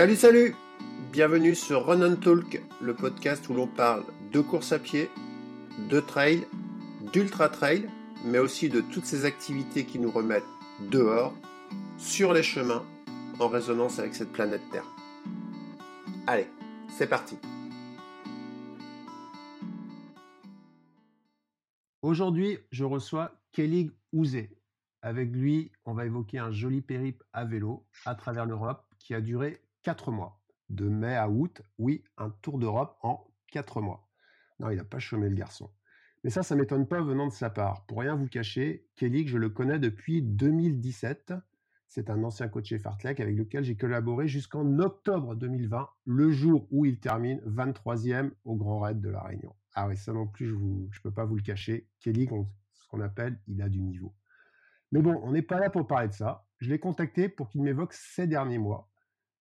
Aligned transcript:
Salut, 0.00 0.16
salut 0.16 0.54
Bienvenue 1.12 1.54
sur 1.54 1.84
Run 1.84 2.00
and 2.00 2.16
Talk, 2.16 2.62
le 2.80 2.94
podcast 2.94 3.46
où 3.50 3.52
l'on 3.52 3.66
parle 3.66 4.02
de 4.32 4.40
course 4.40 4.72
à 4.72 4.78
pied, 4.78 5.10
de 5.90 6.00
trail, 6.00 6.46
d'ultra 7.12 7.50
trail, 7.50 7.86
mais 8.24 8.38
aussi 8.38 8.70
de 8.70 8.80
toutes 8.80 9.04
ces 9.04 9.26
activités 9.26 9.84
qui 9.84 9.98
nous 9.98 10.10
remettent 10.10 10.42
dehors, 10.90 11.34
sur 11.98 12.32
les 12.32 12.42
chemins, 12.42 12.82
en 13.40 13.48
résonance 13.48 13.98
avec 13.98 14.14
cette 14.14 14.32
planète 14.32 14.62
Terre. 14.72 14.86
Allez, 16.26 16.46
c'est 16.96 17.06
parti 17.06 17.36
Aujourd'hui, 22.00 22.56
je 22.70 22.84
reçois 22.84 23.32
Kelly 23.52 23.90
Ouzé. 24.14 24.48
Avec 25.02 25.30
lui, 25.30 25.72
on 25.84 25.92
va 25.92 26.06
évoquer 26.06 26.38
un 26.38 26.52
joli 26.52 26.80
périple 26.80 27.22
à 27.34 27.44
vélo 27.44 27.84
à 28.06 28.14
travers 28.14 28.46
l'Europe 28.46 28.82
qui 28.98 29.12
a 29.12 29.20
duré 29.20 29.60
4 29.82 30.10
mois. 30.10 30.40
De 30.68 30.88
mai 30.88 31.16
à 31.16 31.28
août, 31.28 31.62
oui, 31.78 32.04
un 32.16 32.30
tour 32.42 32.58
d'Europe 32.58 32.96
en 33.02 33.26
4 33.48 33.80
mois. 33.80 34.08
Non, 34.60 34.70
il 34.70 34.76
n'a 34.76 34.84
pas 34.84 34.98
chômé 34.98 35.28
le 35.28 35.34
garçon. 35.34 35.70
Mais 36.22 36.30
ça, 36.30 36.42
ça 36.42 36.54
m'étonne 36.54 36.86
pas 36.86 37.00
venant 37.00 37.26
de 37.26 37.32
sa 37.32 37.48
part. 37.48 37.86
Pour 37.86 38.00
rien 38.00 38.14
vous 38.14 38.28
cacher, 38.28 38.86
Kelly, 38.96 39.26
je 39.26 39.38
le 39.38 39.48
connais 39.48 39.78
depuis 39.78 40.22
2017. 40.22 41.32
C'est 41.88 42.10
un 42.10 42.22
ancien 42.22 42.48
coach 42.48 42.72
Fartlek 42.76 43.18
avec 43.20 43.36
lequel 43.36 43.64
j'ai 43.64 43.76
collaboré 43.76 44.28
jusqu'en 44.28 44.78
octobre 44.78 45.34
2020, 45.34 45.88
le 46.04 46.30
jour 46.30 46.68
où 46.70 46.84
il 46.84 47.00
termine 47.00 47.40
23e 47.46 48.30
au 48.44 48.54
Grand 48.54 48.80
Raid 48.80 49.00
de 49.00 49.08
la 49.08 49.22
Réunion. 49.22 49.56
Ah 49.74 49.88
oui, 49.88 49.96
ça 49.96 50.12
non 50.12 50.26
plus, 50.26 50.46
je 50.46 50.54
ne 50.54 51.02
peux 51.02 51.10
pas 51.10 51.24
vous 51.24 51.36
le 51.36 51.42
cacher. 51.42 51.88
Kelly, 52.00 52.28
ce 52.74 52.86
qu'on 52.88 53.00
appelle, 53.00 53.40
il 53.48 53.62
a 53.62 53.68
du 53.68 53.80
niveau. 53.80 54.14
Mais 54.92 55.00
bon, 55.00 55.20
on 55.24 55.32
n'est 55.32 55.42
pas 55.42 55.58
là 55.58 55.70
pour 55.70 55.86
parler 55.86 56.08
de 56.08 56.12
ça. 56.12 56.46
Je 56.58 56.68
l'ai 56.68 56.78
contacté 56.78 57.28
pour 57.28 57.48
qu'il 57.48 57.62
m'évoque 57.62 57.94
ces 57.94 58.26
derniers 58.26 58.58
mois 58.58 58.89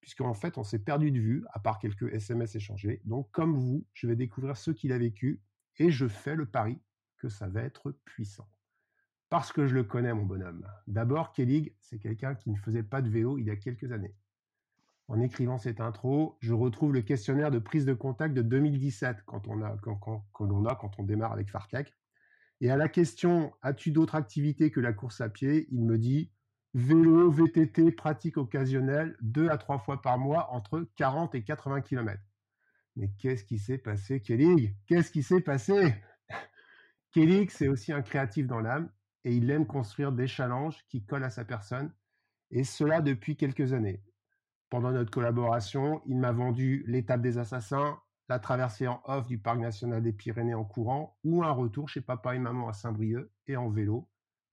puisqu'en 0.01 0.33
fait, 0.33 0.57
on 0.57 0.63
s'est 0.63 0.79
perdu 0.79 1.11
de 1.11 1.19
vue, 1.19 1.45
à 1.53 1.59
part 1.59 1.79
quelques 1.79 2.13
SMS 2.13 2.55
échangés. 2.55 3.01
Donc, 3.05 3.29
comme 3.31 3.55
vous, 3.55 3.85
je 3.93 4.07
vais 4.07 4.15
découvrir 4.15 4.57
ce 4.57 4.71
qu'il 4.71 4.91
a 4.91 4.97
vécu, 4.97 5.41
et 5.77 5.91
je 5.91 6.07
fais 6.07 6.35
le 6.35 6.45
pari 6.45 6.79
que 7.17 7.29
ça 7.29 7.47
va 7.47 7.61
être 7.61 7.91
puissant. 8.05 8.49
Parce 9.29 9.51
que 9.51 9.67
je 9.67 9.75
le 9.75 9.83
connais, 9.83 10.13
mon 10.13 10.25
bonhomme. 10.25 10.65
D'abord, 10.87 11.33
Kellig, 11.33 11.75
c'est 11.79 11.99
quelqu'un 11.99 12.35
qui 12.35 12.49
ne 12.49 12.57
faisait 12.57 12.83
pas 12.83 13.01
de 13.01 13.09
vélo 13.09 13.37
il 13.37 13.45
y 13.45 13.51
a 13.51 13.55
quelques 13.55 13.91
années. 13.91 14.15
En 15.07 15.19
écrivant 15.21 15.57
cette 15.57 15.81
intro, 15.81 16.37
je 16.39 16.53
retrouve 16.53 16.93
le 16.93 17.01
questionnaire 17.01 17.51
de 17.51 17.59
prise 17.59 17.85
de 17.85 17.93
contact 17.93 18.33
de 18.33 18.41
2017, 18.41 19.23
quand 19.25 19.47
on 19.47 19.61
a, 19.61 19.75
quand, 19.77 20.23
l'on 20.39 20.65
a 20.65 20.75
quand 20.75 20.99
on 20.99 21.03
démarre 21.03 21.31
avec 21.31 21.49
Fartlek. 21.49 21.95
Et 22.61 22.69
à 22.69 22.77
la 22.77 22.89
question 22.89 23.53
As-tu 23.61 23.91
d'autres 23.91 24.15
activités 24.15 24.71
que 24.71 24.79
la 24.79 24.93
course 24.93 25.21
à 25.21 25.29
pied? 25.29 25.67
Il 25.71 25.83
me 25.83 25.97
dit 25.97 26.31
Vélo, 26.75 27.31
VTT, 27.31 27.91
pratique 27.91 28.37
occasionnelle, 28.37 29.17
deux 29.21 29.49
à 29.49 29.57
trois 29.57 29.79
fois 29.79 30.01
par 30.01 30.19
mois, 30.19 30.51
entre 30.51 30.87
40 30.95 31.33
et 31.33 31.43
80 31.43 31.81
km. 31.81 32.21
Mais 32.95 33.09
qu'est-ce 33.17 33.43
qui 33.43 33.57
s'est 33.57 33.79
passé, 33.79 34.21
Kelly? 34.21 34.75
Qu'est-ce 34.85 35.11
qui 35.11 35.23
s'est 35.23 35.41
passé? 35.41 35.95
Kelly, 37.11 37.47
c'est 37.49 37.67
aussi 37.67 37.91
un 37.91 38.03
créatif 38.03 38.45
dans 38.45 38.59
l'âme 38.59 38.91
et 39.23 39.35
il 39.35 39.49
aime 39.49 39.65
construire 39.65 40.11
des 40.11 40.27
challenges 40.27 40.85
qui 40.87 41.03
collent 41.03 41.23
à 41.23 41.29
sa 41.29 41.43
personne, 41.43 41.91
et 42.51 42.63
cela 42.63 43.01
depuis 43.01 43.35
quelques 43.35 43.73
années. 43.73 44.03
Pendant 44.69 44.91
notre 44.91 45.11
collaboration, 45.11 46.01
il 46.05 46.17
m'a 46.17 46.31
vendu 46.31 46.83
l'étape 46.87 47.21
des 47.21 47.37
assassins, 47.37 47.99
la 48.29 48.39
traversée 48.39 48.87
en 48.87 49.01
off 49.05 49.27
du 49.27 49.39
parc 49.39 49.59
national 49.59 50.03
des 50.03 50.13
Pyrénées 50.13 50.53
en 50.53 50.63
courant, 50.63 51.17
ou 51.23 51.43
un 51.43 51.51
retour 51.51 51.89
chez 51.89 52.01
papa 52.01 52.35
et 52.35 52.39
maman 52.39 52.69
à 52.69 52.73
Saint-Brieuc 52.73 53.31
et 53.47 53.57
en 53.57 53.69
vélo, 53.69 54.07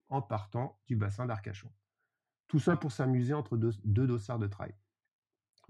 en 0.09 0.21
partant 0.21 0.79
du 0.87 0.95
bassin 0.95 1.27
d'Arcachon. 1.27 1.69
Tout 2.47 2.59
ça 2.59 2.77
pour 2.77 2.91
s'amuser 2.91 3.33
entre 3.33 3.57
deux, 3.57 4.07
dossards 4.07 4.39
de 4.39 4.47
trail. 4.47 4.73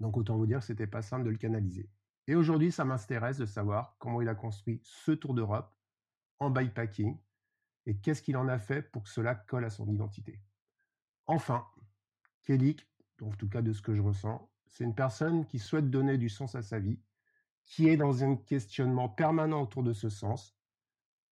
Donc 0.00 0.16
autant 0.16 0.36
vous 0.36 0.46
dire 0.46 0.60
que 0.60 0.64
c'était 0.64 0.86
pas 0.86 1.02
simple 1.02 1.24
de 1.24 1.30
le 1.30 1.36
canaliser. 1.36 1.90
Et 2.28 2.34
aujourd'hui, 2.34 2.70
ça 2.70 2.84
m'intéresse 2.84 3.38
de 3.38 3.46
savoir 3.46 3.96
comment 3.98 4.20
il 4.20 4.28
a 4.28 4.34
construit 4.34 4.80
ce 4.84 5.12
tour 5.12 5.34
d'Europe 5.34 5.74
en 6.38 6.50
bikepacking 6.50 7.18
et 7.86 7.96
qu'est-ce 7.96 8.22
qu'il 8.22 8.36
en 8.36 8.48
a 8.48 8.58
fait 8.58 8.82
pour 8.82 9.02
que 9.02 9.08
cela 9.08 9.34
colle 9.34 9.64
à 9.64 9.70
son 9.70 9.88
identité. 9.88 10.40
Enfin, 11.26 11.66
Kelly, 12.44 12.76
en 13.22 13.30
tout 13.30 13.48
cas 13.48 13.62
de 13.62 13.72
ce 13.72 13.82
que 13.82 13.94
je 13.94 14.02
ressens, 14.02 14.48
c'est 14.66 14.84
une 14.84 14.94
personne 14.94 15.46
qui 15.46 15.58
souhaite 15.58 15.90
donner 15.90 16.18
du 16.18 16.28
sens 16.28 16.54
à 16.54 16.62
sa 16.62 16.78
vie, 16.78 17.00
qui 17.64 17.88
est 17.88 17.96
dans 17.96 18.22
un 18.22 18.36
questionnement 18.36 19.08
permanent 19.08 19.62
autour 19.62 19.82
de 19.82 19.92
ce 19.92 20.08
sens. 20.08 20.56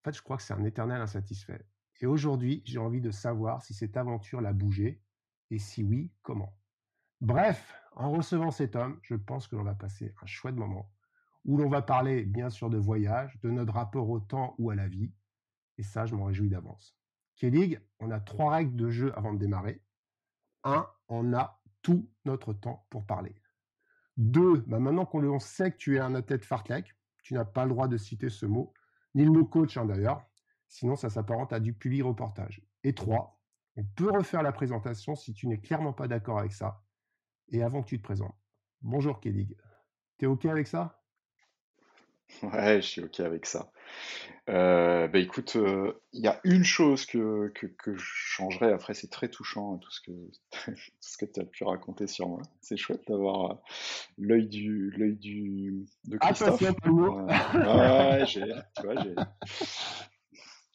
En 0.02 0.06
fait, 0.06 0.18
je 0.18 0.22
crois 0.22 0.38
que 0.38 0.44
c'est 0.44 0.54
un 0.54 0.64
éternel 0.64 1.02
insatisfait. 1.02 1.66
Et 2.02 2.06
aujourd'hui, 2.06 2.62
j'ai 2.66 2.80
envie 2.80 3.02
de 3.02 3.12
savoir 3.12 3.64
si 3.64 3.74
cette 3.74 3.98
aventure 3.98 4.42
l'a 4.42 4.54
bougé 4.54 5.02
et 5.52 5.60
si 5.60 5.84
oui, 5.84 6.12
comment? 6.22 6.58
Bref, 7.22 7.76
en 7.96 8.12
recevant 8.12 8.52
cet 8.52 8.76
homme, 8.76 9.00
je 9.04 9.16
pense 9.16 9.48
que 9.48 9.56
l'on 9.56 9.64
va 9.64 9.76
passer 9.76 10.14
un 10.22 10.26
chouette 10.26 10.56
moment 10.56 10.92
où 11.46 11.58
l'on 11.58 11.70
va 11.70 11.82
parler 11.82 12.24
bien 12.24 12.50
sûr 12.50 12.70
de 12.70 12.78
voyage, 12.78 13.40
de 13.42 13.52
notre 13.52 13.74
rapport 13.74 14.10
au 14.10 14.20
temps 14.20 14.56
ou 14.58 14.72
à 14.72 14.76
la 14.76 14.88
vie, 14.88 15.14
et 15.78 15.84
ça, 15.84 16.06
je 16.06 16.16
m'en 16.16 16.26
réjouis 16.26 16.50
d'avance. 16.50 16.98
Kelly, 17.36 17.78
on 18.00 18.12
a 18.12 18.20
trois 18.20 18.56
règles 18.56 18.76
de 18.76 18.90
jeu 18.90 19.18
avant 19.18 19.34
de 19.34 19.40
démarrer. 19.40 19.84
Un, 20.64 20.88
on 21.08 21.34
a 21.34 21.62
tout 21.82 22.10
notre 22.24 22.54
temps 22.54 22.88
pour 22.90 23.06
parler. 23.06 23.36
Deux, 24.18 24.64
bah 24.68 24.80
maintenant 24.80 25.06
qu'on 25.06 25.40
sait 25.40 25.72
que 25.72 25.78
tu 25.78 25.98
es 25.98 26.00
un 26.00 26.16
athlète 26.16 26.46
fartlek, 26.46 26.96
tu 27.22 27.34
n'as 27.34 27.46
pas 27.46 27.66
le 27.66 27.72
droit 27.72 27.88
de 27.88 27.98
citer 27.98 28.30
ce 28.30 28.46
mot, 28.46 28.74
ni 29.14 29.26
le 29.26 29.32
mot 29.32 29.46
coach 29.46 29.78
hein, 29.78 29.86
d'ailleurs, 29.86 30.26
sinon 30.68 30.96
ça 30.96 31.10
s'apparente 31.10 31.54
à 31.54 31.60
du 31.60 31.74
public 31.74 32.04
reportage. 32.04 32.66
Et 32.84 32.96
trois, 32.96 33.42
on 33.76 33.84
peut 33.84 34.12
refaire 34.12 34.42
la 34.42 34.52
présentation 34.52 35.16
si 35.16 35.34
tu 35.34 35.48
n'es 35.48 35.60
clairement 35.60 35.94
pas 35.94 36.08
d'accord 36.08 36.40
avec 36.40 36.54
ça. 36.54 36.82
Et 37.50 37.62
avant 37.62 37.84
que 37.84 37.90
tu 37.90 37.98
te 37.98 38.04
présentes. 38.04 38.36
Bonjour 38.82 39.20
Kedig. 39.20 39.56
T'es 40.18 40.26
OK 40.26 40.46
avec 40.46 40.68
ça? 40.68 41.02
Ouais, 42.42 42.82
je 42.82 42.88
suis 42.88 43.04
OK 43.04 43.20
avec 43.20 43.46
ça. 43.46 43.72
Euh, 44.50 45.08
bah 45.08 45.20
écoute, 45.20 45.56
euh, 45.56 45.94
il 46.14 46.22
y 46.22 46.28
a 46.28 46.40
une 46.44 46.64
chose 46.64 47.06
que, 47.06 47.52
que, 47.54 47.96
je 47.96 48.04
changerais, 48.04 48.72
après 48.74 48.94
c'est 48.94 49.10
très 49.10 49.28
touchant 49.30 49.76
hein, 49.76 49.80
tout 49.80 49.92
ce 49.92 50.02
que, 50.02 50.12
ce 51.00 51.18
que 51.18 51.26
tu 51.26 51.40
as 51.40 51.46
pu 51.46 51.64
raconter 51.64 52.08
sur 52.08 52.28
moi. 52.28 52.42
C'est 52.62 52.78
chouette 52.78 53.02
d'avoir 53.08 53.52
euh, 53.52 53.56
l'œil 54.18 54.48
du, 54.48 54.92
l'œil 54.92 55.16
du, 55.16 55.86
de 56.06 56.18
Christophe. 56.18 56.64
Ah, 56.84 58.20
ouais, 58.20 58.26
j'ai, 58.26 58.46
tu 58.76 58.84
vois, 58.84 58.96
j'ai, 59.04 59.16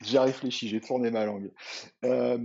j'ai 0.03 0.19
réfléchi, 0.19 0.69
j'ai 0.69 0.81
tourné 0.81 1.11
ma 1.11 1.25
langue. 1.25 1.53
Euh, 2.05 2.39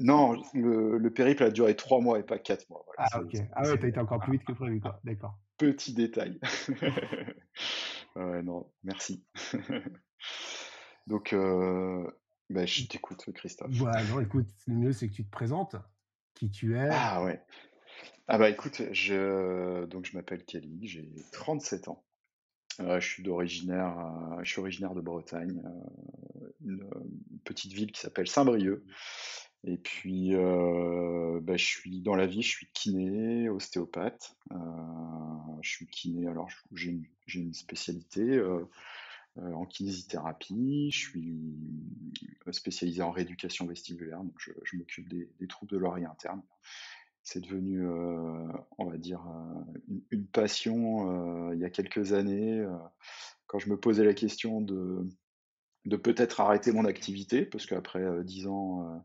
non, 0.00 0.42
le, 0.54 1.08
périple 1.08 1.44
a 1.44 1.50
duré 1.50 1.76
trois 1.76 2.00
mois 2.00 2.18
et 2.18 2.22
pas 2.22 2.38
quatre 2.38 2.68
mois. 2.68 2.84
ah, 2.98 3.20
ok. 3.20 3.36
Ah 3.54 3.62
ouais, 3.62 3.78
t'as 3.78 3.88
été 3.88 4.00
encore 4.00 4.20
plus 4.20 4.32
vite 4.32 4.44
que 4.44 4.52
prévu, 4.52 4.80
quoi. 4.80 5.00
D'accord. 5.04 5.38
Petit 5.56 5.94
détail. 5.94 6.40
ouais, 8.16 8.42
non, 8.42 8.70
merci. 8.82 9.24
Donc, 11.06 11.32
euh, 11.32 12.10
bah, 12.50 12.66
je 12.66 12.86
t'écoute, 12.86 13.30
Christophe. 13.34 13.80
Ouais, 13.80 14.04
non, 14.08 14.20
écoute, 14.20 14.48
le 14.66 14.74
mieux, 14.74 14.92
c'est 14.92 15.08
que 15.08 15.14
tu 15.14 15.24
te 15.24 15.30
présentes, 15.30 15.76
qui 16.34 16.50
tu 16.50 16.76
es. 16.76 16.88
Ah 16.90 17.22
ouais. 17.22 17.40
Ah 18.26 18.38
bah 18.38 18.48
écoute, 18.48 18.82
je, 18.92 19.84
donc 19.84 20.06
je 20.06 20.16
m'appelle 20.16 20.44
Kelly, 20.44 20.88
j'ai 20.88 21.10
37 21.32 21.88
ans. 21.88 22.02
Euh, 22.80 23.00
je 23.00 23.06
suis 23.06 23.28
euh, 23.28 23.32
originaire 23.32 24.94
de 24.94 25.00
Bretagne, 25.00 25.62
euh, 25.64 26.48
une, 26.64 26.84
petite 27.44 27.72
ville 27.72 27.92
qui 27.92 28.00
s'appelle 28.00 28.26
Saint-Brieuc. 28.26 28.82
Et 29.66 29.78
puis, 29.78 30.32
bah, 30.32 31.56
je 31.56 31.64
suis 31.64 32.00
dans 32.02 32.14
la 32.14 32.26
vie, 32.26 32.42
je 32.42 32.48
suis 32.48 32.68
kiné, 32.74 33.48
ostéopathe. 33.48 34.36
je 35.62 35.70
suis 35.70 35.86
kiné, 35.86 36.26
alors 36.28 36.48
j'ai 36.72 37.00
une, 37.26 37.54
spécialité 37.54 38.42
en 39.36 39.64
kinésithérapie. 39.64 40.90
Je 40.90 40.98
suis 40.98 41.44
spécialisé 42.50 43.00
en 43.02 43.10
rééducation 43.10 43.66
vestibulaire, 43.66 44.22
donc 44.22 44.34
je, 44.38 44.52
je 44.64 44.76
m'occupe 44.76 45.08
des, 45.08 45.30
des, 45.40 45.46
troubles 45.46 45.72
de 45.72 45.78
l'oreille 45.78 46.06
interne 46.06 46.42
c'est 47.24 47.40
devenu, 47.40 47.86
euh, 47.86 48.46
on 48.76 48.84
va 48.84 48.98
dire, 48.98 49.26
euh, 49.26 49.96
une, 50.10 50.26
passion 50.26 51.48
euh, 51.48 51.54
il 51.54 51.60
y 51.60 51.64
a 51.64 51.70
quelques 51.70 52.12
années, 52.12 52.64
quand 53.46 53.58
je 53.58 53.70
me 53.70 53.80
posais 53.80 54.04
la 54.04 54.12
question 54.12 54.60
de, 54.60 55.08
peut-être 55.96 56.40
arrêter 56.40 56.70
mon 56.70 56.84
activité, 56.84 57.46
parce 57.46 57.64
qu'après 57.66 58.22
dix 58.24 58.46
ans 58.46 59.02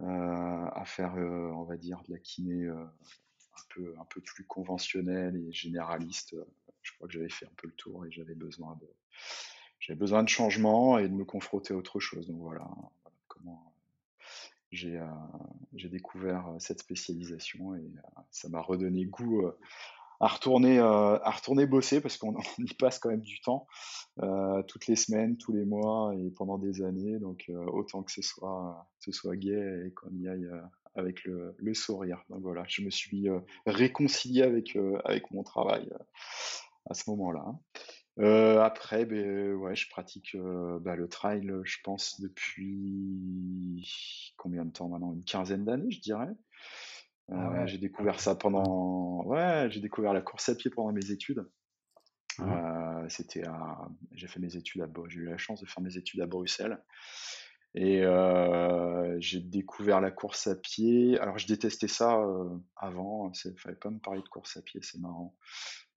à 0.00 0.84
faire, 0.84 1.14
on 1.14 1.64
va 1.64 1.76
dire, 1.78 2.02
de 2.06 2.12
la 2.12 2.18
kiné 2.18 2.68
un, 2.68 4.04
peu, 4.10 4.20
plus 4.20 4.44
conventionnelle 4.44 5.36
et 5.36 5.52
généraliste, 5.52 6.36
je 6.82 6.92
crois 6.94 7.08
que 7.08 7.14
j'avais 7.14 7.30
fait 7.30 7.46
un 7.46 7.54
peu 7.56 7.68
le 7.68 7.74
tour 7.74 8.04
et 8.04 8.10
j'avais 8.10 8.34
besoin 8.34 8.76
de, 10.22 10.28
changement 10.28 10.98
et 10.98 11.08
de 11.08 11.14
me 11.14 11.24
confronter 11.24 11.72
à 11.72 11.76
autre 11.78 12.00
chose. 12.00 12.26
Donc 12.26 12.42
j'ai 14.70 15.00
j'ai 15.74 15.88
découvert 15.88 16.54
cette 16.58 16.80
spécialisation 16.80 17.74
et 17.74 17.90
ça 18.30 18.48
m'a 18.48 18.60
redonné 18.60 19.04
goût 19.06 19.42
à 20.20 20.28
retourner 20.28 20.78
à 20.78 21.30
retourner 21.30 21.66
bosser 21.66 22.00
parce 22.00 22.16
qu'on 22.16 22.36
y 22.58 22.74
passe 22.74 22.98
quand 22.98 23.10
même 23.10 23.22
du 23.22 23.40
temps 23.40 23.66
toutes 24.68 24.86
les 24.86 24.96
semaines, 24.96 25.36
tous 25.36 25.52
les 25.52 25.64
mois 25.64 26.14
et 26.16 26.30
pendant 26.30 26.58
des 26.58 26.82
années. 26.82 27.18
Donc 27.18 27.50
autant 27.66 28.02
que 28.02 28.12
ce 28.12 28.22
soit 28.22 28.86
ce 29.00 29.12
soit 29.12 29.36
gai 29.36 29.86
et 29.86 29.92
qu'on 29.92 30.14
y 30.14 30.28
aille 30.28 30.48
avec 30.94 31.24
le, 31.24 31.74
sourire. 31.74 32.24
Donc 32.28 32.42
voilà, 32.42 32.64
je 32.68 32.82
me 32.82 32.90
suis 32.90 33.28
réconcilié 33.66 34.42
avec, 34.42 34.76
avec 35.04 35.30
mon 35.30 35.42
travail 35.42 35.88
à 36.88 36.94
ce 36.94 37.08
moment-là. 37.10 37.54
Après, 38.20 39.04
ben, 39.06 39.54
ouais, 39.54 39.74
je 39.76 39.88
pratique 39.88 40.36
bah, 40.80 40.96
le 40.96 41.08
trail, 41.08 41.50
je 41.64 41.76
pense, 41.82 42.20
depuis 42.20 43.86
combien 44.36 44.64
de 44.64 44.70
temps 44.70 44.88
maintenant? 44.88 45.12
Une 45.12 45.24
quinzaine 45.24 45.64
d'années, 45.64 45.90
je 45.90 46.00
dirais. 46.00 46.30
Ah 47.32 47.64
j'ai 47.66 47.78
découvert 47.78 48.18
ça 48.18 48.34
pendant. 48.34 49.24
Ouais, 49.24 49.68
j'ai 49.70 49.80
découvert 49.80 50.12
la 50.12 50.20
course 50.20 50.48
à 50.48 50.54
pied 50.54 50.70
pendant 50.70 50.92
mes 50.92 51.10
études. 51.10 51.46
Mmh. 52.38 53.08
c'était 53.08 53.46
à... 53.46 53.88
J'ai 54.12 54.26
fait 54.26 54.40
mes 54.40 54.56
études 54.56 54.82
à. 54.82 54.88
J'ai 55.08 55.20
eu 55.20 55.24
la 55.26 55.38
chance 55.38 55.60
de 55.60 55.66
faire 55.66 55.82
mes 55.82 55.96
études 55.96 56.20
à 56.20 56.26
Bruxelles. 56.26 56.82
Et 57.74 58.02
j'ai 59.18 59.40
découvert 59.40 60.00
la 60.00 60.10
course 60.10 60.46
à 60.46 60.56
pied. 60.56 61.18
Alors, 61.20 61.38
je 61.38 61.46
détestais 61.46 61.88
ça 61.88 62.20
avant. 62.76 63.30
Il 63.44 63.52
ne 63.52 63.56
fallait 63.56 63.76
pas 63.76 63.90
me 63.90 63.98
parler 63.98 64.22
de 64.22 64.28
course 64.28 64.56
à 64.56 64.62
pied, 64.62 64.80
c'est 64.82 65.00
marrant. 65.00 65.36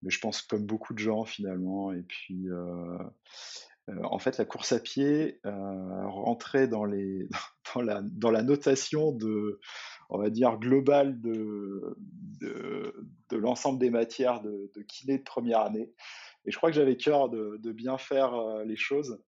Mais 0.02 0.10
je 0.10 0.20
pense 0.20 0.42
comme 0.42 0.66
beaucoup 0.66 0.94
de 0.94 1.00
gens 1.00 1.26
finalement. 1.26 1.92
Et 1.92 2.04
puis, 2.04 2.48
en 4.04 4.20
fait, 4.20 4.38
la 4.38 4.46
course 4.46 4.72
à 4.72 4.80
pied 4.80 5.40
rentrait 5.44 6.68
dans, 6.68 6.86
les, 6.86 7.28
dans, 7.76 8.32
la, 8.32 8.44
notation 8.44 9.12
de, 9.12 9.60
on 10.10 10.20
va 10.20 10.30
dire, 10.30 10.58
globale 10.58 11.20
de, 11.22 11.98
de, 12.40 13.38
l'ensemble 13.38 13.80
des 13.80 13.90
matières 13.90 14.42
de, 14.42 14.72
de 14.76 14.82
kiné 14.84 15.18
de 15.18 15.24
première 15.24 15.62
année. 15.62 15.92
Et 16.46 16.52
je 16.52 16.58
crois 16.58 16.70
que 16.70 16.76
j'avais 16.76 16.98
cœur 16.98 17.30
de, 17.30 17.72
bien 17.72 17.98
faire 17.98 18.64
les 18.66 18.76
choses. 18.76 19.20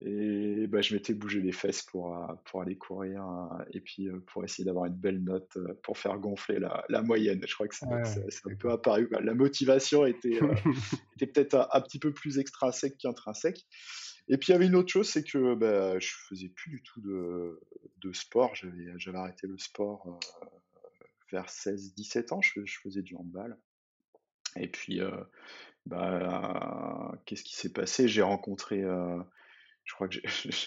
Et 0.00 0.68
bah, 0.68 0.80
je 0.80 0.94
m'étais 0.94 1.12
bougé 1.12 1.40
les 1.40 1.50
fesses 1.50 1.82
pour, 1.82 2.16
euh, 2.16 2.32
pour 2.44 2.62
aller 2.62 2.78
courir 2.78 3.26
euh, 3.26 3.64
et 3.72 3.80
puis 3.80 4.06
euh, 4.06 4.20
pour 4.28 4.44
essayer 4.44 4.64
d'avoir 4.64 4.84
une 4.84 4.94
belle 4.94 5.24
note 5.24 5.58
pour 5.82 5.98
faire 5.98 6.16
gonfler 6.18 6.60
la, 6.60 6.84
la 6.88 7.02
moyenne. 7.02 7.42
Je 7.44 7.52
crois 7.52 7.66
que 7.66 7.74
c'est 7.74 7.86
un 7.86 8.54
peu 8.54 8.70
apparu. 8.70 9.08
La 9.10 9.34
motivation 9.34 10.06
était, 10.06 10.38
était 11.16 11.26
peut-être 11.26 11.68
un, 11.72 11.80
petit 11.80 11.98
peu 11.98 12.12
plus 12.12 12.38
extrinsèque 12.38 12.96
qu'intrinsèque. 12.98 13.66
Et 14.28 14.36
puis 14.36 14.50
il 14.50 14.52
y 14.52 14.54
avait 14.54 14.66
une 14.66 14.76
autre 14.76 14.92
chose, 14.92 15.08
c'est 15.08 15.24
que 15.24 15.54
bah, 15.54 15.98
je 15.98 16.10
faisais 16.28 16.50
plus 16.50 16.70
du 16.70 16.82
tout 16.82 17.00
de, 17.00 17.60
de 17.96 18.12
sport. 18.12 18.54
J'avais 18.54 19.18
arrêté 19.18 19.48
le 19.48 19.58
sport 19.58 20.20
vers 21.32 21.46
16-17 21.46 22.34
ans. 22.34 22.40
Je, 22.40 22.64
je, 22.64 22.78
faisais 22.84 23.02
du 23.02 23.16
handball. 23.16 23.58
Et 24.56 24.68
puis, 24.68 25.00
bah, 25.86 27.18
qu'est-ce 27.24 27.42
qui 27.42 27.56
s'est 27.56 27.72
passé? 27.72 28.06
J'ai 28.06 28.22
rencontré 28.22 28.84
je 29.88 29.94
crois 29.94 30.08
que 30.08 30.18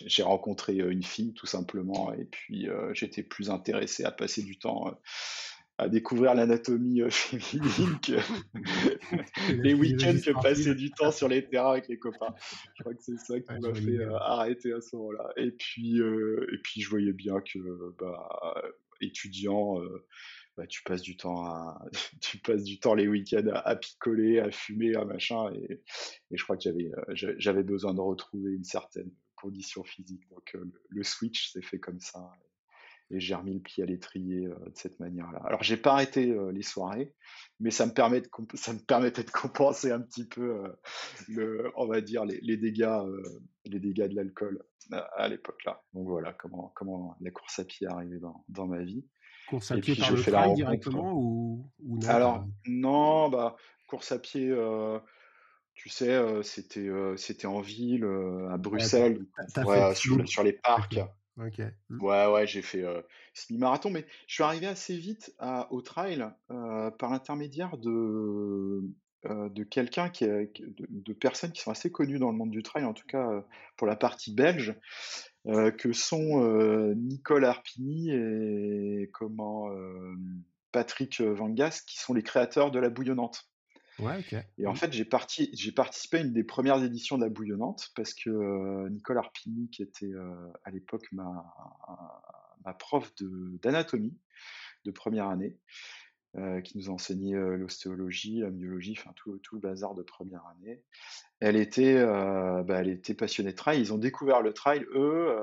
j'ai 0.08 0.24
rencontré 0.24 0.76
une 0.78 1.04
fille 1.04 1.34
tout 1.34 1.46
simplement 1.46 2.14
et 2.14 2.26
puis 2.26 2.68
j'étais 2.94 3.24
plus 3.24 3.50
intéressé 3.50 4.04
à 4.04 4.12
passer 4.12 4.42
du 4.42 4.58
temps 4.58 4.98
à 5.78 5.90
découvrir 5.90 6.36
l'anatomie 6.36 7.02
féminine 7.10 8.00
que 8.02 8.14
les 9.64 9.74
week-ends 9.74 10.18
que 10.24 10.42
passer 10.42 10.76
du 10.76 10.92
temps 10.92 11.12
sur 11.12 11.28
les 11.28 11.46
terrains 11.46 11.72
avec 11.72 11.88
les 11.88 11.98
copains. 11.98 12.36
Je 12.76 12.84
crois 12.84 12.94
que 12.94 13.02
c'est 13.02 13.18
ça 13.18 13.40
qui 13.40 13.60
m'a 13.60 13.74
fait 13.74 14.04
arrêter 14.20 14.74
à 14.74 14.82
ce 14.82 14.96
moment-là. 14.96 15.32
Et 15.38 15.52
puis 15.52 16.00
et 16.00 16.58
puis 16.64 16.82
je 16.82 16.90
voyais 16.90 17.14
bien 17.14 17.42
que 17.42 17.96
bah, 18.00 18.62
étudiant 19.02 19.80
bah, 20.57 20.68
tu 20.68 20.83
passes 20.83 21.01
du 21.01 21.18
temps 21.18 21.77
tu 22.21 22.38
passes 22.39 22.63
du 22.63 22.80
temps 22.80 22.94
les 22.94 23.07
week-ends 23.07 23.50
à, 23.53 23.75
picoler, 23.75 24.39
à 24.39 24.51
fumer, 24.51 24.95
à 24.95 25.06
machin, 25.06 25.51
et, 25.53 25.81
et 26.31 26.38
je 26.38 26.44
crois 26.44 26.57
que 26.57 26.63
j'avais, 26.63 26.92
euh, 26.92 27.33
j'avais 27.38 27.63
besoin 27.63 27.94
de 27.94 28.01
retrouver 28.01 28.51
une 28.51 28.63
certaine 28.63 29.12
condition 29.36 29.83
physique. 29.83 30.27
Donc 30.30 30.56
euh, 30.56 30.71
le 30.89 31.03
switch 31.03 31.51
s'est 31.51 31.62
fait 31.62 31.80
comme 31.80 32.00
ça, 32.00 32.31
et 33.12 33.19
j'ai 33.19 33.33
remis 33.33 33.53
le 33.53 33.62
pied 33.62 33.83
à 33.83 33.86
l'étrier 33.86 34.45
euh, 34.48 34.56
de 34.69 34.75
cette 34.75 35.00
manière-là. 35.00 35.42
Alors 35.45 35.63
j'ai 35.63 35.77
pas 35.77 35.94
arrêté 35.94 36.36
les 36.51 36.63
soirées, 36.63 37.13
mais 37.59 37.71
ça 37.71 37.86
me 37.86 37.94
permet 37.94 38.21
de 38.21 38.30
ça 38.56 38.74
me 38.74 38.80
permettait 38.80 39.24
de 39.24 39.31
compenser 39.31 39.92
un 39.92 40.01
petit 40.01 40.27
peu 40.27 40.63
le, 41.30 41.71
on 41.75 41.88
va 41.88 42.01
dire 42.01 42.25
les, 42.25 42.39
les 42.42 42.57
dégâts, 42.57 43.01
les 43.65 43.80
dégâts 43.80 44.07
de 44.07 44.15
l'alcool 44.15 44.62
à, 44.92 45.30
l'époque 45.30 45.63
là. 45.63 45.81
Donc 45.94 46.07
voilà 46.07 46.33
comment 46.33 46.74
comment 46.75 47.15
la 47.21 47.31
course 47.31 47.59
à 47.59 47.63
pied 47.63 47.88
est 47.88 47.92
arrivée 47.92 48.19
dans, 48.19 48.44
dans 48.50 48.68
ma 48.68 48.83
vie. 48.83 49.06
Course 49.51 49.71
à 49.71 49.77
pied 49.77 49.95
par 49.95 50.12
le 50.12 50.21
trail 50.21 50.53
directement 50.53 51.13
ou, 51.13 51.69
non 51.83 52.07
Alors, 52.07 52.45
non, 52.65 53.27
bah, 53.27 53.57
course 53.86 54.13
à 54.13 54.19
pied, 54.19 54.50
euh, 54.50 54.98
tu 55.74 55.89
sais, 55.89 56.13
euh, 56.13 56.42
c'était 56.42 56.88
euh, 56.88 57.18
c'était 57.18 57.48
en 57.48 57.59
ville, 57.59 58.06
à 58.50 58.57
Bruxelles, 58.57 59.25
sur, 59.94 60.44
les 60.44 60.53
parcs. 60.53 60.98
Mmh. 61.36 62.01
Ouais, 62.01 62.27
ouais, 62.27 62.48
j'ai 62.48 62.62
fait 62.62 62.86
semi-marathon, 63.33 63.89
mais 63.89 64.06
je 64.27 64.36
suis 64.36 64.44
arrivé 64.44 64.68
assez 64.68 64.95
vite 64.95 65.36
à, 65.38 65.68
au 65.74 65.81
trail 65.81 66.25
par 66.48 67.09
l'intermédiaire 67.09 67.77
de, 67.77 68.83
de 69.25 69.63
quelqu'un 69.65 70.07
qui 70.07 70.24
est, 70.24 70.62
de, 70.62 70.88
de, 70.89 71.13
personnes 71.13 71.51
qui 71.51 71.62
sont 71.62 71.71
assez 71.71 71.92
connues 71.92 72.19
dans 72.19 72.31
le 72.31 72.38
monde 72.38 72.51
du 72.51 72.63
trail, 72.63 72.86
en 72.86 72.94
tout 72.94 73.06
cas 73.06 73.44
pour 73.75 73.86
la 73.86 73.98
partie 73.98 74.33
belge, 74.33 74.69
euh, 74.69 75.31
que 75.46 75.94
sont 75.94 76.44
euh, 76.44 76.94
Nicole 76.96 77.46
Arpini 77.46 78.12
et 78.12 79.10
comment 79.14 79.72
euh, 79.72 80.16
Patrick 80.72 81.22
Vangas, 81.22 81.84
qui 81.86 82.00
sont 82.00 82.14
les 82.14 82.24
créateurs 82.24 82.72
de 82.72 82.80
la 82.80 82.90
bouillonnante. 82.90 83.48
Ouais. 84.00 84.24
Et 84.58 84.66
en 84.66 84.74
fait, 84.74 84.94
j'ai, 84.94 85.08
j'ai 85.54 85.72
participé 85.72 86.18
à 86.18 86.22
une 86.22 86.34
des 86.34 86.44
premières 86.44 86.84
éditions 86.84 87.18
de 87.18 87.24
la 87.24 87.30
bouillonnante 87.30 87.92
parce 87.96 88.14
que 88.14 88.88
Nicole 88.90 89.18
Arpini, 89.18 89.70
qui 89.70 89.84
était 89.84 90.12
à 90.64 90.72
l'époque 90.72 91.06
ma, 91.12 91.46
ma 92.66 92.74
prof 92.74 93.14
d'anatomie 93.62 94.18
de 94.86 94.92
première 94.92 95.28
année, 95.28 95.56
euh, 96.38 96.62
qui 96.62 96.78
nous 96.78 96.89
enseignait 96.89 97.36
euh, 97.36 97.57
l'ostéologie, 97.57 98.39
la 98.39 98.51
myologie, 98.51 98.95
enfin 98.98 99.12
tout, 99.18 99.38
tout, 99.39 99.56
le 99.56 99.62
bazar 99.62 99.95
de 99.95 100.01
première 100.01 100.45
année. 100.48 100.81
Elle 101.42 101.57
était, 101.57 101.98
euh, 101.98 102.63
bah, 102.63 102.80
elle 102.80 102.88
était 102.88 103.13
passionnée 103.13 103.51
de 103.51 103.57
trail. 103.57 103.81
Ils 103.81 103.92
ont 103.92 103.98
découvert 103.98 104.42
le 104.42 104.54
trail, 104.54 104.86
eux, 104.95 105.36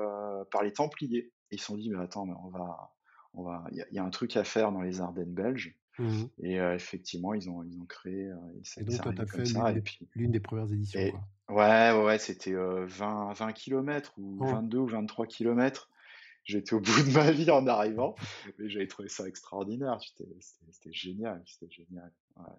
par 0.49 0.63
les 0.63 0.73
Templiers. 0.73 1.31
Et 1.51 1.55
ils 1.55 1.59
se 1.59 1.65
sont 1.65 1.77
dit, 1.77 1.91
mais 1.91 1.99
attends, 1.99 2.25
mais 2.25 2.33
on 2.43 2.49
va, 2.49 2.95
on 3.35 3.43
va, 3.43 3.65
il 3.71 3.85
y, 3.91 3.99
a 3.99 4.03
un 4.03 4.09
truc 4.09 4.35
à 4.35 4.43
faire 4.43 4.71
dans 4.71 4.81
les 4.81 4.99
Ardennes 4.99 5.33
belges. 5.33 5.75
Mmh 5.99 6.23
et 6.41 6.55
effectivement, 6.55 7.35
ils 7.35 7.49
ont, 7.51 7.61
ils 7.61 7.77
ont 7.77 7.85
créé. 7.85 8.31
et, 8.77 8.83
donc, 8.83 9.01
toi, 9.01 9.13
as 9.15 9.25
fait 9.27 9.43
l'une 10.15 10.31
des, 10.31 10.39
premières 10.39 10.71
éditions. 10.71 10.99
Ouais, 10.99 11.13
ouais, 11.49 12.03
ouais 12.03 12.17
c'était 12.17 12.55
20, 12.55 13.33
20 13.33 13.53
km 13.53 14.13
ou 14.17 14.43
22 14.43 14.77
ou 14.79 14.87
23 14.87 15.27
km 15.27 15.89
j'étais 16.43 16.73
au 16.73 16.79
bout 16.79 17.03
de 17.03 17.13
ma 17.13 17.31
vie 17.31 17.49
en 17.51 17.65
arrivant, 17.67 18.15
mais 18.57 18.69
j'avais 18.69 18.87
trouvé 18.87 19.09
ça 19.09 19.27
extraordinaire. 19.27 19.99
C'était 20.01 20.93
génial, 20.93 21.41
c'était 21.45 21.71
génial. 21.71 22.11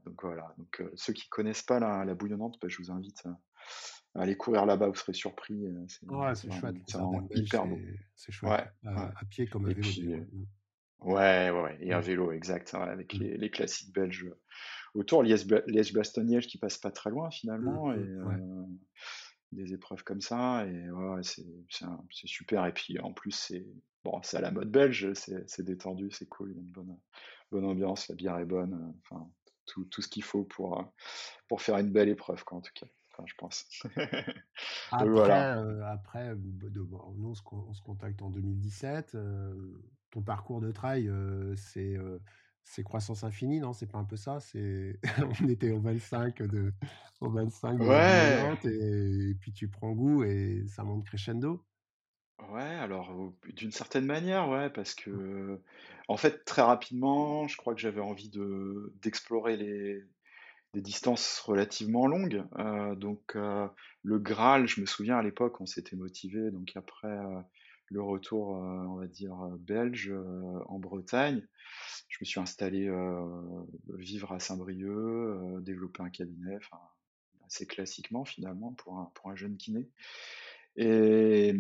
donc 0.05 0.23
voilà. 0.23 0.55
Donc 0.59 0.81
euh, 0.81 0.91
ceux 0.95 1.13
qui 1.13 1.29
connaissent 1.29 1.63
pas 1.63 1.81
la, 1.81 2.05
la 2.05 2.15
bouillonnante, 2.15 2.59
bah, 2.61 2.69
je 2.69 2.79
vous 2.79 2.91
invite 2.91 3.25
à 3.27 4.23
aller 4.23 4.37
courir 4.37 4.67
là-bas. 4.67 4.89
Vous 4.89 4.95
serez 4.95 5.13
surpris. 5.13 5.67
Euh, 5.67 5.87
ouais, 6.09 6.35
c'est 6.35 6.53
chouette. 6.53 6.77
C'est 6.87 6.99
hyper 7.39 7.67
beau. 7.67 7.79
C'est 8.15 8.33
chouette. 8.33 8.69
À, 8.85 9.25
pied 9.29 9.47
comme 9.47 9.67
à 9.67 9.73
vélo. 9.73 9.81
Euh, 9.83 10.25
ouais, 11.01 11.51
ouais, 11.51 11.79
et 11.81 11.93
à 11.93 12.01
vélo, 12.01 12.33
exact. 12.33 12.75
avec 12.75 13.15
mmh. 13.15 13.23
les, 13.23 13.51
classiques 13.51 13.93
belges 13.95 14.27
autour. 14.95 15.23
Liège-Bastogne-Liège 15.23 16.47
qui 16.47 16.59
passe 16.59 16.79
pas 16.79 16.91
très 16.91 17.11
loin 17.11 17.31
finalement. 17.31 17.89
Mmh, 17.89 17.97
mmh, 17.97 18.67
et, 18.67 18.79
des 19.53 19.75
épreuves 19.75 20.05
comme 20.05 20.21
ça. 20.21 20.67
Et 20.67 20.91
ouais, 20.91 21.23
c'est 21.23 22.27
super. 22.27 22.67
Et 22.67 22.73
puis 22.73 22.99
en 23.01 23.13
plus, 23.13 23.33
c'est 23.33 23.67
bon, 24.05 24.21
à 24.33 24.41
la 24.41 24.51
mode 24.51 24.71
belge, 24.71 25.13
c'est 25.15 25.63
détendu, 25.63 26.11
c'est 26.11 26.29
cool, 26.29 26.51
il 26.51 26.57
y 26.57 26.59
a 26.59 26.63
une 26.63 26.73
bonne, 26.73 26.99
bonne 27.51 27.65
ambiance, 27.65 28.09
la 28.09 28.15
bière 28.15 28.39
est 28.39 28.45
bonne, 28.45 28.95
enfin, 29.03 29.29
tout, 29.67 29.85
tout 29.85 30.03
ce 30.03 30.09
qu'il 30.09 30.23
faut 30.23 30.45
pour, 30.45 30.93
pour 31.49 31.63
faire 31.63 31.79
une 31.79 31.91
belle 31.91 32.09
épreuve, 32.09 32.45
quoi, 32.45 32.59
en 32.59 32.61
tout 32.61 32.73
cas. 32.75 32.87
Enfin, 33.13 33.25
je 33.27 33.35
pense. 33.37 33.67
après, 34.93 35.09
voilà. 35.09 35.59
euh, 35.59 35.83
après 35.85 36.35
bon, 36.35 37.15
nous, 37.17 37.31
on 37.31 37.35
se, 37.35 37.43
on 37.51 37.75
se, 37.75 37.83
contacte 37.83 38.23
en 38.23 38.31
2017. 38.31 39.15
Euh, 39.15 39.55
ton 40.11 40.23
parcours 40.23 40.61
de 40.61 40.71
trail, 40.71 41.09
euh, 41.09 41.55
c'est 41.57 41.97
c'est 42.65 42.83
croissance 42.83 43.25
infinie, 43.25 43.61
non? 43.61 43.73
C'est 43.73 43.87
pas 43.87 43.99
un 43.99 44.05
peu 44.05 44.17
ça? 44.17 44.41
C'est 44.41 44.99
on 45.43 45.49
était 45.49 45.71
au 45.71 45.81
25 45.81 46.43
de 46.43 46.73
au 47.21 47.31
25 47.31 47.79
de 47.79 47.85
ouais. 47.85 49.31
et, 49.31 49.35
puis 49.35 49.53
tu 49.53 49.69
prends 49.69 49.93
goût 49.93 50.25
et 50.25 50.65
ça 50.69 50.85
monte 50.85 51.05
crescendo. 51.05 51.65
Ouais, 52.51 52.63
alors 52.63 53.13
d'une 53.55 53.73
certaine 53.73 54.07
manière, 54.07 54.49
ouais, 54.49 54.71
parce 54.71 54.95
que 54.95 55.61
en 56.09 56.17
fait 56.17 56.45
très 56.45 56.63
rapidement, 56.63 57.47
je 57.49 57.57
crois 57.57 57.75
que 57.75 57.81
j'avais 57.81 58.01
envie 58.01 58.31
de 58.31 58.95
d'explorer 59.03 59.57
les 59.57 60.03
des 60.75 60.81
distances 60.81 61.41
relativement 61.41 62.07
longues. 62.07 62.45
Euh, 62.59 62.95
donc 62.95 63.35
euh, 63.37 63.67
le 64.03 64.19
Graal, 64.19 64.69
je 64.69 64.81
me 64.81 64.87
souviens 64.87 65.19
à 65.19 65.23
l'époque, 65.23 65.61
on 65.61 65.67
s'était 65.67 65.97
motivé. 65.97 66.51
Donc 66.51 66.73
après 66.77 67.09
euh, 67.09 67.41
le 67.91 68.03
retour, 68.03 68.49
on 68.51 68.97
va 68.97 69.07
dire 69.07 69.37
belge 69.59 70.13
en 70.67 70.79
Bretagne, 70.79 71.47
je 72.11 72.19
me 72.21 72.25
suis 72.25 72.41
installé 72.41 72.89
euh, 72.89 73.25
vivre 73.97 74.33
à 74.33 74.41
Saint-Brieuc, 74.41 74.91
euh, 74.91 75.61
développer 75.61 76.03
un 76.03 76.11
cabinet, 76.11 76.59
assez 77.47 77.67
classiquement 77.67 78.25
finalement 78.25 78.73
pour 78.73 78.99
un, 78.99 79.11
pour 79.15 79.31
un 79.31 79.37
jeune 79.37 79.57
kiné. 79.57 79.89
Et, 80.77 81.55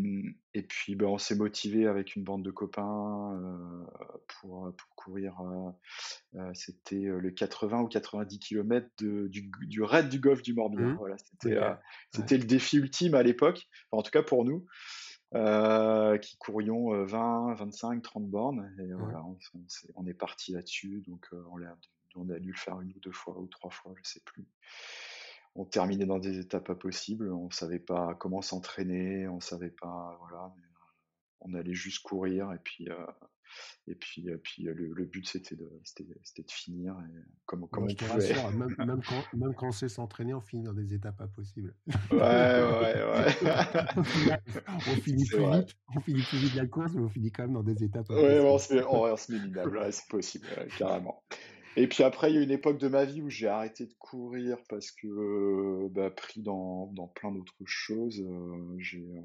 et 0.54 0.62
puis, 0.62 0.94
ben, 0.94 1.06
on 1.06 1.18
s'est 1.18 1.34
motivé 1.34 1.86
avec 1.86 2.14
une 2.14 2.22
bande 2.22 2.44
de 2.44 2.50
copains 2.50 3.38
pour, 4.28 4.72
pour 4.72 4.94
courir. 4.94 5.36
c'était 6.54 7.02
le 7.02 7.30
80 7.30 7.82
ou 7.82 7.88
90 7.88 8.38
km 8.38 8.88
de, 8.98 9.26
du, 9.26 9.50
du 9.62 9.82
raid 9.82 10.08
du 10.08 10.20
golfe 10.20 10.42
du 10.42 10.54
Morbihan. 10.54 10.90
Mmh. 10.90 10.96
Voilà, 10.96 11.16
c'était 11.18 11.58
c'était 12.14 12.38
le 12.38 12.44
défi 12.44 12.76
ultime 12.76 13.14
à 13.14 13.24
l'époque, 13.24 13.68
en 13.90 14.02
tout 14.02 14.12
cas 14.12 14.22
pour 14.22 14.44
nous. 14.44 14.64
Qui 15.32 16.36
courions 16.38 17.04
20, 17.04 17.54
25, 17.54 18.02
30 18.02 18.28
bornes. 18.28 18.74
Et 18.78 18.92
voilà, 18.92 19.24
on, 19.24 19.36
on, 19.94 20.06
est, 20.06 20.14
parti 20.14 20.52
là-dessus. 20.52 21.02
Donc, 21.06 21.28
on, 21.32 21.62
a, 21.62 21.76
on 22.16 22.28
a 22.30 22.38
dû 22.38 22.52
le 22.52 22.58
faire 22.58 22.80
une 22.80 22.90
ou 22.90 23.00
deux 23.00 23.12
fois 23.12 23.38
ou 23.38 23.46
trois 23.46 23.70
fois, 23.70 23.94
je 24.02 24.08
sais 24.08 24.22
plus 24.24 24.46
on 25.54 25.64
terminait 25.64 26.06
dans 26.06 26.18
des 26.18 26.38
étapes 26.38 26.66
pas 26.66 26.74
possibles. 26.74 27.32
On 27.32 27.50
savait 27.50 27.78
pas 27.78 28.14
comment 28.14 28.42
s'entraîner, 28.42 29.28
on 29.28 29.40
savait 29.40 29.70
pas, 29.70 30.16
voilà. 30.20 30.54
Euh, 30.56 30.66
on 31.40 31.54
allait 31.54 31.74
juste 31.74 32.02
courir 32.02 32.52
et 32.52 32.58
puis 32.58 32.88
euh, 32.90 33.06
et 33.86 33.94
puis, 33.94 34.28
puis 34.42 34.62
le, 34.64 35.04
but 35.04 35.26
c'était 35.26 35.56
de, 35.56 35.68
c'était, 35.84 36.42
de 36.42 36.50
finir. 36.50 36.96
Et 37.00 37.20
comme, 37.46 37.68
comme 37.68 37.88
rassure, 38.08 38.50
même, 38.52 38.74
même, 38.78 39.00
quand, 39.02 39.36
même 39.36 39.54
quand 39.54 39.68
on 39.68 39.72
sait 39.72 39.88
s'entraîner, 39.88 40.34
on 40.34 40.40
finit 40.40 40.64
dans 40.64 40.74
des 40.74 40.94
étapes 40.94 41.16
pas 41.16 41.28
possibles. 41.28 41.74
Ouais, 42.10 42.18
ouais, 42.18 43.02
ouais. 43.02 43.36
on, 44.68 44.80
finit 45.00 45.26
plus 45.26 45.38
vite, 45.38 45.76
on 45.94 46.00
finit 46.00 46.22
plus 46.22 46.38
vite 46.38 46.54
la 46.54 46.66
course, 46.66 46.92
mais 46.94 47.02
on 47.02 47.08
finit 47.08 47.32
quand 47.32 47.44
même 47.44 47.54
dans 47.54 47.62
des 47.62 47.82
étapes. 47.82 48.08
Ouais, 48.10 48.40
on 48.40 48.58
se 48.58 48.74
met, 48.74 48.82
on, 48.84 49.16
se 49.16 49.32
met 49.32 49.40
minable, 49.40 49.92
c'est 49.92 50.08
possible, 50.08 50.46
carrément. 50.78 51.22
Et 51.76 51.86
puis 51.86 52.02
après, 52.02 52.30
il 52.30 52.34
y 52.34 52.38
a 52.38 52.42
une 52.42 52.50
époque 52.50 52.78
de 52.78 52.88
ma 52.88 53.04
vie 53.04 53.22
où 53.22 53.30
j'ai 53.30 53.46
arrêté 53.46 53.86
de 53.86 53.94
courir 53.98 54.58
parce 54.68 54.90
que, 54.90 55.06
euh, 55.06 55.88
bah, 55.90 56.10
pris 56.10 56.40
dans, 56.42 56.88
plein 57.14 57.30
d'autres 57.30 57.54
choses, 57.64 58.20
euh, 58.20 58.76
j'ai, 58.78 58.98
euh, 58.98 59.20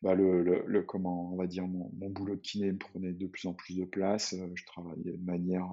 bah, 0.00 0.14
le, 0.14 0.82
comment, 0.82 1.32
on 1.32 1.36
va 1.36 1.46
dire, 1.48 1.66
mon, 1.66 1.90
boulot 1.92 2.36
de 2.36 2.40
kiné 2.40 2.70
me 2.70 2.78
prenait 2.78 3.12
de 3.12 3.26
plus 3.26 3.46
en 3.48 3.54
plus 3.54 3.76
de 3.76 3.84
place. 3.84 4.34
je 4.54 4.64
travaillais 4.64 5.16
de 5.16 5.24
manière, 5.24 5.68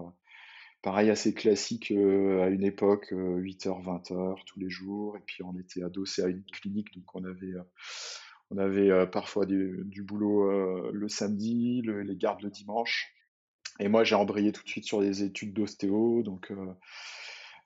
pareil, 0.81 1.11
assez 1.11 1.33
classique 1.35 1.91
à 1.91 2.49
une 2.49 2.63
époque, 2.63 3.11
8h, 3.11 3.83
20h 3.83 4.43
tous 4.45 4.59
les 4.59 4.69
jours. 4.69 5.15
Et 5.15 5.21
puis 5.25 5.43
on 5.43 5.55
était 5.59 5.83
adossé 5.83 6.23
à 6.23 6.27
une 6.27 6.43
clinique, 6.43 6.91
donc 6.95 7.15
on 7.15 7.23
avait, 7.23 7.53
on 8.49 8.57
avait 8.57 9.05
parfois 9.07 9.45
du 9.45 10.03
boulot 10.03 10.91
le 10.91 11.07
samedi, 11.07 11.83
les 11.83 12.15
gardes 12.15 12.41
le 12.41 12.49
dimanche. 12.49 13.13
Et 13.79 13.87
moi, 13.87 14.03
j'ai 14.03 14.15
embrayé 14.15 14.51
tout 14.51 14.63
de 14.63 14.69
suite 14.69 14.85
sur 14.85 14.99
des 14.99 15.23
études 15.23 15.53
d'ostéo. 15.53 16.21
Donc, 16.21 16.51
euh, 16.51 16.73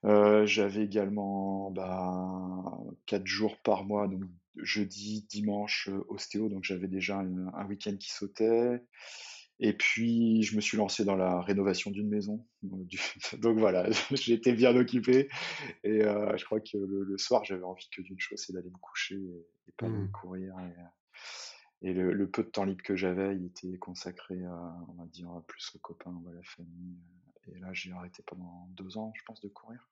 euh, 0.05 0.45
j'avais 0.45 0.83
également 0.83 1.71
bah, 1.71 2.77
4 3.07 3.25
jours 3.25 3.57
par 3.61 3.83
mois, 3.83 4.07
donc 4.07 4.21
jeudi, 4.57 5.25
dimanche, 5.29 5.89
euh, 5.89 6.05
ostéo. 6.09 6.49
Donc, 6.49 6.63
j'avais 6.63 6.87
déjà 6.87 7.17
un, 7.17 7.65
week-end 7.67 7.95
qui 7.97 8.11
sautait. 8.11 8.83
Et 9.59 9.73
puis, 9.73 10.43
je 10.43 10.55
me 10.55 10.61
suis 10.61 10.77
lancé 10.77 11.03
dans 11.03 11.15
la 11.15 11.41
rénovation 11.41 11.89
d'une 11.89 12.09
maison. 12.09 12.45
Donc 13.39 13.57
voilà, 13.57 13.89
j'étais 14.11 14.53
bien 14.53 14.75
occupé. 14.75 15.29
Et 15.83 16.01
je 16.01 16.45
crois 16.45 16.59
que 16.59 16.77
le, 16.77 17.17
soir, 17.17 17.43
j'avais 17.43 17.63
envie 17.63 17.89
que 17.89 18.01
d'une 18.01 18.19
chose, 18.19 18.43
c'est 18.45 18.53
d'aller 18.53 18.69
me 18.69 18.77
coucher 18.77 19.15
et, 19.15 19.71
pas 19.77 19.87
de 19.87 19.93
mmh. 19.93 20.11
courir. 20.11 20.55
Et, 20.59 20.73
et 21.83 21.93
le, 21.93 22.29
peu 22.29 22.43
de 22.43 22.49
temps 22.49 22.63
libre 22.63 22.81
que 22.81 22.95
j'avais, 22.95 23.35
il 23.35 23.45
était 23.45 23.77
consacré 23.77 24.41
à, 24.45 24.75
on 24.87 24.93
va 24.93 25.05
dire, 25.07 25.29
plus 25.47 25.71
aux 25.75 25.79
copains 25.79 26.13
ou 26.23 26.29
à 26.29 26.33
la 26.33 26.43
famille. 26.43 26.97
Et 27.47 27.59
là, 27.59 27.69
j'ai 27.73 27.91
arrêté 27.91 28.23
pendant 28.25 28.67
deux 28.71 28.97
ans, 28.97 29.11
je 29.15 29.23
pense, 29.25 29.41
de 29.41 29.49
courir. 29.49 29.89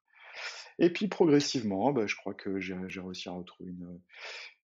Et 0.79 0.91
puis 0.91 1.09
progressivement, 1.09 1.91
bah, 1.91 2.07
je 2.07 2.15
crois 2.15 2.33
que 2.33 2.59
j'ai 2.59 2.73
réussi 2.73 3.27
à 3.27 3.33
retrouver 3.33 3.71
une, 3.71 3.99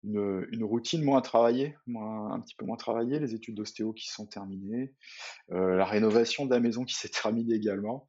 une, 0.03 0.63
routine 0.63 1.03
moins 1.03 1.22
travaillée, 1.22 1.75
moins, 1.86 2.31
un 2.31 2.39
petit 2.39 2.55
peu 2.55 2.65
moins 2.65 2.77
travaillée, 2.77 3.19
les 3.19 3.36
études 3.36 3.55
d'ostéo 3.55 3.93
qui 3.93 4.07
sont 4.07 4.25
terminées, 4.25 4.93
euh, 5.51 5.75
la 5.75 5.86
rénovation 5.86 6.46
de 6.46 6.51
la 6.51 6.60
maison 6.60 6.86
qui 6.86 6.96
s'est 6.96 7.10
terminée 7.22 7.55
également. 7.55 8.07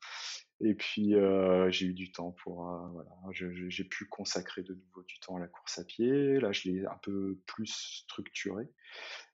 Et 0.60 0.74
puis 0.74 1.14
euh, 1.14 1.70
j'ai 1.70 1.86
eu 1.86 1.94
du 1.94 2.10
temps 2.10 2.32
pour 2.32 2.68
euh, 2.68 2.88
voilà, 2.88 3.10
j'ai 3.30 3.84
pu 3.84 4.06
consacrer 4.06 4.62
de 4.62 4.74
nouveau 4.74 5.02
du 5.04 5.20
temps 5.20 5.36
à 5.36 5.40
la 5.40 5.46
course 5.46 5.78
à 5.78 5.84
pied. 5.84 6.40
Là, 6.40 6.50
je 6.50 6.68
l'ai 6.68 6.84
un 6.84 6.98
peu 7.02 7.38
plus 7.46 7.68
structuré, 7.68 8.68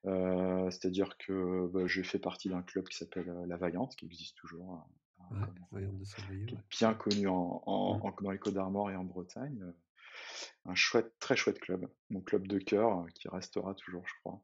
euh, 0.05 0.71
c'est-à-dire 0.71 1.17
que 1.17 1.67
bah, 1.73 1.87
je 1.87 2.03
fais 2.03 2.19
partie 2.19 2.51
d'un 2.51 2.63
club 2.63 2.87
qui 2.89 2.99
s'appelle 2.99 3.33
La 3.47 3.57
Vaillante, 3.57 3.97
qui 3.97 4.05
existe 4.05 4.37
toujours, 4.37 4.87
de 5.31 6.57
bien 6.71 6.93
connu 6.93 7.27
en, 7.27 7.63
en, 7.65 8.15
dans 8.21 8.31
les 8.31 8.39
Côtes 8.39 8.55
d'Armor 8.55 8.91
et 8.91 8.97
en 8.97 9.05
Bretagne. 9.05 9.65
Un 10.67 10.75
chouette, 10.75 11.13
très 11.19 11.37
chouette 11.37 11.59
club, 11.59 11.89
mon 12.11 12.21
club 12.21 12.47
de 12.47 12.59
cœur 12.59 13.07
qui 13.15 13.29
restera 13.29 13.75
toujours, 13.75 14.07
je 14.07 14.15
crois 14.21 14.43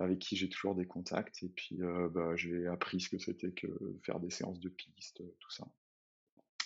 avec 0.00 0.18
qui 0.20 0.36
j'ai 0.36 0.48
toujours 0.48 0.74
des 0.74 0.86
contacts. 0.86 1.42
Et 1.42 1.50
puis, 1.50 1.78
bah, 2.10 2.34
j'ai 2.36 2.66
appris 2.66 3.00
ce 3.00 3.10
que 3.10 3.18
c'était 3.18 3.52
que 3.52 3.66
faire 4.02 4.20
des 4.20 4.30
séances 4.30 4.58
de 4.60 4.70
piste, 4.70 5.22
tout 5.38 5.50
ça. 5.50 5.66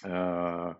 Euh, 0.04 0.72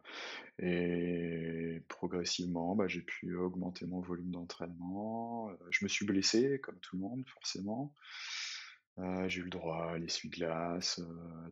et 0.59 1.83
progressivement, 1.89 2.75
bah, 2.75 2.89
j'ai 2.89 3.03
pu 3.03 3.37
augmenter 3.37 3.87
mon 3.87 4.01
volume 4.01 4.31
d'entraînement. 4.31 5.51
Euh, 5.51 5.55
je 5.71 5.85
me 5.85 5.89
suis 5.89 6.07
blessé, 6.07 6.61
comme 6.61 6.79
tout 6.81 6.97
le 6.97 7.03
monde, 7.03 7.25
forcément. 7.29 7.95
Euh, 8.99 9.29
j'ai 9.29 9.41
eu 9.41 9.45
le 9.45 9.51
droit 9.51 9.91
à 9.93 9.99
l'essuie-glace, 9.99 11.03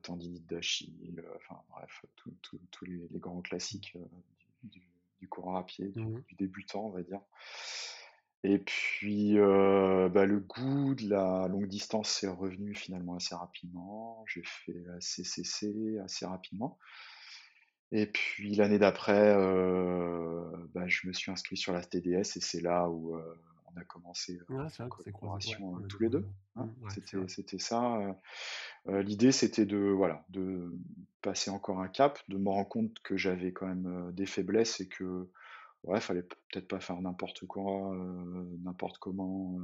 tendinite 0.03 0.47
d'Achille, 0.47 1.23
enfin 1.37 1.61
bref, 1.69 2.07
tous 2.17 2.85
les, 2.87 3.07
grands 3.19 3.43
classiques 3.43 3.99
du, 4.63 5.29
courant 5.29 5.57
à 5.57 5.63
pied, 5.63 5.93
mmh 5.95 6.23
du, 6.27 6.35
débutant, 6.37 6.87
on 6.87 6.91
va 6.91 7.03
dire. 7.03 7.21
Et 8.45 8.59
puis, 8.59 9.35
bah, 9.35 10.25
le 10.25 10.39
goût 10.41 10.95
de 10.95 11.07
la 11.11 11.47
longue 11.49 11.69
distance 11.69 12.23
est 12.25 12.29
revenu 12.29 12.75
finalement 12.75 13.17
assez 13.17 13.35
rapidement. 13.35 14.25
J'ai 14.27 14.43
fait 14.45 14.83
la 14.87 14.99
CCC 15.01 15.99
assez 16.03 16.25
rapidement. 16.25 16.79
Et 17.97 18.07
puis 18.07 18.57
l'année 18.57 18.81
d'après, 18.81 19.33
euh, 19.37 20.43
bah, 20.75 20.89
je 20.89 21.07
me 21.07 21.13
suis 21.13 21.31
inscrit 21.31 21.57
sur 21.57 21.73
la 21.73 21.81
TDS 21.81 22.37
et 22.37 22.41
c'est 22.41 22.61
là 22.61 22.89
où 22.89 23.15
euh, 23.15 23.39
on 23.73 23.81
a 23.81 23.85
commencé 23.85 24.41
euh, 24.51 24.67
la 24.81 24.89
collaboration 24.89 25.81
tous 25.89 26.03
les 26.03 26.09
deux. 26.09 26.27
Hein. 26.57 26.69
C'était 27.29 27.61
ça. 27.61 28.19
L'idée, 28.89 29.31
c'était 29.31 29.65
de 29.65 29.79
voilà 29.79 30.25
de 30.31 30.77
passer 31.23 31.53
encore 31.53 31.81
un 31.81 31.87
cap, 31.87 32.19
de 32.27 32.37
me 32.37 32.49
rendre 32.49 32.69
compte 32.69 32.99
que 33.05 33.17
j'avais 33.17 33.53
quand 33.53 33.69
même 33.69 34.11
des 34.13 34.27
faiblesses 34.27 34.81
et 34.81 34.89
que 34.89 35.31
ouais, 35.85 36.01
fallait 36.01 36.25
peut-être 36.25 36.67
pas 36.67 36.81
faire 36.81 37.01
n'importe 37.01 37.47
quoi, 37.47 37.97
n'importe 38.65 38.99
comment. 38.99 39.61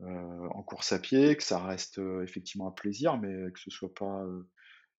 en 0.00 0.62
course 0.62 0.92
à 0.92 0.98
pied, 0.98 1.34
que 1.38 1.42
ça 1.42 1.58
reste 1.58 1.98
effectivement 2.22 2.68
un 2.68 2.72
plaisir, 2.72 3.16
mais 3.16 3.50
que 3.50 3.60
ce 3.60 3.70
soit 3.70 3.94
pas 3.94 4.26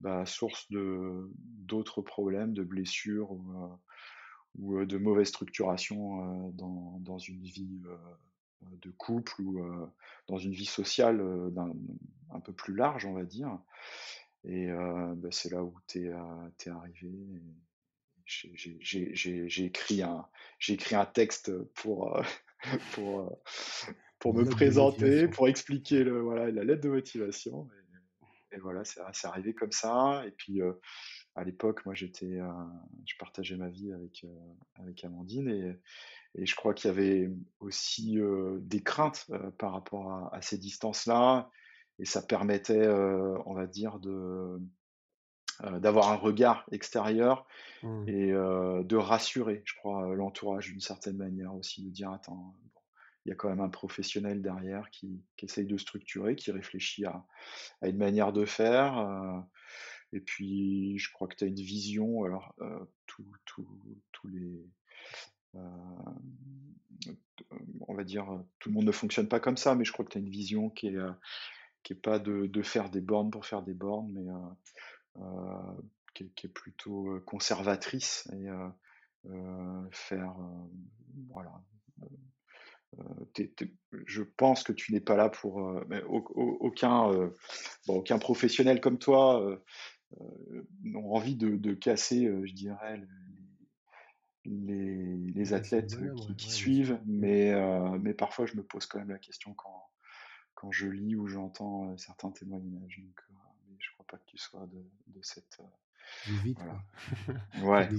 bah, 0.01 0.25
source 0.25 0.69
de 0.71 1.29
d'autres 1.35 2.01
problèmes, 2.01 2.53
de 2.53 2.63
blessures 2.63 3.31
ou, 3.31 4.77
euh, 4.77 4.85
de 4.85 4.97
mauvaise 4.97 5.27
structuration 5.27 6.47
euh, 6.47 6.51
dans, 6.51 6.99
dans, 7.01 7.17
une 7.17 7.43
vie 7.43 7.81
euh, 7.85 7.97
de 8.81 8.91
couple 8.91 9.41
ou 9.41 9.61
dans 10.27 10.37
une 10.37 10.51
vie 10.51 10.65
sociale 10.65 11.21
un, 12.31 12.39
peu 12.39 12.53
plus 12.53 12.75
large, 12.75 13.05
on 13.05 13.13
va 13.13 13.23
dire. 13.23 13.59
Et 14.43 14.67
bah, 14.67 15.29
c'est 15.31 15.51
là 15.51 15.63
où 15.63 15.75
tu 15.87 16.07
es, 16.07 16.11
es, 16.65 16.69
arrivé. 16.69 17.11
J'ai 18.25 19.65
écrit, 19.65 20.01
un, 20.01 20.27
écrit 20.67 20.95
un 20.95 21.05
texte 21.05 21.51
pour, 21.73 22.19
pour, 22.93 23.39
pour 24.19 24.33
me 24.33 24.45
présenter, 24.45 25.27
pour 25.27 25.47
expliquer 25.47 26.03
le, 26.03 26.21
voilà, 26.21 26.49
la 26.49 26.63
lettre 26.63 26.81
de 26.81 26.89
motivation 26.89 27.69
et 27.69 27.84
voilà, 28.61 28.83
c'est 28.85 29.27
arrivé 29.27 29.53
comme 29.53 29.71
ça. 29.71 30.23
Et 30.25 30.31
puis, 30.31 30.61
euh, 30.61 30.73
à 31.35 31.43
l'époque, 31.43 31.85
moi, 31.85 31.93
j'étais, 31.93 32.39
euh, 32.39 32.51
je 33.05 33.13
partageais 33.19 33.57
ma 33.57 33.69
vie 33.69 33.91
avec, 33.93 34.23
euh, 34.23 34.81
avec 34.81 35.03
Amandine 35.03 35.49
et, 35.49 36.41
et 36.41 36.45
je 36.45 36.55
crois 36.55 36.73
qu'il 36.73 36.89
y 36.89 36.93
avait 36.93 37.31
aussi 37.59 38.19
des 38.59 38.83
craintes 38.83 39.31
par 39.57 39.71
rapport 39.71 40.11
à, 40.33 40.41
ces 40.41 40.57
distances-là. 40.57 41.49
Et 41.97 42.03
ça 42.03 42.21
permettait, 42.21 42.89
on 42.89 43.53
va 43.53 43.67
dire, 43.67 43.99
de, 43.99 44.59
d'avoir 45.79 46.11
un 46.11 46.17
regard 46.17 46.65
extérieur 46.73 47.47
mmh. 47.83 48.09
et 48.09 48.31
de 48.33 48.95
rassurer, 48.97 49.61
je 49.63 49.75
crois, 49.75 50.13
l'entourage 50.13 50.67
d'une 50.67 50.81
certaine 50.81 51.15
manière 51.15 51.55
aussi, 51.55 51.85
de 51.85 51.89
dire, 51.89 52.11
attends, 52.11 52.53
il 53.25 53.29
y 53.29 53.31
a 53.31 53.35
quand 53.35 53.49
même 53.49 53.59
un 53.59 53.69
professionnel 53.69 54.41
derrière 54.41 54.89
qui, 54.91 55.23
essaye 55.41 55.65
de 55.65 55.77
structurer, 55.77 56.35
qui 56.35 56.51
réfléchit 56.51 57.05
à, 57.05 57.25
une 57.81 57.97
manière 57.97 58.31
de 58.31 58.45
faire. 58.45 58.99
Euh, 58.99 59.39
et 60.13 60.19
puis, 60.19 60.99
je 60.99 61.11
crois 61.11 61.27
que 61.27 61.35
tu 61.35 61.43
as 61.43 61.47
une 61.47 61.55
vision. 61.55 62.23
Alors, 62.23 62.53
euh, 62.61 62.85
tous 63.07 64.27
les. 64.27 64.63
Euh, 65.55 65.59
on 67.87 67.95
va 67.95 68.03
dire, 68.03 68.25
tout 68.59 68.69
le 68.69 68.75
monde 68.75 68.85
ne 68.85 68.91
fonctionne 68.91 69.27
pas 69.27 69.39
comme 69.39 69.57
ça, 69.57 69.73
mais 69.73 69.85
je 69.85 69.91
crois 69.91 70.05
que 70.05 70.11
tu 70.11 70.17
as 70.17 70.21
une 70.21 70.29
vision 70.29 70.69
qui 70.69 70.87
est, 70.87 70.97
qui 71.83 71.93
est 71.93 72.01
pas 72.01 72.19
de, 72.19 72.61
faire 72.61 72.89
des 72.89 73.01
bornes 73.01 73.31
pour 73.31 73.45
faire 73.45 73.63
des 73.63 73.73
bornes, 73.73 74.11
mais 74.11 74.25
qui 76.13 76.45
est, 76.45 76.49
plutôt 76.49 77.19
conservatrice 77.25 78.29
et 78.33 78.47
faire 79.91 80.35
voilà 81.29 81.61
je 84.05 84.23
pense 84.23 84.63
que 84.63 84.73
tu 84.73 84.93
n'es 84.93 84.99
pas 84.99 85.15
là 85.15 85.29
pour 85.29 85.57
aucun, 86.07 87.29
aucun 87.87 88.19
professionnel 88.19 88.81
comme 88.81 88.97
toi 88.97 89.59
ont 90.19 91.15
envie 91.15 91.35
de, 91.35 91.73
casser, 91.73 92.31
je 92.43 92.53
dirais, 92.53 93.01
les, 94.45 95.17
les 95.33 95.53
athlètes 95.53 95.97
qui, 96.37 96.51
suivent, 96.51 96.99
mais, 97.05 97.53
mais 97.99 98.13
parfois 98.13 98.45
je 98.45 98.55
me 98.55 98.63
pose 98.63 98.85
quand 98.85 98.99
même 98.99 99.09
la 99.09 99.19
question 99.19 99.53
quand, 99.53 99.89
quand 100.53 100.71
je 100.71 100.87
lis 100.87 101.15
ou 101.15 101.27
j'entends 101.27 101.97
certains 101.97 102.31
témoignages. 102.31 102.99
Donc, 102.99 103.21
je 103.79 103.91
crois 103.93 104.05
pas 104.07 104.17
que 104.17 104.25
tu 104.25 104.37
sois 104.37 104.67
de, 104.67 104.83
de 105.07 105.21
cette, 105.21 105.59
Vite, 106.43 106.57
Ouais. 107.63 107.89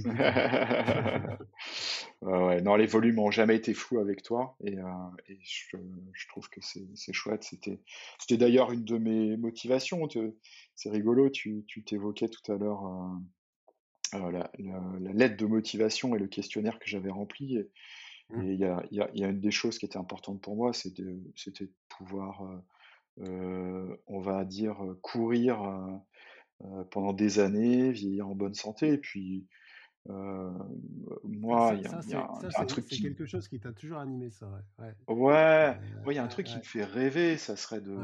ouais. 2.21 2.61
Non, 2.61 2.75
les 2.75 2.85
volumes 2.85 3.19
ont 3.19 3.31
jamais 3.31 3.55
été 3.55 3.73
fous 3.73 3.99
avec 3.99 4.21
toi 4.23 4.57
et, 4.63 4.77
euh, 4.77 4.83
et 5.27 5.39
je, 5.41 5.77
je, 6.13 6.27
trouve 6.27 6.49
que 6.49 6.59
c'est 6.61 7.13
chouette. 7.13 7.43
C'était 7.43 7.79
c'était 8.19 8.37
d'ailleurs 8.37 8.71
une 8.71 8.83
de 8.83 8.97
mes 8.97 9.37
motivations. 9.37 10.07
C'est 10.75 10.89
rigolo, 10.89 11.29
tu 11.29 11.65
t'évoquais 11.85 12.27
tout 12.27 12.51
à 12.51 12.57
l'heure 12.57 12.85
euh, 12.85 14.17
euh, 14.17 14.31
la, 14.31 14.51
la, 14.59 15.13
lettre 15.13 15.37
de 15.37 15.45
motivation 15.45 16.15
et 16.15 16.19
le 16.19 16.27
questionnaire 16.27 16.79
que 16.79 16.87
j'avais 16.87 17.11
rempli. 17.11 17.57
Et 17.57 17.69
mmh. 18.29 18.43
il 18.43 18.59
y, 18.59 18.65
a, 18.65 18.83
y, 18.91 18.99
a, 18.99 19.09
y, 19.13 19.23
a, 19.23 19.29
une 19.29 19.39
des 19.39 19.51
choses 19.51 19.77
qui 19.77 19.85
était 19.85 19.97
importante 19.97 20.41
pour 20.41 20.55
moi, 20.55 20.73
c'était 20.73 21.03
de 21.03 21.71
pouvoir, 21.87 22.41
on 23.17 24.19
va 24.19 24.43
dire, 24.43 24.77
courir 25.01 25.61
pendant 26.91 27.13
des 27.13 27.39
années, 27.39 27.91
vieillir 27.91 28.27
en 28.27 28.35
bonne 28.35 28.53
santé. 28.53 28.93
Et 28.93 28.97
puis, 28.97 29.47
euh, 30.09 30.51
moi, 31.23 31.73
il 31.75 31.81
y 31.83 32.13
a, 32.15 32.29
un 32.57 32.65
truc 32.65 32.85
qui... 32.85 33.01
quelque 33.01 33.25
chose 33.25 33.47
qui 33.47 33.59
t'a 33.59 33.73
toujours 33.73 33.97
animé, 33.97 34.29
ça, 34.31 34.47
ouais. 34.79 34.93
Ouais, 35.07 35.77
il 36.07 36.13
y 36.13 36.17
a 36.17 36.23
un 36.23 36.27
truc 36.27 36.45
qui 36.45 36.57
me 36.57 36.63
fait 36.63 36.85
rêver, 36.85 37.37
ça 37.37 37.55
serait 37.57 37.81
de, 37.81 37.97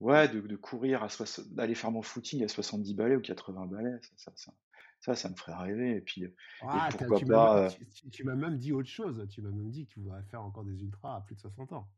ouais. 0.00 0.28
de, 0.28 0.40
de, 0.40 0.56
courir 0.56 1.02
à 1.02 1.08
d'aller 1.50 1.74
faire 1.74 1.90
mon 1.90 2.02
footing 2.02 2.44
à 2.44 2.48
70 2.48 2.94
balais 2.94 3.16
ou 3.16 3.20
80 3.20 3.66
balais, 3.66 3.98
ça, 4.16 4.32
ça, 4.34 4.52
ça, 5.00 5.14
ça, 5.14 5.28
me 5.30 5.34
ferait 5.34 5.54
rêver. 5.54 5.96
Et 5.96 6.00
puis, 6.02 6.26
pourquoi 6.60 7.18
tu 7.18 7.26
pas. 7.26 7.68
Tu, 8.12 8.24
m'as 8.24 8.34
même 8.34 8.58
dit 8.58 8.72
autre 8.72 8.90
chose, 8.90 9.26
tu 9.30 9.40
m'as 9.40 9.50
même 9.50 9.70
dit 9.70 9.86
que 9.86 9.94
tu 9.94 10.00
voudrais 10.00 10.22
faire 10.24 10.42
encore 10.42 10.64
des 10.64 10.82
ultras 10.82 11.16
à 11.16 11.20
plus 11.22 11.36
de 11.36 11.40
60 11.40 11.72
ans. 11.72 11.88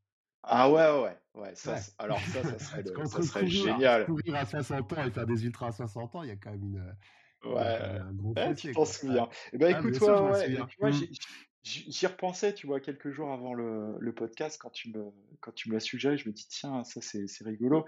Ah 0.43 0.71
ouais, 0.71 1.03
ouais, 1.03 1.17
ouais. 1.35 1.55
Ça, 1.55 1.77
Alors 1.99 2.21
ça, 2.21 2.43
ça 2.43 2.59
serait, 2.59 2.85
ça 3.07 3.23
serait 3.23 3.47
génial. 3.47 4.07
Courir 4.07 4.37
à 4.37 4.47
60 4.47 4.93
ans 4.93 5.05
et 5.05 5.11
faire 5.11 5.27
des 5.27 5.45
ultras 5.45 5.69
à 5.69 5.73
60 5.73 6.17
ans, 6.17 6.23
il 6.23 6.29
y 6.29 6.33
a 6.33 6.37
quand 6.37 6.51
même 6.51 6.63
une. 6.63 6.95
Ouais, 7.45 7.61
un 7.61 8.13
gros 8.13 8.35
ouais 8.35 8.55
tu 8.55 8.73
t'en 8.73 8.85
souviens. 8.85 9.29
Eh 9.53 9.59
ben, 9.59 9.75
ah, 9.75 9.79
écoute, 9.79 9.99
toi, 9.99 10.31
ouais, 10.31 10.49
mmh. 10.49 10.93
j'y 11.65 12.07
repensais, 12.07 12.55
tu 12.55 12.69
vois, 12.69 12.79
quelques 12.79 13.11
jours 13.11 13.33
avant 13.33 13.53
le, 13.53 13.97
le, 13.99 14.15
podcast, 14.15 14.61
quand 14.61 14.71
tu 14.71 14.91
me, 14.91 15.07
quand 15.41 15.53
tu 15.53 15.69
me 15.69 15.75
l'as 15.75 15.81
suggéré, 15.81 16.17
je 16.17 16.29
me 16.29 16.33
dis, 16.33 16.47
tiens, 16.49 16.85
ça, 16.85 17.01
c'est 17.01 17.27
rigolo. 17.45 17.85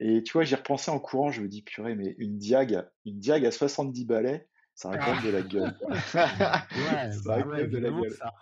Et 0.00 0.24
tu 0.24 0.32
vois, 0.32 0.42
j'y 0.42 0.56
repensais 0.56 0.90
en 0.90 0.98
courant, 0.98 1.30
je 1.30 1.40
me 1.40 1.48
dis, 1.48 1.62
purée, 1.62 1.94
mais 1.94 2.16
une 2.18 2.36
diag, 2.36 2.84
une 3.04 3.20
diag 3.20 3.46
à 3.46 3.52
70 3.52 4.06
balais, 4.06 4.48
ça 4.74 4.90
raconte 4.90 5.24
de 5.24 5.30
la 5.30 5.42
gueule. 5.42 5.74
ouais, 5.88 5.92
ça 7.12 7.22
bah 7.24 7.46
ouais, 7.46 7.66
de 7.66 7.78
la 7.78 7.90
gueule. 7.90 8.10
Ça. 8.10 8.34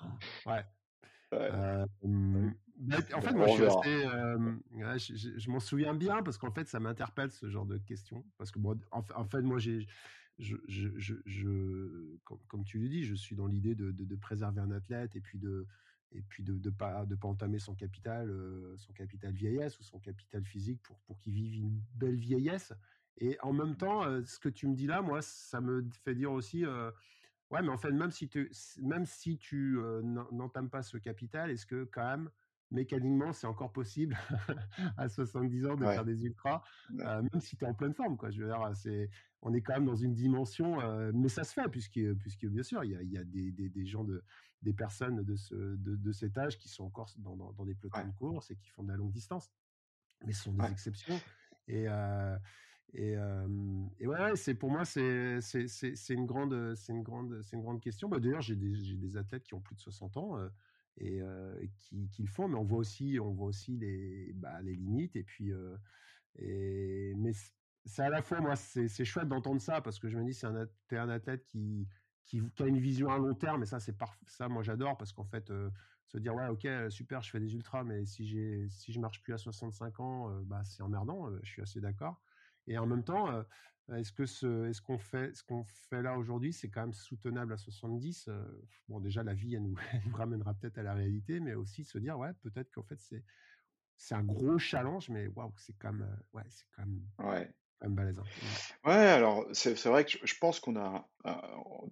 Ouais. 0.46 0.64
ouais. 1.32 1.50
Euh, 1.52 1.86
bah, 2.02 2.50
en 3.14 3.20
fait, 3.20 3.32
moi, 3.32 3.46
je 3.48 3.52
suis 3.52 3.64
assez. 3.64 5.38
je, 5.38 5.50
m'en 5.50 5.60
souviens 5.60 5.94
bien 5.94 6.22
parce 6.22 6.38
qu'en 6.38 6.50
fait, 6.50 6.68
ça 6.68 6.80
m'interpelle 6.80 7.30
ce 7.30 7.48
genre 7.48 7.66
de 7.66 7.78
questions. 7.78 8.24
Parce 8.38 8.50
que, 8.50 8.58
bon, 8.58 8.78
en, 8.90 9.24
fait, 9.24 9.42
moi, 9.42 9.58
j'ai. 9.58 9.86
Je, 10.38 10.56
comme, 12.24 12.64
tu 12.64 12.78
le 12.78 12.88
dis, 12.88 13.04
je 13.04 13.14
suis 13.14 13.36
dans 13.36 13.46
l'idée 13.46 13.74
de, 13.74 13.92
de, 13.92 14.16
préserver 14.16 14.60
un 14.60 14.72
athlète 14.72 15.14
et 15.16 15.20
puis 15.20 15.38
de 15.38 15.66
et 16.16 16.22
puis 16.22 16.44
de 16.44 16.52
ne 16.52 16.70
pas 16.70 17.06
de 17.06 17.16
pas 17.16 17.26
entamer 17.26 17.58
son 17.58 17.74
capital 17.74 18.32
son 18.76 18.92
capital 18.92 19.32
vieillesse 19.32 19.78
ou 19.80 19.82
son 19.82 19.98
capital 19.98 20.44
physique 20.44 20.80
pour 20.82 21.00
pour 21.00 21.18
qu'il 21.18 21.32
vive 21.32 21.56
une 21.56 21.80
belle 21.94 22.14
vieillesse 22.14 22.72
et 23.18 23.36
en 23.42 23.52
même 23.52 23.76
temps 23.76 24.04
ce 24.24 24.38
que 24.38 24.48
tu 24.48 24.68
me 24.68 24.76
dis 24.76 24.86
là 24.86 25.02
moi 25.02 25.22
ça 25.22 25.60
me 25.60 25.84
fait 26.04 26.14
dire 26.14 26.30
aussi 26.30 26.64
ouais 26.66 27.62
mais 27.62 27.68
en 27.68 27.78
fait 27.78 27.90
même 27.90 28.12
si 28.12 28.28
tu 28.28 28.48
même 28.80 29.06
si 29.06 29.38
tu 29.38 29.76
n'entames 30.30 30.70
pas 30.70 30.82
ce 30.82 30.98
capital 30.98 31.50
est-ce 31.50 31.66
que 31.66 31.84
quand 31.84 32.06
même 32.06 32.30
mécaniquement, 32.70 33.32
c'est 33.32 33.46
encore 33.46 33.72
possible 33.72 34.16
à 34.96 35.08
70 35.08 35.66
ans 35.66 35.76
de 35.76 35.84
faire 35.84 36.04
des 36.04 36.24
ultras, 36.24 36.62
euh, 37.00 37.22
même 37.22 37.40
si 37.40 37.56
tu 37.56 37.64
es 37.64 37.68
en 37.68 37.74
pleine 37.74 37.94
forme. 37.94 38.16
Quoi. 38.16 38.30
Je 38.30 38.42
veux 38.42 38.48
dire, 38.48 38.70
c'est, 38.74 39.10
on 39.42 39.52
est 39.54 39.60
quand 39.60 39.74
même 39.74 39.86
dans 39.86 39.96
une 39.96 40.14
dimension, 40.14 40.80
euh, 40.80 41.12
mais 41.14 41.28
ça 41.28 41.44
se 41.44 41.52
fait, 41.52 41.68
puisque, 41.68 42.00
puisque 42.14 42.46
bien 42.46 42.62
sûr, 42.62 42.84
il 42.84 42.90
y 42.90 42.96
a, 42.96 43.02
y 43.02 43.18
a 43.18 43.24
des, 43.24 43.52
des, 43.52 43.68
des, 43.68 43.86
gens, 43.86 44.04
de, 44.04 44.22
des 44.62 44.72
personnes 44.72 45.22
de, 45.22 45.36
ce, 45.36 45.54
de, 45.54 45.96
de, 45.96 46.12
cet 46.12 46.36
âge 46.38 46.58
qui 46.58 46.68
sont 46.68 46.84
encore 46.84 47.10
dans, 47.18 47.36
dans, 47.36 47.64
des 47.64 47.74
pelotons 47.74 48.06
de 48.06 48.12
course 48.12 48.50
et 48.50 48.56
qui 48.56 48.70
font 48.70 48.82
de 48.82 48.90
la 48.90 48.96
longue 48.96 49.12
distance. 49.12 49.50
Mais 50.26 50.32
ce 50.32 50.44
sont 50.44 50.52
des 50.52 50.70
exceptions. 50.70 51.20
Et, 51.68 51.86
euh, 51.88 52.36
et, 52.92 53.16
et, 53.98 54.06
ouais, 54.06 54.36
c'est 54.36 54.54
pour 54.54 54.70
moi 54.70 54.84
c'est 54.84 55.40
c'est 55.40 56.14
une 56.14 56.26
grande 56.26 56.74
c'est 56.76 56.92
une 56.92 57.02
grande 57.02 57.42
c'est 57.42 57.56
une 57.56 57.62
grande 57.62 57.80
question. 57.80 58.08
Bah, 58.08 58.20
D'ailleurs, 58.20 58.42
j'ai 58.42 58.54
des, 58.54 58.96
des 58.96 59.16
athlètes 59.16 59.42
qui 59.42 59.54
ont 59.54 59.60
plus 59.60 59.74
de 59.74 59.80
60 59.80 60.16
ans 60.16 60.38
et, 60.98 61.20
qui, 61.78 62.08
qui, 62.08 62.22
le 62.22 62.28
font, 62.28 62.48
mais 62.48 62.56
on 62.56 62.64
voit 62.64 62.78
aussi, 62.78 63.18
on 63.20 63.32
voit 63.32 63.48
aussi 63.48 63.76
les, 63.76 64.32
bah, 64.34 64.60
les 64.62 64.76
limites. 64.76 65.16
Et 65.16 65.24
puis, 65.24 65.52
et, 66.36 67.14
mais 67.16 67.32
c'est 67.84 68.02
à 68.02 68.10
la 68.10 68.22
fois, 68.22 68.40
moi, 68.40 68.56
c'est 68.56 69.04
chouette 69.04 69.28
d'entendre 69.28 69.60
ça 69.60 69.80
parce 69.80 69.98
que 69.98 70.08
je 70.08 70.16
me 70.16 70.24
dis, 70.24 70.34
c'est 70.34 70.46
un, 70.46 70.66
es 70.90 70.96
un 70.96 71.08
athlète 71.08 71.44
qui, 71.46 71.88
qui, 72.24 72.40
a 72.60 72.66
une 72.66 72.78
vision 72.78 73.10
à 73.10 73.18
long 73.18 73.34
terme. 73.34 73.62
Et 73.62 73.66
ça, 73.66 73.80
c'est 73.80 73.96
ça, 74.26 74.48
moi, 74.48 74.62
j'adore 74.62 74.96
parce 74.96 75.12
qu'en 75.12 75.24
fait, 75.24 75.52
se 76.06 76.18
dire, 76.18 76.34
ouais, 76.34 76.48
ok, 76.48 76.68
super, 76.90 77.22
je 77.22 77.30
fais 77.30 77.40
des 77.40 77.54
ultras, 77.54 77.82
mais 77.82 78.04
si 78.06 78.26
j'ai, 78.26 78.68
si 78.70 78.92
je 78.92 79.00
marche 79.00 79.22
plus 79.22 79.32
à 79.32 79.38
65 79.38 80.00
ans, 80.00 80.40
bah, 80.44 80.62
c'est 80.64 80.82
emmerdant. 80.82 81.28
je 81.42 81.50
suis 81.50 81.62
assez 81.62 81.80
d'accord. 81.80 82.22
Et 82.66 82.78
en 82.78 82.86
même 82.86 83.04
temps, 83.04 83.44
est-ce 83.92 84.12
que 84.12 84.24
ce, 84.24 84.68
est-ce 84.68 84.80
qu'on 84.80 84.98
fait, 84.98 85.34
ce 85.34 85.42
qu'on 85.42 85.64
fait 85.64 86.02
là 86.02 86.16
aujourd'hui, 86.16 86.52
c'est 86.52 86.70
quand 86.70 86.82
même 86.82 86.94
soutenable 86.94 87.52
à 87.52 87.58
70 87.58 88.30
Bon, 88.88 89.00
déjà 89.00 89.22
la 89.22 89.34
vie, 89.34 89.54
elle 89.56 89.62
nous, 89.62 89.76
ramènera 90.12 90.54
peut-être 90.54 90.78
à 90.78 90.82
la 90.82 90.94
réalité, 90.94 91.40
mais 91.40 91.54
aussi 91.54 91.84
se 91.84 91.98
dire, 91.98 92.18
ouais, 92.18 92.32
peut-être 92.42 92.70
qu'en 92.72 92.82
fait 92.82 93.00
c'est, 93.00 93.22
c'est 93.96 94.14
un 94.14 94.24
gros 94.24 94.58
challenge, 94.58 95.08
mais 95.10 95.28
waouh, 95.28 95.52
c'est 95.56 95.76
quand 95.78 95.92
même, 95.92 96.18
ouais, 96.32 96.44
c'est 96.48 96.66
quand 96.74 96.86
même, 96.86 97.02
ouais. 97.18 97.54
quand 97.78 97.88
même 97.88 97.94
balèze. 97.94 98.20
Ouais, 98.84 98.92
alors 98.92 99.46
c'est, 99.52 99.76
c'est 99.76 99.88
vrai 99.88 100.04
que 100.04 100.18
je 100.22 100.34
pense 100.40 100.60
qu'on 100.60 100.76
a, 100.76 101.08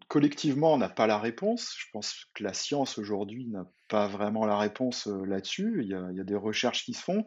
collectivement, 0.09 0.75
on 0.75 0.79
n'a 0.79 0.89
pas 0.89 1.07
la 1.07 1.19
réponse. 1.19 1.75
Je 1.79 1.87
pense 1.93 2.27
que 2.35 2.43
la 2.43 2.53
science 2.53 2.99
aujourd'hui 2.99 3.47
n'a 3.47 3.67
pas 3.89 4.07
vraiment 4.07 4.47
la 4.47 4.59
réponse 4.59 5.07
là-dessus. 5.07 5.81
Il 5.83 5.89
y 5.89 5.95
a, 5.95 6.09
il 6.11 6.17
y 6.17 6.21
a 6.21 6.25
des 6.25 6.37
recherches 6.37 6.85
qui 6.85 6.93
se 6.93 7.03
font. 7.03 7.25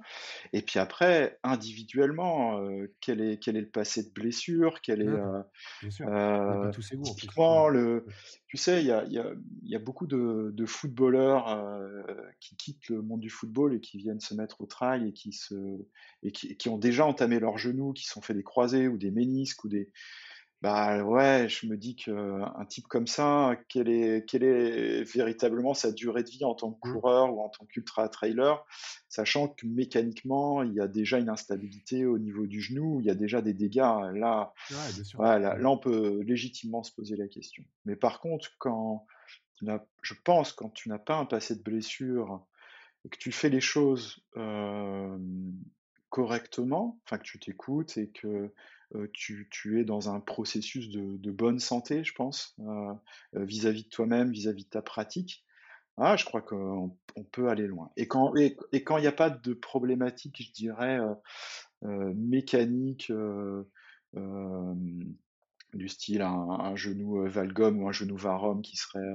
Et 0.53 0.61
puis 0.61 0.79
après, 0.79 1.39
individuellement, 1.43 2.59
quel, 3.01 3.21
est, 3.21 3.37
quel 3.37 3.55
est 3.57 3.61
le 3.61 3.69
passé 3.69 4.03
de 4.03 4.11
blessure? 4.11 4.81
Quel 4.81 5.01
est 5.01 6.01
euh, 6.01 6.71
typiquement 7.03 7.69
le 7.69 8.05
Tu 8.47 8.57
sais, 8.57 8.81
il 8.81 8.87
y 8.87 8.91
a, 8.91 9.03
il 9.05 9.13
y 9.13 9.19
a, 9.19 9.31
il 9.63 9.69
y 9.69 9.75
a 9.75 9.79
beaucoup 9.79 10.07
de, 10.07 10.51
de 10.53 10.65
footballeurs 10.65 11.59
qui 12.39 12.55
quittent 12.55 12.89
le 12.89 13.01
monde 13.01 13.21
du 13.21 13.29
football 13.29 13.75
et 13.75 13.79
qui 13.79 13.97
viennent 13.97 14.19
se 14.19 14.33
mettre 14.33 14.61
au 14.61 14.65
trail 14.65 15.07
et 15.07 15.13
qui 15.13 15.33
se 15.33 15.55
et 16.23 16.31
qui, 16.31 16.55
qui 16.57 16.69
ont 16.69 16.77
déjà 16.77 17.05
entamé 17.05 17.39
leurs 17.39 17.57
genoux, 17.57 17.93
qui 17.93 18.05
sont 18.05 18.21
fait 18.21 18.33
des 18.33 18.43
croisés 18.43 18.87
ou 18.87 18.97
des 18.97 19.11
ménisques 19.11 19.63
ou 19.63 19.69
des 19.69 19.91
bah 20.65 21.03
ouais, 21.03 21.47
je 21.47 21.67
me 21.67 21.77
dis 21.77 21.95
qu'un 21.95 22.65
type 22.67 22.87
comme 22.87 23.05
ça, 23.05 23.55
quelle 23.69 23.87
est, 23.87 24.27
quelle 24.27 24.41
est 24.41 25.03
véritablement 25.03 25.75
sa 25.75 25.91
durée 25.91 26.23
de 26.23 26.29
vie 26.31 26.43
en 26.43 26.55
tant 26.55 26.71
que 26.71 26.89
mmh. 26.89 26.91
coureur 26.91 27.35
ou 27.35 27.41
en 27.41 27.49
tant 27.49 27.65
qu'ultra-trailer, 27.65 28.65
sachant 29.07 29.47
que 29.47 29.67
mécaniquement, 29.67 30.63
il 30.63 30.73
y 30.73 30.81
a 30.81 30.87
déjà 30.87 31.19
une 31.19 31.29
instabilité 31.29 32.07
au 32.07 32.17
niveau 32.17 32.47
du 32.47 32.61
genou, 32.61 32.99
il 32.99 33.05
y 33.05 33.11
a 33.11 33.13
déjà 33.13 33.43
des 33.43 33.53
dégâts. 33.53 33.77
Là, 34.15 34.53
là, 35.29 35.69
on 35.69 35.77
peut 35.77 36.21
légitimement 36.21 36.81
se 36.81 36.91
poser 36.91 37.15
la 37.15 37.27
question. 37.27 37.63
Mais 37.85 37.95
par 37.95 38.19
contre, 38.19 38.49
quand 38.57 39.05
je 40.01 40.13
pense, 40.23 40.51
quand 40.51 40.71
tu 40.71 40.89
n'as 40.89 40.97
pas 40.97 41.17
un 41.17 41.25
passé 41.25 41.55
de 41.55 41.61
blessure 41.61 42.43
et 43.05 43.09
que 43.09 43.19
tu 43.19 43.31
fais 43.31 43.49
les 43.49 43.61
choses 43.61 44.25
correctement, 46.09 46.99
enfin 47.05 47.19
que 47.19 47.23
tu 47.23 47.37
t'écoutes 47.37 47.97
et 47.97 48.09
que 48.09 48.51
tu, 49.13 49.47
tu, 49.51 49.79
es 49.79 49.83
dans 49.83 50.09
un 50.09 50.19
processus 50.19 50.89
de, 50.89 51.31
bonne 51.31 51.59
santé, 51.59 52.03
je 52.03 52.13
pense, 52.13 52.55
vis-à-vis 53.33 53.83
de 53.83 53.89
toi-même, 53.89 54.31
vis-à-vis 54.31 54.65
de 54.65 54.69
ta 54.69 54.81
pratique. 54.81 55.43
Ah, 55.97 56.17
je 56.17 56.25
crois 56.25 56.41
qu'on 56.41 56.97
on 57.15 57.23
peut 57.23 57.47
aller 57.49 57.67
loin. 57.67 57.89
Et 57.95 58.07
quand 58.07 58.35
et, 58.35 58.57
quand 58.83 58.97
il 58.97 59.01
n'y 59.01 59.07
a 59.07 59.13
pas 59.13 59.29
de 59.29 59.53
problématique, 59.53 60.43
je 60.45 60.51
dirais 60.51 60.99
mécanique 61.81 63.11
du 65.73 65.89
style 65.89 66.21
un, 66.21 66.49
un 66.49 66.75
genou 66.75 67.27
valgum 67.27 67.81
ou 67.81 67.87
un 67.87 67.91
genou 67.91 68.17
varum 68.17 68.61
qui 68.61 68.77
serait 68.77 69.11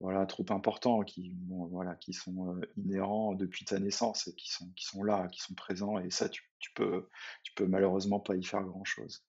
voilà, 0.00 0.24
trop 0.26 0.46
importants, 0.50 1.02
qui, 1.02 1.30
bon, 1.34 1.66
voilà, 1.66 1.94
qui 1.94 2.12
sont 2.12 2.58
inhérents 2.76 3.34
depuis 3.34 3.64
ta 3.64 3.78
naissance 3.78 4.26
et 4.28 4.34
qui 4.34 4.50
sont, 4.50 4.68
qui 4.74 4.84
sont 4.84 5.02
là, 5.02 5.28
qui 5.28 5.40
sont 5.40 5.54
présents, 5.54 5.98
et 5.98 6.10
ça, 6.10 6.28
tu, 6.28 6.42
tu 6.58 6.72
peux, 6.74 7.08
tu 7.42 7.52
peux 7.54 7.66
malheureusement 7.66 8.18
pas 8.18 8.34
y 8.36 8.44
faire 8.44 8.64
grand-chose. 8.64 9.24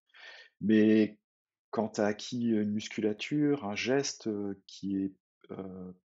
Mais 0.61 1.19
quand 1.71 1.89
tu 1.89 2.01
as 2.01 2.05
acquis 2.05 2.49
une 2.49 2.71
musculature, 2.71 3.65
un 3.65 3.75
geste 3.75 4.29
qui 4.67 4.97
est 4.97 5.13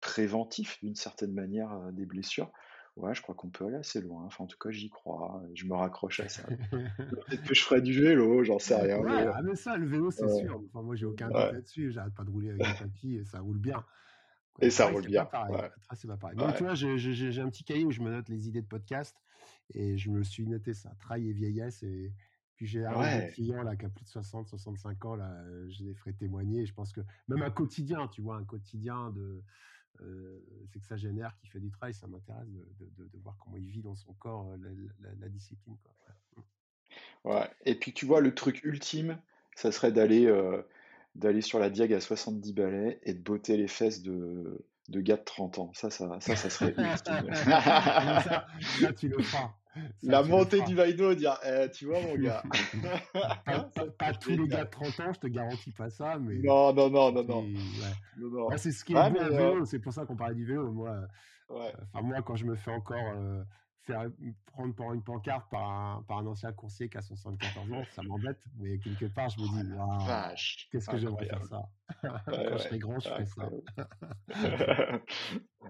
préventif 0.02 0.80
d'une 0.82 0.96
certaine 0.96 1.34
manière 1.34 1.92
des 1.92 2.06
blessures, 2.06 2.52
ouais, 2.98 3.14
je 3.14 3.22
crois 3.22 3.36
qu'on 3.36 3.50
peut 3.50 3.66
aller 3.66 3.76
assez 3.76 4.02
loin. 4.02 4.24
Enfin, 4.26 4.44
en 4.44 4.48
tout 4.48 4.58
cas, 4.58 4.72
j'y 4.72 4.90
crois. 4.90 5.42
Je 5.54 5.66
me 5.66 5.74
raccroche 5.74 6.20
à 6.20 6.30
ça. 6.30 6.44
Peut-être 6.72 7.44
que 7.44 7.54
je 7.54 7.64
ferai 7.64 7.82
du 7.82 7.94
vélo, 8.00 8.44
j'en 8.44 8.60
sais 8.60 8.76
rien. 8.76 9.00
Ouais, 9.00 9.26
mais... 9.26 9.32
Ah, 9.34 9.42
mais 9.44 9.56
ça, 9.56 9.78
le 9.78 9.86
vélo, 9.86 10.12
c'est 10.12 10.28
sûr. 10.40 10.62
Enfin, 10.66 10.82
moi, 10.82 10.96
j'ai 10.96 11.06
aucun 11.06 11.28
doute 11.28 11.36
là-dessus. 11.36 11.92
J'arrête 11.92 12.16
pas 12.16 12.24
de 12.24 12.30
rouler 12.30 12.50
avec 12.50 12.62
des 12.62 12.80
tapis 12.80 13.16
et 13.16 13.26
ça 13.26 13.40
roule 13.40 13.60
bien. 13.60 13.84
Et 14.60 14.70
ça 14.70 14.88
roule 14.88 15.06
bien. 15.06 15.28
C'est 15.96 16.08
pas 16.08 16.18
pareil. 16.18 16.38
Mais 16.38 16.54
tu 16.56 16.64
vois, 16.64 16.76
j'ai 16.76 17.42
un 17.42 17.50
petit 17.50 17.64
cahier 17.64 17.86
où 17.86 17.92
je 17.92 18.02
me 18.02 18.10
note 18.10 18.30
les 18.30 18.48
idées 18.48 18.62
de 18.62 18.68
podcast 18.68 19.16
et 19.74 19.98
je 19.98 20.10
me 20.10 20.24
suis 20.24 20.48
noté 20.48 20.74
ça, 20.74 20.92
trail 21.00 21.30
et 21.30 21.34
vieillesse. 21.34 21.84
Et 21.84 22.12
puis 22.56 22.66
j'ai 22.66 22.86
un 22.86 23.28
client 23.30 23.64
là 23.64 23.76
qui 23.76 23.86
a 23.86 23.90
plus 23.90 24.06
de 24.06 24.10
60, 24.10 24.48
65 24.48 25.06
ans, 25.06 25.16
là, 25.16 25.32
je 25.70 25.84
les 25.84 25.94
ferai 25.94 26.14
témoigner. 26.14 26.66
je 26.66 26.74
pense 26.74 26.92
que 26.92 27.02
même 27.28 27.42
un 27.44 27.52
quotidien, 27.52 28.08
tu 28.08 28.22
vois, 28.22 28.38
un 28.38 28.46
quotidien 28.46 29.12
de. 29.12 29.44
génère 30.96 31.36
qui 31.38 31.48
fait 31.48 31.60
du 31.60 31.72
trail, 31.72 31.94
ça 31.94 32.08
m'intéresse 32.08 32.50
de, 32.50 32.90
de, 32.98 33.20
voir 33.20 33.36
comment 33.38 33.58
il 33.58 33.68
vit 33.68 33.82
dans 33.82 33.96
son 33.96 34.14
corps 34.14 34.50
la, 35.20 35.30
discipline. 35.30 35.78
Quoi. 35.84 35.94
Ouais. 37.24 37.50
Et 37.66 37.76
puis 37.76 37.94
tu 37.94 38.06
vois, 38.06 38.22
le 38.22 38.34
truc 38.34 38.64
ultime, 38.64 39.20
ça 39.56 39.72
serait 39.72 39.92
d'aller 39.92 40.28
d'aller 41.18 41.42
sur 41.42 41.60
la 41.60 41.70
diag 41.70 41.92
à 41.94 42.00
70 42.00 42.54
balais 42.54 43.00
et 43.04 43.14
de 43.14 43.20
botter 43.20 43.58
les 43.58 43.68
fesses 43.68 44.04
de, 44.04 44.64
de 44.90 45.02
gars 45.02 45.18
de 45.18 45.24
30 45.24 45.60
ans. 45.60 45.72
Ça, 45.74 45.90
ça, 45.90 46.20
ça, 46.20 46.36
ça 46.36 46.50
serait 46.50 46.74
ultime. 46.78 47.34
ça, 47.34 48.46
tu 48.98 49.10
le 49.10 49.22
feras. 49.24 49.52
la 50.04 50.22
montée 50.22 50.62
du 50.62 50.76
Vaino, 50.76 51.16
dire 51.16 51.40
eh, 51.44 51.70
Tu 51.72 51.86
vois, 51.86 52.02
mon 52.02 52.16
gars. 52.16 52.44
pas, 53.98 54.14
tous 54.14 54.30
les 54.30 54.48
gars 54.48 54.66
de 54.66 54.70
30 54.70 55.00
ans, 55.00 55.14
je 55.14 55.20
te 55.20 55.28
garantis 55.28 55.72
pas 55.72 55.90
ça. 55.90 56.18
Mais 56.20 56.36
non, 56.36 56.74
non, 56.74 56.90
non, 56.90 57.12
non. 57.12 57.24
non. 57.24 58.48
Ouais. 58.48 58.58
c'est 58.58 58.72
ce 58.72 58.86
qui 58.86 58.94
est 58.94 58.98
ouais, 58.98 59.10
vélo. 59.10 59.62
Euh, 59.62 59.66
c'est 59.66 59.80
pour 59.80 59.94
ça 59.94 60.06
qu'on 60.06 60.16
parlait 60.16 60.36
du 60.36 60.46
vélo. 60.46 60.72
Moi, 60.72 60.96
ouais. 61.50 61.74
enfin, 61.94 62.06
moi 62.06 62.22
quand 62.22 62.36
je 62.36 62.46
me 62.46 62.56
fais 62.56 62.72
encore. 62.72 63.14
Euh, 63.16 63.44
faire 63.88 64.06
prendre 64.46 64.76
pour 64.76 64.94
une 64.94 65.02
pancarte 65.02 65.50
par 65.50 65.70
un, 65.70 66.04
par 66.08 66.18
un 66.18 66.28
ancien 66.28 66.52
coursier 66.52 66.90
qui 66.90 66.98
a 66.98 67.02
74 67.02 67.72
ans, 67.72 67.84
ça 67.92 68.04
m'embête, 68.04 68.40
mais 68.58 68.78
quelque 68.80 69.06
part, 69.06 69.30
je 69.30 69.40
me 69.40 69.64
dis, 69.64 69.72
oh 69.80 70.38
qu'est-ce 70.72 70.90
que 70.90 70.98
j'aimerais 70.98 71.26
faire 71.26 71.46
ça? 71.46 71.62
Quand 72.02 72.58
je 72.58 72.58
serai 72.58 72.80
grand, 72.80 73.00
je 73.00 73.10
ferai 73.10 73.26
ça. 73.26 73.50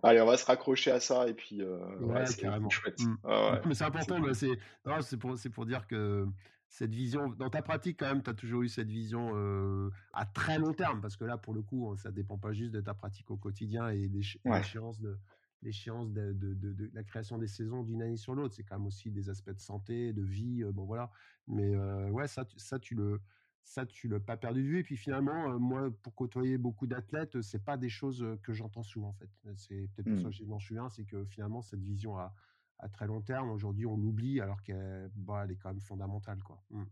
Allez, 0.04 0.22
on 0.22 0.26
va 0.26 0.38
se 0.38 0.46
raccrocher 0.46 0.92
à 0.92 1.00
ça 1.00 1.28
et 1.28 1.34
puis 1.34 1.62
euh, 1.62 1.80
ouais, 2.00 2.24
carrément. 2.40 2.70
Chouette. 2.70 3.00
Mmh. 3.00 3.18
mais 3.66 3.76
c'est 3.76 3.86
important, 3.86 4.18
c'est 4.34 5.18
pour, 5.18 5.36
pour 5.54 5.66
dire 5.66 5.88
que 5.88 6.28
cette 6.70 6.94
vision, 6.94 7.30
dans 7.30 7.50
ta 7.50 7.62
pratique 7.62 8.00
quand 8.00 8.08
même, 8.08 8.24
tu 8.24 8.30
as 8.30 8.34
toujours 8.34 8.64
eu 8.64 8.68
cette 8.68 8.90
vision 8.90 9.32
euh, 9.36 9.90
à 10.14 10.26
très 10.26 10.60
long 10.60 10.74
terme, 10.74 11.02
parce 11.02 11.16
que 11.16 11.24
là, 11.24 11.38
pour 11.38 11.54
le 11.54 11.62
coup, 11.62 11.96
ça 11.98 12.12
dépend 12.12 12.38
pas 12.38 12.52
juste 12.52 12.74
de 12.74 12.82
ta 12.82 12.94
pratique 12.94 13.32
au 13.32 13.38
quotidien 13.38 13.90
et 13.90 14.08
des 14.08 14.22
échéances 14.60 15.00
de, 15.00 15.18
l'échéance 15.62 16.12
de, 16.12 16.34
de, 16.34 16.54
de, 16.54 16.90
la 16.94 17.04
création 17.04 17.38
des 17.38 17.48
saisons 17.48 17.84
d'une 17.84 18.02
année 18.02 18.18
sur 18.18 18.36
l'autre. 18.36 18.56
C'est 18.56 18.64
quand 18.64 18.78
même 18.78 18.88
aussi 18.88 19.12
des 19.12 19.30
aspects 19.30 19.52
de 19.52 19.60
santé, 19.60 20.14
de 20.14 20.22
vie, 20.22 20.64
euh, 20.64 20.72
bon 20.72 20.86
voilà. 20.86 21.12
Mais 21.48 21.76
euh, 21.76 22.10
ouais, 22.10 22.28
ça, 22.28 22.46
ça 22.58 22.80
tu 22.80 22.96
le 22.96 23.22
ça 23.64 23.86
tu 23.86 24.08
l'as 24.08 24.20
pas 24.20 24.38
perdu 24.38 24.64
de 24.64 24.68
vue. 24.68 24.80
Et 24.80 24.84
puis 24.84 24.98
finalement, 24.98 25.52
euh, 25.52 25.58
moi, 25.58 25.90
pour 26.04 26.16
côtoyer 26.16 26.58
beaucoup 26.58 26.88
d'athlètes, 26.88 27.42
c'est 27.42 27.64
pas 27.64 27.78
des 27.78 27.90
choses 27.90 28.26
que 28.44 28.54
j'entends 28.54 28.84
souvent 28.84 29.10
en 29.10 29.14
fait. 29.14 29.30
C'est 29.56 29.90
peut-être 29.94 30.10
pour 30.10 30.22
ça 30.22 30.30
mmh. 30.30 30.46
que 30.46 30.46
j'en 30.48 30.60
suis 30.60 30.78
un, 30.78 30.90
c'est 30.90 31.06
que 31.06 31.26
finalement 31.26 31.62
cette 31.62 31.82
vision 31.82 32.18
à, 32.18 32.34
à 32.80 32.88
très 32.90 33.08
long 33.08 33.22
terme, 33.22 33.50
aujourd'hui, 33.50 33.86
on 33.86 33.98
l'oublie 33.98 34.40
alors 34.40 34.62
qu'elle 34.64 35.12
bah, 35.16 35.42
elle 35.44 35.52
est 35.52 35.58
quand 35.58 35.70
même 35.70 35.82
fondamentale, 35.82 36.42
quoi. 36.44 36.64
Mmh. 36.70 36.84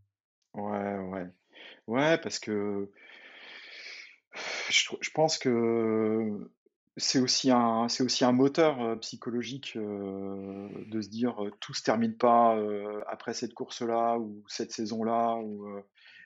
Ouais, 0.56 0.98
ouais, 1.00 1.30
ouais, 1.88 2.18
parce 2.18 2.40
que 2.40 2.90
je, 4.70 4.96
je 5.02 5.10
pense 5.12 5.38
que 5.38 6.50
c'est 6.98 7.20
aussi 7.20 7.52
un, 7.52 7.88
c'est 7.90 8.04
aussi 8.04 8.24
un 8.24 8.32
moteur 8.32 8.82
euh, 8.82 8.96
psychologique 8.98 9.74
euh, 9.76 10.70
de 10.88 11.02
se 11.02 11.10
dire 11.10 11.44
euh, 11.44 11.52
tout 11.60 11.74
se 11.74 11.84
termine 11.84 12.16
pas 12.16 12.58
après 13.08 13.34
cette 13.34 13.54
course-là 13.54 14.18
ou 14.18 14.44
cette 14.48 14.72
saison-là. 14.72 15.36
Ou, 15.38 15.68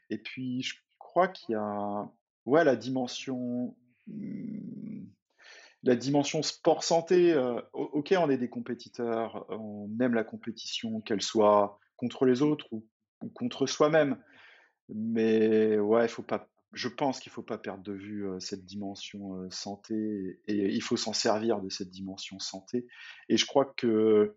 et 0.09 0.17
puis 0.17 0.61
je 0.61 0.75
crois 0.99 1.27
qu'il 1.27 1.53
y 1.53 1.55
a 1.55 2.09
ouais 2.45 2.63
la 2.63 2.75
dimension 2.75 3.75
hmm, 4.07 5.05
la 5.83 5.95
dimension 5.95 6.43
sport 6.43 6.83
santé. 6.83 7.33
ok, 7.73 8.13
on 8.17 8.29
est 8.29 8.37
des 8.37 8.49
compétiteurs, 8.49 9.45
on 9.49 9.89
aime 10.01 10.13
la 10.13 10.25
compétition, 10.25 10.99
qu'elle 10.99 11.21
soit 11.21 11.79
contre 11.95 12.25
les 12.25 12.41
autres 12.41 12.67
ou, 12.71 12.85
ou 13.21 13.29
contre 13.29 13.65
soi-même. 13.65 14.21
Mais 14.89 15.79
ouais, 15.79 16.05
il 16.05 16.09
faut 16.09 16.23
pas 16.23 16.49
je 16.73 16.87
pense 16.87 17.19
qu'il 17.19 17.31
ne 17.31 17.33
faut 17.33 17.43
pas 17.43 17.57
perdre 17.57 17.83
de 17.83 17.93
vue 17.93 18.27
cette 18.39 18.65
dimension 18.65 19.49
santé 19.49 20.39
et, 20.45 20.73
il 20.73 20.81
faut 20.81 20.97
s'en 20.97 21.13
servir 21.13 21.61
de 21.61 21.69
cette 21.69 21.89
dimension 21.89 22.39
santé. 22.39 22.87
Et 23.27 23.37
je 23.37 23.45
crois 23.45 23.65
que 23.65 24.35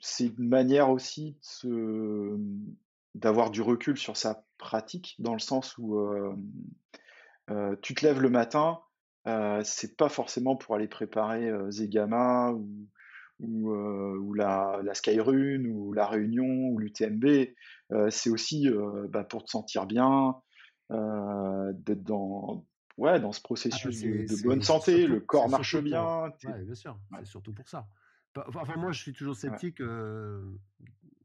c'est 0.00 0.26
une 0.26 0.48
manière 0.48 0.90
aussi 0.90 1.38
d'avoir 3.14 3.50
du 3.50 3.60
recul 3.60 3.98
sur 3.98 4.16
sa 4.16 4.44
pratique, 4.56 5.16
dans 5.18 5.34
le 5.34 5.38
sens 5.38 5.76
où 5.76 6.00
tu 7.82 7.94
te 7.94 8.06
lèves 8.06 8.20
le 8.20 8.30
matin, 8.30 8.80
c'est 9.64 9.96
pas 9.96 10.08
forcément 10.08 10.56
pour 10.56 10.76
aller 10.76 10.88
préparer 10.88 11.50
Zegama 11.70 12.52
ou, 12.52 12.88
ou, 13.40 14.34
la, 14.34 14.80
la, 14.82 14.94
Skyrun 14.94 15.64
ou 15.66 15.92
la 15.92 16.06
Réunion 16.06 16.68
ou 16.70 16.78
l'UTMB, 16.78 17.48
c'est 18.08 18.30
aussi 18.30 18.68
bah, 19.10 19.24
pour 19.24 19.44
te 19.44 19.50
sentir 19.50 19.84
bien, 19.84 20.40
euh, 20.90 21.72
d'être 21.74 22.02
dans, 22.02 22.64
ouais, 22.96 23.20
dans 23.20 23.32
ce 23.32 23.40
ah, 23.40 23.44
processus 23.44 24.00
de, 24.00 24.42
bonne 24.42 24.62
santé, 24.62 25.06
le 25.06 25.20
corps 25.20 25.48
marche 25.48 25.76
bien. 25.76 26.30
Ouais, 26.44 26.64
bien 26.64 26.74
sûr, 26.74 26.98
c'est 27.18 27.26
surtout 27.26 27.52
pour 27.52 27.68
ça. 27.68 27.88
Enfin, 28.54 28.76
moi, 28.76 28.92
je 28.92 29.00
suis 29.00 29.12
toujours 29.12 29.36
sceptique. 29.36 29.80
Euh, 29.80 30.50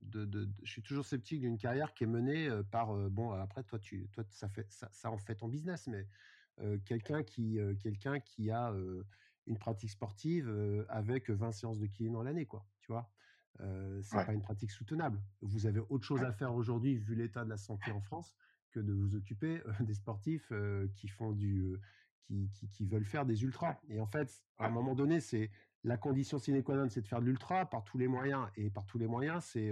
de, 0.02 0.26
de, 0.26 0.50
je 0.64 0.70
suis 0.70 0.82
toujours 0.84 1.06
sceptique 1.06 1.40
d'une 1.40 1.58
carrière 1.58 1.94
qui 1.94 2.04
est 2.04 2.08
menée 2.08 2.48
euh, 2.48 2.62
par 2.62 2.94
bon 3.10 3.32
après 3.32 3.64
toi 3.64 3.80
tu 3.80 4.08
toi 4.12 4.24
ça 4.30 4.48
fait 4.48 4.72
ça, 4.72 4.88
ça 4.92 5.10
en 5.10 5.18
fait 5.18 5.34
ton 5.34 5.48
business 5.48 5.88
mais 5.88 6.08
quelqu'un 6.86 7.24
qui 7.24 7.58
quelqu'un 7.82 8.20
qui 8.20 8.52
a 8.52 8.72
une 9.48 9.58
pratique 9.58 9.90
sportive 9.90 10.86
avec 10.88 11.32
20 11.32 11.52
séances 11.52 11.80
de 11.80 11.88
kiné 11.88 12.12
dans 12.12 12.22
l'année 12.22 12.46
quoi 12.46 12.64
tu 12.80 12.92
vois? 12.92 13.10
C'est 13.58 14.24
pas 14.24 14.34
une 14.34 14.44
pratique 14.44 14.70
soutenable 14.70 15.20
vous 15.42 15.66
avez 15.66 15.80
autre 15.90 16.06
chose 16.06 16.22
à 16.22 16.32
faire 16.32 16.54
aujourd'hui 16.54 16.96
vu 16.96 17.16
l'état 17.16 17.44
de 17.44 17.50
la 17.50 17.58
santé 17.58 17.92
en 17.92 18.02
France 18.02 18.36
que 18.74 18.80
de 18.80 18.92
vous 18.92 19.16
occuper 19.16 19.62
des 19.80 19.94
sportifs 19.94 20.52
qui 20.96 21.08
font 21.08 21.32
du 21.32 21.80
qui, 22.28 22.50
qui, 22.70 22.86
veulent 22.86 23.06
faire 23.06 23.26
des 23.26 23.44
ultras. 23.44 23.78
Et 23.90 24.00
en 24.00 24.08
fait, 24.08 24.44
à 24.58 24.66
un 24.68 24.70
moment 24.70 24.96
donné, 24.96 25.20
c'est 25.20 25.52
la 25.84 25.98
condition 25.98 26.40
sine 26.40 26.64
qua 26.64 26.76
non, 26.76 26.90
c'est 26.90 27.02
de 27.02 27.08
faire 27.08 27.20
de 27.20 27.26
l'ultra 27.26 27.70
par 27.70 27.84
tous 27.84 27.98
les 27.98 28.08
moyens. 28.08 28.48
Et 28.56 28.70
par 28.70 28.86
tous 28.86 28.98
les 28.98 29.08
moyens, 29.08 29.44
c'est 29.44 29.72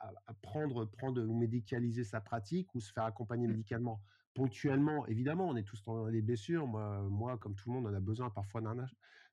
à, 0.00 0.34
prendre, 0.42 0.84
prendre 0.84 1.22
ou 1.22 1.34
médicaliser 1.34 2.04
sa 2.04 2.20
pratique 2.20 2.74
ou 2.74 2.80
se 2.80 2.92
faire 2.92 3.04
accompagner 3.04 3.46
mmh. 3.46 3.50
médicalement. 3.50 4.00
Ponctuellement, 4.34 5.06
évidemment, 5.06 5.48
on 5.48 5.56
est 5.56 5.62
tous 5.62 5.82
dans 5.82 6.10
des 6.10 6.22
blessures. 6.22 6.66
Moi, 6.66 7.02
moi, 7.08 7.38
comme 7.38 7.54
tout 7.54 7.70
le 7.70 7.74
monde, 7.74 7.86
on 7.86 7.94
a 7.94 8.00
besoin 8.00 8.30
parfois 8.30 8.60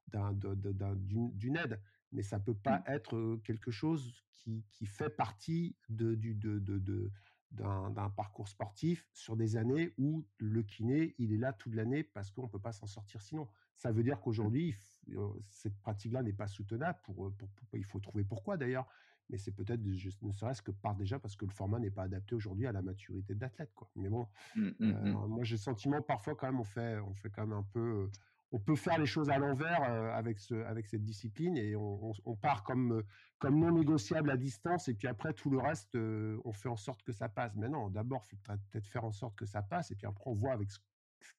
d'une 0.08 1.58
aide. 1.58 1.82
Mais 2.12 2.22
ça 2.22 2.40
peut 2.40 2.54
pas 2.54 2.80
mmh. 2.80 2.84
être 2.88 3.40
quelque 3.44 3.72
chose 3.72 4.24
qui, 4.32 4.64
qui 4.70 4.86
fait 4.86 5.10
partie 5.10 5.76
de, 5.90 6.16
du, 6.16 6.36
de, 6.36 6.60
de 6.60 7.12
d'un 7.54 8.10
parcours 8.10 8.48
sportif 8.48 9.08
sur 9.14 9.36
des 9.36 9.58
années 9.58 9.94
où 9.98 10.26
le 10.40 10.64
kiné, 10.64 11.14
il 11.20 11.34
est 11.34 11.38
là 11.38 11.54
toute 11.54 11.76
l'année 11.76 12.04
parce 12.04 12.32
qu'on 12.32 12.44
ne 12.44 12.48
peut 12.48 12.60
pas 12.60 12.72
s'en 12.72 12.88
sortir 12.88 13.22
sinon. 13.22 13.48
Ça 13.76 13.92
veut 13.92 14.04
dire 14.04 14.20
qu'aujourd'hui, 14.20 14.76
euh, 15.10 15.30
cette 15.50 15.78
pratique-là 15.80 16.24
n'est 16.24 16.34
pas 16.34 16.48
soutenable. 16.48 17.00
Pour, 17.04 17.32
pour, 17.34 17.50
il 17.74 17.86
faut 17.86 18.00
trouver 18.00 18.24
pourquoi 18.24 18.58
d'ailleurs, 18.58 18.88
mais 19.30 19.38
c'est 19.38 19.52
peut-être 19.52 19.82
ne 19.84 20.32
serait-ce 20.32 20.62
que 20.62 20.72
par 20.72 20.96
déjà 20.96 21.20
parce 21.20 21.36
que 21.36 21.46
le 21.46 21.52
format 21.52 21.80
n'est 21.80 21.92
pas 21.92 22.04
adapté 22.04 22.36
aujourd'hui 22.36 22.66
à 22.66 22.72
la 22.72 22.82
maturité 22.82 23.36
de 23.36 23.42
l'athlète. 23.42 23.72
Mais 23.96 24.10
bon, 24.10 24.28
mmh, 24.56 24.62
mmh, 24.62 24.74
euh, 24.82 25.12
mmh. 25.12 25.28
moi 25.28 25.44
j'ai 25.44 25.56
le 25.56 25.60
sentiment 25.60 26.02
parfois 26.02 26.36
quand 26.36 26.48
même 26.48 26.60
on 26.60 26.66
fait, 26.66 27.00
on 27.00 27.14
fait 27.14 27.30
quand 27.30 27.46
même 27.46 27.58
un 27.58 27.64
peu 27.64 28.10
on 28.54 28.60
peut 28.60 28.76
faire 28.76 29.00
les 29.00 29.08
choses 29.08 29.30
à 29.30 29.40
l'envers 29.40 29.84
euh, 29.84 30.14
avec, 30.14 30.40
ce, 30.40 30.54
avec 30.66 30.88
cette 30.88 31.04
discipline 31.04 31.58
et 31.58 31.76
on, 31.76 32.36
part 32.40 32.64
comme, 32.64 33.04
comme 33.40 33.60
non 33.60 33.72
négociable 33.72 34.30
à 34.30 34.38
distance 34.38 34.88
et 34.88 34.94
puis 34.94 35.08
après 35.08 35.34
tout 35.34 35.50
le 35.50 35.58
reste, 35.58 35.96
euh, 35.96 36.38
on 36.46 36.54
fait 36.54 36.70
en 36.70 36.78
sorte 36.78 37.02
que 37.02 37.12
ça 37.12 37.28
passe. 37.28 37.52
Mais 37.56 37.68
non, 37.68 37.90
d'abord, 37.90 38.24
il 38.32 38.38
faut 38.38 38.54
peut-être 38.72 38.88
faire 38.88 39.06
en 39.06 39.12
sorte 39.12 39.36
que 39.36 39.46
ça 39.46 39.64
passe 39.64 39.90
et 39.90 39.96
puis 39.96 40.06
après 40.06 40.24
on 40.28 40.36
voit 40.36 40.54
avec 40.54 40.70
ce, 40.70 40.78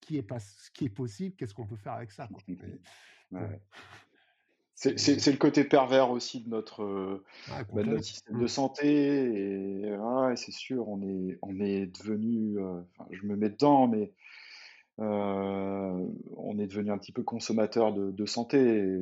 qui, 0.01 0.17
est 0.17 0.23
pas, 0.23 0.41
ce 0.41 0.71
qui 0.73 0.87
est 0.87 0.91
possible, 0.91 1.37
qu'est-ce 1.37 1.55
qu'on 1.55 1.67
peut 1.67 1.77
faire 1.77 1.95
avec 1.95 2.11
ça. 2.11 2.29
C'est 4.77 5.31
le 5.31 5.37
côté 5.37 5.63
pervers 5.63 6.11
aussi 6.11 6.43
de 6.43 6.49
notre, 6.49 6.83
euh, 6.83 7.25
bah, 7.49 7.85
notre 7.85 8.03
système 8.03 8.39
de 8.39 8.45
mmh. 8.45 8.49
santé. 8.49 9.87
Et 9.87 9.97
c'est 10.35 10.53
sûr, 10.53 10.89
on 10.89 11.01
est, 11.01 11.39
on 11.43 11.61
est 11.61 11.87
devenu, 11.87 12.59
je 13.13 13.25
me 13.25 13.37
mets 13.37 13.51
dedans, 13.51 13.87
mais 13.87 14.13
euh, 15.01 16.07
on 16.37 16.59
est 16.59 16.67
devenu 16.67 16.93
un 16.93 16.99
petit 16.99 17.13
peu 17.13 17.23
consommateur 17.23 17.93
de, 17.93 18.27
santé. 18.27 18.97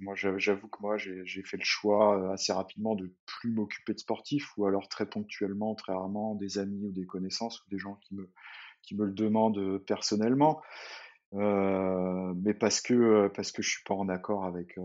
moi, 0.00 0.14
j'avoue 0.14 0.68
que 0.68 0.78
moi, 0.80 0.96
j'ai 0.96 1.42
fait 1.44 1.56
le 1.56 1.64
choix 1.64 2.18
euh, 2.18 2.32
assez 2.32 2.52
rapidement 2.52 2.94
de 2.96 3.12
plus 3.26 3.50
m'occuper 3.50 3.94
de 3.94 4.00
sportifs, 4.00 4.56
ou 4.56 4.66
alors 4.66 4.88
très 4.88 5.06
ponctuellement, 5.06 5.74
très 5.74 5.92
rarement, 5.92 6.34
des 6.34 6.58
amis 6.58 6.86
ou 6.86 6.92
des 6.92 7.06
connaissances 7.06 7.62
ou 7.62 7.70
des 7.70 7.78
gens 7.78 7.94
qui 8.02 8.14
me, 8.14 8.28
qui 8.82 8.96
me 8.96 9.04
le 9.04 9.12
demandent 9.12 9.58
euh, 9.58 9.78
personnellement. 9.78 10.60
Euh, 11.32 12.34
mais 12.42 12.54
parce 12.54 12.80
que 12.80 13.28
parce 13.28 13.52
que 13.52 13.62
je 13.62 13.70
suis 13.70 13.84
pas 13.84 13.94
en 13.94 14.08
accord 14.08 14.44
avec 14.44 14.76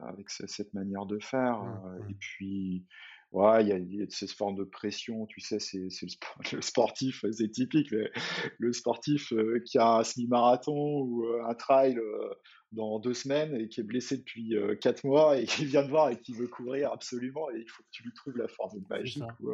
avec 0.00 0.30
cette 0.30 0.72
manière 0.72 1.04
de 1.04 1.18
faire. 1.18 1.62
Mmh, 1.62 2.10
Et 2.10 2.14
puis 2.14 2.86
Ouais, 3.30 3.62
il 3.62 3.68
y 3.68 3.72
a, 3.72 3.78
y 3.78 4.02
a 4.02 4.06
cette 4.08 4.32
forme 4.32 4.56
de 4.56 4.64
pression, 4.64 5.26
tu 5.26 5.40
sais, 5.40 5.58
c'est 5.58 5.78
le, 5.78 5.90
sport- 5.90 6.38
le 6.52 6.62
sportif, 6.62 7.24
c'est 7.30 7.50
typique, 7.50 7.90
le, 7.90 8.10
le 8.58 8.72
sportif 8.72 9.32
euh, 9.34 9.62
qui 9.66 9.76
a 9.76 9.96
un 9.98 10.04
semi-marathon 10.04 11.00
ou 11.02 11.26
euh, 11.26 11.44
un 11.46 11.54
trail 11.54 11.98
euh, 11.98 12.34
dans 12.72 12.98
deux 12.98 13.12
semaines 13.12 13.54
et 13.54 13.68
qui 13.68 13.80
est 13.80 13.84
blessé 13.84 14.16
depuis 14.16 14.56
euh, 14.56 14.74
quatre 14.76 15.04
mois 15.04 15.36
et 15.36 15.44
qui 15.46 15.66
vient 15.66 15.82
de 15.82 15.90
voir 15.90 16.08
et 16.08 16.18
qui 16.18 16.32
veut 16.32 16.48
courir 16.48 16.90
absolument 16.90 17.50
et 17.50 17.58
il 17.58 17.68
faut 17.68 17.82
que 17.82 17.88
tu 17.90 18.02
lui 18.02 18.14
trouves 18.14 18.38
la 18.38 18.48
formule 18.48 18.84
magique. 18.88 19.22
ou, 19.40 19.50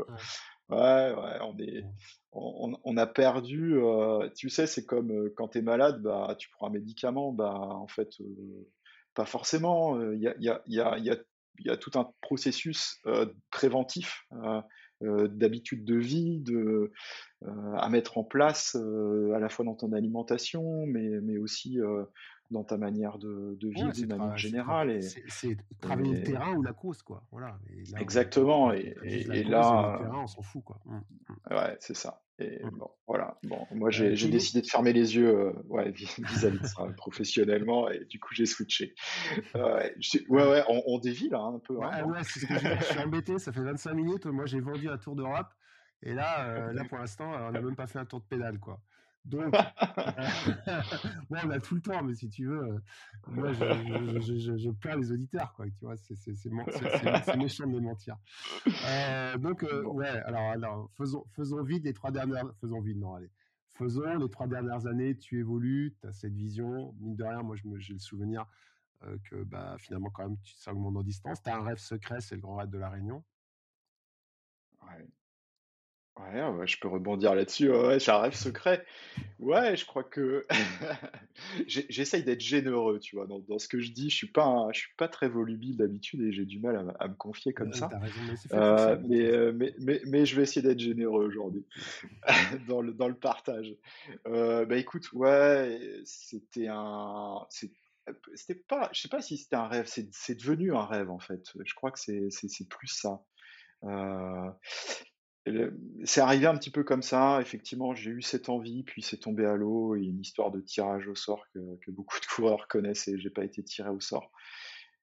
Ouais. 0.70 0.76
ouais, 0.78 1.14
ouais, 1.14 1.38
on 1.42 1.58
est, 1.58 1.84
on, 2.32 2.96
a 2.96 3.06
perdu, 3.06 3.76
tu 4.34 4.48
sais, 4.48 4.66
c'est 4.66 4.87
comme 4.87 5.30
quand 5.37 5.48
tu 5.48 5.58
es 5.58 5.62
malade, 5.62 6.00
bah, 6.00 6.37
tu 6.38 6.48
prends 6.50 6.68
un 6.68 6.70
médicament, 6.70 7.32
bah, 7.32 7.52
en 7.54 7.87
fait, 7.87 8.08
pas 9.14 9.26
forcément. 9.26 10.00
Il 10.12 10.20
y 10.20 10.26
a, 10.28 10.34
y 10.38 10.48
a, 10.48 10.62
il 10.66 10.74
y 10.74 10.80
a, 10.80 10.96
il 10.96 11.04
y 11.04 11.10
a 11.10 11.16
il 11.59 11.67
y 11.67 11.71
a 11.71 11.77
tout 11.77 11.93
un 11.99 12.11
processus 12.21 12.99
euh, 13.07 13.27
préventif 13.51 14.25
euh, 14.33 14.61
euh, 15.03 15.29
d'habitude 15.29 15.85
de 15.85 15.97
vie, 15.97 16.43
à 17.77 17.88
mettre 17.90 18.17
en 18.17 18.25
place 18.25 18.75
à 18.75 19.38
la 19.38 19.49
fois 19.49 19.64
dans 19.64 19.75
ton 19.75 19.93
alimentation, 19.93 20.87
mais, 20.87 21.37
aussi 21.37 21.79
dans 22.50 22.64
ta 22.64 22.76
manière 22.76 23.18
de, 23.18 23.57
de 23.59 23.68
Ouais, 23.68 23.74
vivre 23.74 23.92
d'une 23.92 24.09
manière 24.09 24.33
c'est 24.38 24.48
générale. 24.48 24.90
Et, 24.90 25.02
c'est- 25.02 25.57
travailler 25.80 26.14
le 26.20 26.22
terrain 26.24 26.54
ou 26.54 26.62
la 26.62 26.72
cause, 26.72 27.02
quoi. 27.02 27.22
Voilà. 27.33 27.59
Et 27.70 27.85
là, 27.90 27.98
exactement. 28.00 28.66
on 28.66 28.72
Et, 28.72 28.94
là, 29.44 29.96
terrain, 29.98 30.22
on 30.22 30.26
s'en 30.26 30.42
fout, 30.42 30.62
quoi. 30.64 30.78
Mmh, 30.85 31.00
Ouais, 31.50 31.76
c'est 31.80 31.94
ça. 31.96 32.22
Et 32.38 32.64
mmh. 32.64 32.70
bon, 32.70 32.90
voilà. 33.07 33.38
Bon, 33.44 33.66
moi, 33.72 33.88
Euh, 33.88 34.14
j'ai 34.14 34.28
décidé 34.28 34.61
de 34.61 34.66
fermer 34.66 34.92
les 34.92 35.16
yeux, 35.16 35.28
euh, 35.28 35.52
ouais, 35.68 35.90
vis- 35.90 36.20
vis-à-vis 36.46 36.59
de 36.59 36.66
ça, 36.66 36.85
professionnellement, 36.96 37.88
et 37.90 38.04
du 38.07 38.18
coup, 38.18 38.35
j'ai 38.35 38.46
switché. 38.46 38.94
Ouais, 39.54 39.62
ouais, 39.62 39.94
Ouais. 40.28 40.42
ouais, 40.50 40.62
on, 40.68 40.83
on 40.87 40.98
dévie 40.98 41.28
là 41.28 41.40
un 41.40 41.59
peu, 41.61 41.76
Ouais, 41.76 41.87
hein, 41.87 42.04
ouais, 42.04 42.24
c'est 42.24 42.40
ce 42.40 42.46
que 42.46 42.59
je. 42.59 42.68
Je 42.78 42.85
suis 42.85 42.98
embêté, 42.98 43.38
ça 43.38 43.52
fait 43.52 43.62
25 43.62 43.94
minutes. 43.94 44.26
Moi, 44.26 44.46
j'ai 44.46 44.61
vendu 44.61 44.88
un 44.88 44.98
tour 44.98 45.14
d'Europe. 45.16 45.48
Et 46.02 46.12
là, 46.12 46.46
euh, 46.48 46.72
là, 46.72 46.85
pour 46.85 46.98
l'instant, 46.98 47.30
on 47.33 47.52
n'a 47.52 47.61
même 47.61 47.76
pas 47.76 47.87
fait 47.87 47.98
un 48.00 48.04
tour 48.04 48.20
de 48.20 48.26
pédale, 48.26 48.59
quoi. 48.59 48.80
Donc, 49.24 49.52
ouais, 51.30 51.38
on 51.44 51.50
a 51.50 51.60
tout 51.60 51.74
le 51.74 51.80
temps, 51.80 52.02
mais 52.02 52.14
si 52.14 52.28
tu 52.28 52.46
veux, 52.46 52.62
euh, 52.62 52.78
moi, 53.28 53.52
je, 53.52 53.64
je, 54.20 54.56
je, 54.56 54.96
les 54.96 55.12
auditeurs, 55.12 55.52
quoi. 55.54 55.66
Tu 55.66 55.84
vois, 55.84 55.96
c'est 55.96 57.37
méchant 57.37 57.66
de 57.66 57.72
me 57.72 57.80
mentir. 57.80 58.16
Euh, 58.87 59.38
donc, 59.38 59.62
euh, 59.62 59.82
ouais, 59.84 60.08
alors, 60.08 60.50
alors 60.50 60.90
faisons, 60.96 61.24
faisons 61.30 61.62
vite 61.62 61.84
les 61.84 61.94
trois 61.94 62.10
dernières. 62.10 62.52
Faisons 62.60 62.80
vite, 62.80 62.98
non, 62.98 63.14
allez. 63.14 63.30
Faisons 63.74 64.18
les 64.18 64.28
trois 64.28 64.46
dernières 64.46 64.87
années, 64.87 65.16
tu 65.16 65.40
évolues, 65.40 65.96
tu 66.00 66.06
as 66.06 66.12
cette 66.12 66.34
vision. 66.34 66.94
Mine 67.00 67.16
de 67.16 67.24
rien, 67.24 67.42
moi, 67.42 67.56
j'ai 67.56 67.94
le 67.94 67.98
souvenir 67.98 68.46
euh, 69.04 69.16
que 69.24 69.42
bah, 69.42 69.76
finalement, 69.78 70.10
quand 70.10 70.28
même, 70.28 70.38
tu 70.42 70.54
ça 70.54 70.72
augmente 70.72 70.96
en 70.96 71.02
distance. 71.02 71.42
Tu 71.42 71.50
as 71.50 71.56
un 71.56 71.62
rêve 71.62 71.78
secret, 71.78 72.20
c'est 72.20 72.37
le 72.37 72.40
grand 72.40 72.56
raid 72.56 72.70
de 72.70 72.78
la 72.78 72.90
Réunion. 72.90 73.24
Ouais. 74.82 75.06
Ouais, 76.16 76.48
ouais, 76.48 76.66
je 76.66 76.79
peux 76.79 76.87
rebondir 76.88 77.35
là-dessus. 77.35 77.70
Ouais, 77.70 77.87
ouais, 77.87 78.00
j'ai 78.00 78.12
un 78.12 78.18
rêve 78.18 78.35
secret. 78.35 78.85
Ouais, 79.40 79.77
je 79.77 79.85
crois 79.85 80.05
que 80.05 80.46
j'ai- 81.66 81.87
j'essaye 81.88 82.22
d'être 82.22 82.40
généreux, 82.40 83.00
tu 83.00 83.16
vois, 83.16 83.27
dans, 83.27 83.40
dans 83.40 83.59
ce 83.59 83.66
que 83.66 83.81
je 83.81 83.90
dis. 83.90 84.11
Je 84.11 84.16
suis 84.16 84.31
pas, 84.31 84.44
un- 84.44 84.72
je 84.72 84.79
suis 84.81 84.94
pas 84.96 85.09
très 85.09 85.29
volubile 85.29 85.77
d'habitude 85.77 86.20
et 86.22 86.33
j'ai 86.33 86.44
du 86.44 86.61
mal 86.61 86.77
à, 86.77 86.81
m- 86.81 86.92
à 87.00 87.09
me 87.09 87.14
confier 87.14 87.53
comme 87.53 87.72
ça. 87.72 87.88
T'as 87.90 87.98
raison, 87.98 88.20
mais 88.22 88.37
c'est 88.37 88.48
fait 88.48 88.57
pour 88.57 88.79
ça, 88.79 88.92
Euh, 88.92 88.98
mais, 89.09 89.27
euh, 89.27 89.53
mais, 89.55 89.74
mais, 89.81 90.00
mais 90.07 90.24
je 90.24 90.37
vais 90.37 90.42
essayer 90.44 90.62
d'être 90.62 90.79
généreux 90.79 91.27
aujourd'hui 91.27 91.66
dans 92.68 92.81
le, 92.81 92.92
dans 92.94 93.09
le 93.09 93.16
partage. 93.16 93.74
Euh, 94.29 94.64
bah 94.66 94.77
écoute, 94.77 95.12
ouais, 95.14 95.81
c'était 96.05 96.68
un, 96.70 97.44
c'est- 97.50 97.72
c'était 98.35 98.61
pas, 98.68 98.88
je 98.92 99.00
sais 99.00 99.09
pas 99.09 99.20
si 99.20 99.37
c'était 99.37 99.57
un 99.57 99.66
rêve, 99.66 99.87
c'est 99.87 100.09
c'est 100.12 100.35
devenu 100.37 100.74
un 100.74 100.85
rêve 100.85 101.11
en 101.11 101.18
fait. 101.18 101.42
Je 101.64 101.74
crois 101.74 101.90
que 101.90 101.98
c'est 101.98 102.29
c'est 102.31 102.48
c'est 102.48 102.68
plus 102.68 102.87
ça. 102.88 103.22
Euh, 103.85 104.50
c'est 106.04 106.20
arrivé 106.20 106.46
un 106.46 106.57
petit 106.57 106.70
peu 106.70 106.85
comme 106.85 107.02
ça. 107.02 107.40
Effectivement, 107.40 107.94
j'ai 107.94 108.11
eu 108.11 108.22
cette 108.22 108.48
envie, 108.48 108.83
puis 108.83 109.02
c'est 109.02 109.18
tombé 109.18 109.44
à 109.44 109.57
l'eau 109.57 109.94
et 109.94 110.02
une 110.02 110.20
histoire 110.20 110.50
de 110.50 110.61
tirage 110.61 111.07
au 111.09 111.14
sort 111.14 111.44
que, 111.52 111.59
que 111.85 111.90
beaucoup 111.90 112.18
de 112.20 112.26
coureurs 112.35 112.68
connaissent 112.68 113.09
et 113.09 113.18
j'ai 113.18 113.30
pas 113.30 113.44
été 113.44 113.62
tiré 113.62 113.90
au 113.90 114.00
sort. 114.00 114.30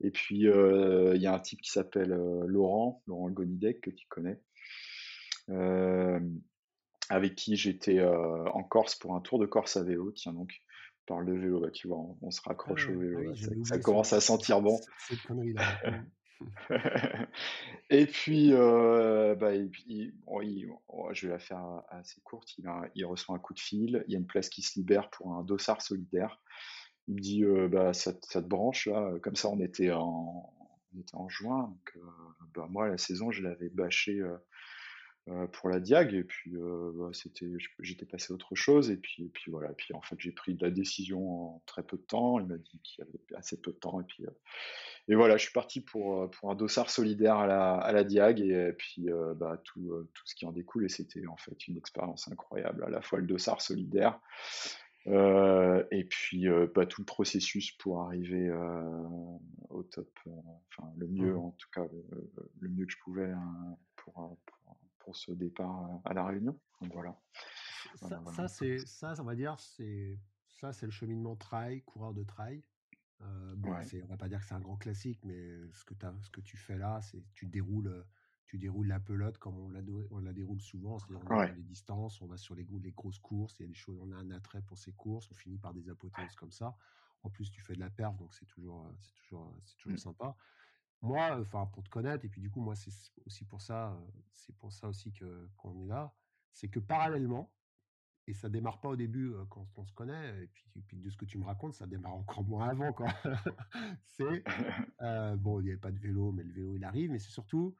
Et 0.04 0.12
puis 0.12 0.48
euh, 0.48 1.16
il 1.16 1.22
y 1.22 1.28
a 1.28 1.34
un 1.34 1.40
type 1.40 1.62
qui 1.62 1.70
s'appelle 1.70 2.12
euh, 2.12 2.46
Laurent, 2.48 3.04
Laurent 3.08 3.30
Gonidec 3.30 3.82
que 3.82 3.92
tu 3.92 4.08
connais, 4.08 4.42
euh, 5.50 6.20
avec 7.10 7.36
qui 7.36 7.56
j'étais 7.56 8.04
en 8.04 8.64
Corse 8.64 8.96
pour 8.96 9.16
un 9.16 9.22
tour 9.22 9.38
de 9.38 9.46
Corse 9.46 9.78
à 9.78 9.84
vélo. 9.84 10.12
Tiens 10.12 10.34
donc, 10.34 10.54
on 11.08 11.14
parle 11.14 11.26
de 11.28 11.34
vélo, 11.34 11.60
bah, 11.60 11.72
tu 11.72 11.88
vois, 11.88 11.98
on, 11.98 12.18
on 12.22 12.32
se 12.32 12.42
Ah 12.46 12.50
raccroche 12.50 12.90
au 12.90 12.94
ah 12.94 12.98
vélo. 12.98 13.20
oui, 13.20 13.26
là. 13.28 13.64
Ça, 13.64 13.80
commence 13.80 14.14
à 14.14 14.22
sentir 14.22 14.62
bon. 14.62 14.80
cette. 15.08 15.20
Et 17.90 18.06
puis, 18.06 18.54
euh, 18.54 19.36
bah, 19.36 19.52
bon, 19.54 21.14
je 21.14 21.28
vais 21.28 21.34
la 21.34 21.40
faire 21.40 21.64
assez 21.90 22.22
courte. 22.22 22.56
Il, 22.96 23.06
reçoit 23.06 23.36
un 23.36 23.40
coup 23.40 23.54
de 23.54 23.60
fil. 23.60 24.04
Il 24.08 24.14
y 24.14 24.16
a 24.16 24.20
une 24.20 24.28
place 24.28 24.50
qui 24.50 24.62
se 24.62 24.80
libère 24.80 25.10
pour 25.10 25.34
un 25.34 25.44
dossard 25.44 25.82
solidaire. 25.82 26.42
Il 27.08 27.16
me 27.16 27.20
dit, 27.20 27.44
euh, 27.44 27.68
bah, 27.68 27.94
ça, 27.94 28.14
te- 28.14 28.40
branche 28.40 28.88
là. 28.88 29.12
Comme 29.22 29.36
ça, 29.36 29.50
on 29.50 29.60
était 29.60 29.92
en, 29.92 30.54
était 31.00 31.16
en 31.16 31.30
juin. 31.30 31.76
Euh, 31.96 32.00
bah, 32.54 32.68
moi, 32.70 32.88
la 32.88 32.98
saison, 32.98 33.32
je 33.32 33.44
l'avais 33.44 33.70
bâché 33.70 34.20
euh, 34.20 34.30
euh, 34.30 34.38
pour 35.52 35.70
la 35.70 35.80
Diag. 35.80 36.14
Et 36.14 36.24
puis, 36.24 36.56
euh, 36.56 36.92
bah, 36.96 37.10
c'était, 37.14 37.52
j'étais 37.80 38.06
passé 38.06 38.32
à 38.32 38.36
autre 38.36 38.56
chose. 38.56 38.90
Et 38.90 38.98
puis, 38.98 39.26
et 39.26 39.30
puis 39.30 39.52
voilà. 39.52 39.72
Et 39.72 39.76
puis, 39.76 39.94
en 39.94 40.02
fait, 40.02 40.16
j'ai 40.20 40.32
pris 40.32 40.58
la 40.60 40.72
décision 40.72 41.56
en 41.56 41.64
très 41.66 41.84
peu 41.84 41.98
de 41.98 42.04
temps. 42.04 42.40
Il 42.40 42.48
m'a 42.48 42.58
dit 42.58 42.80
qu'il 42.84 43.04
y 43.04 43.08
avait 43.08 43.38
assez 43.40 43.60
peu 43.62 43.72
de 43.72 43.78
temps. 43.78 44.02
Et 44.02 44.06
puis, 44.06 44.26
euh, 44.26 44.32
et 45.08 45.16
voilà, 45.16 45.38
je 45.38 45.44
suis 45.44 45.54
parti 45.54 45.82
pour, 45.82 46.22
euh, 46.24 46.28
pour 46.28 46.52
un 46.52 46.56
dossard 46.56 46.90
solidaire 46.90 47.38
à 47.38 47.48
la, 47.48 47.74
à 47.74 47.92
la 47.92 48.04
Diag 48.04 48.40
et, 48.40 48.54
euh, 48.54 48.72
puis 48.72 49.10
euh, 49.10 49.34
bah, 49.34 49.62
tout, 49.64 49.92
euh, 49.92 50.10
tout 50.14 50.24
ce 50.26 50.36
qui 50.36 50.46
en 50.46 50.52
découle. 50.52 50.86
Et 50.86 50.90
c'était 50.90 51.26
en 51.28 51.38
fait 51.38 51.68
une 51.68 51.78
expérience 51.78 52.28
incroyable, 52.32 52.84
à 52.84 52.90
la 52.90 53.02
fois 53.02 53.20
le 53.20 53.28
dossard 53.28 53.62
solidaire 53.62 54.20
euh, 55.08 55.84
et 55.90 56.04
puis 56.04 56.48
euh, 56.48 56.68
bah, 56.74 56.86
tout 56.86 57.02
le 57.02 57.06
processus 57.06 57.72
pour 57.72 58.02
arriver 58.02 58.48
euh, 58.48 58.82
au 59.70 59.82
top, 59.84 60.10
euh, 60.28 60.32
enfin 60.70 60.92
le 60.98 61.08
mieux 61.08 61.34
Mm. 61.34 61.38
en 61.38 61.52
tout 61.58 61.70
cas, 61.74 61.84
le, 61.92 62.32
le 62.60 62.70
mieux 62.70 62.86
que 62.86 62.92
je 62.92 63.00
pouvais 63.04 63.32
hein, 63.32 63.78
pour, 63.96 64.20
euh, 64.20 64.36
pour, 64.46 64.58
pour 65.12 65.18
ce 65.18 65.34
départ 65.34 65.84
euh, 65.84 65.98
à 66.06 66.14
La 66.14 66.26
Réunion. 66.26 66.58
Donc 66.80 66.94
voilà. 66.94 67.20
Ça, 67.96 68.20
voilà. 68.24 68.38
ça, 68.38 68.48
c'est, 68.48 68.86
ça, 68.86 69.14
on 69.20 69.24
va 69.24 69.36
dire, 69.36 69.60
c'est, 69.60 70.20
ça, 70.48 70.72
c'est 70.74 70.86
le 70.86 70.92
cheminement 70.92 71.36
trail, 71.36 71.84
coureur 71.84 72.14
de 72.14 72.24
trail. 72.24 72.64
Euh, 73.22 73.56
bon, 73.56 73.78
Ouais, 73.78 73.86
on 74.04 74.08
va 74.08 74.18
pas 74.18 74.30
dire 74.30 74.40
que 74.42 74.46
c'est 74.48 74.56
un 74.56 74.62
grand 74.62 74.78
classique, 74.78 75.24
mais 75.26 75.72
ce 75.74 75.86
que, 75.86 75.94
t'as- 75.96 76.16
ce 76.22 76.30
que 76.32 76.42
tu 76.42 76.58
fais 76.58 76.78
là, 76.78 77.02
c'est 77.02 77.24
tu 77.34 77.48
déroules, 77.48 78.06
tu 78.46 78.58
déroules 78.60 78.88
la 78.88 79.00
pelote 79.00 79.38
comme 79.40 79.58
on 79.60 79.70
la, 79.70 79.82
on 80.12 80.20
la 80.20 80.34
déroule 80.34 80.62
souvent, 80.62 81.00
c'est-à-dire 81.00 81.22
on 81.26 81.30
ouais, 81.30 81.50
dans 81.50 81.54
des 81.54 81.64
distances, 81.64 82.22
on 82.22 82.28
va 82.28 82.38
sur 82.38 82.56
les, 82.56 82.66
les 82.66 82.92
grosses 82.94 83.20
courses, 83.20 83.56
il 83.60 83.64
y 83.64 83.66
a 83.66 83.68
des 83.70 83.74
choses, 83.76 84.00
on 84.02 84.12
a 84.12 84.18
un 84.18 84.32
attrait 84.32 84.62
pour 84.64 84.78
ces 84.80 84.94
courses, 84.94 85.32
on 85.32 85.36
finit 85.36 85.60
par 85.60 85.74
des 85.74 85.90
apothéoses 85.90 86.36
comme 86.36 86.52
ça. 86.52 86.78
En 87.24 87.30
plus, 87.32 87.52
tu 87.52 87.62
fais 87.62 87.76
de 87.76 87.80
la 87.82 87.90
perf, 87.92 88.18
donc 88.18 88.34
c'est 88.36 88.46
toujours, 88.48 88.86
euh, 88.88 88.94
c'est 89.00 89.14
toujours, 89.16 89.50
euh, 89.50 89.62
c'est 89.66 89.78
toujours 89.78 89.98
mm, 89.98 90.02
sympa. 90.02 90.36
Moi, 91.02 91.40
enfin, 91.40 91.66
pour 91.68 91.84
te 91.84 91.90
connaître, 91.90 92.26
et 92.26 92.30
puis 92.30 92.42
du 92.42 92.50
coup, 92.52 92.62
moi, 92.62 92.76
c'est 92.76 92.92
aussi 93.26 93.46
pour 93.46 93.62
ça, 93.62 93.98
c'est 94.32 94.56
pour 94.58 94.72
ça 94.72 94.88
aussi 94.88 95.12
que 95.12 95.50
qu'on 95.58 95.80
est 95.80 95.88
là, 95.88 96.14
c'est 96.54 96.70
que 96.70 96.80
parallèlement, 96.80 97.52
et 98.28 98.34
ça 98.34 98.50
démarre 98.50 98.80
pas 98.80 98.90
au 98.90 98.96
début 98.96 99.34
quand 99.50 99.68
on 99.78 99.86
se 99.86 99.94
connaît, 99.94 100.44
et 100.44 100.48
puis, 100.48 100.66
et 100.76 100.82
puis 100.82 100.98
de 100.98 101.10
ce 101.10 101.18
que 101.18 101.26
tu 101.26 101.38
me 101.38 101.44
racontes, 101.44 101.74
ça 101.74 101.88
démarre 101.88 102.14
encore 102.14 102.44
moins 102.44 102.70
avant, 102.70 102.94
quoi. 102.94 103.08
c'est, 104.06 104.44
euh, 105.02 105.36
bon, 105.36 105.60
il 105.60 105.64
n'y 105.64 105.70
avait 105.72 105.80
pas 105.80 105.92
de 105.92 106.00
vélo, 106.00 106.32
mais 106.32 106.44
le 106.44 106.54
vélo, 106.54 106.76
il 106.76 106.84
arrive, 106.84 107.12
mais 107.12 107.20
c'est 107.20 107.32
surtout, 107.32 107.76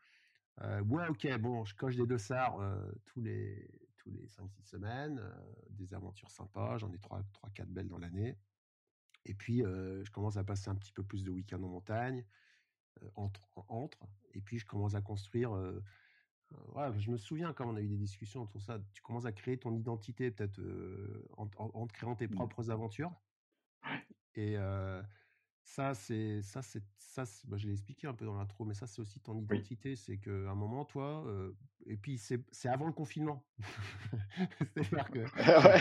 euh, 0.62 0.82
ouais, 0.84 1.08
ok, 1.08 1.28
bon, 1.40 1.64
je 1.66 1.76
coche 1.76 1.96
des 1.96 2.08
dossards 2.08 2.60
euh, 2.60 2.92
tous 3.06 3.22
les, 3.22 3.70
tous 3.98 4.10
les 4.10 4.28
5-6 4.28 4.64
semaines, 4.64 5.22
des 5.70 5.94
aventures 5.94 6.32
sympas, 6.32 6.78
j'en 6.80 6.92
ai 6.92 6.98
3-4 6.98 7.66
belles 7.68 7.88
dans 7.88 8.00
l'année, 8.00 8.38
et 9.26 9.36
puis 9.36 9.60
je 9.60 10.10
commence 10.12 10.38
à 10.38 10.44
passer 10.44 10.70
un 10.70 10.76
petit 10.76 10.92
peu 10.92 11.04
plus 11.04 11.24
de 11.24 11.30
week-ends 11.30 11.62
en 11.62 11.70
montagne, 11.70 12.26
entre, 13.16 13.50
entre, 13.68 13.98
et 14.34 14.42
puis 14.42 14.60
je 14.60 14.66
commence 14.66 14.96
à 14.96 15.02
construire 15.02 15.54
euh, 15.54 15.82
je 16.98 17.12
me 17.12 17.18
souviens 17.18 17.54
quand 17.54 17.68
on 17.68 17.76
a 17.76 17.82
eu 17.82 17.88
des 17.88 17.98
discussions 17.98 18.42
autour 18.42 18.60
de 18.60 18.66
ça. 18.66 18.80
Tu 18.94 19.02
commences 19.02 19.26
à 19.26 19.32
créer 19.32 19.58
ton 19.58 19.74
identité, 19.74 20.32
peut-être 20.32 20.60
euh, 20.60 21.28
en, 21.38 21.50
en- 21.58 21.88
créant 21.88 22.16
tes 22.16 22.28
mm. 22.28 22.32
propres 22.32 22.70
aventures. 22.70 23.14
Et 24.36 24.58
euh, 24.58 25.02
ça, 25.64 25.94
c'est 25.94 26.42
ça, 26.42 26.62
c'est 26.62 26.84
ça. 26.98 27.24
bah, 27.48 27.58
je 27.58 27.68
l'ai 27.68 27.74
expliqué 27.74 28.08
un 28.08 28.14
peu 28.14 28.26
dans 28.26 28.36
l'intro, 28.36 28.66
mais 28.66 28.74
ça, 28.74 28.88
c'est 28.88 29.02
aussi 29.02 29.20
ton 29.20 29.38
Oui. 29.50 29.58
identité. 29.58 29.96
C'est 29.96 30.18
qu'à 30.18 30.32
un 30.32 30.56
moment, 30.56 30.86
toi, 30.86 31.24
euh, 31.28 31.52
et 31.86 31.98
puis 31.98 32.18
c'est 32.18 32.44
c'est 32.52 32.68
avant 32.70 32.88
le 32.88 32.94
confinement. 32.94 33.46
C'est-à-dire 34.76 35.10
que 35.12 35.20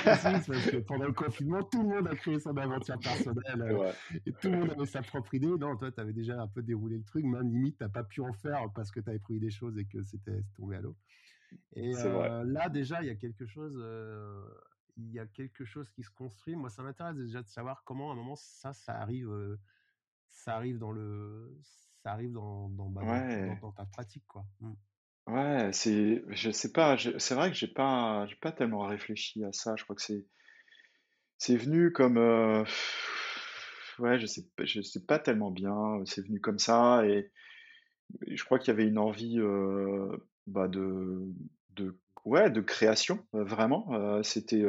parce 0.06 0.76
pendant 0.86 1.06
le 1.06 1.12
confinement, 1.12 1.62
tout 1.62 1.82
le 1.82 1.88
monde 1.88 2.08
a 2.08 2.14
créé 2.14 2.38
son 2.38 2.56
aventure 2.56 2.98
personnelle 3.00 3.62
euh, 3.62 3.78
Ouais, 3.78 3.92
et 4.26 4.32
tout 4.32 4.50
le 4.50 4.58
monde 4.58 4.70
avait 4.70 4.86
sa 4.86 5.02
propre 5.02 5.34
idée. 5.34 5.46
Non, 5.46 5.76
toi, 5.76 5.90
tu 5.90 6.00
avais 6.00 6.12
déjà 6.12 6.40
un 6.40 6.48
peu 6.48 6.62
déroulé 6.62 6.98
le 6.98 7.04
truc. 7.04 7.24
Même 7.24 7.50
limite, 7.50 7.78
tu 7.78 7.88
pas 7.88 8.04
pu 8.04 8.20
en 8.20 8.32
faire 8.32 8.70
parce 8.74 8.90
que 8.90 9.00
tu 9.00 9.08
avais 9.08 9.18
prévu 9.18 9.40
des 9.40 9.50
choses 9.50 9.78
et 9.78 9.86
que 9.86 10.02
c'était 10.02 10.42
tombé 10.54 10.76
à 10.76 10.80
l'eau. 10.80 10.96
Et 11.74 11.96
euh, 11.96 12.44
là, 12.44 12.68
déjà, 12.68 13.02
il 13.02 13.06
y 13.06 13.10
a 13.10 13.16
quelque 13.16 13.46
chose, 13.46 13.76
qu'il 15.00 15.14
y 15.14 15.18
a 15.18 15.26
quelque 15.26 15.64
chose 15.64 15.90
qui 15.90 16.02
se 16.02 16.10
construit. 16.10 16.56
Moi, 16.56 16.70
ça 16.70 16.82
m'intéresse 16.82 17.16
déjà 17.16 17.42
de 17.42 17.48
savoir 17.48 17.82
comment 17.84 18.10
à 18.10 18.12
un 18.12 18.16
moment 18.16 18.36
ça, 18.36 18.72
ça 18.72 18.94
arrive, 18.94 19.58
ça 20.30 20.56
arrive 20.56 20.78
dans 20.78 20.92
le, 20.92 21.56
ça 22.02 22.12
arrive 22.12 22.32
dans, 22.32 22.68
dans, 22.70 22.88
bah, 22.88 23.02
dans, 23.60 23.72
ta 23.72 23.84
pratique, 23.84 24.24
quoi. 24.26 24.44
Mmh. 24.60 24.72
Ouais, 25.26 25.70
c'est, 25.72 26.24
je 26.28 26.50
sais 26.50 26.72
pas, 26.72 26.96
c'est 27.18 27.34
vrai 27.34 27.50
que 27.50 27.56
j'ai 27.56 27.68
pas, 27.68 28.26
j'ai 28.26 28.36
pas 28.36 28.52
tellement 28.52 28.86
réfléchi 28.86 29.44
à 29.44 29.52
ça. 29.52 29.76
Je 29.76 29.84
crois 29.84 29.94
que 29.94 30.02
c'est, 30.02 30.26
c'est 31.38 31.56
venu 31.56 31.92
comme, 31.92 32.16
ouais, 33.98 34.18
je 34.18 34.26
sais, 34.26 34.44
je 34.58 34.80
sais 34.80 35.04
pas 35.04 35.18
tellement 35.18 35.50
bien. 35.50 36.02
C'est 36.06 36.22
venu 36.22 36.40
comme 36.40 36.58
ça 36.58 37.06
et, 37.06 37.30
je 38.26 38.42
crois 38.42 38.58
qu'il 38.58 38.68
y 38.68 38.70
avait 38.72 38.88
une 38.88 38.98
envie, 38.98 39.38
bah, 40.48 40.66
de, 40.66 41.22
de, 41.70 41.96
ouais, 42.24 42.50
de 42.50 42.61
création, 42.61 43.24
vraiment. 43.33 44.22
c'était 44.22 44.64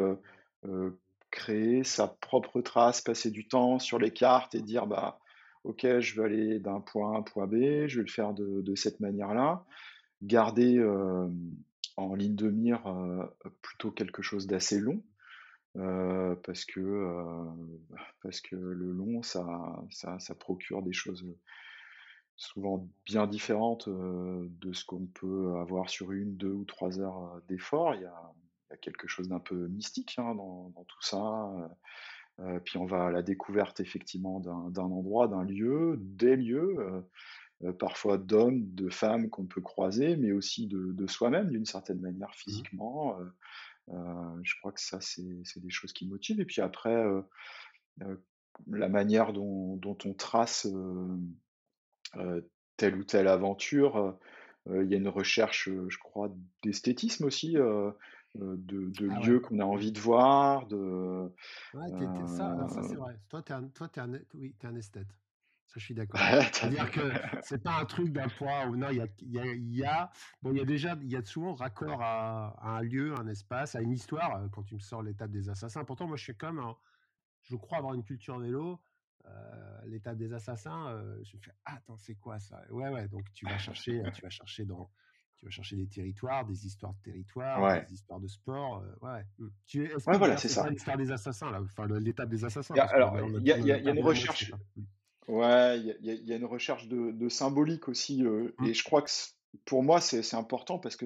créer 1.31 1.83
sa 1.83 2.07
propre 2.07 2.61
trace, 2.61 3.01
passer 3.01 3.31
du 3.31 3.47
temps 3.47 3.79
sur 3.79 3.97
les 3.99 4.11
cartes 4.11 4.53
et 4.53 4.61
dire, 4.61 4.85
bah, 4.85 5.19
ok, 5.63 5.99
je 5.99 6.19
vais 6.19 6.25
aller 6.25 6.59
d'un 6.59 6.81
point 6.81 7.13
A 7.13 7.15
à 7.15 7.19
un 7.19 7.21
point 7.21 7.47
B, 7.47 7.87
je 7.87 7.97
vais 7.97 8.05
le 8.05 8.11
faire 8.11 8.33
de, 8.33 8.75
cette 8.75 8.99
manière-là 8.99 9.65
garder 10.21 10.83
en 11.97 12.13
ligne 12.13 12.35
de 12.35 12.49
mire 12.49 12.83
plutôt 13.61 13.91
quelque 13.91 14.21
chose 14.21 14.45
d'assez 14.45 14.79
long. 14.79 15.01
parce 15.73 16.65
que 16.65 17.55
le 18.51 18.91
long 18.91 19.23
ça 19.23 20.35
procure 20.39 20.83
des 20.83 20.93
choses 20.93 21.25
souvent 22.35 22.87
bien 23.05 23.27
différentes 23.27 23.87
de 23.87 24.73
ce 24.73 24.85
qu'on 24.85 25.05
peut 25.05 25.57
avoir 25.59 25.89
sur 25.89 26.11
une, 26.11 26.35
deux 26.35 26.51
ou 26.51 26.65
trois 26.65 26.99
heures 26.99 27.41
d'effort. 27.47 27.95
Il 27.95 28.01
y 28.01 28.05
a, 28.05 28.33
il 28.69 28.71
y 28.71 28.73
a 28.73 28.77
quelque 28.77 29.07
chose 29.07 29.27
d'un 29.29 29.39
peu 29.39 29.67
mystique 29.67 30.15
hein, 30.17 30.35
dans, 30.35 30.69
dans, 30.75 30.83
tout 30.85 31.01
ça. 31.01 31.51
puis 32.65 32.77
on 32.77 32.85
va 32.85 33.05
à 33.05 33.11
la 33.11 33.21
découverte 33.21 33.79
effectivement 33.79 34.39
d'un 34.39 34.83
endroit, 34.83 35.27
d'un 35.27 35.43
lieu, 35.43 35.97
des 35.99 36.35
lieux. 36.35 37.03
Euh, 37.63 37.73
parfois 37.73 38.17
d'hommes, 38.17 38.73
de 38.73 38.89
femmes 38.89 39.29
qu'on 39.29 39.45
peut 39.45 39.61
croiser, 39.61 40.15
mais 40.15 40.31
aussi 40.31 40.67
de, 40.67 41.07
soi-même 41.07 41.49
d'une 41.49 41.65
certaine 41.65 41.99
manière 41.99 42.29
mmh 42.29 42.35
physiquement. 42.35 43.19
Euh, 43.89 44.39
je 44.43 44.55
crois 44.59 44.71
que 44.71 44.81
ça, 44.81 44.99
c'est 45.01 45.59
des 45.59 45.69
choses 45.69 45.93
qui 45.93 46.07
motivent. 46.07 46.39
Et 46.39 46.45
puis 46.45 46.61
après, 46.61 47.03
la 48.67 48.89
manière 48.89 49.33
dont, 49.33 49.79
on 50.05 50.13
trace 50.13 50.67
telle 52.77 52.95
ou 52.95 53.03
telle 53.03 53.27
aventure, 53.27 54.17
il 54.69 54.85
y 54.85 54.93
a 54.93 54.97
une 54.97 55.07
recherche, 55.07 55.69
je 55.69 55.97
crois, 55.97 56.31
d'esthétisme 56.63 57.25
aussi. 57.25 57.53
de, 57.53 57.95
ah 59.11 59.19
lieux 59.19 59.39
qu'on 59.39 59.59
a 59.59 59.65
envie 59.65 59.91
de 59.91 59.99
voir. 59.99 60.67
De, 60.67 61.31
ça, 62.27 62.67
ça 62.69 62.83
c'est 62.83 62.95
vrai. 62.95 63.19
Toi, 63.29 63.41
tu 63.41 63.53
es, 63.53 63.55
es, 63.55 63.99
un, 63.99 64.11
oui, 64.33 64.55
es 64.61 64.65
un 64.65 64.75
esthète. 64.75 65.09
Ça, 65.71 65.79
je 65.79 65.85
suis 65.85 65.93
d'accord. 65.95 66.19
C'est-à-dire 66.19 66.91
que 66.91 66.99
c'est 67.43 67.63
pas 67.63 67.79
un 67.79 67.85
truc 67.85 68.11
d'un 68.11 68.27
poids 68.27 68.65
ou 68.67 68.75
non, 68.75 68.89
il 68.89 68.97
y 68.97 69.01
a, 69.01 69.07
il 69.21 69.73
y 69.73 69.85
a, 69.85 70.11
bon, 70.41 70.51
il 70.51 70.57
y 70.57 70.61
a 70.61 70.65
déjà, 70.65 70.97
il 71.01 71.09
y 71.09 71.15
a 71.15 71.23
souvent 71.23 71.53
raccord 71.53 72.01
à, 72.01 72.57
un 72.61 72.81
lieu, 72.81 73.15
un 73.17 73.27
espace, 73.27 73.75
à 73.75 73.81
une 73.81 73.91
histoire. 73.91 74.35
Euh, 74.35 74.47
quand 74.51 74.63
tu 74.63 74.75
me 74.75 74.79
sors 74.79 75.01
l'étape 75.01 75.31
des 75.31 75.49
assassins, 75.49 75.85
pourtant, 75.85 76.07
moi, 76.07 76.17
je 76.17 76.23
suis 76.23 76.35
comme, 76.35 76.61
je 77.43 77.55
crois 77.55 77.77
avoir 77.77 77.93
une 77.93 78.03
culture 78.03 78.37
vélo. 78.37 78.81
Euh, 79.25 79.81
l'étape 79.85 80.17
des 80.17 80.33
assassins, 80.33 80.89
euh, 80.89 81.19
je 81.23 81.37
me 81.37 81.41
fais, 81.41 81.51
ah, 81.65 81.75
attends, 81.75 81.97
c'est 81.97 82.15
quoi 82.15 82.39
ça? 82.39 82.61
Ouais, 82.69 82.89
ouais. 82.89 83.07
Donc 83.07 83.23
tu 83.33 83.45
vas 83.45 83.57
chercher, 83.57 84.01
tu 84.13 84.21
vas 84.21 84.29
chercher 84.29 84.65
dans, 84.65 84.89
tu 85.37 85.45
vas 85.45 85.51
chercher 85.51 85.75
des 85.75 85.87
territoires, 85.87 86.45
des 86.45 86.65
histoires 86.65 86.93
de 86.93 87.11
territoires, 87.11 87.85
des 87.85 87.93
histoires 87.93 88.19
de 88.19 88.27
sport. 88.27 88.83
ouais. 89.01 89.23
Mmh. 89.37 89.47
Tu, 89.65 89.85
est-ce 89.85 90.05
que 90.05 90.17
voilà, 90.17 90.37
c'est 90.37 90.49
ça. 90.49 90.69
L'histoire 90.69 90.97
des 90.97 91.11
assassins, 91.11 91.51
là, 91.51 91.61
enfin 91.61 91.87
l'étape 91.99 92.29
des 92.29 92.45
assassins. 92.45 92.75
alors, 92.75 93.17
il 93.39 93.47
y, 93.47 93.51
a 93.51 93.77
une 93.77 93.99
recherche. 93.99 94.51
Ouais, 95.27 95.79
il 95.79 96.25
y, 96.25 96.33
a 96.33 96.35
une 96.35 96.45
recherche 96.45 96.87
de, 96.87 97.29
symbolique 97.29 97.87
aussi. 97.87 98.25
Euh, 98.25 98.53
mmh. 98.59 98.65
Et 98.65 98.73
je 98.73 98.83
crois 98.83 99.01
que 99.01 99.11
pour 99.65 99.83
moi, 99.83 100.01
c'est 100.01 100.35
important 100.35 100.79
parce 100.79 100.95
que 100.95 101.05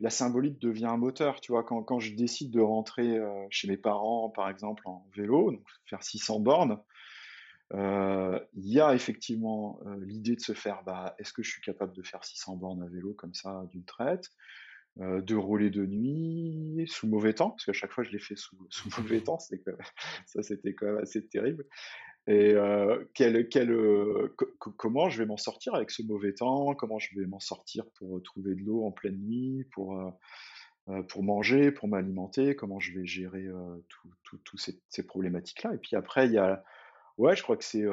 la 0.00 0.10
symbolique 0.10 0.58
devient 0.60 0.86
un 0.86 0.96
moteur. 0.96 1.40
Tu 1.40 1.52
vois, 1.52 1.64
quand, 1.64 1.82
quand 1.82 1.98
je 1.98 2.14
décide 2.14 2.50
de 2.50 2.60
rentrer 2.60 3.18
euh, 3.18 3.46
chez 3.50 3.68
mes 3.68 3.76
parents, 3.76 4.30
par 4.30 4.48
exemple, 4.48 4.82
en 4.86 5.06
vélo, 5.14 5.52
donc 5.52 5.66
faire 5.86 6.02
600 6.02 6.40
bornes, 6.40 6.72
euh, 6.72 6.76
il 7.74 8.68
y 8.72 8.80
a 8.80 8.94
effectivement 8.94 9.80
l'idée 10.00 10.36
de 10.36 10.40
se 10.40 10.52
faire 10.52 10.82
bah, 10.84 11.14
est-ce 11.18 11.32
que 11.32 11.42
je 11.42 11.50
suis 11.50 11.62
capable 11.62 11.92
de 11.92 12.02
faire 12.02 12.24
600 12.24 12.56
bornes 12.56 12.82
à 12.82 12.88
vélo 12.88 13.12
comme 13.14 13.34
ça 13.34 13.64
d'une 13.70 13.84
traite 13.84 14.30
de 14.96 15.34
rouler 15.36 15.70
de 15.70 15.86
nuit 15.86 16.84
sous 16.88 17.06
mauvais 17.06 17.32
temps, 17.32 17.50
parce 17.50 17.64
qu'à 17.64 17.72
chaque 17.72 17.92
fois 17.92 18.04
je 18.04 18.10
l'ai 18.10 18.18
fait 18.18 18.36
sous, 18.36 18.56
mauvais 18.98 19.20
temps, 19.20 19.38
ça 20.26 20.42
c'était 20.42 20.74
quand 20.74 20.86
même 20.86 20.98
assez 20.98 21.26
terrible. 21.26 21.64
Et 22.28 22.52
euh, 22.52 23.04
quel, 23.14 23.48
quel, 23.48 23.70
euh, 23.70 24.36
comment 24.58 25.08
je 25.08 25.16
vais 25.16 25.24
m'en 25.24 25.38
sortir 25.38 25.74
avec 25.74 25.90
ce 25.90 26.02
mauvais 26.02 26.34
temps? 26.34 26.74
Comment 26.74 26.98
je 26.98 27.18
vais 27.18 27.24
m'en 27.24 27.40
sortir 27.40 27.86
pour 27.96 28.22
trouver 28.22 28.54
de 28.54 28.60
l'eau 28.60 28.84
en 28.84 28.92
pleine 28.92 29.16
nuit, 29.16 29.64
pour, 29.72 29.98
euh, 29.98 31.02
pour 31.04 31.22
manger, 31.22 31.72
pour 31.72 31.88
m'alimenter? 31.88 32.54
Comment 32.54 32.80
je 32.80 32.92
vais 32.92 33.06
gérer 33.06 33.46
toutes 33.88 34.44
tout, 34.44 34.58
ces, 34.58 34.78
ces 34.90 35.06
problématiques-là? 35.06 35.72
Et 35.72 35.78
puis 35.78 35.96
après, 35.96 36.26
il 36.26 36.34
y 36.34 36.38
a, 36.38 36.62
ouais, 37.18 37.36
je 37.36 37.42
crois 37.42 37.56
que 37.56 37.64
c'est 37.64 37.84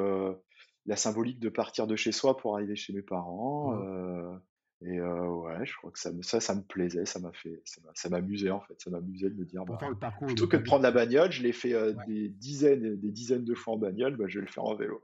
la 0.86 0.96
symbolique 0.96 1.40
de 1.40 1.48
partir 1.48 1.86
de 1.86 1.96
chez 1.96 2.12
soi 2.12 2.36
pour 2.36 2.54
arriver 2.54 2.76
chez 2.76 2.92
mes 2.92 3.02
parents. 3.02 3.72
Mmh. 3.72 4.40
Et 4.82 5.00
ouais, 5.00 5.64
je 5.64 5.74
crois 5.78 5.90
que 5.90 5.98
ça, 5.98 6.10
ça, 6.20 6.38
ça 6.38 6.54
me 6.54 6.60
plaisait, 6.60 7.06
ça 7.06 7.18
m'a 7.18 7.32
fait, 7.32 7.62
ça 7.94 8.10
m'amusait 8.10 8.50
en 8.50 8.60
fait, 8.60 8.78
ça 8.78 8.90
m'amusait 8.90 9.30
de 9.30 9.34
me 9.34 9.46
dire, 9.46 9.64
bah, 9.64 9.78
plutôt 10.26 10.46
que 10.46 10.58
de 10.58 10.62
prendre 10.62 10.82
la 10.82 10.90
bagnole, 10.90 11.32
je 11.32 11.42
l'ai 11.42 11.52
fait 11.52 11.74
des 12.06 12.28
dizaines, 12.28 12.96
des 12.96 13.10
dizaines 13.10 13.44
de 13.44 13.54
fois 13.54 13.72
en 13.72 13.78
bagnole, 13.78 14.16
bah, 14.16 14.26
je 14.28 14.38
vais 14.38 14.44
le 14.44 14.52
faire 14.52 14.64
en 14.64 14.74
vélo. 14.74 15.02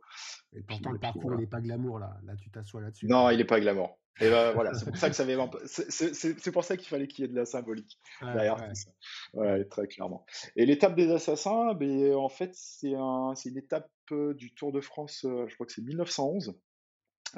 Et 0.53 0.63
pourtant 0.63 0.93
le 0.93 0.99
parcours, 0.99 1.33
il 1.33 1.41
n'est 1.41 1.47
pas 1.47 1.63
glamour 1.63 1.99
là, 1.99 2.19
là 2.25 2.37
tu 2.37 2.51
t'assois 2.51 2.83
là-dessus. 2.83 3.07
Non, 3.07 3.31
il 3.31 3.39
n'est 3.39 3.45
pas 3.45 3.61
glamour. 3.61 3.99
Et 4.21 4.29
ben 4.29 4.53
voilà, 4.55 4.75
c'est 4.75 4.85
pour 4.85 4.97
ça 4.97 5.09
que 5.09 5.17
ça 5.17 5.25
c'est 5.25 6.53
pour 6.53 6.65
ça 6.65 6.77
qu'il 6.77 6.89
fallait 6.89 7.07
qu'il 7.07 7.25
y 7.25 7.25
ait 7.25 7.31
de 7.31 7.37
la 7.37 7.47
symbolique 7.47 7.99
derrière 8.21 8.57
tout 8.57 8.75
ça. 8.75 8.91
Ouais, 9.35 9.65
très 9.65 9.87
clairement. 9.87 10.27
Et 10.57 10.67
l'étape 10.67 10.95
des 10.95 11.11
assassins, 11.11 11.75
ben, 11.75 12.15
en 12.15 12.29
fait, 12.29 12.51
c'est 12.55 12.95
un, 12.95 13.35
une 13.45 13.59
étape 13.59 13.91
du 14.11 14.53
Tour 14.55 14.73
de 14.73 14.81
France, 14.81 15.21
je 15.23 15.55
crois 15.55 15.67
que 15.67 15.73
c'est 15.73 15.83
1911. 15.83 16.55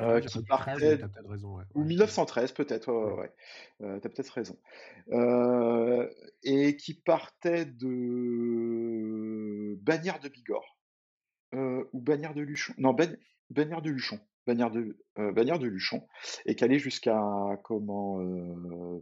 Euh, 0.01 0.21
qui 0.21 0.43
partait 0.43 0.73
raison, 0.73 1.61
ou 1.75 1.85
1913 1.85 2.53
peut-être, 2.53 2.91
ouais, 2.91 3.31
euh, 3.81 4.01
t'as 4.01 4.09
peut-être 4.09 4.31
raison, 4.31 4.59
euh, 5.13 6.11
et 6.43 6.77
qui 6.77 6.95
partait 6.95 7.65
de 7.65 9.79
Bagnères 9.81 10.19
de 10.19 10.29
Bigorre 10.29 10.77
ou 11.53 12.01
Bagnères 12.01 12.35
de 12.35 12.41
Luchon, 12.41 12.75
non 12.77 12.93
Bagnères 13.51 13.83
de 13.83 13.91
Luchon, 13.91 14.19
Bagnères 14.47 14.71
de 14.71 14.97
Bagnères 15.17 15.59
de 15.59 15.67
Luchon, 15.67 16.07
et 16.47 16.55
qui 16.55 16.65
allait 16.65 16.79
jusqu'à 16.79 17.21
comment 17.65 18.19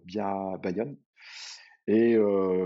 bien 0.05 0.57
Bayonne. 0.63 0.97
Et 1.87 2.17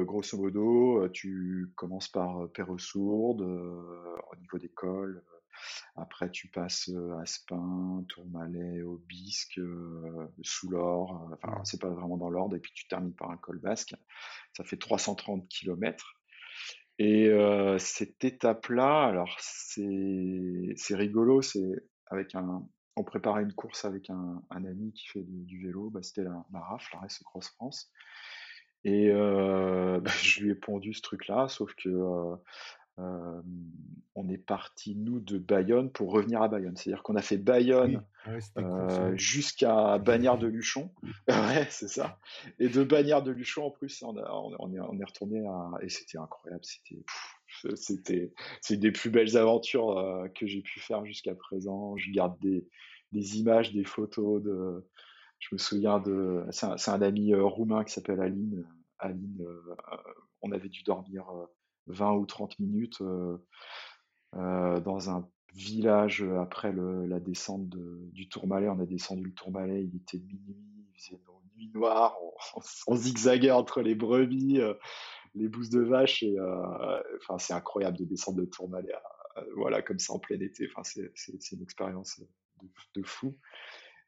grosso 0.05 0.37
modo, 0.39 1.09
tu 1.09 1.73
commences 1.75 2.09
par 2.09 2.51
Perresourde, 2.53 3.43
au 3.43 4.37
niveau 4.37 4.59
des 4.59 4.69
cols, 4.69 5.23
après, 5.95 6.31
tu 6.31 6.49
passes 6.49 6.91
Aspin, 7.23 8.05
Tourmalet, 8.09 8.83
Aubisque, 8.83 9.59
Soulor. 10.43 11.31
Enfin, 11.33 11.65
c'est 11.65 11.81
pas 11.81 11.89
vraiment 11.89 12.19
dans 12.19 12.29
l'ordre. 12.29 12.57
Et 12.57 12.61
puis, 12.61 12.73
tu 12.75 12.87
termines 12.87 13.15
par 13.15 13.31
un 13.31 13.39
col 13.39 13.59
basque. 13.59 13.95
Ça 14.55 14.65
fait 14.65 14.77
330 14.77 15.49
km. 15.49 16.21
Et 16.99 17.31
cette 17.79 18.23
étape-là, 18.23 19.07
alors 19.07 19.35
c'est 19.41 20.75
rigolo, 20.91 21.41
c'est 21.41 21.87
avec 22.09 22.35
un, 22.35 22.67
on 22.97 23.05
préparait 23.05 23.43
une 23.43 23.53
course 23.53 23.85
avec 23.85 24.11
un, 24.11 24.43
ami 24.51 24.93
qui 24.93 25.07
fait 25.07 25.23
du, 25.23 25.67
vélo, 25.67 25.91
bah, 25.91 26.01
c'était 26.03 26.25
la, 26.25 26.45
la 26.53 26.61
RAF, 26.61 26.89
la 26.93 27.01
Race 27.01 27.23
Cross 27.25 27.49
France. 27.51 27.91
Et 28.85 29.11
bah, 29.13 30.13
je 30.23 30.43
lui 30.43 30.51
ai 30.51 30.55
pondu 30.55 30.95
ce 30.95 31.03
truc-là, 31.03 31.49
sauf 31.49 31.75
que 31.75 32.39
on 34.17 34.29
est 34.31 34.39
parti, 34.39 34.97
nous, 34.97 35.21
de 35.21 35.37
Bayonne 35.37 35.91
pour 35.91 36.11
revenir 36.11 36.41
à 36.43 36.49
Bayonne. 36.49 36.77
C'est-à-dire 36.77 37.03
qu'on 37.03 37.17
a 37.17 37.23
fait 37.23 37.37
Bayonne 37.37 38.03
ah 38.25 39.15
jusqu'à 39.15 39.99
Bagnères 39.99 40.39
de 40.39 40.47
Luchon. 40.47 40.91
ouais, 41.29 41.67
c'est 41.71 41.89
ça. 41.89 42.19
Et 42.59 42.69
de 42.69 42.83
Bagnères 42.83 43.23
de 43.23 43.31
Luchon, 43.31 43.67
en 43.67 43.71
plus, 43.71 44.03
on, 44.03 44.17
on, 44.17 44.73
est, 44.73 44.81
on 44.81 44.99
est, 44.99 45.05
retourné 45.05 45.47
à. 45.47 45.71
Et 45.83 45.91
c'était 45.91 46.19
incroyable. 46.19 46.65
C'était. 46.65 47.05
C'était 47.75 48.33
c'est 48.61 48.77
des 48.77 48.93
plus 48.93 49.11
belles 49.11 49.37
aventures 49.37 50.29
que 50.35 50.47
j'ai 50.47 50.63
pu 50.63 50.81
faire 50.81 51.05
jusqu'à 51.05 51.35
présent. 51.35 51.97
Je 51.97 52.11
garde 52.11 52.39
des, 52.41 52.67
des, 53.13 53.39
images, 53.39 53.73
des 53.73 53.85
photos 53.85 54.43
de. 54.43 54.87
Je 55.39 55.49
me 55.53 55.59
souviens 55.59 55.99
de. 56.01 56.45
C'est 56.51 56.91
un, 56.91 57.03
ami 57.03 57.35
roumain 57.35 57.85
qui 57.85 57.93
s'appelle 57.93 58.21
Aline. 58.21 58.67
Aline, 58.99 59.47
on 60.43 60.53
avait 60.53 60.69
dû 60.69 60.83
dormir 60.83 61.27
20 61.87 62.13
ou 62.15 62.27
30 62.27 62.59
minutes 62.59 63.01
euh, 63.01 63.39
euh, 64.35 64.81
dans 64.81 65.11
un 65.11 65.29
village 65.55 66.23
après 66.41 66.73
la 66.73 67.21
descente 67.21 67.69
du 67.69 68.29
Tourmalet. 68.29 68.69
On 68.69 68.81
a 68.81 68.87
descendu 68.87 69.25
le 69.25 69.33
Tourmalet, 69.33 69.85
il 69.85 69.97
était 69.97 70.19
minuit, 70.19 70.57
il 70.95 71.01
faisait 71.01 71.21
nuit 71.57 71.71
noire, 71.73 72.15
on, 72.87 72.95
zigzaguait 72.95 73.51
entre 73.51 73.81
les 73.81 73.95
brebis. 73.95 74.61
Euh, 74.61 74.75
les 75.37 75.49
bousses 75.49 75.71
de 75.71 75.81
vache. 75.81 76.23
Et 76.23 76.37
enfin, 77.21 77.39
c'est 77.39 77.53
incroyable 77.53 77.99
de 77.99 78.05
descendre 78.05 78.39
de 78.39 78.47
Tourmalet, 78.47 78.93
voilà, 79.55 79.83
comme 79.83 79.99
ça 79.99 80.13
en 80.13 80.19
plein 80.19 80.41
été. 80.41 80.69
Enfin, 80.75 80.83
c'est 80.85 81.53
une 81.53 81.63
expérience 81.63 82.21
de, 82.95 83.03
fou. 83.03 83.37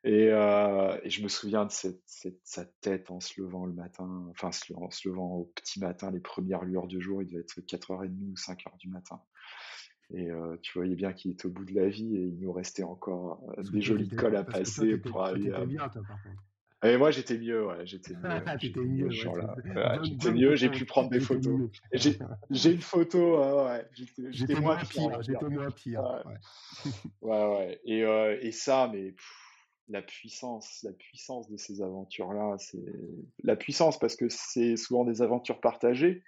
Et, 0.04 0.26
et, 0.26 1.10
je 1.10 1.22
me 1.22 1.28
souviens 1.28 1.66
de 1.66 1.70
cette, 1.70 2.02
sa 2.44 2.64
tête 2.80 3.10
en 3.10 3.20
se 3.20 3.40
levant 3.40 3.66
le 3.66 3.72
matin, 3.72 4.26
enfin 4.30 4.50
en 4.74 4.90
se 4.90 5.08
levant 5.08 5.36
au 5.36 5.44
petit 5.54 5.80
matin, 5.80 6.10
les 6.10 6.20
premières 6.20 6.64
lueurs 6.64 6.86
du 6.86 7.00
jour, 7.00 7.22
il 7.22 7.28
devait 7.28 7.40
être 7.40 7.60
4h30 7.60 8.30
ou 8.30 8.34
5h 8.34 8.78
du 8.78 8.88
matin. 8.88 9.20
Et 10.10 10.30
euh, 10.30 10.56
tu 10.62 10.78
voyais 10.78 10.94
bien 10.94 11.12
qu'il 11.12 11.32
était 11.32 11.46
au 11.46 11.50
bout 11.50 11.66
de 11.66 11.74
la 11.74 11.88
vie 11.88 12.16
et 12.16 12.22
il 12.22 12.38
nous 12.40 12.52
restait 12.52 12.82
encore 12.82 13.42
euh, 13.58 13.62
des 13.62 13.82
jolis 13.82 14.08
cols 14.08 14.36
à 14.36 14.44
passer 14.44 14.96
pour 14.96 15.22
aller. 15.22 15.52
à... 15.52 15.66
bien, 15.66 15.88
toi, 15.88 16.02
par 16.06 16.22
contre. 16.22 16.42
Et 16.84 16.96
moi, 16.96 17.10
j'étais 17.10 17.36
mieux, 17.36 17.66
ouais, 17.66 17.86
j'étais 17.86 18.14
mieux. 18.14 18.30
j'étais 18.60 18.80
mieux, 18.80 19.10
j'étais 19.10 20.32
mieux, 20.32 20.56
j'ai 20.56 20.70
pu 20.70 20.84
prendre 20.84 21.10
des 21.10 21.20
photos. 21.20 21.70
J'ai 21.92 22.72
une 22.72 22.80
photo, 22.80 23.64
ouais, 23.66 23.84
j'étais 24.30 24.54
moins 24.54 24.76
pire. 24.76 25.22
J'étais 25.22 25.48
moins 25.48 25.70
pire. 25.70 26.24
Ouais, 27.22 27.46
ouais. 27.46 27.80
Et, 27.84 28.04
euh, 28.04 28.38
et 28.40 28.52
ça, 28.52 28.88
mais 28.92 29.14
la 29.88 30.02
puissance, 30.02 30.82
la 30.84 30.92
puissance 30.92 31.50
de 31.50 31.56
ces 31.56 31.82
aventures-là, 31.82 32.56
c'est 32.58 32.78
la 33.42 33.56
puissance 33.56 33.98
parce 33.98 34.14
que 34.14 34.28
c'est 34.28 34.76
souvent 34.76 35.04
des 35.04 35.22
aventures 35.22 35.60
partagées. 35.60 36.22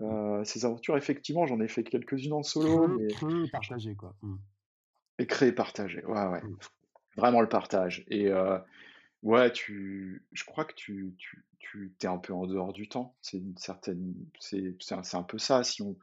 Euh, 0.00 0.44
ces 0.44 0.64
aventures, 0.64 0.96
effectivement, 0.96 1.46
j'en 1.46 1.60
ai 1.60 1.68
fait 1.68 1.82
quelques-unes 1.82 2.34
en 2.34 2.42
solo. 2.42 2.98
Créer, 3.08 3.44
et 3.44 3.50
partager, 3.50 3.94
quoi. 3.94 4.14
Mmh. 4.22 4.36
Et 5.18 5.26
créer, 5.26 5.52
partager, 5.52 6.04
ouais, 6.04 6.26
ouais. 6.26 6.42
Mmh. 6.42 6.56
Vraiment 7.16 7.40
le 7.40 7.48
partage. 7.48 8.04
Et 8.08 8.28
euh, 8.28 8.58
ouais, 9.26 9.52
tu, 9.52 10.24
je 10.32 10.44
crois 10.44 10.64
que 10.64 10.74
tu, 10.74 11.14
tu, 11.18 11.44
tu 11.58 11.92
es 12.02 12.06
un 12.06 12.18
peu 12.18 12.32
en 12.32 12.46
dehors 12.46 12.72
du 12.72 12.88
temps. 12.88 13.16
C'est 13.20 13.38
une 13.38 13.56
certaine, 13.56 14.14
c'est, 14.38 14.76
un, 14.92 15.22
peu 15.22 15.38
ça. 15.38 15.64
Si 15.64 15.82
on, 15.82 15.96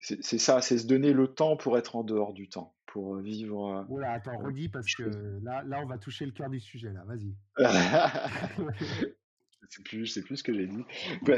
c'est, 0.00 0.22
ça, 0.38 0.60
c'est 0.60 0.78
se 0.78 0.86
donner 0.86 1.12
le 1.12 1.28
temps 1.28 1.56
pour 1.56 1.78
être 1.78 1.96
en 1.96 2.04
dehors 2.04 2.32
du 2.32 2.48
temps, 2.48 2.74
pour 2.86 3.16
vivre. 3.16 3.86
Voilà, 3.88 4.12
attends, 4.12 4.38
redis 4.38 4.68
parce 4.68 4.94
que 4.94 5.38
là, 5.42 5.62
là, 5.64 5.80
on 5.82 5.86
va 5.86 5.98
toucher 5.98 6.26
le 6.26 6.32
cœur 6.32 6.50
du 6.50 6.60
sujet, 6.60 6.92
là. 6.92 7.04
Vas-y. 7.06 7.34
sais 9.68 9.82
plus, 9.82 10.06
je 10.06 10.12
sais 10.12 10.22
plus 10.22 10.36
ce 10.38 10.42
que 10.42 10.52
j'ai 10.52 10.66
dit. 10.66 10.84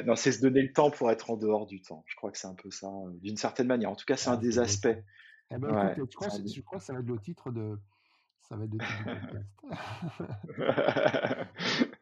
non, 0.07 0.17
c'est 0.17 0.33
se 0.33 0.41
donner 0.41 0.63
le 0.63 0.73
temps 0.73 0.91
pour 0.91 1.11
être 1.11 1.31
en 1.31 1.37
dehors 1.37 1.67
du 1.67 1.81
temps. 1.81 2.05
Je 2.07 2.17
crois 2.17 2.31
que 2.31 2.39
c'est 2.39 2.47
un 2.47 2.55
peu 2.55 2.71
ça, 2.71 2.89
euh, 2.89 3.11
d'une 3.23 3.37
certaine 3.37 3.67
manière. 3.67 3.91
En 3.91 3.97
tout 3.97 4.05
cas, 4.07 4.17
c'est 4.17 4.31
un 4.31 4.37
des 4.37 4.59
aspects. 4.59 4.89
Eh 5.51 5.57
ben, 5.57 5.95
je, 5.97 6.03
crois, 6.03 6.29
je, 6.29 6.61
crois, 6.61 6.79
que 6.79 6.85
ça 6.85 6.93
va 6.93 7.01
être 7.01 7.07
le 7.07 7.19
titre 7.19 7.51
de, 7.51 7.79
ça 8.49 8.57
va 8.57 8.65
être 8.65 8.73
le 8.73 8.79
titre 8.79 9.05
du 9.05 9.15
podcast. 9.15 9.47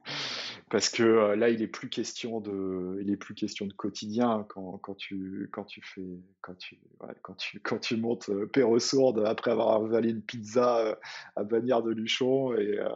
parce 0.68 0.88
que 0.88 1.04
euh, 1.04 1.36
là, 1.36 1.48
il 1.48 1.62
est 1.62 1.68
plus 1.68 1.88
question 1.88 2.40
de, 2.40 2.98
il 3.00 3.08
est 3.10 3.16
plus 3.16 3.34
question 3.34 3.66
de 3.66 3.72
quotidien 3.72 4.44
quand, 4.48 4.78
quand 4.78 4.96
tu, 4.96 5.48
quand 5.52 5.64
tu 5.64 5.80
fais, 5.80 6.18
quand 6.40 6.56
tu, 6.56 6.80
quand 7.22 7.34
tu, 7.34 7.60
quand 7.60 7.78
tu 7.78 7.96
montes 7.96 8.30
euh, 8.30 8.78
Sourde 8.80 9.22
après 9.24 9.52
avoir 9.52 9.76
avalé 9.76 10.10
une 10.10 10.22
pizza 10.22 10.78
euh, 10.78 10.94
à 11.36 11.44
Bagnères 11.44 11.84
de 11.84 11.92
Luchon 11.92 12.52
et, 12.54 12.80
euh, 12.80 12.88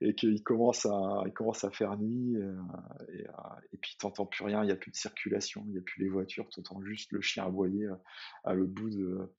et 0.00 0.14
qu'il 0.14 0.42
commence 0.42 0.86
à, 0.86 1.22
il 1.26 1.34
commence 1.34 1.64
à 1.64 1.70
faire 1.70 1.98
nuit 1.98 2.36
et, 3.12 3.24
et 3.72 3.76
puis 3.76 3.94
t'entends 3.98 4.24
plus 4.24 4.44
rien, 4.44 4.62
il 4.62 4.66
n'y 4.66 4.72
a 4.72 4.76
plus 4.76 4.90
de 4.90 4.96
circulation, 4.96 5.62
il 5.66 5.72
n'y 5.72 5.78
a 5.78 5.82
plus 5.82 6.02
les 6.02 6.08
voitures, 6.08 6.48
tu 6.48 6.60
entends 6.60 6.82
juste 6.82 7.12
le 7.12 7.20
chien 7.20 7.44
aboyer 7.44 7.88
à 8.44 8.54
l'autre 8.54 8.72
bout 8.72 8.88
de, 8.88 9.30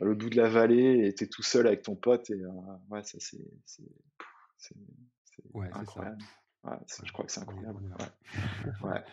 à 0.00 0.04
l'autre 0.04 0.18
bout 0.18 0.30
de 0.30 0.36
la 0.36 0.48
vallée 0.48 1.06
et 1.06 1.14
t'es 1.14 1.26
tout 1.26 1.42
seul 1.42 1.66
avec 1.66 1.82
ton 1.82 1.94
pote 1.94 2.30
et 2.30 2.42
ouais, 2.88 3.04
ça 3.04 3.18
c'est, 3.20 3.50
c'est, 3.66 3.84
c'est, 4.56 4.74
ouais, 5.52 5.68
incroyable 5.74 6.24
je 7.04 7.12
crois 7.12 7.24
que 7.24 7.32
c'est 7.32 7.40
incroyable. 7.40 7.80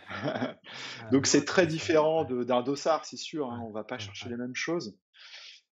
Donc 1.12 1.28
c'est 1.28 1.46
très 1.46 1.68
différent 1.68 2.24
d'un 2.26 2.62
dossard, 2.62 3.06
c'est 3.06 3.18
sûr. 3.18 3.52
Hein, 3.52 3.62
on 3.66 3.72
va 3.72 3.84
pas 3.84 3.98
chercher 3.98 4.30
les 4.30 4.38
mêmes 4.38 4.56
choses. 4.56 4.98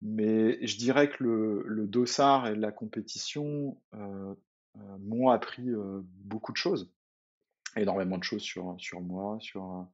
Mais 0.03 0.64
je 0.67 0.77
dirais 0.77 1.09
que 1.09 1.25
le, 1.25 1.62
le 1.67 1.87
dossard 1.87 2.49
et 2.49 2.55
la 2.55 2.71
compétition 2.71 3.81
euh, 3.95 4.35
euh, 4.77 4.99
m'ont 5.01 5.31
appris 5.31 5.69
euh, 5.71 6.03
beaucoup 6.05 6.53
de 6.53 6.57
choses. 6.57 6.93
Énormément 7.77 8.19
de 8.19 8.25
choses 8.25 8.43
sur, 8.43 8.75
sur 8.79 9.01
moi, 9.01 9.39
sur 9.41 9.87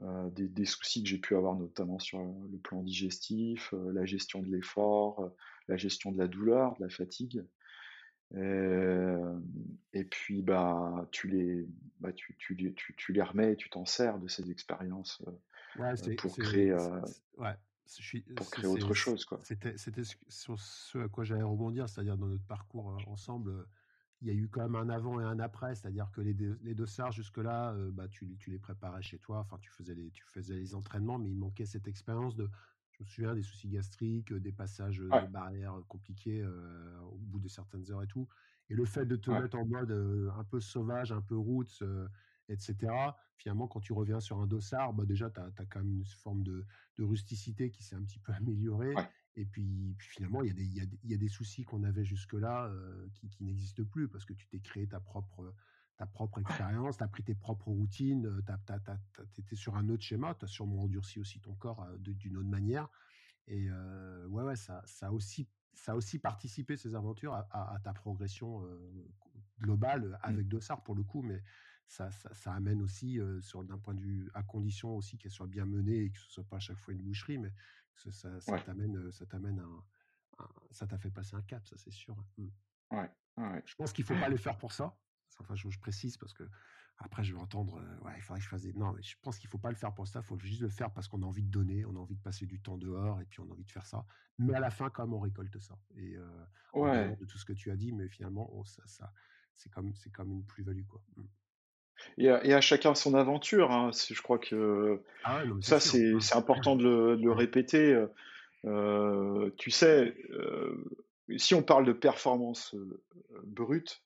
des, 0.00 0.48
des, 0.48 0.64
soucis 0.64 1.02
que 1.02 1.08
j'ai 1.10 1.18
pu 1.18 1.36
avoir 1.36 1.54
notamment 1.54 1.98
sur 1.98 2.18
le 2.20 2.58
plan 2.58 2.82
digestif, 2.82 3.74
la 3.92 4.06
gestion 4.06 4.40
de 4.40 4.48
l'effort, 4.48 5.30
la 5.68 5.76
gestion 5.76 6.10
de 6.10 6.18
la 6.18 6.26
douleur, 6.26 6.74
de 6.78 6.84
la 6.84 6.88
fatigue. 6.88 7.44
Euh, 8.34 9.38
et 9.92 10.04
puis, 10.04 10.42
bah, 10.42 11.06
tu 11.10 11.28
les, 11.28 11.66
bah, 12.00 12.12
tu, 12.12 12.34
tu, 12.38 12.56
tu, 12.74 12.94
tu 12.96 13.12
les 13.12 13.22
remets 13.22 13.52
et 13.52 13.56
tu 13.56 13.68
t'en 13.68 13.84
sers 13.84 14.18
de 14.18 14.28
ces 14.28 14.50
expériences 14.50 15.22
euh, 15.26 16.14
pour 16.16 16.36
créer, 16.36 16.72
ouais, 17.36 17.54
pour 18.36 18.50
créer 18.50 18.66
autre 18.66 18.94
chose. 18.94 19.26
C'était 19.42 20.02
sur 20.28 20.58
ce 20.58 20.98
à 20.98 21.08
quoi 21.08 21.24
j'allais 21.24 21.42
rebondir, 21.42 21.88
c'est-à-dire 21.88 22.16
dans 22.16 22.28
notre 22.28 22.46
parcours 22.46 22.96
ensemble, 23.06 23.66
il 24.22 24.28
y 24.28 24.30
a 24.30 24.34
eu 24.34 24.48
quand 24.48 24.62
même 24.62 24.76
un 24.76 24.88
avant 24.88 25.20
et 25.20 25.24
un 25.24 25.40
après, 25.40 25.74
c'est-à-dire 25.74 26.10
que 26.12 26.20
les, 26.20 26.34
les 26.62 26.74
dossards 26.74 27.12
jusque-là, 27.12 27.74
bah, 27.90 28.08
tu, 28.08 28.36
tu 28.38 28.50
les 28.50 28.58
préparais 28.58 29.02
chez 29.02 29.18
toi, 29.18 29.40
enfin 29.40 29.58
tu 29.60 29.70
faisais 29.70 29.94
les, 29.94 30.10
tu 30.10 30.24
faisais 30.24 30.54
les 30.54 30.74
entraînements, 30.74 31.18
mais 31.18 31.28
il 31.28 31.36
manquait 31.36 31.66
cette 31.66 31.88
expérience 31.88 32.36
de 32.36 32.48
me 33.02 33.08
souviens 33.08 33.34
des 33.34 33.42
soucis 33.42 33.68
gastriques, 33.68 34.32
des 34.32 34.52
passages 34.52 34.98
de 34.98 35.26
barrières 35.28 35.80
compliqués 35.88 36.44
au 36.44 37.18
bout 37.18 37.40
de 37.40 37.48
certaines 37.48 37.90
heures 37.90 38.02
et 38.02 38.06
tout. 38.06 38.28
Et 38.70 38.74
le 38.74 38.84
fait 38.84 39.06
de 39.06 39.16
te 39.16 39.30
mettre 39.30 39.58
en 39.58 39.66
mode 39.66 39.90
un 39.90 40.44
peu 40.44 40.60
sauvage, 40.60 41.12
un 41.12 41.20
peu 41.20 41.36
roots, 41.36 41.82
etc., 42.48 42.92
finalement, 43.36 43.66
quand 43.66 43.80
tu 43.80 43.92
reviens 43.92 44.20
sur 44.20 44.38
un 44.40 44.46
dossard, 44.46 44.92
bah 44.92 45.04
déjà, 45.04 45.28
tu 45.30 45.40
as, 45.40 45.66
quand 45.68 45.80
même 45.80 45.92
une 45.92 46.04
forme 46.04 46.42
de, 46.42 46.64
rusticité 46.98 47.70
qui 47.70 47.82
s'est 47.82 47.96
un 47.96 48.02
petit 48.02 48.18
peu 48.18 48.32
améliorée. 48.32 48.94
Et 49.34 49.44
puis, 49.44 49.96
finalement, 49.98 50.42
il 50.42 50.48
y, 50.48 50.50
a 50.50 50.54
des, 50.54 50.64
y, 50.64 50.80
a, 50.80 50.84
y 51.04 51.14
a 51.14 51.16
des 51.16 51.28
soucis 51.28 51.64
qu'on 51.64 51.82
avait 51.84 52.04
jusque-là 52.04 52.70
qui, 53.14 53.28
qui 53.28 53.44
n'existent 53.44 53.84
plus 53.84 54.08
parce 54.08 54.24
que 54.24 54.34
tu 54.34 54.46
t'es 54.46 54.60
créé 54.60 54.86
ta 54.86 55.00
propre 55.00 55.54
ta 56.02 56.06
propre 56.06 56.40
expérience, 56.40 56.96
tu 56.96 57.04
as 57.04 57.08
pris 57.08 57.22
tes 57.22 57.36
propres 57.36 57.68
routines, 57.68 58.42
tu 59.32 59.40
étais 59.40 59.54
sur 59.54 59.76
un 59.76 59.88
autre 59.88 60.02
schéma, 60.02 60.34
tu 60.34 60.44
as 60.44 60.48
sûrement 60.48 60.82
endurci 60.82 61.20
aussi 61.20 61.38
ton 61.38 61.54
corps 61.54 61.86
d'une 61.98 62.36
autre 62.36 62.48
manière. 62.48 62.88
Et 63.46 63.70
ouais, 63.70 64.42
ouais, 64.42 64.56
ça, 64.56 64.82
ça, 64.84 65.06
a 65.06 65.10
aussi, 65.12 65.48
ça 65.72 65.92
a 65.92 65.94
aussi 65.94 66.18
participé, 66.18 66.76
ces 66.76 66.96
aventures, 66.96 67.34
à, 67.34 67.78
ta 67.84 67.92
progression 67.92 68.66
globale 69.60 70.08
mmh. 70.08 70.18
avec 70.22 70.48
Dossard 70.48 70.82
pour 70.82 70.96
le 70.96 71.04
coup, 71.04 71.22
mais 71.22 71.40
ça, 71.86 72.10
ça, 72.10 72.52
amène 72.52 72.82
aussi, 72.82 73.20
sur 73.40 73.62
d'un 73.62 73.78
point 73.78 73.94
de 73.94 74.00
vue, 74.00 74.28
à 74.34 74.42
condition 74.42 74.96
aussi 74.96 75.18
qu'elle 75.18 75.30
soit 75.30 75.46
bien 75.46 75.66
menée 75.66 76.06
et 76.06 76.10
que 76.10 76.18
ce 76.18 76.32
soit 76.32 76.44
pas 76.44 76.56
à 76.56 76.60
chaque 76.60 76.78
fois 76.78 76.94
une 76.94 77.02
boucherie, 77.02 77.38
mais 77.38 77.52
ça, 77.94 78.40
ça, 78.40 78.58
t'amène, 78.58 79.12
ça 79.12 79.24
t'amène 79.24 79.60
un, 79.60 80.44
ça 80.72 80.88
t'a 80.88 80.98
fait 80.98 81.10
passer 81.10 81.36
un 81.36 81.42
cap, 81.42 81.64
ça 81.68 81.76
c'est 81.76 81.92
sûr. 81.92 82.16
Mmh. 82.38 82.48
Ouais, 82.90 83.10
ouais. 83.36 83.62
Je 83.66 83.76
pense 83.76 83.92
qu'il 83.92 84.04
faut 84.04 84.18
pas 84.18 84.28
le 84.28 84.36
faire 84.36 84.58
pour 84.58 84.72
ça. 84.72 84.96
Enfin, 85.40 85.54
je, 85.54 85.78
précise 85.78 86.16
parce 86.16 86.32
que 86.32 86.44
après, 86.98 87.24
je 87.24 87.34
vais 87.34 87.40
entendre, 87.40 87.78
euh, 87.78 88.04
ouais, 88.04 88.12
il 88.16 88.22
faudrait 88.22 88.38
que 88.38 88.44
je 88.44 88.48
fasse 88.48 88.62
des... 88.62 88.72
Non, 88.74 88.92
mais 88.92 89.02
je 89.02 89.16
pense 89.22 89.38
qu'il 89.38 89.50
faut 89.50 89.58
pas 89.58 89.70
le 89.70 89.76
faire 89.76 89.92
pour 89.92 90.06
ça, 90.06 90.20
il 90.20 90.26
faut 90.26 90.38
juste 90.38 90.60
le 90.60 90.68
faire 90.68 90.90
parce 90.92 91.08
qu'on 91.08 91.22
a 91.22 91.26
envie 91.26 91.42
de 91.42 91.50
donner, 91.50 91.84
on 91.84 91.96
a 91.96 91.98
envie 91.98 92.14
de 92.14 92.20
passer 92.20 92.46
du 92.46 92.60
temps 92.60 92.76
dehors 92.76 93.20
et 93.20 93.24
puis 93.24 93.40
on 93.40 93.48
a 93.48 93.52
envie 93.52 93.64
de 93.64 93.70
faire 93.70 93.86
ça. 93.86 94.04
Mais 94.38 94.54
à 94.54 94.60
la 94.60 94.70
fin, 94.70 94.88
quand 94.90 95.04
même, 95.04 95.14
on 95.14 95.20
récolte 95.20 95.58
ça. 95.58 95.76
Et 95.96 96.16
euh, 96.16 96.26
ouais. 96.74 97.16
de 97.16 97.24
tout 97.24 97.38
ce 97.38 97.44
que 97.44 97.52
tu 97.52 97.70
as 97.70 97.76
dit, 97.76 97.92
mais 97.92 98.08
finalement, 98.08 98.48
oh, 98.52 98.64
ça, 98.64 98.82
ça, 98.86 99.12
c'est 99.56 99.70
comme, 99.70 99.92
c'est 99.94 100.10
comme 100.10 100.32
une 100.32 100.44
plus-value, 100.44 100.86
quoi. 100.86 101.02
Mmh. 101.16 101.22
Et 102.18 102.30
à, 102.30 102.44
et 102.44 102.52
à, 102.52 102.60
chacun 102.60 102.94
son 102.94 103.14
aventure. 103.14 103.70
Hein. 103.70 103.90
Je 103.92 104.20
crois 104.22 104.38
que 104.38 105.02
ah 105.24 105.42
ça, 105.60 105.78
c'est, 105.78 106.18
c'est 106.20 106.34
important 106.34 106.74
de 106.74 106.82
le, 106.82 107.16
de 107.16 107.22
le 107.22 107.32
répéter. 107.32 108.06
Euh, 108.64 109.50
tu 109.56 109.70
sais, 109.70 110.14
euh, 110.30 110.84
si 111.36 111.54
on 111.54 111.62
parle 111.62 111.84
de 111.84 111.92
performance 111.92 112.74
euh, 112.74 113.00
brute, 113.44 114.02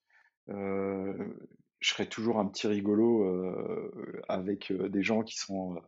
je 0.48 1.88
serais 1.88 2.06
toujours 2.06 2.38
un 2.38 2.46
petit 2.46 2.66
rigolo 2.66 3.24
avec 4.28 4.72
des 4.72 5.02
gens 5.02 5.22
qui 5.22 5.36
sont 5.38 5.80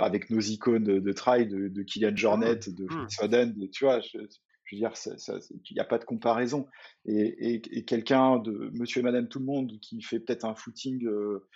avec 0.00 0.30
nos 0.30 0.40
icônes 0.40 0.84
de, 0.84 0.98
de 0.98 1.12
trail, 1.12 1.46
de, 1.46 1.68
de 1.68 1.82
Kylian 1.82 2.10
ah 2.12 2.16
Jornet, 2.16 2.56
de 2.56 2.84
mmh. 2.84 2.88
Fritz 2.88 3.16
Foden, 3.16 3.68
tu 3.70 3.84
vois, 3.84 4.00
je, 4.00 4.18
je 4.64 4.76
veux 4.76 4.78
dire, 4.78 4.92
il 5.70 5.74
n'y 5.74 5.80
a 5.80 5.84
pas 5.84 5.98
de 5.98 6.04
comparaison. 6.04 6.66
Et, 7.04 7.54
et, 7.54 7.78
et 7.78 7.84
quelqu'un 7.84 8.38
de 8.38 8.70
Monsieur 8.72 9.00
et 9.00 9.02
Madame 9.02 9.28
Tout 9.28 9.38
le 9.38 9.44
Monde 9.44 9.78
qui 9.80 10.00
fait 10.02 10.20
peut-être 10.20 10.44
un 10.44 10.54
footing 10.54 11.04
euh, 11.06 11.46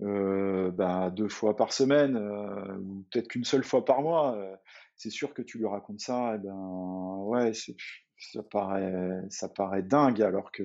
euh, 0.00 0.70
bah, 0.70 1.10
deux 1.10 1.28
fois 1.28 1.56
par 1.56 1.72
semaine, 1.72 2.16
euh, 2.16 2.78
ou 2.78 3.04
peut-être 3.10 3.28
qu'une 3.28 3.44
seule 3.44 3.64
fois 3.64 3.84
par 3.84 4.02
mois, 4.02 4.38
c'est 4.96 5.10
sûr 5.10 5.34
que 5.34 5.42
tu 5.42 5.58
lui 5.58 5.66
racontes 5.66 6.00
ça, 6.00 6.34
et 6.34 6.38
ben 6.38 7.18
ouais, 7.26 7.52
ça 8.18 8.42
paraît, 8.42 9.22
ça 9.30 9.48
paraît 9.48 9.82
dingue, 9.82 10.20
alors 10.22 10.50
que 10.50 10.64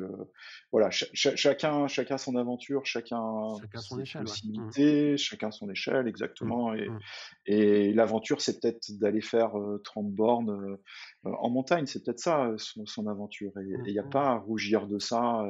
voilà, 0.72 0.90
chacun, 0.92 1.88
chacun 1.88 2.18
son 2.18 2.36
aventure, 2.36 2.86
chacun, 2.86 3.22
chacun 3.62 3.80
son 3.80 4.00
échelle, 4.00 4.24
mmh. 4.24 5.18
chacun 5.18 5.52
son 5.52 5.70
échelle, 5.70 6.08
exactement. 6.08 6.72
Mmh. 6.72 6.78
Et, 6.78 6.90
mmh. 6.90 7.00
et 7.46 7.94
l'aventure, 7.94 8.42
c'est 8.42 8.60
peut-être 8.60 8.92
d'aller 9.00 9.22
faire 9.22 9.54
30 9.84 10.12
bornes 10.12 10.78
euh, 11.26 11.32
en 11.32 11.50
montagne, 11.50 11.86
c'est 11.86 12.04
peut-être 12.04 12.20
ça 12.20 12.52
son, 12.58 13.08
aventure. 13.08 13.52
Et 13.60 13.76
il 13.86 13.94
n'y 13.94 14.00
a 14.00 14.04
pas 14.04 14.32
à 14.32 14.36
rougir 14.36 14.88
de 14.88 15.00
ça. 15.00 15.46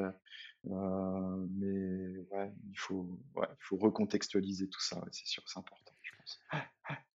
Euh, 0.71 1.45
mais 1.57 2.17
ouais, 2.31 2.53
il 2.69 2.77
faut, 2.77 3.19
ouais, 3.35 3.47
il 3.49 3.63
faut 3.63 3.77
recontextualiser 3.77 4.69
tout 4.69 4.81
ça, 4.81 5.03
c'est 5.11 5.25
sûr, 5.25 5.43
c'est 5.45 5.59
important. 5.59 5.93
pense. 6.17 6.41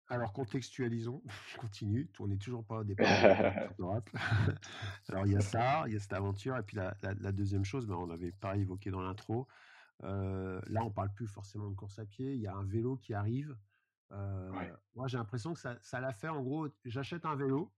Alors 0.08 0.32
contextualisons, 0.32 1.22
continue, 1.58 2.08
on 2.20 2.28
n'est 2.28 2.36
toujours 2.36 2.64
pas 2.64 2.78
au 2.78 2.84
départ. 2.84 3.06
Alors 5.08 5.26
il 5.26 5.32
y 5.32 5.36
a 5.36 5.40
ça, 5.40 5.84
il 5.86 5.94
y 5.94 5.96
a 5.96 6.00
cette 6.00 6.12
aventure, 6.12 6.56
et 6.56 6.62
puis 6.62 6.76
la, 6.76 7.32
deuxième 7.32 7.64
chose, 7.64 7.86
ben, 7.86 7.96
on 7.96 8.10
avait 8.10 8.32
pas 8.32 8.56
évoqué 8.56 8.90
dans 8.90 9.02
l'intro, 9.02 9.48
euh, 10.04 10.60
là 10.68 10.84
on 10.84 10.90
parle 10.90 11.12
plus 11.12 11.26
forcément 11.26 11.68
de 11.68 11.74
course 11.74 11.98
à 11.98 12.04
pied, 12.04 12.34
il 12.34 12.40
y 12.40 12.46
a 12.46 12.54
un 12.54 12.64
vélo 12.64 12.96
qui 12.96 13.14
arrive. 13.14 13.56
Euh, 14.12 14.52
moi 14.94 15.08
j'ai 15.08 15.18
l'impression 15.18 15.52
que 15.52 15.58
ça, 15.58 15.76
ça 15.80 15.98
l'a 15.98 16.12
fait 16.12 16.28
en 16.28 16.40
gros, 16.40 16.68
j'achète 16.84 17.26
un 17.26 17.34
vélo, 17.34 17.72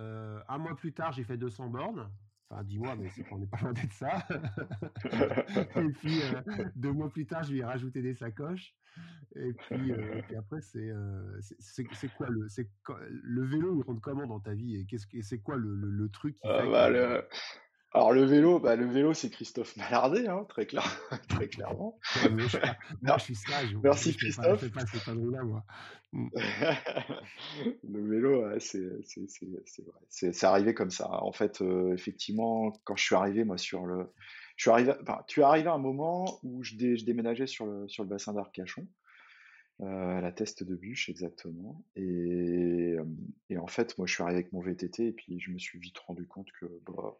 euh, 0.00 0.42
un 0.48 0.56
mois 0.56 0.74
plus 0.74 0.94
tard 0.94 1.12
j'ai 1.12 1.24
fait 1.24 1.36
200 1.36 1.68
bornes, 1.68 2.10
Enfin, 2.54 2.62
dis-moi, 2.62 2.94
mais 2.96 3.10
on 3.32 3.38
n'est 3.38 3.46
pas 3.46 3.58
loin 3.62 3.72
d'être 3.72 3.92
ça. 3.92 4.26
et 5.76 5.88
puis, 5.88 6.20
deux 6.76 6.92
mois 6.92 7.10
plus 7.10 7.26
tard, 7.26 7.42
je 7.42 7.52
lui 7.52 7.60
ai 7.60 7.64
rajouté 7.64 8.00
des 8.00 8.14
sacoches. 8.14 8.74
Et 9.34 9.52
puis, 9.52 9.90
euh, 9.90 10.20
après, 10.38 10.60
euh, 10.76 11.40
c'est 11.40 11.84
c'est 11.92 12.14
quoi 12.14 12.28
le 12.28 12.48
c'est 12.48 12.70
le 12.88 13.44
vélo 13.44 13.76
il 13.76 13.82
rentre 13.82 14.00
comment 14.00 14.26
dans 14.26 14.38
ta 14.38 14.54
vie 14.54 14.76
et 14.76 14.86
qu'est-ce 14.86 15.08
que 15.08 15.20
c'est 15.22 15.40
quoi 15.40 15.56
le, 15.56 15.74
le, 15.74 16.08
truc 16.08 16.36
qui 16.36 16.46
euh, 16.46 16.62
fait 16.62 16.70
bah, 16.70 16.90
le... 16.90 17.24
Alors 17.94 18.12
le 18.12 18.24
vélo, 18.24 18.58
bah, 18.58 18.74
le 18.74 18.86
vélo 18.86 19.14
c'est 19.14 19.30
Christophe 19.30 19.76
Malardet, 19.76 20.26
hein, 20.26 20.44
très, 20.48 20.66
clair, 20.66 20.82
très 21.28 21.48
clairement. 21.48 21.98
moi, 22.30 22.46
je, 23.18 23.22
suis 23.22 23.36
sage. 23.36 23.76
Merci 23.82 24.16
Christophe. 24.16 24.68
Pas, 24.72 25.14
là, 25.14 25.42
moi. 25.44 25.64
Mm. 26.12 26.28
le 27.88 28.08
vélo, 28.08 28.58
c'est 28.58 28.80
vrai. 28.80 30.00
C'est 30.08 30.44
arrivé 30.44 30.74
comme 30.74 30.90
ça. 30.90 31.08
En 31.22 31.32
fait, 31.32 31.62
effectivement, 31.92 32.72
quand 32.84 32.96
je 32.96 33.04
suis 33.04 33.14
arrivé 33.14 33.44
moi 33.44 33.58
sur 33.58 33.86
le, 33.86 34.12
je 34.56 34.64
suis 34.64 34.70
arrivé, 34.70 34.92
enfin, 35.02 35.22
tu 35.26 35.40
es 35.40 35.42
arrivé 35.42 35.68
à 35.68 35.74
un 35.74 35.78
moment 35.78 36.40
où 36.42 36.62
je, 36.62 36.74
je 36.74 37.04
déménageais 37.04 37.46
sur 37.46 37.66
le, 37.66 37.88
sur 37.88 38.02
le 38.02 38.08
bassin 38.08 38.32
d'Arcachon, 38.32 38.86
euh, 39.80 40.18
à 40.18 40.20
la 40.20 40.30
Teste 40.30 40.62
de 40.62 40.76
Bûche 40.76 41.08
exactement. 41.08 41.84
Et, 41.96 42.02
euh, 42.96 43.04
et, 43.50 43.58
en 43.58 43.66
fait, 43.66 43.98
moi, 43.98 44.06
je 44.06 44.14
suis 44.14 44.22
arrivé 44.22 44.38
avec 44.38 44.52
mon 44.52 44.60
VTT 44.60 45.08
et 45.08 45.12
puis 45.12 45.40
je 45.40 45.50
me 45.50 45.58
suis 45.58 45.78
vite 45.78 45.98
rendu 45.98 46.26
compte 46.26 46.50
que 46.60 46.66
bah, 46.86 47.18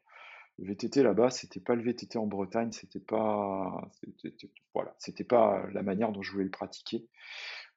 le 0.59 0.67
VTT 0.67 1.03
là-bas, 1.03 1.31
c'était 1.31 1.61
pas 1.61 1.75
le 1.75 1.83
VTT 1.83 2.17
en 2.17 2.27
Bretagne, 2.27 2.71
c'était 2.73 3.01
pas, 3.01 3.91
voilà, 4.73 4.95
c'était 4.99 5.25
pas 5.25 5.67
la 5.73 5.83
manière 5.83 6.13
dont 6.13 6.23
je 6.23 6.33
voulais 6.33 6.45
le 6.45 6.51
pratiquer. 6.51 7.07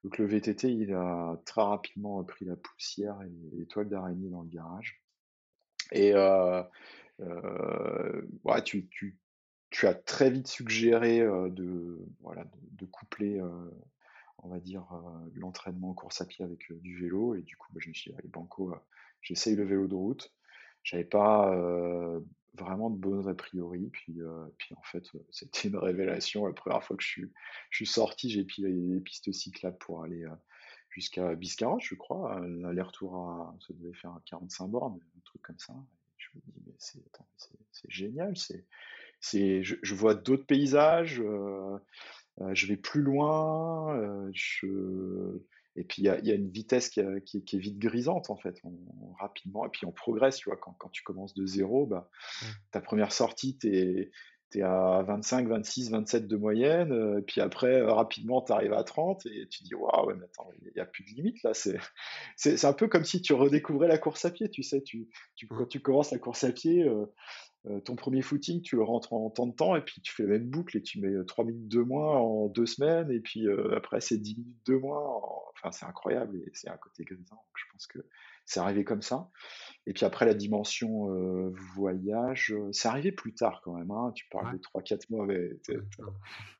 Donc 0.04 0.18
le 0.20 0.26
VTT, 0.26 0.72
il 0.72 0.94
a 0.94 1.42
très 1.46 1.62
rapidement 1.62 2.24
pris 2.24 2.46
la 2.46 2.56
poussière 2.56 3.20
et 3.24 3.58
l'étoile 3.58 3.90
d'araignée 3.90 4.30
dans 4.30 4.44
le 4.44 4.50
garage. 4.50 5.02
Et 5.92 6.14
euh, 6.14 6.62
euh, 7.22 8.22
tu, 8.64 9.88
as 9.88 9.96
très 9.96 10.30
vite 10.30 10.48
suggéré 10.48 11.20
de, 11.20 11.98
voilà, 12.22 12.46
de, 12.72 12.86
coupler, 12.86 13.42
on 14.38 14.50
va 14.50 14.60
dire, 14.60 14.86
l'entraînement 15.34 15.94
course 15.96 16.22
à 16.22 16.26
pied 16.26 16.46
avec 16.46 16.72
du 16.82 17.00
vélo. 17.00 17.34
Et 17.34 17.42
du 17.42 17.58
coup, 17.58 17.74
bah, 17.74 17.80
je 17.82 17.90
me 17.90 17.94
suis 17.94 18.12
dit, 18.12 18.18
allez, 18.20 18.30
Banco, 18.30 18.76
j'essaye 19.22 19.56
le 19.56 19.66
vélo 19.66 19.88
de 19.88 19.96
route. 19.96 20.37
J'avais 20.88 21.04
pas 21.04 21.54
vraiment 22.54 22.90
de 22.90 22.98
bonnes 22.98 23.28
a 23.28 23.36
priori. 23.36 23.90
Puis, 23.92 24.20
puis 24.58 24.74
en 24.76 24.82
fait, 24.84 25.04
c'était 25.32 25.68
une 25.68 25.76
révélation. 25.76 26.48
La 26.48 26.54
première 26.54 26.82
fois 26.82 26.96
que 26.96 27.04
je 27.04 27.10
suis, 27.10 27.32
je 27.70 27.76
suis 27.76 27.86
sorti, 27.86 28.30
j'ai 28.30 28.46
pris 28.46 28.62
les 28.62 29.00
pistes 29.02 29.32
cyclables 29.34 29.78
pour 29.80 30.02
aller 30.02 30.26
jusqu'à 30.90 31.36
Biscarrosse, 31.36 31.84
je 31.84 31.96
crois. 31.96 32.40
L'aller-retour, 32.40 33.54
ça 33.68 33.74
devait 33.74 33.94
faire 33.94 34.18
45 34.28 34.68
bornes, 34.68 34.98
un 35.18 35.22
truc 35.26 35.42
comme 35.42 35.60
ça. 35.60 35.74
je 36.16 36.30
me 36.36 36.42
dis, 36.54 36.64
mais 36.66 36.74
c'est 36.78 37.92
génial, 37.92 38.38
c'est 38.38 38.66
c'est, 39.20 39.64
je, 39.64 39.96
vois 39.96 40.16
d'autres 40.16 40.46
paysages, 40.46 41.22
je 42.54 42.68
vais 42.68 42.78
plus 42.78 43.02
loin, 43.02 44.30
je... 44.32 45.40
et 45.78 45.84
puis 45.84 46.02
il 46.02 46.06
y 46.06 46.10
a, 46.10 46.20
y 46.20 46.32
a, 46.32 46.36
une 46.36 46.50
vitesse 46.50 46.90
qui, 46.90 47.02
qui, 47.26 47.44
qui, 47.44 47.56
est 47.56 47.60
vite 47.60 47.78
grisante 47.78 48.30
en 48.30 48.36
fait, 48.36 48.60
rapidement, 49.20 49.66
et 49.66 49.70
puis 49.70 49.86
on 49.86 49.92
progresse, 49.92 50.38
tu 50.38 50.50
vois, 50.50 50.58
quand, 50.58 50.74
quand 50.74 50.90
tu 50.90 51.04
commences 51.04 51.36
de 51.36 51.46
zéro, 51.46 51.86
bah, 51.86 52.10
ta 52.72 52.82
première 52.82 53.12
sortie, 53.12 53.58
tu 53.58 53.76
es 53.76 54.12
à 54.62 55.04
25, 55.06 55.48
26, 55.48 55.92
27 55.92 56.28
de 56.28 56.36
moyenne, 56.38 57.18
et 57.20 57.22
puis 57.22 57.42
après, 57.42 57.82
rapidement, 57.82 58.42
tu 58.42 58.52
arrives 58.54 58.74
à 58.74 58.84
30, 58.84 59.26
et 59.26 59.48
tu 59.48 59.64
dis, 59.64 59.76
waouh, 59.76 60.16
mais 60.16 60.26
attends, 60.26 60.50
il 60.62 60.72
n'y 60.74 60.82
a 60.82 60.86
plus 60.86 61.04
de 61.04 61.10
limite 61.10 61.44
là. 61.44 61.52
C'est, 62.38 62.58
c'est, 62.58 62.66
un 62.66 62.74
peu 62.74 62.88
comme 62.88 63.04
si 63.04 63.22
tu 63.22 63.34
redécouvrais 63.34 63.88
la 63.88 63.98
course 63.98 64.26
à 64.26 64.32
pied, 64.32 64.50
tu 64.50 64.64
sais, 64.64 64.82
tu, 64.82 65.10
tu 65.36 65.48
quand 65.48 65.66
tu 65.66 65.80
commences 65.80 66.12
la 66.12 66.20
course 66.20 66.44
à 66.44 66.52
pied, 66.52 66.88
euh, 67.70 67.80
ton 67.82 67.96
premier 67.96 68.22
footing, 68.22 68.62
tu 68.62 68.76
le 68.76 68.84
rentres 68.84 69.14
en 69.14 69.30
temps 69.30 69.48
de 69.48 69.54
temps, 69.54 69.76
et 69.76 69.82
puis 69.82 70.02
tu 70.02 70.14
fais 70.14 70.24
la 70.24 70.30
même 70.30 70.50
boucle, 70.50 70.78
et 70.78 70.82
tu 70.82 71.00
mets 71.02 71.14
3 71.26 71.44
euh, 71.44 71.48
minutes 71.48 71.68
de 71.68 71.82
moins 71.82 72.18
en 72.18 72.48
deux 72.48 72.66
semaines, 72.66 73.12
et 73.12 73.20
puis 73.20 73.48
euh, 73.48 73.76
après 73.76 74.00
c'est 74.00 74.18
10 74.18 74.38
minutes 74.38 74.66
de 74.68 74.76
moins. 74.76 75.04
Enfin, 75.54 75.72
c'est 75.72 75.86
incroyable, 75.86 76.38
et 76.38 76.52
c'est 76.54 76.70
un 76.70 76.78
côté 76.78 77.04
grisant. 77.04 77.44
je 77.56 77.64
pense 77.72 77.88
que 77.88 78.00
c'est 78.48 78.60
arrivé 78.60 78.84
comme 78.84 79.04
ça. 79.04 79.30
Et 79.86 79.94
puis 79.94 80.04
après, 80.04 80.26
la 80.26 80.34
dimension 80.34 81.08
voyage, 81.76 82.54
c'est 82.72 82.90
arrivé 82.90 83.12
plus 83.12 83.34
tard 83.34 83.62
quand 83.64 83.74
même. 83.74 83.92
Hein. 83.92 84.12
Tu 84.16 84.26
parles 84.30 84.54
de 84.54 84.62
3-4 84.62 85.04
mois, 85.10 85.26
mais 85.26 85.52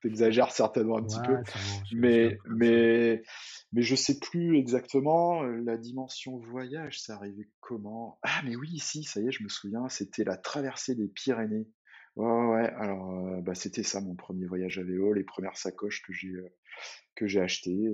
exagères 0.06 0.52
certainement 0.52 0.98
un 0.98 1.04
petit 1.04 1.20
peu. 1.26 1.38
mais, 1.94 2.38
mais, 2.46 3.24
mais 3.74 3.82
je 3.82 3.96
sais 3.96 4.20
plus 4.20 4.58
exactement 4.58 5.44
la 5.44 5.78
dimension 5.78 6.38
voyage, 6.38 7.02
c'est 7.02 7.12
arrivé 7.12 7.50
comment 7.60 8.20
Ah, 8.24 8.42
mais 8.46 8.56
oui, 8.56 8.80
si, 8.80 9.04
ça 9.04 9.20
y 9.20 9.28
est, 9.28 9.32
je 9.32 9.44
me 9.44 9.50
souviens, 9.50 9.90
c'était 9.90 10.24
la 10.24 10.38
traversée 10.38 10.96
des 10.96 11.10
Pyrénées. 11.10 11.68
Ouais, 12.16 12.46
ouais, 12.48 12.70
alors 12.78 13.42
bah, 13.44 13.56
c'était 13.56 13.84
ça 13.84 14.02
mon 14.02 14.16
premier 14.16 14.46
voyage 14.48 14.80
à 14.80 14.84
vélo, 14.84 15.14
les 15.14 15.24
premières 15.24 15.58
sacoches 15.58 16.02
que 16.02 16.14
j'ai 16.14 16.34
que 17.16 17.28
j'ai 17.28 17.42
achetées, 17.42 17.90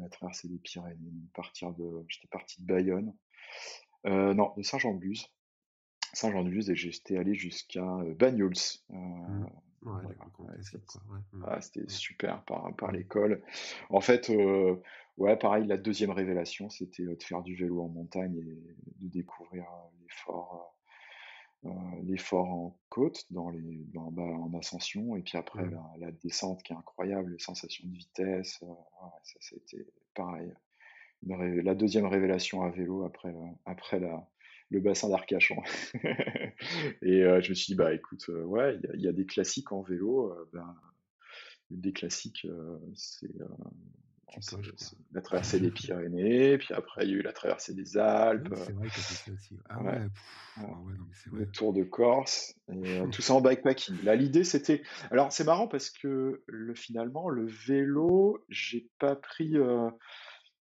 la 0.00 0.08
traversée 0.08 0.48
des 0.48 0.58
Pyrénées, 0.58 1.12
partir 1.34 1.72
de, 1.74 1.84
j'étais 2.08 2.28
parti 2.28 2.62
de 2.62 2.66
Bayonne, 2.66 3.12
euh, 4.06 4.34
non, 4.34 4.52
de 4.56 4.62
Saint-Jean-de-Luz. 4.62 5.28
Saint-Jean-de-Luz 6.12 6.70
et 6.70 6.76
j'étais 6.76 7.18
allé 7.18 7.34
jusqu'à 7.34 7.84
euh, 7.84 8.14
Bagnols. 8.14 8.56
c'était 11.60 11.88
super 11.88 12.42
par, 12.44 12.74
par 12.76 12.92
super 12.92 13.40
En 13.88 14.00
fait, 14.00 14.30
euh, 14.30 14.76
ouais, 15.16 15.36
pareil, 15.36 15.66
la 15.66 15.76
deuxième 15.76 16.10
révélation, 16.10 16.68
c'était 16.68 17.04
de 17.04 17.22
faire 17.22 17.42
du 17.42 17.54
vélo 17.54 17.82
en 17.82 17.88
montagne 17.88 18.36
et 18.36 19.04
de 19.04 19.08
découvrir 19.08 19.66
l'effort. 20.02 20.76
l'effort 22.02 22.48
en 22.48 22.78
côte, 22.88 23.24
dans 23.30 23.50
les, 23.50 23.84
dans, 23.92 24.10
bah, 24.10 24.22
en 24.22 24.52
ascension, 24.58 25.16
et 25.16 25.22
puis 25.22 25.38
après 25.38 25.62
la, 25.98 26.10
descente 26.10 26.62
qui 26.62 26.72
est 26.72 26.76
incroyable, 26.76 27.32
les 27.32 27.38
sensations 27.38 27.86
de 27.86 27.94
vitesse, 27.94 28.64
ça 29.22 29.36
c'était 29.40 29.86
pareil 30.14 30.52
la 31.26 31.74
deuxième 31.74 32.06
révélation 32.06 32.62
à 32.62 32.70
vélo 32.70 33.04
après, 33.04 33.28
euh, 33.28 33.46
après 33.66 34.00
la, 34.00 34.26
le 34.70 34.80
bassin 34.80 35.08
d'Arcachon. 35.08 35.62
et 37.02 37.22
euh, 37.22 37.40
je 37.40 37.50
me 37.50 37.54
suis 37.54 37.72
dit, 37.72 37.74
bah 37.74 37.92
écoute, 37.92 38.26
euh, 38.28 38.42
ouais, 38.44 38.78
il 38.94 39.00
y, 39.00 39.08
a 39.08 39.12
des 39.12 39.26
classiques 39.26 39.72
en 39.72 39.82
vélo. 39.82 40.34
ben, 40.52 40.74
des 41.70 41.92
classiques, 41.92 42.46
c'est 42.94 43.30
la 45.12 45.20
traversée 45.20 45.60
des 45.60 45.70
Pyrénées, 45.70 46.58
puis 46.58 46.74
après 46.74 47.04
il 47.04 47.10
y 47.10 47.14
a 47.14 47.16
eu 47.18 47.22
la 47.22 47.32
traversée 47.32 47.74
des 47.74 47.96
Alpes. 47.96 48.52
c'est 48.56 48.72
vrai 48.72 48.88
que 48.88 48.94
c'est 48.94 49.30
aussi. 49.30 49.56
Ah 49.68 49.82
ouais, 49.82 50.00
ah 50.56 50.62
le 51.32 51.46
Tour 51.50 51.72
de 51.72 51.84
Corse, 51.84 52.54
et 52.72 53.02
tout 53.12 53.22
ça 53.22 53.34
en 53.34 53.40
bikepacking. 53.40 54.02
Là, 54.02 54.16
l'idée 54.16 54.42
c'était. 54.42 54.82
Alors 55.12 55.32
c'est 55.32 55.44
marrant 55.44 55.68
parce 55.68 55.90
que 55.90 56.42
le, 56.46 56.74
finalement, 56.74 57.28
le 57.28 57.46
vélo, 57.46 58.44
j'ai 58.48 58.88
pas 58.98 59.14
pris 59.14 59.56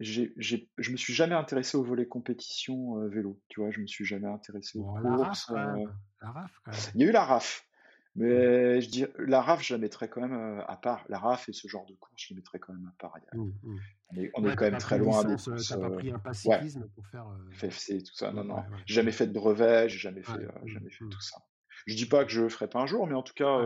j'ai, 0.04 0.34
j'ai, 0.38 0.70
je 0.78 0.92
me 0.92 0.98
suis 0.98 1.14
jamais 1.14 1.36
intéressé 1.36 1.78
au 1.78 1.84
volet 1.84 2.06
compétition 2.08 3.00
euh, 3.00 3.08
vélo, 3.08 3.42
tu 3.48 3.60
vois, 3.60 3.72
je 3.72 3.80
me 3.80 3.88
suis 3.88 4.06
jamais 4.06 4.28
intéressé 4.28 4.78
aux 4.78 4.84
courses. 4.84 5.50
Euh. 5.52 5.86
La 6.22 6.32
RAF, 6.32 6.62
quand 6.64 6.72
même. 6.72 6.92
Il 6.96 7.02
y 7.02 7.04
a 7.06 7.08
eu 7.08 7.12
la 7.12 7.24
RAF, 7.26 7.68
mais 8.16 8.82
je 8.82 8.90
dis, 8.90 9.06
la 9.20 9.42
RAF, 9.42 9.64
je 9.64 9.74
la 9.74 9.80
mettrais 9.80 10.10
quand 10.10 10.22
même 10.22 10.34
euh, 10.34 10.66
à 10.68 10.78
part. 10.78 11.06
La 11.10 11.20
RAF 11.20 11.50
et 11.50 11.54
ce 11.54 11.68
genre 11.68 11.86
de 11.86 11.94
course, 11.96 12.14
je 12.18 12.30
les 12.30 12.36
mettrais 12.36 12.60
quand 12.60 12.74
même 12.74 12.88
à 12.88 12.96
part. 13.00 13.18
Mmh, 13.34 13.42
mmh. 13.42 13.80
On 14.10 14.16
est, 14.18 14.32
on 14.36 14.50
est 14.50 14.56
quand 14.56 14.66
même 14.66 14.78
très 14.78 14.98
loin 14.98 15.24
des 15.24 15.36
courses. 15.36 15.70
T'as 15.70 15.78
pas 15.78 15.90
pris 15.90 16.12
un 16.12 16.20
pacifisme 16.20 16.88
pour 16.96 17.08
faire. 17.08 17.26
FFC, 17.52 18.04
tout 18.04 18.14
ça, 18.14 18.32
non, 18.32 18.44
non. 18.44 18.64
J'ai 18.86 18.96
jamais 18.96 19.12
fait 19.12 19.28
de 19.28 19.34
brevet, 19.34 19.90
j'ai 19.90 20.00
jamais 20.00 20.24
fait, 20.24 20.48
jamais 20.66 20.90
fait 20.90 21.06
mmh. 21.06 21.10
tout 21.10 21.22
ça. 21.22 21.38
Je 21.88 21.96
dis 21.96 22.06
pas 22.06 22.24
que 22.24 22.32
je 22.32 22.42
le 22.42 22.50
ferai 22.50 22.68
pas 22.68 22.80
un 22.80 22.86
jour, 22.86 23.08
mais 23.08 23.16
en 23.16 23.24
tout 23.24 23.34
cas, 23.34 23.60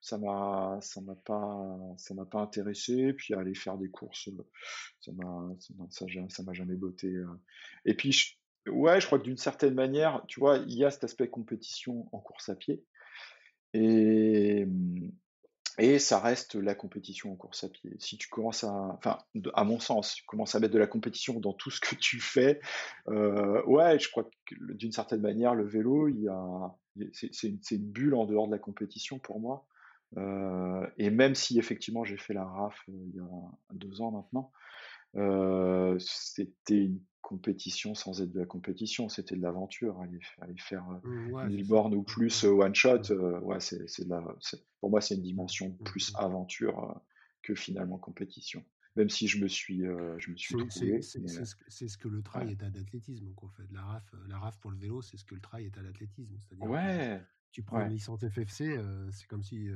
ça 0.00 0.18
m'a 0.18 0.78
ça 0.80 1.00
m'a 1.00 1.14
pas 1.14 1.78
ça 1.96 2.14
m'a 2.14 2.24
pas 2.24 2.40
intéressé 2.40 3.12
puis 3.12 3.34
aller 3.34 3.54
faire 3.54 3.78
des 3.78 3.90
courses 3.90 4.30
ça 5.00 5.12
m'a 5.12 5.48
ça, 5.90 6.06
ça 6.28 6.42
m'a 6.42 6.52
jamais 6.52 6.76
botté 6.76 7.08
euh. 7.08 7.26
et 7.84 7.94
puis 7.94 8.38
ouais 8.66 9.00
je 9.00 9.06
crois 9.06 9.18
que 9.18 9.24
d'une 9.24 9.36
certaine 9.36 9.74
manière 9.74 10.22
tu 10.26 10.40
vois 10.40 10.58
il 10.58 10.74
y 10.74 10.84
a 10.84 10.90
cet 10.90 11.04
aspect 11.04 11.28
compétition 11.28 12.08
en 12.12 12.18
course 12.18 12.48
à 12.48 12.56
pied 12.56 12.82
et 13.74 14.66
et 15.80 15.98
ça 15.98 16.18
reste 16.20 16.56
la 16.56 16.74
compétition 16.74 17.32
en 17.32 17.36
course 17.36 17.64
à 17.64 17.68
pied. 17.70 17.96
Si 17.98 18.18
tu 18.18 18.28
commences 18.28 18.64
à, 18.64 18.70
enfin, 18.70 19.18
à 19.54 19.64
mon 19.64 19.80
sens, 19.80 20.14
tu 20.14 20.24
commences 20.26 20.54
à 20.54 20.60
mettre 20.60 20.74
de 20.74 20.78
la 20.78 20.86
compétition 20.86 21.40
dans 21.40 21.54
tout 21.54 21.70
ce 21.70 21.80
que 21.80 21.94
tu 21.94 22.20
fais, 22.20 22.60
euh, 23.08 23.62
ouais, 23.64 23.98
je 23.98 24.10
crois 24.10 24.28
que 24.44 24.54
d'une 24.74 24.92
certaine 24.92 25.22
manière, 25.22 25.54
le 25.54 25.66
vélo, 25.66 26.08
il 26.08 26.22
y 26.22 26.28
a, 26.28 26.74
c'est 27.12 27.44
une, 27.44 27.60
une, 27.70 27.90
bulle 27.90 28.14
en 28.14 28.26
dehors 28.26 28.46
de 28.46 28.52
la 28.52 28.58
compétition 28.58 29.18
pour 29.18 29.40
moi. 29.40 29.66
Euh, 30.16 30.86
et 30.96 31.10
même 31.10 31.34
si 31.34 31.58
effectivement 31.58 32.04
j'ai 32.04 32.16
fait 32.16 32.34
la 32.34 32.44
RAF 32.44 32.76
euh, 32.88 32.92
il 33.06 33.14
y 33.14 33.20
a 33.20 33.74
deux 33.74 34.00
ans 34.00 34.10
maintenant, 34.10 34.50
c'était 35.98 36.84
une 36.84 37.00
compétition 37.22 37.94
sans 37.94 38.20
être 38.20 38.32
de 38.32 38.40
la 38.40 38.46
compétition, 38.46 39.08
c'était 39.08 39.36
de 39.36 39.42
l'aventure. 39.42 40.00
Aller, 40.00 40.18
aller, 40.40 40.56
faire 40.58 40.84
mmh, 41.04 41.32
ouais, 41.32 41.46
1000 41.46 41.66
bornes 41.66 41.94
ou 41.94 42.00
mmh, 42.00 42.04
plus 42.04 42.44
mmh, 42.44 42.48
one 42.48 42.74
shot, 42.74 43.02
ouais, 43.42 43.60
c'est, 43.60 43.86
pour 44.80 44.90
moi, 44.90 45.00
c'est 45.00 45.14
une 45.14 45.22
dimension 45.22 45.70
plus 45.84 46.12
aventure 46.16 47.00
que 47.42 47.54
finalement 47.54 47.98
compétition. 47.98 48.64
Même 48.96 49.08
si 49.08 49.28
je 49.28 49.40
me 49.40 49.46
suis, 49.46 49.82
je 50.18 50.30
me 50.30 50.36
suis 50.36 50.56
trouvé. 50.56 51.02
C'est 51.02 51.88
ce, 51.88 51.98
que 51.98 52.08
le 52.08 52.22
trail 52.22 52.50
est 52.50 52.62
à 52.62 52.70
l'athlétisme. 52.70 53.32
En 53.36 53.48
fait, 53.48 53.70
la 53.70 53.82
RAF, 53.82 54.14
la 54.28 54.38
RAF 54.38 54.58
pour 54.58 54.72
le 54.72 54.78
vélo, 54.78 55.02
c'est 55.02 55.16
ce 55.16 55.24
que 55.24 55.36
le 55.36 55.40
trail 55.40 55.66
est 55.66 55.78
à 55.78 55.82
l'athlétisme. 55.82 56.36
Ouais. 56.60 57.20
Tu 57.52 57.62
prends 57.62 57.80
une 57.82 57.92
licence 57.92 58.26
FFC, 58.26 58.78
c'est 59.12 59.26
comme 59.26 59.42
si 59.42 59.68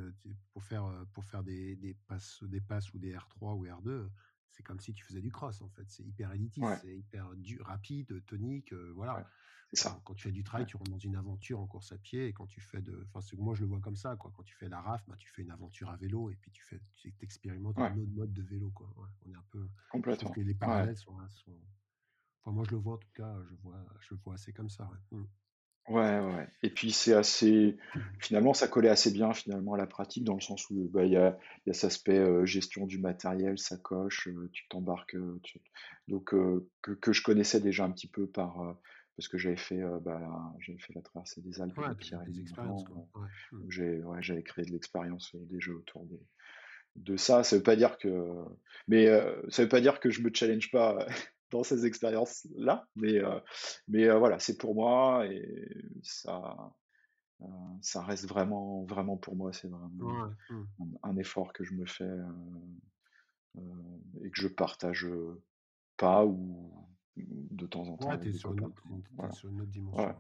pour 0.52 0.62
faire, 0.62 0.86
pour 1.12 1.24
faire 1.24 1.42
des, 1.42 1.76
des, 1.76 1.94
passes, 2.06 2.42
des 2.44 2.60
passes 2.60 2.92
ou 2.94 2.98
des 2.98 3.14
R3 3.14 3.56
ou 3.56 3.66
R2, 3.66 4.08
c'est 4.50 4.62
comme 4.62 4.78
si 4.80 4.92
tu 4.92 5.04
faisais 5.04 5.20
du 5.20 5.32
cross 5.32 5.60
en 5.60 5.68
fait. 5.68 5.84
C'est 5.88 6.04
hyper 6.04 6.32
élitiste, 6.32 6.66
c'est 6.82 6.96
hyper 6.96 7.28
rapide, 7.64 8.24
tonique, 8.26 8.72
voilà. 8.94 9.26
Ça. 9.74 10.00
Quand 10.04 10.14
tu 10.14 10.22
fais 10.24 10.32
du 10.32 10.44
trail, 10.44 10.66
tu 10.66 10.76
rentres 10.76 10.90
dans 10.90 10.98
une 10.98 11.16
aventure 11.16 11.60
en 11.60 11.66
course 11.66 11.92
à 11.92 11.98
pied. 11.98 12.28
Et 12.28 12.32
quand 12.32 12.46
tu 12.46 12.60
fais 12.60 12.80
de. 12.80 13.06
Enfin, 13.12 13.36
moi, 13.38 13.54
je 13.54 13.62
le 13.62 13.66
vois 13.66 13.80
comme 13.80 13.96
ça. 13.96 14.16
Quoi. 14.16 14.30
Quand 14.34 14.42
tu 14.42 14.54
fais 14.54 14.68
la 14.68 14.80
RAF, 14.80 15.04
bah, 15.08 15.16
tu 15.16 15.28
fais 15.28 15.42
une 15.42 15.50
aventure 15.50 15.90
à 15.90 15.96
vélo 15.96 16.30
et 16.30 16.36
puis 16.36 16.50
tu 16.50 16.62
fais, 16.64 16.80
tu 16.94 17.12
expérimentes 17.22 17.78
un 17.78 17.96
autre 17.96 18.12
mode 18.12 18.32
de 18.32 18.42
vélo. 18.42 18.70
Quoi. 18.70 18.92
on 18.96 19.30
est 19.30 19.34
un 19.34 19.44
peu. 19.50 19.68
Complètement. 19.90 20.30
que 20.30 20.40
les 20.40 20.54
parallèles 20.54 20.96
sont, 20.96 21.16
sont, 21.28 21.58
Enfin, 22.40 22.52
moi, 22.52 22.64
je 22.66 22.72
le 22.72 22.76
vois 22.76 22.94
en 22.94 22.98
tout 22.98 23.12
cas. 23.14 23.36
Je 23.50 23.54
vois, 23.62 23.84
je 24.00 24.14
vois 24.14 24.34
assez 24.34 24.52
comme 24.52 24.70
ça. 24.70 24.88
Mmh. 25.10 25.24
Ouais, 25.88 26.18
ouais. 26.18 26.48
Et 26.62 26.70
puis 26.70 26.92
c'est 26.92 27.12
assez, 27.12 27.76
finalement, 28.18 28.54
ça 28.54 28.68
collait 28.68 28.88
assez 28.88 29.10
bien 29.10 29.34
finalement 29.34 29.74
à 29.74 29.76
la 29.76 29.86
pratique 29.86 30.24
dans 30.24 30.34
le 30.34 30.40
sens 30.40 30.68
où 30.70 30.88
bah, 30.88 31.04
il 31.04 31.12
y 31.12 31.16
a, 31.16 31.38
y 31.66 31.70
a 31.70 31.74
cet 31.74 31.84
aspect 31.84 32.46
gestion 32.46 32.86
du 32.86 32.98
matériel, 32.98 33.58
sacoche, 33.58 34.28
tu 34.52 34.66
t'embarques, 34.68 35.16
donc 36.08 36.24
que, 36.24 36.66
que, 36.80 37.12
je 37.12 37.22
connaissais 37.22 37.60
déjà 37.60 37.84
un 37.84 37.90
petit 37.90 38.08
peu 38.08 38.26
par 38.26 38.76
parce 39.16 39.28
que 39.28 39.36
j'avais 39.36 39.56
fait, 39.56 39.82
bah, 40.00 40.54
j'avais 40.60 40.78
fait 40.78 40.94
la 40.94 41.02
traversée 41.02 41.42
des 41.42 41.60
Alpes, 41.60 41.76
ouais, 41.76 41.94
des 42.28 42.40
expériences. 42.40 42.84
Mmh. 43.52 43.58
j'ai, 43.68 44.02
ouais, 44.02 44.22
j'avais 44.22 44.42
créé 44.42 44.64
de 44.64 44.72
l'expérience 44.72 45.36
déjà 45.50 45.70
autour 45.70 46.06
de, 46.06 46.18
de 46.96 47.16
ça. 47.18 47.44
Ça 47.44 47.56
veut 47.56 47.62
pas 47.62 47.76
dire 47.76 47.98
que, 47.98 48.32
mais 48.88 49.06
ça 49.50 49.62
veut 49.62 49.68
pas 49.68 49.82
dire 49.82 50.00
que 50.00 50.08
je 50.08 50.22
me 50.22 50.30
challenge 50.32 50.70
pas 50.70 51.06
dans 51.54 51.62
ces 51.62 51.86
expériences-là. 51.86 52.88
Mais, 52.96 53.18
euh, 53.18 53.38
mais 53.86 54.08
euh, 54.08 54.18
voilà, 54.18 54.40
c'est 54.40 54.58
pour 54.58 54.74
moi 54.74 55.24
et 55.26 55.72
ça, 56.02 56.74
euh, 57.42 57.46
ça 57.80 58.02
reste 58.02 58.28
vraiment, 58.28 58.84
vraiment 58.84 59.16
pour 59.16 59.36
moi. 59.36 59.52
C'est 59.52 59.68
vraiment 59.68 60.28
mmh. 60.50 60.96
un, 61.04 61.16
effort 61.16 61.52
que 61.52 61.62
je 61.62 61.74
me 61.74 61.86
fais 61.86 62.10
et 63.56 64.30
que 64.30 64.40
je 64.40 64.48
partage 64.48 65.06
pas 65.96 66.26
ou 66.26 66.88
de 67.16 67.66
temps 67.66 67.86
en 67.88 67.96
temps. 67.96 68.08
Ouais, 68.08 68.32
sur, 68.32 68.50
une 68.50 68.64
autre, 68.64 68.82
dimension. 69.70 70.16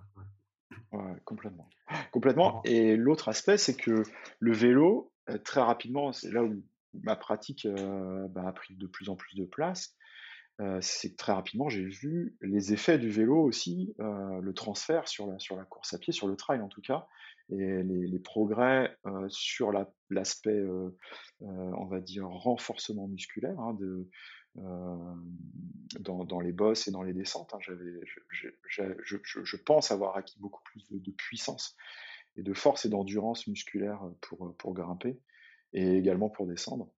Ouais. 0.92 1.20
complètement. 1.24 1.68
Complètement. 2.12 2.62
Et 2.64 2.96
l'autre 2.96 3.28
aspect, 3.28 3.58
c'est 3.58 3.74
que 3.74 4.04
le 4.38 4.52
vélo, 4.52 5.12
très 5.42 5.60
rapidement, 5.60 6.12
c'est 6.12 6.30
là 6.30 6.44
où 6.44 6.62
ma 7.02 7.16
pratique 7.16 7.66
bah, 7.66 8.46
a 8.46 8.52
pris 8.52 8.76
de 8.76 8.86
plus 8.86 9.08
en 9.08 9.16
plus 9.16 9.34
de 9.34 9.44
place 9.44 9.96
c'est 10.80 11.16
très 11.16 11.32
rapidement, 11.32 11.68
j'ai 11.68 11.84
vu 11.84 12.36
les 12.40 12.72
effets 12.72 12.98
du 12.98 13.10
vélo 13.10 13.42
aussi, 13.42 13.94
le 13.98 14.52
transfert 14.52 15.08
sur 15.08 15.26
la, 15.26 15.38
sur 15.38 15.56
la 15.56 15.64
course 15.64 15.94
à 15.94 15.98
pied, 15.98 16.12
sur 16.12 16.28
le 16.28 16.36
trail 16.36 16.60
en 16.60 16.68
tout 16.68 16.80
cas, 16.80 17.06
et 17.50 17.82
les, 17.82 18.18
progrès 18.18 18.96
sur 19.28 19.72
l'aspect, 20.10 20.62
on 21.40 21.86
va 21.86 22.00
dire, 22.00 22.28
renforcement 22.28 23.08
musculaire 23.08 23.58
hein, 23.58 23.74
de, 23.74 24.08
dans, 26.00 26.40
les 26.40 26.52
bosses 26.52 26.88
et 26.88 26.90
dans 26.90 27.02
les 27.02 27.12
descentes. 27.12 27.52
Hein. 27.54 27.58
je, 28.68 29.56
pense 29.56 29.90
avoir 29.90 30.16
acquis 30.16 30.38
beaucoup 30.38 30.62
plus 30.64 30.86
de, 30.90 30.98
de, 30.98 31.10
puissance 31.10 31.76
et 32.36 32.42
de 32.42 32.54
force 32.54 32.84
et 32.84 32.88
d'endurance 32.88 33.46
musculaire 33.46 34.00
pour, 34.20 34.54
pour 34.56 34.74
grimper 34.74 35.18
et 35.72 35.96
également 35.96 36.30
pour 36.30 36.46
descendre 36.46 36.90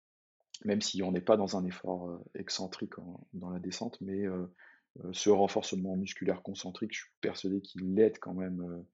même 0.63 0.81
si 0.81 1.03
on 1.03 1.11
n'est 1.11 1.21
pas 1.21 1.37
dans 1.37 1.57
un 1.57 1.65
effort 1.65 2.09
euh, 2.09 2.23
excentrique 2.35 2.93
dans 3.33 3.49
la 3.49 3.59
descente, 3.59 3.99
mais 4.01 4.25
euh, 4.25 4.45
euh, 5.03 5.09
ce 5.11 5.29
renforcement 5.29 5.95
musculaire 5.95 6.41
concentrique, 6.41 6.93
je 6.93 6.99
suis 6.99 7.11
persuadé 7.21 7.61
qu'il 7.61 7.99
aide 7.99 8.19
quand 8.19 8.33
même 8.33 8.85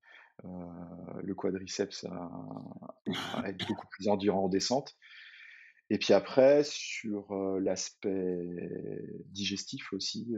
le 0.43 1.35
quadriceps 1.35 2.05
à, 2.05 3.43
être 3.45 3.67
beaucoup 3.67 3.87
plus 3.87 4.07
endurant 4.07 4.45
en 4.45 4.49
descente. 4.49 4.95
Et 5.91 5.99
puis 5.99 6.13
après, 6.13 6.63
sur 6.63 7.31
l'aspect 7.59 8.47
digestif 9.25 9.93
aussi, 9.93 10.33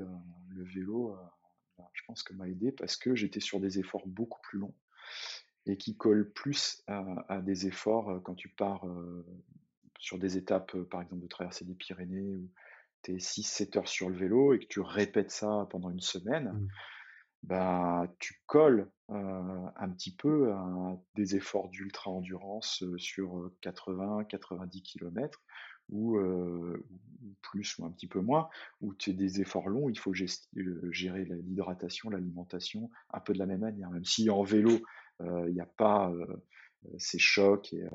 le 0.50 0.64
vélo, 0.66 1.16
bah, 1.78 1.90
je 1.94 2.02
pense 2.06 2.22
que 2.24 2.34
m'a 2.34 2.50
aidé 2.50 2.74
parce 2.74 2.98
que 2.98 3.16
j'étais 3.16 3.40
sur 3.40 3.62
des 3.62 3.80
efforts 3.80 4.06
beaucoup 4.08 4.42
plus 4.42 4.60
longs 4.60 4.76
et 5.68 5.78
qui 5.78 5.96
collent 5.96 6.34
plus 6.34 6.84
à, 6.88 7.40
des 7.42 7.68
efforts 7.68 8.22
quand 8.24 8.36
tu 8.36 8.50
pars 8.50 8.86
sur 10.04 10.20
des 10.20 10.36
étapes, 10.36 10.76
par 10.92 11.02
exemple, 11.02 11.22
de 11.22 11.28
traverser 11.28 11.64
des 11.64 11.76
Pyrénées, 11.76 12.36
où 12.36 12.50
tu 13.04 13.14
es 13.14 13.18
6-7 13.20 13.78
heures 13.78 13.88
sur 13.88 14.10
le 14.10 14.18
vélo 14.18 14.54
et 14.54 14.60
que 14.60 14.66
tu 14.66 14.82
répètes 14.82 15.32
ça 15.32 15.66
pendant 15.70 15.90
une 15.90 16.02
semaine, 16.02 16.52
mmh. 16.52 16.68
bah, 17.44 18.14
tu 18.20 18.42
colles 18.46 18.92
un 19.08 19.90
petit 19.92 20.14
peu 20.14 20.52
à 20.52 21.00
des 21.16 21.38
efforts 21.38 21.70
d'ultra-endurance 21.70 22.84
sur 22.98 23.50
80-90 23.62 24.82
km, 24.82 25.42
ou, 25.90 26.20
plus 27.42 27.78
ou 27.78 27.86
un 27.86 27.92
petit 27.92 28.08
peu 28.08 28.20
moins, 28.20 28.50
où 28.82 28.94
tu 28.94 29.12
as 29.12 29.14
des 29.14 29.40
efforts 29.40 29.70
longs, 29.70 29.88
il 29.88 29.98
faut 29.98 30.14
gérer 30.14 31.24
l'hydratation, 31.46 32.10
l'alimentation, 32.10 32.90
un 33.14 33.22
peu 33.22 33.32
de 33.32 33.40
la 33.40 33.46
même 33.46 33.62
manière. 33.62 33.90
Même 33.90 34.04
si 34.04 34.30
en 34.30 34.44
vélo, 34.44 34.82
il 35.22 35.54
n'y 35.54 35.62
a 35.62 35.66
pas 35.78 36.12
ces 36.98 37.20
chocs 37.20 37.74
et, 37.74 37.86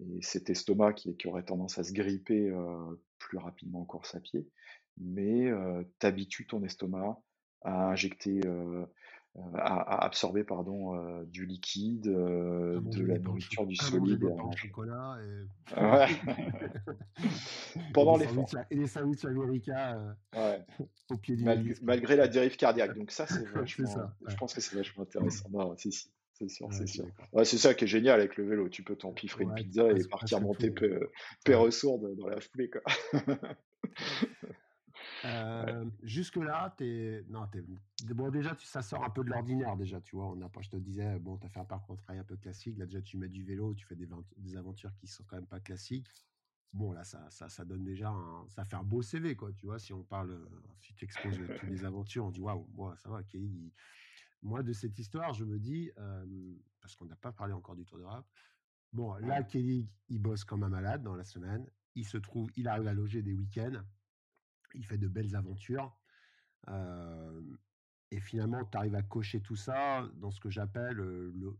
et 0.00 0.22
cet 0.22 0.50
estomac 0.50 0.92
qui, 0.94 1.16
qui, 1.16 1.28
aurait 1.28 1.44
tendance 1.44 1.78
à 1.78 1.84
se 1.84 1.92
gripper 1.92 2.50
euh, 2.50 3.02
plus 3.18 3.38
rapidement 3.38 3.80
en 3.80 3.84
course 3.84 4.14
à 4.14 4.20
pied, 4.20 4.48
mais 4.96 5.46
euh, 5.46 5.82
t'habitues 5.98 6.46
ton 6.46 6.62
estomac 6.62 7.20
à 7.62 7.90
injecter, 7.90 8.40
euh, 8.46 8.86
à, 9.54 10.04
absorber 10.04 10.44
pardon, 10.44 10.94
euh, 10.94 11.24
du 11.24 11.44
liquide, 11.44 12.02
de 12.02 13.04
la 13.04 13.18
nourriture, 13.18 13.66
du 13.66 13.76
solide. 13.76 14.24
En 14.24 14.52
chocolat 14.52 15.18
et... 15.22 15.80
ouais. 15.80 16.08
Pendant 17.94 18.16
l'effort. 18.16 18.48
Et 18.70 18.76
les 18.76 18.86
sandwichs 18.86 19.24
américains 19.24 20.16
ouais. 20.34 20.64
au 21.10 21.16
pied 21.16 21.36
du 21.36 21.44
malgré, 21.44 21.74
malgré 21.82 22.16
la 22.16 22.28
dérive 22.28 22.56
cardiaque. 22.56 22.96
Donc 22.96 23.10
ça, 23.10 23.26
c'est 23.26 23.44
vachement. 23.54 23.86
ça, 23.86 24.14
ouais. 24.20 24.30
Je 24.30 24.36
pense 24.36 24.54
que 24.54 24.60
c'est 24.60 24.76
vachement 24.76 25.02
intéressant. 25.02 25.48
Non, 25.50 25.76
si, 25.76 25.90
si. 25.90 26.10
C'est 26.38 26.48
sûr, 26.48 26.72
c'est 26.72 26.86
sûr. 26.86 27.06
Ouais, 27.32 27.44
c'est 27.44 27.58
ça 27.58 27.74
qui 27.74 27.84
est 27.84 27.88
génial 27.88 28.20
avec 28.20 28.36
le 28.36 28.48
vélo. 28.48 28.68
Tu 28.68 28.84
peux 28.84 28.94
t'empiffrer 28.94 29.42
une 29.44 29.54
pizza 29.54 29.90
et 29.90 30.06
partir 30.06 30.40
monter 30.40 30.72
père 31.44 31.72
sourde 31.72 32.14
dans 32.16 32.28
la 32.28 32.40
foulée. 32.40 32.70
Quoi. 32.70 32.82
euh, 35.24 35.84
Jusque 36.04 36.36
là, 36.36 36.72
es... 36.80 37.24
Non, 37.28 37.48
es... 37.54 38.14
bon 38.14 38.30
déjà 38.30 38.56
ça 38.62 38.82
sort 38.82 39.04
un 39.04 39.10
peu 39.10 39.24
de 39.24 39.30
l'ordinaire 39.30 39.76
déjà. 39.76 40.00
Tu 40.00 40.14
vois, 40.14 40.26
on 40.26 40.40
a. 40.40 40.50
Je 40.60 40.70
te 40.70 40.76
disais, 40.76 41.18
bon, 41.18 41.40
as 41.44 41.48
fait 41.48 41.60
un 41.60 41.64
parcours 41.64 41.96
de 41.96 42.02
travail 42.02 42.20
un 42.20 42.24
peu 42.24 42.36
classique. 42.36 42.78
Là 42.78 42.86
déjà, 42.86 43.02
tu 43.02 43.16
mets 43.16 43.28
du 43.28 43.42
vélo, 43.42 43.74
tu 43.74 43.84
fais 43.86 43.96
des, 43.96 44.08
des 44.36 44.56
aventures 44.56 44.94
qui 44.94 45.08
sont 45.08 45.24
quand 45.26 45.36
même 45.36 45.46
pas 45.46 45.60
classiques. 45.60 46.06
Bon 46.72 46.92
là, 46.92 47.02
ça, 47.02 47.26
ça, 47.30 47.48
ça 47.48 47.64
donne 47.64 47.82
déjà, 47.82 48.10
un... 48.10 48.46
ça 48.48 48.64
fait 48.64 48.76
un 48.76 48.84
beau 48.84 49.02
CV 49.02 49.34
quoi. 49.34 49.50
Tu 49.54 49.66
vois, 49.66 49.80
si 49.80 49.92
on 49.92 50.04
parle, 50.04 50.38
si 50.82 50.94
tu 50.94 51.04
exposes 51.04 51.36
toutes 51.36 51.70
les 51.70 51.84
aventures, 51.84 52.26
on 52.26 52.30
dit 52.30 52.40
waouh, 52.40 52.68
wow, 52.76 52.94
ça 52.96 53.08
va, 53.08 53.24
Kelly 53.24 53.72
moi, 54.42 54.62
de 54.62 54.72
cette 54.72 54.98
histoire, 54.98 55.32
je 55.34 55.44
me 55.44 55.58
dis, 55.58 55.90
parce 56.80 56.96
qu'on 56.96 57.06
n'a 57.06 57.16
pas 57.16 57.32
parlé 57.32 57.52
encore 57.52 57.76
du 57.76 57.84
Tour 57.84 57.98
d'Europe, 57.98 58.26
bon, 58.92 59.14
là, 59.16 59.42
Kelly, 59.42 59.88
il 60.08 60.18
bosse 60.18 60.44
comme 60.44 60.62
un 60.62 60.68
malade 60.68 61.02
dans 61.02 61.14
la 61.14 61.24
semaine. 61.24 61.66
Il 61.94 62.04
se 62.04 62.18
trouve, 62.18 62.50
il 62.56 62.68
arrive 62.68 62.86
à 62.86 62.94
loger 62.94 63.22
des 63.22 63.34
week-ends. 63.34 63.82
Il 64.74 64.84
fait 64.84 64.98
de 64.98 65.08
belles 65.08 65.34
aventures. 65.34 65.96
et 68.10 68.20
finalement, 68.20 68.64
tu 68.64 68.78
arrives 68.78 68.94
à 68.94 69.02
cocher 69.02 69.40
tout 69.40 69.56
ça 69.56 70.08
dans 70.14 70.30
ce 70.30 70.40
que 70.40 70.50
j'appelle, 70.50 70.96
le, 70.96 71.56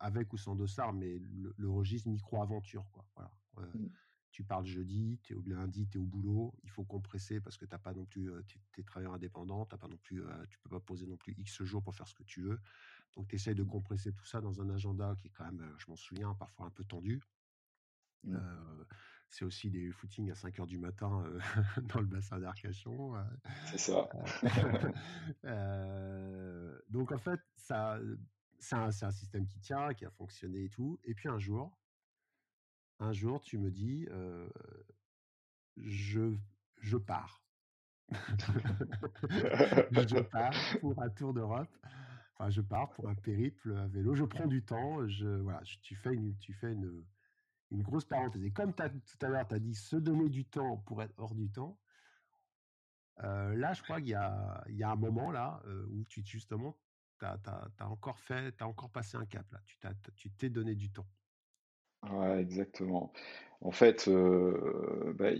avec 0.00 0.32
ou 0.32 0.36
sans 0.36 0.54
dossard, 0.54 0.92
mais 0.92 1.18
le, 1.56 1.70
registre 1.70 2.08
micro-aventure. 2.08 2.84
Quoi. 2.92 3.06
Voilà. 3.16 3.70
Mmh 3.74 3.88
tu 4.32 4.42
parles 4.44 4.64
jeudi, 4.64 5.20
tu 5.22 5.34
es 5.34 5.36
au 5.36 5.42
lundi, 5.42 5.86
tu 5.86 5.98
es 5.98 6.00
au 6.00 6.04
boulot, 6.04 6.54
il 6.64 6.70
faut 6.70 6.84
compresser 6.84 7.40
parce 7.40 7.58
que 7.58 7.66
tu 7.66 7.78
pas 7.78 7.92
non 7.92 8.06
plus, 8.06 8.30
tu 8.46 8.58
es, 8.78 8.82
travailleur 8.82 9.12
indépendant, 9.12 9.66
t'as 9.66 9.76
pas 9.76 9.88
non 9.88 9.98
plus, 9.98 10.22
tu 10.48 10.58
peux 10.58 10.70
pas 10.70 10.80
poser 10.80 11.06
non 11.06 11.16
plus 11.16 11.34
X 11.38 11.62
jours 11.62 11.82
pour 11.82 11.94
faire 11.94 12.08
ce 12.08 12.14
que 12.14 12.22
tu 12.22 12.40
veux. 12.40 12.58
Donc 13.14 13.28
tu 13.28 13.36
essayes 13.36 13.54
de 13.54 13.62
compresser 13.62 14.12
tout 14.12 14.24
ça 14.24 14.40
dans 14.40 14.60
un 14.62 14.70
agenda 14.70 15.14
qui 15.20 15.28
est 15.28 15.30
quand 15.30 15.44
même, 15.44 15.74
je 15.76 15.84
m'en 15.88 15.96
souviens, 15.96 16.34
parfois 16.34 16.66
un 16.66 16.70
peu 16.70 16.84
tendu. 16.84 17.22
Mmh. 18.24 18.38
c'est 19.28 19.44
aussi 19.44 19.68
des 19.68 19.90
footings 19.90 20.30
à 20.30 20.36
5 20.36 20.60
heures 20.60 20.66
du 20.68 20.78
matin 20.78 21.24
dans 21.92 21.98
le 21.98 22.06
bassin 22.06 22.38
d'Arcachon. 22.38 23.14
c'est 23.66 23.78
ça. 23.78 24.08
donc 26.88 27.10
en 27.10 27.18
fait, 27.18 27.40
ça, 27.56 27.98
c'est 28.60 28.76
un, 28.76 28.88
un, 28.88 29.10
système 29.10 29.46
qui 29.48 29.58
tient, 29.58 29.92
qui 29.92 30.04
a 30.04 30.10
fonctionné 30.10 30.64
et 30.64 30.68
tout. 30.68 31.00
Et 31.02 31.14
puis 31.14 31.28
un 31.28 31.38
jour, 31.38 31.76
un 33.02 33.12
jour, 33.12 33.42
tu 33.42 33.58
me 33.58 33.70
dis, 33.70 34.08
je, 35.76 36.96
pars. 36.96 37.42
je 38.10 40.20
pars 40.20 40.54
pour 40.80 41.02
un 41.02 41.10
tour 41.10 41.34
d'Europe. 41.34 41.68
Enfin, 42.34 42.50
je 42.50 42.60
pars 42.60 42.90
pour 42.90 43.08
un 43.08 43.14
périple 43.14 43.76
à 43.76 43.86
vélo. 43.88 44.14
Je 44.14 44.24
prends 44.24 44.46
du 44.46 44.64
temps. 44.64 45.06
Je, 45.08 45.26
voilà, 45.26 45.60
tu 45.82 45.96
fais 45.96 46.14
une, 46.14 46.36
tu 46.38 46.52
fais 46.52 46.72
une, 46.72 47.04
grosse 47.72 48.04
parenthèse. 48.04 48.44
Et 48.44 48.52
comme 48.52 48.74
tout 48.74 49.18
à 49.22 49.28
l'heure, 49.28 49.48
tu 49.48 49.54
as 49.54 49.58
dit 49.58 49.74
se 49.74 49.96
donner 49.96 50.28
du 50.28 50.44
temps 50.44 50.76
pour 50.78 51.02
être 51.02 51.14
hors 51.16 51.34
du 51.34 51.50
temps, 51.50 51.78
là, 53.18 53.72
je 53.72 53.82
crois 53.82 54.00
qu'il 54.00 54.08
y 54.08 54.76
y 54.76 54.82
a 54.82 54.90
un 54.90 54.96
moment 54.96 55.30
là 55.30 55.62
où 55.90 56.04
tu 56.04 56.22
justement, 56.24 56.76
tu 57.18 57.26
as, 57.26 57.38
encore 57.80 58.18
fait, 58.20 58.56
tu 58.56 58.62
as 58.62 58.68
encore 58.68 58.90
passé 58.90 59.16
un 59.16 59.26
cap 59.26 59.50
là. 59.50 59.60
Tu 60.16 60.30
t'es 60.30 60.50
donné 60.50 60.74
du 60.74 60.90
temps. 60.90 61.06
Exactement. 62.38 63.12
En 63.60 63.70
fait, 63.72 64.08
euh, 64.08 65.12
bah, 65.14 65.30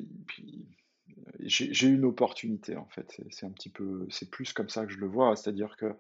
j'ai 1.40 1.88
eu 1.88 1.94
une 1.94 2.04
opportunité 2.04 2.76
en 2.76 2.86
fait. 2.86 3.20
C'est 3.30 3.46
un 3.46 3.50
petit 3.50 3.70
peu, 3.70 4.06
c'est 4.10 4.30
plus 4.30 4.52
comme 4.52 4.68
ça 4.68 4.86
que 4.86 4.92
je 4.92 4.98
le 4.98 5.06
vois. 5.06 5.36
C'est-à-dire 5.36 5.76
que 5.76 5.92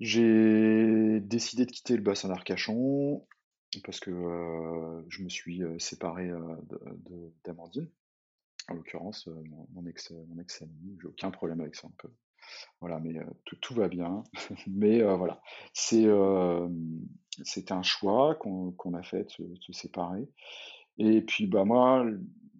j'ai 0.00 1.20
décidé 1.20 1.66
de 1.66 1.70
quitter 1.70 1.96
le 1.96 2.02
bassin 2.02 2.28
d'Arcachon 2.28 3.26
parce 3.84 4.00
que 4.00 4.10
je 5.08 5.22
me 5.22 5.28
suis 5.28 5.62
séparé 5.78 6.30
d'Amandine, 7.44 7.90
en 8.68 8.74
l'occurrence 8.74 9.28
mon, 9.74 9.86
ex 9.86 10.12
mon 10.28 10.40
ex. 10.40 10.62
J'ai 11.00 11.08
aucun 11.08 11.30
problème 11.30 11.60
avec 11.60 11.74
ça 11.74 11.88
un 11.88 11.94
peu. 11.98 12.10
Voilà, 12.80 13.00
mais 13.00 13.14
tout, 13.44 13.56
tout, 13.56 13.74
va 13.74 13.88
bien. 13.88 14.24
mais 14.66 15.02
voilà, 15.02 15.40
c'est 15.72 16.06
c'était 17.42 17.72
un 17.72 17.82
choix 17.82 18.34
qu'on 18.36 18.94
a 18.94 19.02
fait 19.02 19.24
de 19.38 19.56
se, 19.60 19.72
séparer. 19.72 20.28
Et 20.98 21.22
puis 21.22 21.46
bah 21.46 21.64
moi, 21.64 22.06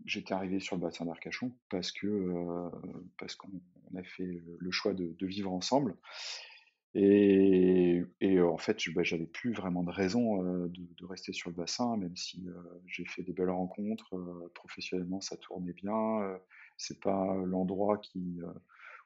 j'étais 0.05 0.35
arrivé 0.35 0.59
sur 0.61 0.77
le 0.77 0.83
bassin 0.83 1.05
d'Arcachon 1.05 1.53
parce 1.71 1.93
que 1.93 2.07
qu'on 3.39 3.99
a 3.99 4.03
fait 4.03 4.43
le 4.59 4.71
choix 4.71 4.95
de, 4.95 5.27
vivre 5.27 5.53
ensemble. 5.53 5.97
Et, 6.97 8.05
et 8.21 8.41
en 8.41 8.57
fait, 8.57 8.79
bah, 8.95 9.03
j'avais 9.03 9.27
plus 9.27 9.53
vraiment 9.53 9.83
de 9.83 9.91
raison 9.91 10.43
de, 10.43 10.69
de, 10.69 11.07
rester 11.07 11.33
sur 11.33 11.51
le 11.51 11.57
bassin, 11.57 11.97
même 11.97 12.17
si 12.17 12.47
j'ai 12.87 13.05
fait 13.05 13.23
des 13.23 13.33
belles 13.33 13.51
rencontres. 13.51 14.17
professionnellement, 14.55 15.21
ça 15.21 15.37
tournait 15.37 15.73
bien. 15.73 16.39
c'est 16.77 17.01
pas 17.01 17.35
l'endroit 17.47 17.99
qui, 17.99 18.41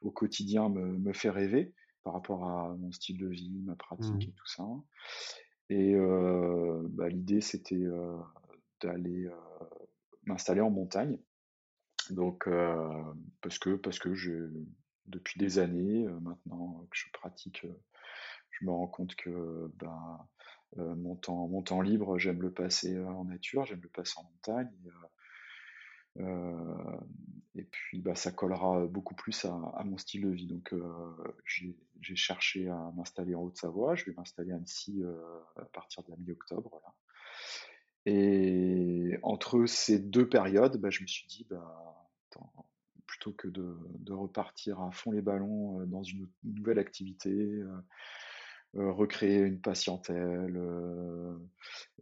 au 0.00 0.10
quotidien, 0.10 0.68
me, 0.68 0.98
me, 0.98 1.12
fait 1.12 1.30
rêver 1.30 1.72
par 2.04 2.14
rapport 2.14 2.44
à 2.44 2.74
mon 2.76 2.92
style 2.92 3.18
de 3.18 3.28
vie, 3.28 3.60
ma 3.64 3.74
pratique 3.74 4.14
mmh. 4.14 4.30
et 4.30 4.32
tout 4.32 4.46
ça. 4.46 4.64
Et 5.70 5.94
bah, 6.90 7.08
l'idée, 7.08 7.40
c'était 7.40 7.84
d'aller 8.80 9.28
m'installer 10.24 10.62
en 10.62 10.70
montagne. 10.70 11.18
Donc, 12.10 12.48
parce 13.42 13.58
que, 13.58 13.76
parce 13.76 13.98
que 13.98 14.14
je, 14.14 14.50
depuis 15.06 15.38
des 15.38 15.58
années 15.58 16.06
maintenant 16.22 16.86
que 16.90 16.96
je 16.96 17.10
pratique, 17.12 17.66
je 18.50 18.64
me 18.64 18.70
rends 18.70 18.86
compte 18.86 19.14
que 19.14 19.70
ben, 19.76 20.26
mon, 20.76 21.16
temps, 21.16 21.48
mon 21.48 21.62
temps 21.62 21.82
libre, 21.82 22.18
j'aime 22.18 22.40
le 22.40 22.52
passer 22.52 22.98
en 22.98 23.24
nature, 23.24 23.66
j'aime 23.66 23.82
le 23.82 23.90
passer 23.90 24.14
en 24.18 24.24
montagne. 24.24 24.70
Et, 24.86 24.90
puis, 27.70 28.00
bah, 28.00 28.14
ça 28.14 28.30
collera 28.30 28.86
beaucoup 28.86 29.14
plus 29.14 29.44
à, 29.44 29.82
mon 29.84 29.98
style 29.98 30.22
de 30.22 30.30
vie. 30.30 30.46
Donc, 30.46 30.74
j'ai 31.44 32.16
cherché 32.16 32.68
à 32.68 32.92
m'installer 32.96 33.34
en 33.34 33.42
Haute-Savoie. 33.42 33.94
Je 33.94 34.04
vais 34.06 34.14
m'installer 34.16 34.52
à 34.52 34.56
Annecy 34.56 35.02
à 35.56 35.64
partir 35.66 36.02
de 36.04 36.10
la 36.10 36.16
mi-octobre. 36.16 36.80
Et 38.06 39.18
entre 39.22 39.66
ces 39.66 39.98
deux 39.98 40.28
périodes, 40.28 40.78
bah, 40.78 40.90
je 40.90 41.02
me 41.02 41.06
suis 41.06 41.26
dit, 41.26 41.46
bah, 41.48 42.08
plutôt 43.06 43.32
que 43.32 43.48
de, 43.48 44.12
repartir 44.12 44.80
à 44.80 44.90
fond 44.90 45.10
les 45.10 45.22
ballons 45.22 45.84
dans 45.86 46.02
une, 46.02 46.28
nouvelle 46.44 46.78
activité, 46.78 47.62
recréer 48.74 49.40
une 49.40 49.60
patientèle, 49.60 50.60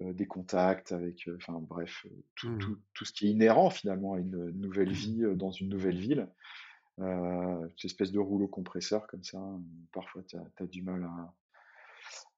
des 0.00 0.26
contacts 0.26 0.92
avec, 0.92 1.28
enfin 1.36 1.58
bref, 1.60 2.04
mmh. 2.04 2.58
tout, 2.58 2.78
tout, 2.92 3.04
ce 3.04 3.12
qui 3.12 3.28
est 3.28 3.30
inhérent 3.30 3.70
finalement 3.70 4.14
à 4.14 4.18
une 4.18 4.50
nouvelle 4.50 4.90
mmh. 4.90 4.92
vie 4.92 5.24
dans 5.36 5.50
une 5.50 5.68
nouvelle 5.68 5.98
ville. 5.98 6.28
cette 6.98 7.84
espèce 7.84 8.12
de 8.12 8.18
rouleau 8.18 8.48
compresseur 8.48 9.06
comme 9.06 9.24
ça, 9.24 9.40
parfois 9.92 10.22
tu 10.24 10.36
as, 10.36 10.66
du 10.66 10.82
mal 10.82 11.04
à, 11.04 11.34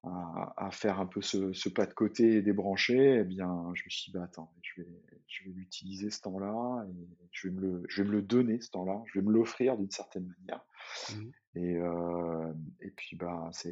à, 0.03 0.69
faire 0.71 0.99
un 0.99 1.05
peu 1.05 1.21
ce, 1.21 1.69
pas 1.69 1.85
de 1.85 1.93
côté 1.93 2.35
et 2.35 2.41
débrancher, 2.41 3.19
eh 3.19 3.23
bien, 3.23 3.71
je 3.73 3.83
me 3.83 3.89
suis 3.89 4.11
dit, 4.11 4.17
bah, 4.17 4.23
attends, 4.23 4.51
je 4.61 4.81
vais, 4.81 4.87
je 5.27 5.43
vais 5.43 5.51
l'utiliser 5.51 6.09
ce 6.09 6.21
temps-là 6.21 6.85
et 6.87 7.07
je 7.31 7.47
vais, 7.47 7.53
me 7.53 7.61
le, 7.61 7.83
je 7.89 8.01
vais 8.01 8.07
me 8.07 8.13
le 8.13 8.21
donner 8.21 8.61
ce 8.61 8.71
temps-là, 8.71 9.03
je 9.07 9.19
vais 9.19 9.25
me 9.25 9.31
l'offrir 9.31 9.77
d'une 9.77 9.91
certaine 9.91 10.33
manière. 10.39 10.63
Mmh. 11.11 11.29
Et, 11.55 11.77
euh, 11.77 12.53
et 12.79 12.91
puis, 12.91 13.15
bah, 13.15 13.49
euh, 13.65 13.71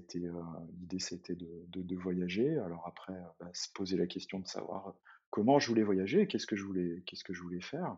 l'idée, 0.79 0.99
c'était 0.99 1.35
de, 1.35 1.65
de, 1.69 1.95
voyager. 1.95 2.57
Alors 2.59 2.85
après, 2.87 3.13
bah, 3.39 3.49
se 3.53 3.71
poser 3.71 3.97
la 3.97 4.07
question 4.07 4.39
de 4.39 4.47
savoir 4.47 4.93
comment 5.29 5.59
je 5.59 5.67
voulais 5.67 5.83
voyager, 5.83 6.27
qu'est-ce 6.27 6.47
que 6.47 6.55
je 6.55 6.63
voulais, 6.63 7.03
qu'est-ce 7.05 7.23
que 7.23 7.33
je 7.33 7.41
voulais 7.41 7.61
faire. 7.61 7.95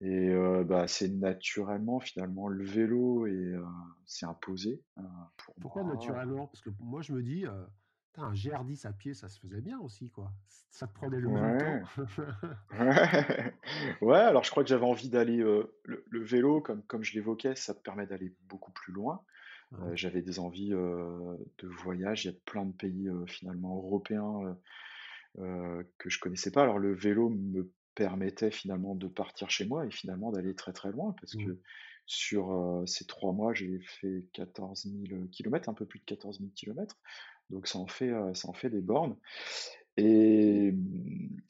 Et 0.00 0.32
bah, 0.64 0.86
c'est 0.86 1.08
naturellement 1.08 1.98
finalement 1.98 2.48
le 2.48 2.64
vélo 2.64 3.26
et 3.26 3.54
c'est 4.06 4.26
imposé 4.26 4.80
pour 5.36 5.54
Pourquoi 5.60 5.82
naturellement? 5.82 6.46
Parce 6.46 6.60
que 6.60 6.70
moi 6.78 7.02
je 7.02 7.12
me 7.12 7.22
dis, 7.22 7.46
un 8.16 8.32
GR10 8.32 8.86
à 8.86 8.92
pied, 8.92 9.14
ça 9.14 9.28
se 9.28 9.38
faisait 9.40 9.60
bien 9.60 9.78
aussi, 9.80 10.10
quoi. 10.10 10.32
Ça 10.70 10.86
te 10.86 10.94
prenait 10.94 11.20
le 11.20 11.28
même 11.28 11.58
temps. 11.58 12.04
ouais, 14.02 14.18
alors 14.18 14.44
je 14.44 14.50
crois 14.50 14.62
que 14.62 14.68
j'avais 14.68 14.84
envie 14.84 15.08
d'aller. 15.08 15.38
le, 15.38 16.24
vélo, 16.24 16.60
comme, 16.60 16.82
comme 16.82 17.02
je 17.02 17.14
l'évoquais, 17.14 17.54
ça 17.56 17.74
te 17.74 17.80
permet 17.80 18.06
d'aller 18.06 18.34
beaucoup 18.48 18.72
plus 18.72 18.92
loin. 18.92 19.22
j'avais 19.94 20.22
des 20.22 20.38
envies 20.38 20.70
de 20.70 21.66
voyage. 21.66 22.24
Il 22.24 22.28
y 22.28 22.34
a 22.34 22.38
plein 22.44 22.66
de 22.66 22.72
pays 22.72 23.08
finalement 23.26 23.76
européens 23.76 24.56
que 25.36 26.10
je 26.10 26.18
connaissais 26.20 26.50
pas. 26.50 26.62
Alors 26.62 26.78
le 26.78 26.94
vélo 26.94 27.30
me 27.30 27.70
permettait 27.98 28.52
finalement 28.52 28.94
de 28.94 29.08
partir 29.08 29.50
chez 29.50 29.66
moi 29.66 29.84
et 29.84 29.90
finalement 29.90 30.30
d'aller 30.30 30.54
très 30.54 30.72
très 30.72 30.92
loin 30.92 31.16
parce 31.20 31.34
mmh. 31.34 31.46
que 31.46 31.58
sur 32.06 32.82
ces 32.86 33.04
trois 33.04 33.32
mois, 33.32 33.52
j'ai 33.52 33.80
fait 33.80 34.24
14 34.32 34.86
000 35.10 35.26
km, 35.30 35.68
un 35.68 35.74
peu 35.74 35.84
plus 35.84 35.98
de 35.98 36.04
14 36.04 36.38
000 36.38 36.50
km. 36.54 36.96
Donc 37.50 37.66
ça 37.66 37.78
en 37.78 37.86
fait, 37.86 38.10
ça 38.32 38.48
en 38.48 38.54
fait 38.54 38.70
des 38.70 38.80
bornes. 38.80 39.14
Et, 40.00 40.72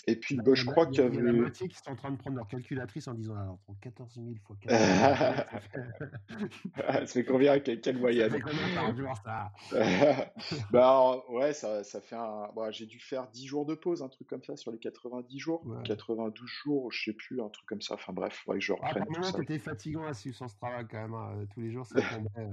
et 0.06 0.16
puis, 0.16 0.36
bah, 0.36 0.54
je 0.54 0.64
crois 0.64 0.86
qu'il 0.86 1.00
y 1.00 1.00
avait. 1.02 1.16
Il 1.18 1.24
y 1.24 1.28
a 1.28 1.32
la 1.32 1.38
moitié 1.38 1.68
qui 1.68 1.76
sont 1.76 1.90
en 1.90 1.96
train 1.96 2.10
de 2.10 2.16
prendre 2.16 2.36
leur 2.36 2.48
calculatrice 2.48 3.06
en 3.08 3.12
disant 3.12 3.34
alors, 3.34 3.58
14 3.82 4.14
000 4.14 4.26
fois 4.42 4.56
14 4.62 5.62
000. 5.74 6.48
ça 6.78 7.06
fait 7.06 7.24
combien? 7.24 7.58
Quelle 7.60 7.98
moyenne 7.98 8.30
Ça 8.30 8.36
fait 8.36 8.40
combien 8.40 8.74
par 8.74 8.96
jour 8.96 9.14
ça? 9.22 9.52
Bah 10.70 11.22
ouais, 11.28 11.52
ça, 11.52 11.84
ça 11.84 12.00
fait 12.00 12.16
un. 12.16 12.48
Bah, 12.56 12.70
J'ai 12.70 12.86
dû 12.86 12.98
faire 12.98 13.28
10 13.28 13.46
jours 13.46 13.66
de 13.66 13.74
pause, 13.74 14.02
un 14.02 14.08
truc 14.08 14.26
comme 14.28 14.42
ça, 14.42 14.56
sur 14.56 14.72
les 14.72 14.78
90 14.78 15.38
jours. 15.38 15.62
92 15.84 16.46
jours, 16.46 16.90
je 16.90 17.04
sais 17.04 17.12
plus, 17.12 17.42
un 17.42 17.50
truc 17.50 17.66
comme 17.66 17.82
ça. 17.82 17.94
Enfin 17.94 18.14
bref, 18.14 18.44
ouais, 18.46 18.58
je 18.60 18.72
reprenne. 18.72 19.04
Ah, 19.10 19.14
tout 19.14 19.22
c'était 19.24 19.58
fatigant 19.58 20.06
à 20.06 20.14
suivre 20.14 20.36
sans 20.36 20.48
ce 20.48 20.56
travail 20.56 20.86
quand 20.90 21.02
même. 21.02 21.12
Hein. 21.12 21.44
Tous 21.52 21.60
les 21.60 21.70
jours, 21.70 21.84
ça 21.84 22.00
tombait 22.00 22.48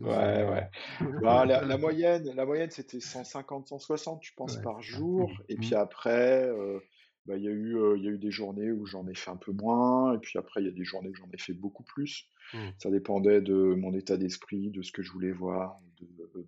180. 0.00 0.08
Ouais, 0.08 0.50
ouais. 0.50 0.70
Bah, 1.22 1.44
la, 1.44 1.76
moyenne, 1.76 2.32
la 2.34 2.46
moyenne 2.46 2.70
c'était 2.70 3.00
150, 3.00 3.68
160, 3.68 4.22
je 4.22 4.32
pense, 4.36 4.56
par 4.58 4.80
jour. 4.80 5.30
Et 5.48 5.56
puis 5.56 5.74
après, 5.74 6.48
euh, 6.48 6.78
bah, 7.26 7.36
il 7.36 7.44
y, 7.44 7.48
a 7.48 7.52
eu, 7.52 7.76
euh, 7.76 7.98
y 7.98 8.08
a 8.08 8.10
eu 8.10 8.18
des 8.18 8.30
journées 8.30 8.70
où 8.70 8.86
j'en 8.86 9.06
ai 9.08 9.14
fait 9.14 9.30
un 9.30 9.36
peu 9.36 9.52
moins. 9.52 10.14
Et 10.14 10.18
puis 10.18 10.38
après, 10.38 10.62
il 10.62 10.66
y 10.66 10.70
a 10.70 10.72
des 10.72 10.84
journées 10.84 11.10
où 11.10 11.14
j'en 11.14 11.28
ai 11.32 11.38
fait 11.38 11.52
beaucoup 11.52 11.82
plus. 11.82 12.28
Mmh. 12.54 12.58
Ça 12.78 12.90
dépendait 12.90 13.40
de 13.40 13.54
mon 13.54 13.92
état 13.92 14.16
d'esprit, 14.16 14.70
de 14.70 14.82
ce 14.82 14.92
que 14.92 15.02
je 15.02 15.12
voulais 15.12 15.32
voir, 15.32 15.78
de, 16.00 16.46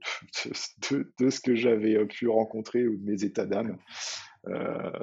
de, 1.18 1.30
ce 1.30 1.40
que 1.40 1.54
j'avais 1.54 1.96
euh, 1.96 2.06
pu 2.06 2.28
rencontrer 2.28 2.86
ou 2.86 2.96
de 2.96 3.04
mes 3.04 3.24
états 3.24 3.46
d'âme. 3.46 3.78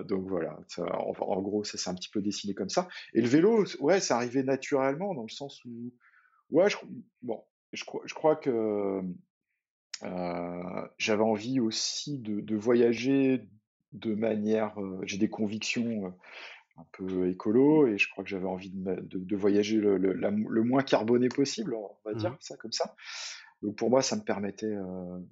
donc 0.05 0.27
voilà, 0.27 0.57
en, 0.79 1.13
en, 1.19 1.41
gros, 1.41 1.63
ça 1.63 1.77
s'est 1.77 1.89
un 1.91 1.95
petit 1.95 2.09
peu 2.09 2.21
dessiné 2.21 2.55
comme 2.55 2.69
ça. 2.69 2.87
Et 3.13 3.21
le 3.21 3.27
vélo, 3.27 3.65
ouais, 3.79 3.99
ça 3.99 4.15
arrivait 4.15 4.41
naturellement 4.41 5.13
dans 5.13 5.21
le 5.21 5.29
sens 5.29 5.63
où, 5.65 5.93
ouais, 6.49 6.67
je, 6.71 6.77
bon, 7.21 7.43
je 7.77 7.85
crois, 7.85 8.01
je 8.05 8.13
crois 8.13 8.35
que 8.35 9.01
euh, 10.03 10.87
j'avais 10.97 11.23
envie 11.23 11.59
aussi 11.59 12.17
de, 12.17 12.41
de, 12.41 12.55
voyager 12.55 13.47
de 13.93 14.15
manière. 14.15 14.79
Euh, 14.81 14.99
j'ai 15.03 15.17
des 15.17 15.29
convictions 15.29 16.07
euh, 16.07 16.09
un 16.77 16.85
peu 16.91 17.29
écolo 17.29 17.87
et 17.87 17.97
je 17.97 18.09
crois 18.09 18.23
que 18.23 18.29
j'avais 18.29 18.47
envie 18.47 18.71
de, 18.71 18.95
de, 19.01 19.35
voyager 19.35 19.77
le, 19.77 19.97
le, 19.97 20.13
le, 20.13 20.63
moins 20.63 20.81
carboné 20.81 21.29
possible, 21.29 21.75
on 21.75 21.95
va 22.05 22.13
dire 22.15 22.31
mmh. 22.31 22.37
ça 22.39 22.57
comme 22.57 22.71
ça. 22.71 22.95
Donc 23.61 23.75
pour 23.75 23.89
moi, 23.89 24.01
ça 24.03 24.15
me 24.15 24.21
permettait 24.21 24.75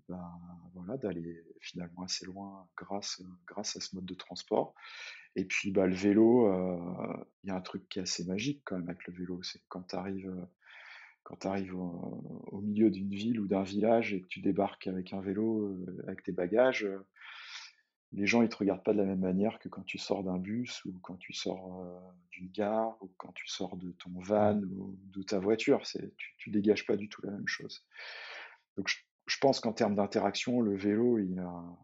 ben, 0.10 0.32
voilà, 0.74 0.98
d'aller 0.98 1.43
finalement 1.62 2.02
assez 2.02 2.26
loin 2.26 2.68
grâce, 2.76 3.22
grâce 3.46 3.76
à 3.78 3.80
ce 3.82 3.96
mode 3.96 4.06
de 4.06 4.16
transport. 4.16 4.74
Et 5.36 5.46
puis 5.46 5.72
bah, 5.72 5.86
le 5.86 5.93
vélo, 5.93 6.52
il 7.43 7.50
y 7.50 7.52
a 7.52 7.56
un 7.56 7.62
truc 7.62 7.88
qui 7.89 8.00
est 8.00 8.04
assez 8.04 8.26
magique 8.26 8.62
quand 8.66 8.78
même 8.78 8.89
avec 8.89 9.06
le 9.06 9.14
vélo, 9.14 9.43
c'est 9.43 9.62
quand 9.68 9.84
tu 9.84 9.96
arrives 9.96 10.34
quand 11.26 11.38
tu 11.38 11.47
arrives 11.47 11.76
au, 11.76 12.61
milieu 12.61 12.89
d'une 12.89 13.13
ville 13.13 13.39
ou 13.39 13.47
d'un 13.47 13.63
village 13.63 14.13
et 14.13 14.21
que 14.21 14.28
tu 14.28 14.39
débarques 14.39 14.88
avec 14.88 15.11
un 15.11 15.21
vélo, 15.21 15.63
euh, 15.63 16.03
avec 16.07 16.23
tes 16.23 16.32
bagages, 16.32 16.88
les 18.13 18.28
gens 18.28 18.43
ils 18.43 18.49
te 18.49 18.55
regardent 18.55 18.84
pas 18.84 18.93
de 18.93 18.99
la 18.99 19.05
même 19.05 19.19
manière 19.19 19.59
que 19.59 19.67
quand 19.67 19.84
tu 19.84 19.97
sors 19.97 20.23
d'un 20.23 20.38
bus 20.38 20.86
ou 20.86 20.93
quand 21.01 21.17
tu 21.17 21.34
sors 21.34 21.84
euh, 21.84 21.99
d'une 22.32 22.49
gare 22.49 22.95
ou 23.01 23.11
quand 23.17 23.34
tu 23.34 23.47
sors 23.47 23.76
de 23.76 23.91
ton 23.91 24.11
van 24.19 24.61
ou 24.61 24.95
de 25.13 25.23
ta 25.23 25.39
voiture. 25.39 25.82
Tu, 25.82 26.13
tu 26.38 26.49
dégages 26.51 26.86
pas 26.86 26.95
du 26.95 27.09
tout 27.09 27.21
la 27.26 27.32
même 27.32 27.47
chose. 27.47 27.86
Donc 28.78 28.88
je, 28.88 29.38
pense 29.39 29.59
qu'en 29.59 29.73
termes 29.73 29.95
d'interaction, 29.95 30.61
le 30.61 30.76
vélo, 30.76 31.17
il, 31.17 31.43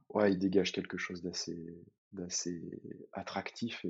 ouais, 0.10 0.32
il 0.32 0.38
dégage 0.38 0.72
quelque 0.72 0.98
chose 0.98 1.24
d'assez, 1.24 2.70
attractif 3.12 3.86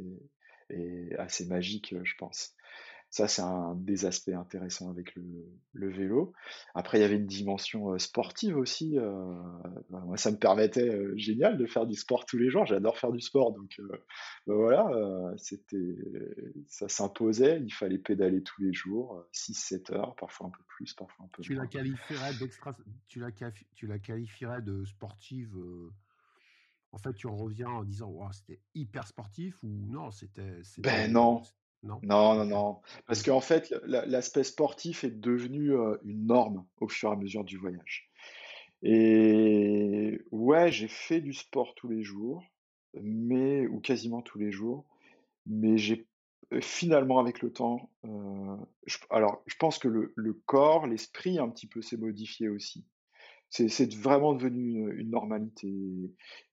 et 0.69 1.13
assez 1.17 1.45
magique, 1.45 1.93
je 2.03 2.15
pense. 2.15 2.55
Ça, 3.12 3.28
c'est 3.28 3.41
un 3.41 3.76
des 3.76 4.05
aspects 4.05 4.30
intéressants 4.30 4.89
avec 4.89 5.14
le, 5.16 5.91
vélo. 5.91 6.32
Après, 6.74 6.97
il 6.97 7.01
y 7.01 7.03
avait 7.03 7.18
une 7.18 7.26
dimension 7.26 7.99
sportive 7.99 8.55
aussi. 8.55 8.95
Bah, 9.89 10.01
moi, 10.05 10.16
ça 10.16 10.32
me 10.32 10.38
permettait 10.38 10.97
génial 11.18 11.57
de 11.57 11.66
faire 11.66 11.86
du 11.86 11.95
sport 11.95 12.26
tous 12.26 12.38
les 12.38 12.49
jours. 12.49 12.66
J'adore 12.66 12.97
faire 12.97 13.12
du 13.12 13.20
sport, 13.20 13.51
donc 13.51 13.82
bah, 14.47 14.55
voilà, 14.55 15.34
c'était, 15.36 15.97
ça 16.68 16.88
s'imposait. 16.88 17.62
Il 17.62 17.74
fallait 17.74 17.97
pédaler 17.97 18.43
tous 18.43 18.62
les 18.62 18.72
jours, 18.72 19.26
6-7 19.34 19.93
heures, 19.93 20.16
parfois 20.16 20.47
un 20.47 20.51
peu 20.51 20.64
plus, 20.68 20.93
parfois 20.93 21.26
un 21.26 21.30
peu 21.34 21.43
tu 21.43 21.53
La 21.53 21.68
qualifierais 21.68 22.32
tu 23.09 23.20
la, 23.20 23.32
tu 23.76 23.88
la 23.88 23.99
qualifierais 23.99 24.62
de 24.62 24.86
sportive. 24.86 25.53
En 26.93 26.97
fait, 26.97 27.14
tu 27.14 27.28
en 27.28 27.36
reviens 27.36 27.70
en 27.70 27.84
disant, 27.84 28.32
c'était 28.32 28.62
hyper 28.74 29.05
sportif 29.05 29.62
ou 29.64 29.68
non, 29.68 30.12
c'était. 30.12 30.62
Ben 30.78 31.12
non, 31.12 31.41
non, 31.84 31.99
non, 32.03 32.45
non, 32.45 32.82
Parce 33.07 33.23
qu'en 33.23 33.41
fait, 33.41 33.73
l'aspect 33.86 34.43
sportif 34.43 35.03
est 35.03 35.19
devenu 35.19 35.73
une 36.03 36.27
norme 36.27 36.65
au 36.79 36.88
fur 36.88 37.09
et 37.09 37.13
à 37.13 37.15
mesure 37.15 37.43
du 37.43 37.57
voyage. 37.57 38.09
Et 38.84 40.21
ouais, 40.32 40.71
j'ai 40.71 40.88
fait 40.88 41.21
du 41.21 41.34
sport 41.34 41.73
tous 41.75 41.88
les 41.88 42.03
jours, 42.03 42.43
mais 43.01 43.67
ou 43.67 43.79
quasiment 43.79 44.21
tous 44.21 44.39
les 44.39 44.51
jours, 44.51 44.86
mais 45.45 45.77
j'ai 45.77 46.07
finalement 46.59 47.19
avec 47.19 47.41
le 47.41 47.53
temps, 47.53 47.89
alors 49.09 49.41
je 49.45 49.55
pense 49.55 49.79
que 49.79 49.88
le, 49.88 50.34
corps, 50.45 50.86
l'esprit 50.88 51.39
un 51.39 51.49
petit 51.49 51.67
peu 51.67 51.82
s'est 51.82 51.97
modifié 51.97 52.49
aussi. 52.49 52.86
C'est 53.49 53.93
vraiment 53.93 54.34
devenu 54.34 54.93
une, 54.97 55.09
normalité. 55.09 55.69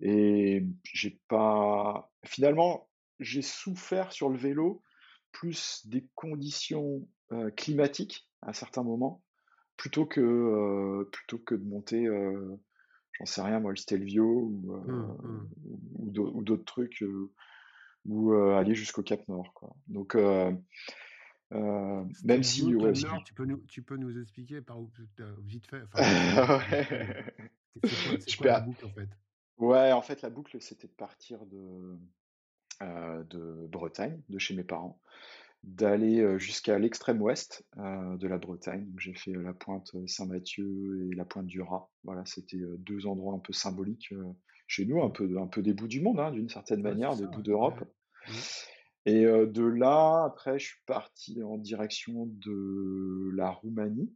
Et 0.01 0.64
j'ai 0.83 1.20
pas. 1.29 2.11
Finalement, 2.24 2.89
j'ai 3.20 3.43
souffert 3.43 4.12
sur 4.12 4.29
le 4.29 4.37
vélo 4.37 4.83
plus 5.39 5.86
des 5.86 6.05
conditions 6.16 7.07
climatiques 7.57 8.28
à 8.43 8.53
certains 8.53 8.82
moments, 8.82 9.22
plutôt 9.76 10.05
que, 10.05 11.09
plutôt 11.12 11.39
que 11.39 11.55
de 11.55 11.64
monter, 11.64 12.09
j'en 13.12 13.24
sais 13.24 13.43
rien, 13.43 13.61
moi, 13.61 13.70
le 13.70 13.76
Stelvio 13.76 14.24
ou, 14.24 14.72
mmh, 14.72 15.18
mmh. 15.22 16.18
ou 16.18 16.43
d'autres 16.43 16.64
trucs, 16.64 17.05
ou 18.05 18.32
aller 18.32 18.74
jusqu'au 18.74 19.05
Cap 19.05 19.28
Nord. 19.28 19.53
Quoi. 19.55 19.76
Donc, 19.86 20.16
même 21.53 22.43
si, 22.43 22.66
tu, 22.66 23.34
peux 23.34 23.45
nous, 23.45 23.59
tu 23.68 23.82
peux 23.82 23.97
nous 23.97 24.20
expliquer 24.20 24.61
par 24.61 24.80
où 24.80 24.91
vite 25.45 25.66
fait. 25.66 25.84
c'est 27.84 28.36
quoi, 28.36 28.47
la 28.47 28.61
boucle 28.61 28.84
en 28.86 28.91
fait? 28.91 29.09
Ouais, 29.59 29.93
en 29.93 30.03
fait, 30.03 30.22
la 30.22 30.30
boucle, 30.30 30.61
c'était 30.61 30.86
de 30.86 30.93
partir 30.93 31.45
de, 31.47 31.57
euh, 31.57 31.97
de 32.81 33.66
Bretagne, 33.66 34.20
de 34.29 34.39
chez 34.39 34.55
mes 34.55 34.64
parents, 34.64 35.01
d'aller 35.64 36.20
euh, 36.20 36.39
jusqu'à 36.39 36.79
l'extrême 36.79 37.20
ouest 37.20 37.64
euh, 37.79 38.16
de 38.16 38.29
la 38.29 38.39
Bretagne. 38.39 38.89
J'ai 38.99 39.14
fait 39.14 39.33
la 39.33 39.53
pointe 39.53 39.91
Saint-Mathieu 40.07 41.09
et 41.11 41.14
la 41.14 41.24
pointe 41.24 41.47
du 41.47 41.61
Rat. 41.61 41.91
Voilà, 42.05 42.24
c'était 42.26 42.61
deux 42.79 43.07
endroits 43.07 43.35
un 43.35 43.39
peu 43.39 43.53
symboliques 43.53 44.14
chez 44.66 44.85
nous, 44.85 45.03
un 45.03 45.11
peu, 45.11 45.39
un 45.39 45.47
peu 45.47 45.62
des 45.62 45.72
bouts 45.72 45.89
du 45.89 46.01
monde, 46.01 46.20
hein, 46.20 46.31
d'une 46.31 46.49
certaine 46.49 46.83
manière, 46.83 47.16
des 47.16 47.26
bouts 47.26 47.43
d'Europe. 47.43 47.85
Et 49.07 49.24
de 49.24 49.64
là, 49.64 50.24
après, 50.26 50.59
je 50.59 50.66
suis 50.66 50.83
parti 50.85 51.43
en 51.43 51.57
direction 51.57 52.26
de 52.26 53.31
la 53.35 53.51
Roumanie. 53.51 54.12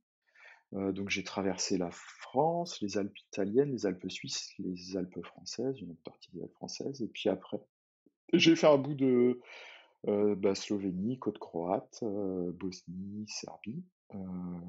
donc 0.73 1.09
j'ai 1.09 1.25
traversé 1.25 1.79
la 1.79 1.91
France, 1.91 2.79
les 2.83 2.99
Alpes 2.99 3.19
italiennes, 3.31 3.73
les 3.73 3.87
Alpes 3.87 4.11
suisses, 4.11 4.53
les 4.59 4.97
Alpes 4.99 5.25
françaises, 5.25 5.81
une 5.81 5.93
autre 5.93 6.03
partie 6.05 6.31
des 6.33 6.43
Alpes 6.43 6.55
françaises. 6.55 7.01
Et 7.01 7.09
puis 7.09 7.31
après, 7.31 7.59
j'ai 8.33 8.57
fait 8.57 8.67
un 8.67 8.79
bout 8.79 8.95
de 8.95 9.41
euh, 10.09 10.35
bah, 10.35 10.55
Slovénie, 10.55 11.19
côte 11.19 11.39
croate, 11.39 12.01
euh, 12.03 12.51
Bosnie, 12.53 13.25
Serbie, 13.29 13.85
euh, 14.15 14.19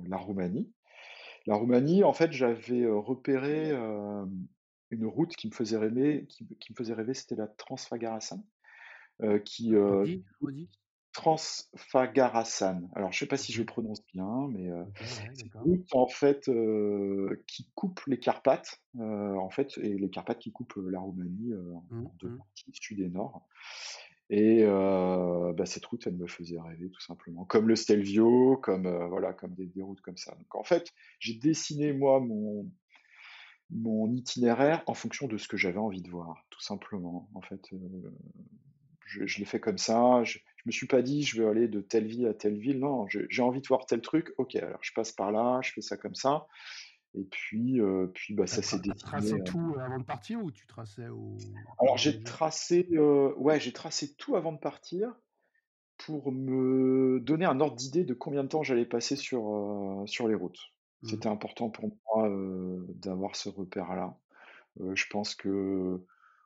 la 0.07 0.17
Roumanie. 0.17 0.71
La 1.47 1.55
Roumanie, 1.55 2.03
en 2.03 2.13
fait, 2.13 2.31
j'avais 2.31 2.85
repéré 2.85 3.71
une 4.91 5.05
route 5.05 5.35
qui 5.35 5.47
me 5.47 5.53
faisait 5.53 5.77
rêver, 5.77 6.25
qui, 6.29 6.45
me 6.45 6.75
faisait 6.75 6.93
rêver, 6.93 7.13
c'était 7.13 7.35
la 7.35 7.47
Transfagarasan, 7.47 8.45
qui, 9.43 9.75
Transfagarasan. 11.13 12.89
Alors, 12.95 13.11
je 13.11 13.17
ne 13.17 13.19
sais 13.19 13.27
pas 13.27 13.37
si 13.37 13.53
je 13.53 13.63
prononce 13.63 14.03
bien, 14.13 14.47
mais 14.49 14.69
c'est 15.03 15.41
une 15.41 15.51
route 15.53 15.95
en 15.95 16.07
fait 16.07 16.49
qui 17.47 17.69
coupe 17.75 18.01
les 18.07 18.19
Carpates, 18.19 18.81
en 18.99 19.49
fait, 19.49 19.77
et 19.77 19.93
les 19.97 20.09
Carpates 20.09 20.39
qui 20.39 20.51
coupent 20.51 20.79
la 20.89 20.99
Roumanie 20.99 21.53
en 21.53 21.83
mmh, 21.95 22.09
deux 22.19 22.29
mmh. 22.29 22.37
parties, 22.37 22.71
sud 22.73 22.99
et 22.99 23.09
nord. 23.09 23.47
Et 24.29 24.65
bah, 24.65 25.65
cette 25.65 25.85
route, 25.85 26.07
elle 26.07 26.15
me 26.15 26.27
faisait 26.27 26.59
rêver 26.59 26.89
tout 26.89 27.01
simplement, 27.01 27.45
comme 27.45 27.67
le 27.67 27.75
Stelvio, 27.75 28.57
comme 28.57 28.89
voilà, 29.07 29.33
comme 29.33 29.53
des, 29.53 29.69
routes 29.81 30.01
comme 30.01 30.17
ça. 30.17 30.33
Donc 30.35 30.55
en 30.55 30.63
fait, 30.63 30.91
j'ai 31.19 31.35
dessiné 31.35 31.93
moi 31.93 32.19
mon 32.19 32.69
mon 33.69 34.11
itinéraire 34.13 34.83
en 34.85 34.93
fonction 34.93 35.27
de 35.27 35.37
ce 35.37 35.47
que 35.47 35.57
j'avais 35.57 35.79
envie 35.79 36.01
de 36.01 36.09
voir, 36.09 36.45
tout 36.51 36.61
simplement. 36.61 37.27
En 37.33 37.41
fait, 37.41 37.69
je, 39.05 39.25
je 39.25 39.39
l'ai 39.39 39.45
fait 39.45 39.59
comme 39.59 39.79
ça. 39.79 40.23
Je, 40.23 40.37
je 40.63 40.69
me 40.69 40.71
suis 40.71 40.87
pas 40.87 41.01
dit 41.01 41.23
je 41.23 41.41
vais 41.41 41.47
aller 41.47 41.67
de 41.67 41.81
telle 41.81 42.05
ville 42.05 42.25
à 42.27 42.33
telle 42.33 42.57
ville. 42.57 42.79
Non, 42.79 43.05
j'ai 43.07 43.41
envie 43.41 43.61
de 43.61 43.67
voir 43.67 43.85
tel 43.85 44.01
truc. 44.01 44.33
Ok, 44.37 44.55
alors 44.55 44.79
je 44.81 44.93
passe 44.93 45.11
par 45.11 45.31
là, 45.31 45.59
je 45.61 45.71
fais 45.73 45.81
ça 45.81 45.97
comme 45.97 46.15
ça. 46.15 46.47
Et 47.15 47.23
puis, 47.25 47.79
euh, 47.79 48.07
puis 48.07 48.33
bah, 48.33 48.47
ça 48.47 48.61
s'est 48.61 48.77
dessiné. 48.77 48.95
Tu 48.95 49.03
tracé 49.03 49.33
euh. 49.33 49.43
tout 49.43 49.75
avant 49.79 49.99
de 49.99 50.03
partir 50.03 50.43
ou 50.43 50.51
tu 50.51 50.65
traçais 50.65 51.09
au. 51.09 51.37
Alors 51.79 51.97
j'ai 51.97 52.23
tracé, 52.23 52.87
euh, 52.93 53.33
ouais, 53.35 53.59
j'ai 53.59 53.71
tracé 53.71 54.15
tout 54.15 54.35
avant 54.35 54.51
de 54.51 54.57
partir 54.57 55.13
pour 55.97 56.31
me 56.31 57.19
donner 57.19 57.45
un 57.45 57.59
ordre 57.59 57.75
d'idée 57.75 58.03
de 58.03 58.13
combien 58.13 58.43
de 58.43 58.47
temps 58.49 58.63
j'allais 58.63 58.85
passer 58.85 59.15
sur, 59.15 60.03
sur 60.07 60.27
les 60.27 60.33
routes. 60.33 60.59
Mmh. 61.03 61.09
C'était 61.09 61.29
important 61.29 61.69
pour 61.69 61.91
moi 62.15 62.29
d'avoir 62.95 63.35
ce 63.35 63.49
repère-là. 63.49 64.17
je 64.93 65.05
pense 65.11 65.35
que 65.35 66.01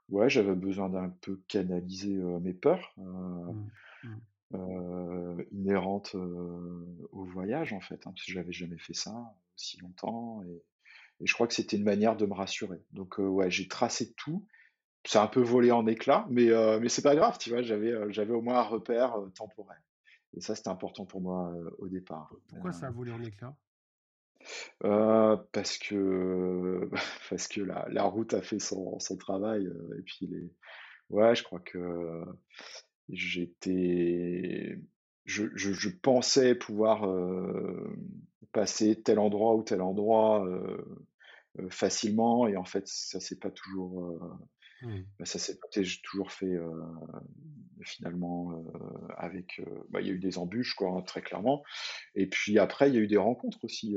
ouais, 0.09 0.30
j'avais 0.30 0.53
besoin 0.53 0.89
d'un 0.89 1.09
peu 1.22 1.39
canaliser 1.47 2.18
mes 2.41 2.53
peurs. 2.53 2.93
Mmh. 2.97 3.68
Mmh. 4.04 5.41
inhérente 5.52 6.16
au 6.16 7.26
voyage 7.26 7.74
en 7.74 7.82
fait, 7.82 7.95
hein, 8.08 8.12
parce 8.12 8.26
que 8.26 8.32
j'avais 8.32 8.54
jamais 8.54 8.78
fait 8.78 8.93
ça 8.93 9.36
aussi 9.56 9.78
longtemps 9.80 10.41
et, 10.43 10.64
je 11.22 11.34
crois 11.34 11.48
que 11.48 11.56
c'était 11.56 11.78
une 11.78 11.84
manière 11.84 12.16
de 12.16 12.28
me 12.28 12.34
rassurer. 12.34 12.80
Donc 12.91 13.16
ouais, 13.18 13.50
j'ai 13.50 13.68
tracé 13.68 14.14
tout. 14.14 14.45
C'est 15.04 15.18
un 15.18 15.26
peu 15.26 15.41
volé 15.41 15.72
en 15.72 15.88
éclats, 15.88 16.28
mais 16.30 16.48
mais 16.80 16.89
c'est 16.89 17.02
pas 17.02 17.16
grave, 17.16 17.39
tu 17.39 17.50
vois. 17.50 17.64
J'avais 17.64 17.91
j'avais 18.14 18.34
au 18.34 18.41
moins 18.41 18.60
un 18.60 18.64
repère 18.64 19.16
temporel. 19.34 19.82
Et 20.36 20.41
ça, 20.41 20.54
c'était 20.54 20.70
important 20.70 21.06
pour 21.06 21.22
moi 21.22 21.52
au 21.80 21.88
départ. 21.88 22.32
Pourquoi 22.50 22.72
ça 22.72 22.86
a 22.86 22.91
volé 22.91 23.12
en 23.12 23.24
éclats? 23.24 23.58
Parce 24.80 25.80
que 25.80 26.88
parce 27.32 27.48
que 27.48 27.62
la, 27.62 27.88
la 27.89 28.04
route 28.04 28.36
a 28.36 28.43
fait 28.43 28.60
son, 28.60 29.00
son 29.00 29.18
travail 29.18 29.68
et 29.98 30.02
puis 30.04 30.28
les 30.28 30.54
ouais 31.10 31.36
je 31.36 31.43
crois 31.43 31.60
que 31.60 32.24
j'étais, 33.10 34.80
je, 35.26 35.45
je, 35.55 35.74
je, 35.74 35.89
pensais 35.89 36.55
pouvoir 36.55 37.05
euh, 37.05 37.95
passer 38.51 39.01
tel 39.01 39.20
endroit 39.20 39.55
ou 39.55 39.64
tel 39.64 39.82
endroit 39.82 40.45
euh, 40.45 40.78
euh, 41.60 41.70
facilement, 41.70 42.47
et 42.47 42.58
en 42.58 42.66
fait, 42.66 42.88
ça 42.88 43.20
s'est 43.20 43.39
pas 43.39 43.51
toujours, 43.51 44.20
mmh. 44.82 44.99
bah, 45.20 45.26
ça 45.26 45.39
s'est 45.39 45.58
toujours 46.03 46.32
fait 46.32 46.58
finalement 47.84 48.64
avec, 49.18 49.62
bah, 49.90 50.02
il 50.02 50.08
y 50.08 50.10
a 50.10 50.14
eu 50.14 50.20
des 50.20 50.38
embûches 50.38 50.74
quoi, 50.76 51.04
très 51.06 51.22
clairement, 51.22 51.64
et 52.16 52.28
puis 52.28 52.60
après 52.60 52.90
il 52.90 52.96
y 52.96 52.98
a 52.98 53.02
eu 53.02 53.08
des 53.08 53.18
rencontres 53.18 53.64
aussi, 53.64 53.96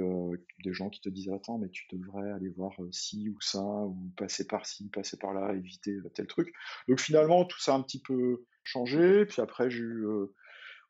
des 0.65 0.73
gens 0.73 0.91
qui 0.91 1.01
te 1.01 1.09
disent 1.09 1.31
attends 1.31 1.59
mais 1.59 1.69
tu 1.69 1.87
devrais 1.93 2.31
aller 2.33 2.49
voir 2.49 2.73
ci 2.91 3.29
ou 3.29 3.41
ça 3.41 3.63
ou 3.63 4.13
passer 4.17 4.47
par 4.47 4.67
ci, 4.67 4.89
passer 4.91 5.17
par 5.17 5.33
là, 5.33 5.55
éviter 5.55 5.99
tel 6.15 6.27
truc. 6.27 6.53
Donc 6.89 7.01
finalement 7.01 7.45
tout 7.45 7.61
ça 7.61 7.75
un 7.75 7.83
petit 7.83 8.01
peu 8.01 8.45
changé. 8.65 9.27
Puis 9.27 9.43
après, 9.43 9.71
j'ai 9.71 9.83
euh, 9.83 10.35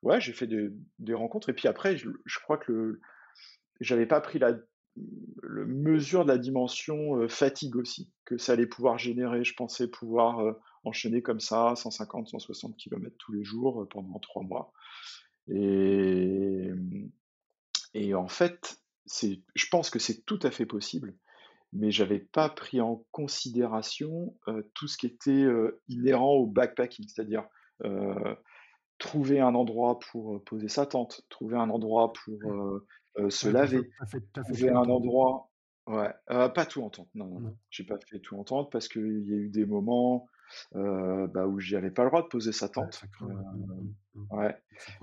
ouais, 0.02 0.20
j'ai 0.20 0.32
fait 0.32 0.46
des, 0.46 1.14
rencontres. 1.14 1.48
Et 1.50 1.54
puis 1.54 1.68
après, 1.68 1.96
je, 1.96 2.08
crois 2.42 2.58
que 2.58 3.00
j'avais 3.80 4.06
pas 4.06 4.20
pris 4.20 4.38
la 4.38 4.54
mesure 5.42 6.24
de 6.24 6.28
la 6.30 6.38
dimension 6.38 7.16
euh, 7.16 7.28
fatigue 7.28 7.76
aussi 7.76 8.10
que 8.24 8.38
ça 8.38 8.52
allait 8.52 8.66
pouvoir 8.66 8.98
générer. 8.98 9.44
Je 9.44 9.54
pensais 9.54 9.88
pouvoir 9.88 10.40
euh, 10.40 10.52
enchaîner 10.84 11.22
comme 11.22 11.40
ça 11.40 11.74
150, 11.76 12.28
160 12.28 12.76
km 12.76 13.14
tous 13.18 13.32
les 13.32 13.44
jours 13.44 13.86
pendant 13.90 14.18
trois 14.18 14.42
mois. 14.42 14.72
Et, 15.48 16.70
et 17.94 18.14
en 18.14 18.28
fait, 18.28 18.80
je 19.06 19.66
pense 19.70 19.90
que 19.90 19.98
c'est 19.98 20.24
tout 20.24 20.38
à 20.42 20.50
fait 20.50 20.66
possible. 20.66 21.14
mais 21.72 21.90
j'avais 21.90 22.18
pas 22.18 22.48
pris 22.48 22.80
en 22.80 23.04
considération 23.12 24.36
tout 24.74 24.88
ce 24.88 24.96
qui 24.96 25.06
était 25.06 25.46
inhérent 25.88 26.32
au 26.34 26.46
backpacking, 26.46 27.06
c'est-à-dire 27.08 27.46
trouver 28.98 29.40
un 29.40 29.54
endroit 29.54 29.98
pour 29.98 30.42
poser 30.44 30.68
sa 30.68 30.86
tente, 30.86 31.22
trouver 31.28 31.56
un 31.56 31.70
endroit 31.70 32.12
pour 32.12 32.82
se 33.28 33.48
laver, 33.48 33.90
trouver 34.34 34.70
un 34.70 34.88
endroit. 34.88 35.50
Ouais, 35.86 36.12
pas 36.26 36.66
tout 36.66 36.82
en 36.82 36.90
tente. 36.90 37.08
Non, 37.14 37.26
non, 37.26 37.40
non. 37.40 37.56
J'ai 37.70 37.84
pas 37.84 37.98
fait 37.98 38.20
tout 38.20 38.36
en 38.36 38.44
tente 38.44 38.70
parce 38.70 38.88
qu'il 38.88 39.26
y 39.26 39.32
a 39.32 39.36
eu 39.36 39.48
des 39.48 39.64
moments 39.64 40.26
bah, 40.72 41.46
où 41.46 41.60
j'y 41.60 41.76
avais 41.76 41.90
pas 41.90 42.04
le 42.04 42.10
droit 42.10 42.22
de 42.22 42.28
poser 42.28 42.52
sa 42.52 42.68
tente. 42.68 43.02
Ouais, 44.30 44.56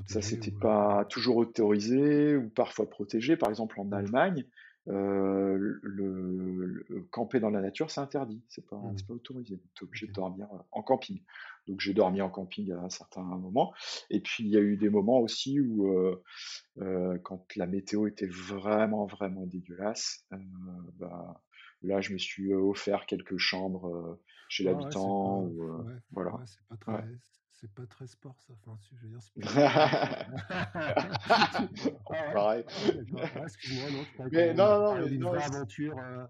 ça 0.06 0.22
c'était 0.22 0.52
pas 0.52 1.06
toujours 1.06 1.38
autorisé 1.38 2.36
ou 2.36 2.50
parfois 2.50 2.90
protégé. 2.90 3.38
Par 3.38 3.50
exemple 3.50 3.80
en 3.80 3.92
Allemagne, 3.92 4.46
euh, 4.90 5.58
le, 5.82 6.86
camper 7.12 7.40
dans 7.40 7.50
la 7.50 7.62
nature, 7.62 7.92
c'est 7.92 8.00
interdit, 8.00 8.42
c'est 8.48 8.66
pas, 8.66 8.78
mmh. 8.78 8.96
pas 9.08 9.14
autorisé. 9.14 9.60
Tu 9.76 9.84
es 9.84 9.88
obligé 9.88 10.08
de 10.08 10.14
dormir 10.14 10.48
euh, 10.54 10.60
en 10.72 10.82
camping. 10.82 11.22
Donc 11.68 11.82
j'ai 11.82 11.94
dormi 11.94 12.22
en 12.22 12.30
camping 12.30 12.72
à 12.72 12.80
un 12.80 12.90
certain 12.90 13.22
moment. 13.22 13.74
Et 14.10 14.22
puis 14.22 14.46
il 14.46 14.50
y 14.50 14.58
a 14.58 14.62
eu 14.62 14.78
des 14.78 14.90
moments 14.90 15.20
aussi 15.20 15.60
où, 15.60 15.88
euh, 15.88 17.18
quand 17.24 17.44
la 17.56 17.68
météo 17.68 18.08
était 18.08 18.28
vraiment, 18.28 19.06
vraiment 19.06 19.46
dégueulasse, 19.46 20.26
bah, 20.98 21.44
là 21.82 22.00
je 22.00 22.14
me 22.14 22.18
suis 22.18 22.54
offert 22.54 23.06
quelques 23.06 23.38
chambres 23.38 24.20
chez 24.50 24.64
l'habitant. 24.64 25.50
voilà. 26.12 26.40
c'est 26.46 26.62
pas 26.68 26.78
très, 26.78 27.04
c'est 27.52 27.72
pas 27.72 27.86
très 27.86 28.08
sport 28.08 28.36
ça. 28.40 28.54
Enfin, 28.54 28.76
je 28.94 29.02
veux 29.02 29.10
dire, 29.10 29.22
c'est 29.22 29.34
Pareil. 32.34 32.64
Excuse-moi, 33.44 33.92
non, 33.92 34.06
mais 34.32 34.54
non, 34.54 34.80
non, 34.80 34.96
mais 35.00 35.08
une 35.08 35.24
vraie 35.24 35.44
aventure, 35.44 35.98
euh, 35.98 36.26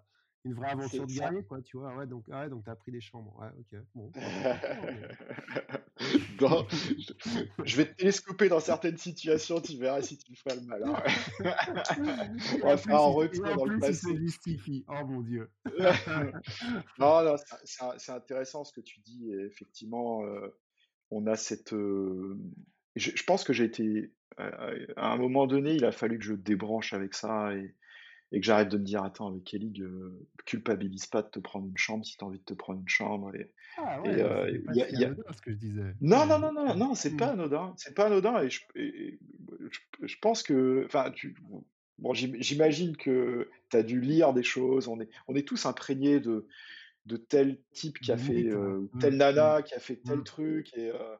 une 0.45 0.53
vraie 0.53 0.69
aventure 0.69 1.05
de 1.05 1.13
guerrier, 1.13 1.43
quoi, 1.43 1.61
tu 1.61 1.77
vois. 1.77 1.93
Ouais, 1.95 2.07
donc, 2.07 2.29
ah 2.31 2.47
donc 2.47 2.63
t'as 2.63 2.75
pris 2.75 2.91
des 2.91 3.01
chambres. 3.01 3.35
Ouais, 3.39 3.49
ok. 3.59 3.75
Bon. 3.93 4.09
je 7.65 7.77
vais 7.77 7.85
te 7.85 7.95
télescoper 7.95 8.49
dans 8.49 8.59
certaines 8.59 8.97
situations, 8.97 9.61
tu 9.61 9.77
verras 9.77 10.01
si 10.01 10.17
tu 10.17 10.31
me 10.31 10.35
feras 10.35 10.55
le 10.55 10.61
mal. 10.61 10.83
Hein. 10.83 11.03
On 12.63 12.67
va 12.67 12.77
faire 12.77 12.95
un 12.95 13.13
retour 13.13 13.45
dans 13.55 13.65
le 13.65 13.79
passé. 13.79 13.93
Se 13.93 14.17
justifie. 14.17 14.85
Oh 14.87 15.05
mon 15.05 15.21
dieu. 15.21 15.49
non, 16.99 17.23
non, 17.23 17.35
c'est 17.97 18.11
intéressant 18.11 18.63
ce 18.63 18.73
que 18.73 18.81
tu 18.81 18.99
dis. 19.01 19.31
effectivement, 19.45 20.23
euh, 20.25 20.55
on 21.11 21.27
a 21.27 21.35
cette. 21.35 21.73
je, 22.95 23.23
pense 23.25 23.43
que 23.43 23.53
j'ai 23.53 23.65
été. 23.65 24.13
à 24.37 25.11
un 25.11 25.17
moment 25.17 25.47
donné, 25.47 25.73
il 25.73 25.85
a 25.85 25.91
fallu 25.91 26.17
que 26.17 26.25
je 26.25 26.33
débranche 26.33 26.93
avec 26.93 27.13
ça 27.13 27.53
et, 27.53 27.73
que 28.31 28.41
j'arrête 28.41 28.69
de 28.69 28.77
me 28.77 28.83
dire 28.83 29.03
attends, 29.03 29.29
avec 29.29 29.43
Kelly, 29.43 29.81
culpabilise 30.45 31.05
pas 31.05 31.21
de 31.21 31.29
te 31.29 31.39
prendre 31.39 31.67
une 31.67 31.77
chambre 31.77 32.05
si 32.05 32.17
tu 32.17 32.23
as 32.23 32.27
envie 32.27 32.39
de 32.39 32.43
te 32.43 32.53
prendre 32.53 32.79
une 32.79 32.89
chambre. 32.89 33.33
Et, 33.35 33.51
ah 33.77 34.01
ouais, 34.01 34.19
et, 34.53 34.59
pas 34.59 34.73
y 34.73 34.81
a, 35.05 35.15
ce 35.31 35.41
que 35.41 35.51
je 35.51 35.57
disais. 35.57 35.93
Non, 36.01 36.25
non, 36.25 36.39
non, 36.39 36.51
non, 36.51 36.75
non, 36.75 36.95
c'est 36.95 37.15
pas 37.15 37.27
anodin. 37.27 37.73
C'est 37.77 37.95
pas 37.95 38.07
anodin 38.07 38.41
et 38.41 38.49
je, 38.49 38.61
je, 40.03 40.15
pense 40.21 40.43
que. 40.43 40.83
Enfin, 40.85 41.11
tu. 41.11 41.35
Bon, 41.99 42.13
j'imagine 42.13 42.95
que 42.95 43.49
tu 43.69 43.77
as 43.77 43.83
dû 43.83 43.99
lire 44.01 44.33
des 44.33 44.43
choses, 44.43 44.87
on 44.87 44.99
est, 44.99 45.09
on 45.27 45.35
est 45.35 45.47
tous 45.47 45.65
imprégnés 45.65 46.19
de, 46.19 46.47
de 47.07 47.17
tel 47.17 47.57
type 47.71 47.99
qui 47.99 48.11
a 48.11 48.17
fait 48.17 48.45
euh, 48.49 48.87
mmh, 48.93 48.99
tel 48.99 49.17
nana, 49.17 49.59
mmh, 49.59 49.63
qui 49.63 49.73
a 49.73 49.79
fait 49.79 49.95
tel 49.95 50.19
mmh. 50.19 50.23
truc. 50.23 50.71
Euh, 50.77 51.15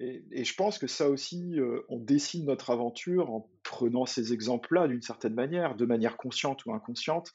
et, 0.00 0.24
et, 0.32 0.44
je 0.44 0.54
pense 0.54 0.78
que 0.78 0.86
ça 0.86 1.08
aussi, 1.08 1.58
euh, 1.58 1.82
on 1.88 1.98
dessine 1.98 2.46
notre 2.46 2.70
aventure 2.70 3.30
en 3.30 3.48
prenant 3.62 4.06
ces 4.06 4.32
exemples-là 4.32 4.88
d'une 4.88 5.02
certaine 5.02 5.34
manière, 5.34 5.76
de 5.76 5.86
manière 5.86 6.16
consciente 6.16 6.64
ou 6.66 6.72
inconsciente. 6.72 7.32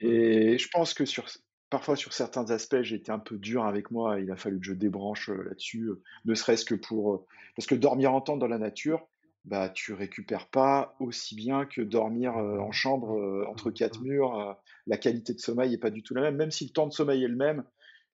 et 0.00 0.58
je 0.58 0.68
pense 0.68 0.92
que 0.92 1.06
sur, 1.06 1.26
parfois 1.70 1.96
sur 1.96 2.12
certains 2.12 2.50
aspects, 2.50 2.82
j'ai 2.82 2.96
été 2.96 3.10
un 3.10 3.18
peu 3.18 3.38
dur 3.38 3.64
avec 3.64 3.90
moi. 3.90 4.20
Il 4.20 4.30
a 4.30 4.36
fallu 4.36 4.60
que 4.60 4.66
je 4.66 4.74
débranche 4.74 5.30
là-dessus, 5.30 5.90
ne 6.26 6.34
serait-ce 6.34 6.66
que 6.66 6.74
pour... 6.74 7.26
parce 7.56 7.66
que 7.66 7.74
dormir 7.74 8.12
en 8.12 8.20
tente 8.20 8.38
dans 8.38 8.48
la 8.48 8.58
nature, 8.58 9.06
bah, 9.46 9.70
tu 9.70 9.94
récupères 9.94 10.48
pas 10.48 10.94
aussi 11.00 11.34
bien 11.34 11.64
que 11.64 11.80
dormir 11.80 12.36
en 12.36 12.70
chambre 12.70 13.46
entre 13.48 13.70
quatre 13.70 14.02
murs. 14.02 14.56
la 14.86 14.98
qualité 14.98 15.32
de 15.32 15.38
sommeil 15.38 15.72
est 15.72 15.78
pas 15.78 15.90
du 15.90 16.02
tout 16.02 16.12
la 16.12 16.20
même. 16.20 16.36
Même 16.36 16.50
si 16.50 16.66
le 16.66 16.70
temps 16.70 16.86
de 16.86 16.92
sommeil 16.92 17.24
est 17.24 17.28
le 17.28 17.36
même, 17.36 17.64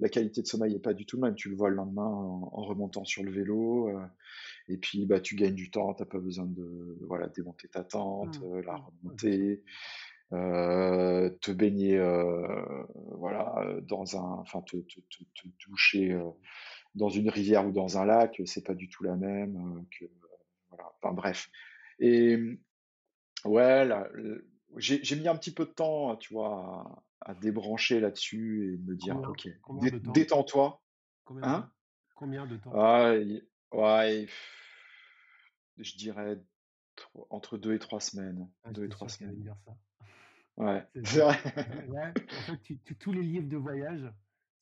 la 0.00 0.08
qualité 0.08 0.42
de 0.42 0.46
sommeil 0.46 0.74
est 0.74 0.80
pas 0.80 0.94
du 0.94 1.06
tout 1.06 1.16
le 1.16 1.22
même. 1.22 1.34
Tu 1.34 1.48
le 1.48 1.56
vois 1.56 1.70
le 1.70 1.76
lendemain 1.76 2.06
en, 2.06 2.64
remontant 2.64 3.04
sur 3.04 3.22
le 3.22 3.30
vélo. 3.30 3.90
et 4.68 4.76
puis, 4.76 5.06
bah, 5.06 5.20
tu 5.20 5.36
gagnes 5.36 5.54
du 5.54 5.70
temps. 5.70 5.94
T'as 5.94 6.04
pas 6.04 6.18
besoin 6.18 6.46
de 6.46 6.98
voilà, 7.06 7.28
démonter 7.28 7.68
ta 7.68 7.84
tente, 7.84 8.40
mmh, 8.40 8.60
la 8.60 8.72
mmh, 8.72 8.86
remonter. 9.02 9.62
te 10.30 11.52
baigner 11.52 11.98
voilà 13.18 13.64
dans 13.82 14.16
un 14.16 14.40
enfin 14.40 14.62
te, 14.62 14.76
te, 14.78 15.00
te, 15.00 15.48
doucher 15.68 16.18
dans 16.94 17.08
une 17.08 17.28
rivière 17.28 17.66
ou 17.66 17.72
dans 17.72 17.98
un 17.98 18.04
lac 18.04 18.40
c'est 18.46 18.64
pas 18.64 18.74
du 18.74 18.88
tout 18.88 19.04
la 19.04 19.14
même 19.16 19.84
que 19.96 20.06
Enfin 21.04 21.12
bref. 21.12 21.50
Et 21.98 22.38
ouais, 23.44 23.88
j'ai 24.76 25.16
mis 25.16 25.28
un 25.28 25.36
petit 25.36 25.52
peu 25.52 25.66
de 25.66 25.70
temps, 25.70 26.16
tu 26.16 26.32
vois, 26.32 27.02
à, 27.24 27.34
débrancher 27.34 28.00
là-dessus 28.00 28.74
et 28.74 28.78
me 28.78 28.94
dire, 28.94 29.20
ok, 29.20 29.48
détends-toi. 30.12 30.82
Combien, 31.24 31.48
hein? 31.48 31.72
combien 32.14 32.46
de 32.46 32.56
temps? 32.56 32.72
Ouais, 33.72 34.26
je 35.78 35.96
dirais 35.96 36.38
entre 37.30 37.58
deux 37.58 37.74
et 37.74 37.78
trois 37.78 38.00
semaines. 38.00 38.48
Ah, 38.62 38.72
deux 38.72 38.84
et 38.84 38.88
trois 38.88 39.08
semaines. 39.08 39.34
Dire 39.40 39.56
ça. 39.64 39.76
Ouais, 40.56 40.86
c'est 41.04 41.18
vrai. 41.18 42.14
en 42.48 42.56
fait, 42.56 42.94
tous 42.98 43.12
les 43.12 43.22
livres 43.22 43.48
de 43.48 43.56
voyage 43.56 44.08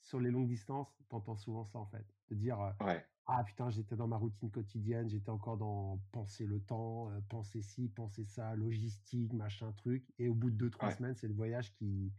sur 0.00 0.20
les 0.20 0.30
longues 0.30 0.48
distances, 0.48 0.88
t'entends 1.08 1.36
souvent 1.36 1.64
ça 1.64 1.78
en 1.78 1.86
fait. 1.86 2.06
De 2.30 2.34
dire, 2.34 2.60
euh, 2.60 2.84
ouais. 2.86 3.04
Ah 3.26 3.44
putain, 3.44 3.70
j'étais 3.70 3.94
dans 3.94 4.08
ma 4.08 4.16
routine 4.16 4.50
quotidienne, 4.50 5.08
j'étais 5.08 5.30
encore 5.30 5.56
dans 5.56 6.00
penser 6.10 6.44
le 6.44 6.60
temps, 6.60 7.10
euh, 7.10 7.20
penser 7.28 7.62
ci, 7.62 7.88
penser 7.88 8.24
ça, 8.24 8.56
logistique, 8.56 9.32
machin, 9.32 9.72
truc. 9.72 10.04
Et 10.18 10.28
au 10.28 10.34
bout 10.34 10.50
de 10.50 10.56
deux, 10.56 10.70
trois 10.70 10.90
semaines, 10.90 11.14
c'est 11.14 11.28
le 11.28 11.34
voyage 11.34 11.72
qui, 11.74 12.12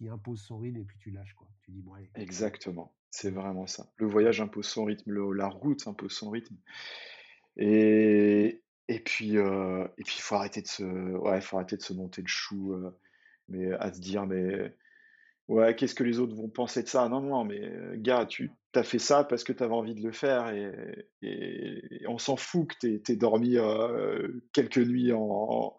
qui 0.00 0.08
impose 0.08 0.40
son 0.40 0.58
rythme 0.58 0.78
et 0.78 0.84
puis 0.84 0.96
tu 0.98 1.10
lâches 1.10 1.34
quoi. 1.34 1.46
Tu 1.62 1.72
dis 1.72 1.82
bon. 1.82 1.92
Exactement, 2.14 2.94
c'est 3.10 3.30
vraiment 3.30 3.66
ça. 3.66 3.86
Le 3.96 4.06
voyage 4.06 4.40
impose 4.40 4.66
son 4.66 4.84
rythme, 4.84 5.12
la 5.34 5.48
route 5.48 5.86
impose 5.86 6.12
son 6.12 6.30
rythme. 6.30 6.56
Et, 7.58 8.62
et 8.88 9.00
puis 9.00 9.36
euh, 9.36 9.86
et 9.98 10.02
puis 10.02 10.16
faut 10.18 10.36
arrêter 10.36 10.62
de 10.62 10.66
se 10.66 10.82
ouais, 10.82 11.40
faut 11.42 11.56
arrêter 11.56 11.76
de 11.76 11.82
se 11.82 11.92
monter 11.92 12.22
le 12.22 12.28
chou, 12.28 12.72
euh, 12.72 12.98
mais 13.48 13.72
à 13.72 13.92
se 13.92 14.00
dire 14.00 14.26
mais 14.26 14.74
ouais, 15.48 15.74
qu'est-ce 15.74 15.94
que 15.94 16.04
les 16.04 16.18
autres 16.18 16.34
vont 16.34 16.48
penser 16.48 16.82
de 16.82 16.88
ça? 16.88 17.08
Non, 17.08 17.20
non, 17.20 17.44
mais 17.44 17.60
euh, 17.60 17.94
gars, 17.98 18.24
tu 18.24 18.50
as 18.74 18.84
fait 18.84 18.98
ça 18.98 19.24
parce 19.24 19.44
que 19.44 19.52
tu 19.52 19.62
avais 19.62 19.74
envie 19.74 19.94
de 19.94 20.02
le 20.02 20.12
faire 20.12 20.48
et, 20.48 21.08
et, 21.20 22.06
on 22.08 22.16
s'en 22.18 22.36
fout 22.36 22.68
que 22.68 23.00
tu 23.02 23.12
aies, 23.12 23.16
dormi 23.16 23.58
euh, 23.58 24.28
quelques 24.52 24.78
nuits 24.78 25.12
en, 25.12 25.76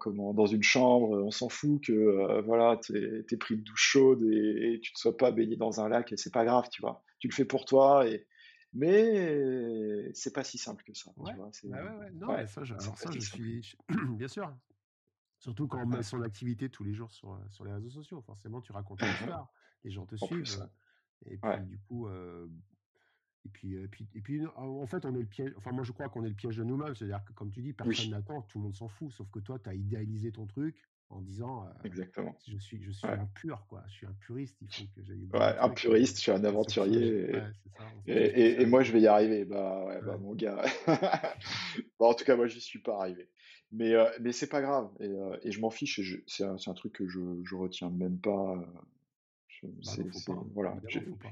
comment, 0.00 0.34
dans 0.34 0.46
une 0.46 0.62
chambre, 0.62 1.22
on 1.22 1.30
s'en 1.30 1.48
fout 1.48 1.82
que 1.84 1.92
euh, 1.92 2.42
voilà, 2.42 2.78
tu 2.82 2.96
aies, 2.96 3.36
pris 3.36 3.54
une 3.54 3.62
douche 3.62 3.90
chaude 3.92 4.22
et, 4.22 4.74
et 4.74 4.80
tu 4.80 4.92
ne 4.94 4.98
sois 4.98 5.16
pas 5.16 5.30
baigné 5.30 5.56
dans 5.56 5.80
un 5.80 5.88
lac 5.88 6.12
et 6.12 6.16
c'est 6.16 6.32
pas 6.32 6.44
grave, 6.44 6.68
tu 6.70 6.82
vois. 6.82 7.02
Tu 7.18 7.28
le 7.28 7.32
fais 7.32 7.44
pour 7.44 7.64
toi 7.64 8.06
et. 8.08 8.26
Mais 8.72 10.12
c'est 10.12 10.34
pas 10.34 10.44
si 10.44 10.58
simple 10.58 10.84
que 10.84 10.92
ça. 10.92 11.10
Ouais. 11.16 11.32
Tu 11.32 11.68
vois, 11.68 11.76
ouais, 11.78 11.96
ouais, 11.98 12.10
Non, 12.12 12.26
mais 12.36 12.46
ça, 12.46 12.60
alors 12.60 12.98
ça, 12.98 13.10
je 13.10 13.20
suis. 13.20 13.74
Bien 14.18 14.28
sûr, 14.28 14.54
Surtout 15.38 15.68
quand 15.68 15.82
on 15.82 15.86
met 15.86 16.02
son 16.02 16.22
activité 16.22 16.68
tous 16.68 16.84
les 16.84 16.94
jours 16.94 17.12
sur, 17.12 17.38
sur 17.50 17.64
les 17.64 17.72
réseaux 17.72 17.90
sociaux. 17.90 18.20
Forcément, 18.22 18.60
tu 18.60 18.72
racontes 18.72 19.00
une 19.00 19.08
histoire. 19.30 19.52
Les 19.84 19.90
gens 19.90 20.06
te 20.06 20.16
suivent. 20.16 20.68
Et 21.26 21.36
puis, 21.38 21.66
du 21.66 21.78
coup, 21.78 22.08
euh, 22.08 22.48
et 23.46 23.48
puis, 23.48 23.76
et 23.76 23.88
puis, 23.88 24.06
et 24.14 24.20
puis, 24.20 24.42
en 24.56 24.86
fait, 24.86 25.04
on 25.04 25.14
est 25.14 25.20
le 25.20 25.26
piège. 25.26 25.52
Enfin, 25.56 25.70
moi, 25.72 25.84
je 25.84 25.92
crois 25.92 26.08
qu'on 26.08 26.24
est 26.24 26.28
le 26.28 26.34
piège 26.34 26.56
de 26.56 26.64
nous-mêmes. 26.64 26.94
C'est-à-dire 26.94 27.24
que, 27.24 27.32
comme 27.32 27.50
tu 27.50 27.62
dis, 27.62 27.72
personne 27.72 28.10
n'attend, 28.10 28.42
tout 28.42 28.58
le 28.58 28.64
monde 28.64 28.74
s'en 28.74 28.88
fout. 28.88 29.12
Sauf 29.12 29.30
que 29.30 29.38
toi, 29.38 29.58
tu 29.58 29.68
as 29.68 29.74
idéalisé 29.74 30.32
ton 30.32 30.46
truc 30.46 30.76
en 31.08 31.20
disant 31.20 31.68
Exactement. 31.84 32.36
je 32.46 32.58
suis, 32.58 32.82
je 32.82 32.90
suis 32.90 33.06
un 33.06 33.26
pur, 33.26 33.64
quoi. 33.68 33.84
Je 33.88 33.92
suis 33.92 34.06
un 34.06 34.14
puriste. 34.20 34.56
Il 34.60 34.68
faut 34.68 34.84
que 34.94 35.02
j'aille. 35.04 35.28
Ouais, 35.32 35.58
un 35.60 35.68
puriste, 35.68 36.16
je 36.16 36.22
suis 36.22 36.32
un 36.32 36.44
aventurier. 36.44 37.32
Et, 38.06 38.62
et, 38.62 38.66
moi, 38.66 38.82
je 38.82 38.92
vais 38.92 39.00
y 39.00 39.06
arriver. 39.06 39.44
Bah, 39.44 39.84
ouais, 39.86 40.00
bah, 40.04 40.16
mon 40.18 40.34
gars. 40.34 40.64
bon, 41.98 42.10
en 42.10 42.14
tout 42.14 42.24
cas, 42.24 42.36
moi, 42.36 42.48
j'y 42.48 42.60
suis 42.60 42.80
pas 42.80 42.98
arrivé. 42.98 43.28
Mais, 43.72 43.94
euh, 43.94 44.06
mais 44.20 44.32
c'est 44.32 44.48
pas 44.48 44.60
grave. 44.60 44.90
Et, 45.00 45.06
euh, 45.06 45.36
je 45.44 45.60
m'en 45.60 45.70
fiche. 45.70 46.00
C'est 46.26 46.44
un, 46.44 46.56
un, 46.66 46.74
truc 46.74 46.92
que 46.92 47.06
je, 47.06 47.20
je 47.44 47.54
retiens 47.54 47.90
même 47.90 48.18
pas. 48.18 48.56
Euh, 49.64 49.68
bah 49.84 49.92
voilà, 50.54 50.80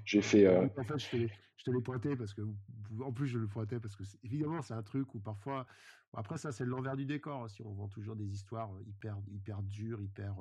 j'ai 0.04 0.22
fait. 0.22 0.46
En 0.76 0.84
fait, 0.84 0.98
je 0.98 1.64
te 1.64 1.70
l'ai 1.70 1.80
pointé 1.82 2.16
parce 2.16 2.34
que, 2.34 2.42
en 3.00 3.12
plus, 3.12 3.26
je 3.26 3.38
le 3.38 3.48
pointais 3.48 3.80
parce 3.80 3.96
que, 3.96 4.04
évidemment, 4.22 4.62
c'est 4.62 4.74
un 4.74 4.82
truc 4.82 5.14
où 5.14 5.20
parfois, 5.20 5.66
après 6.12 6.38
ça, 6.38 6.52
c'est 6.52 6.64
l'envers 6.64 6.96
du 6.96 7.06
décor 7.06 7.42
aussi. 7.42 7.62
On 7.62 7.72
vend 7.72 7.88
toujours 7.88 8.16
des 8.16 8.32
histoires 8.34 8.70
hyper, 8.86 9.18
hyper 9.30 9.62
dures, 9.62 10.00
hyper 10.02 10.36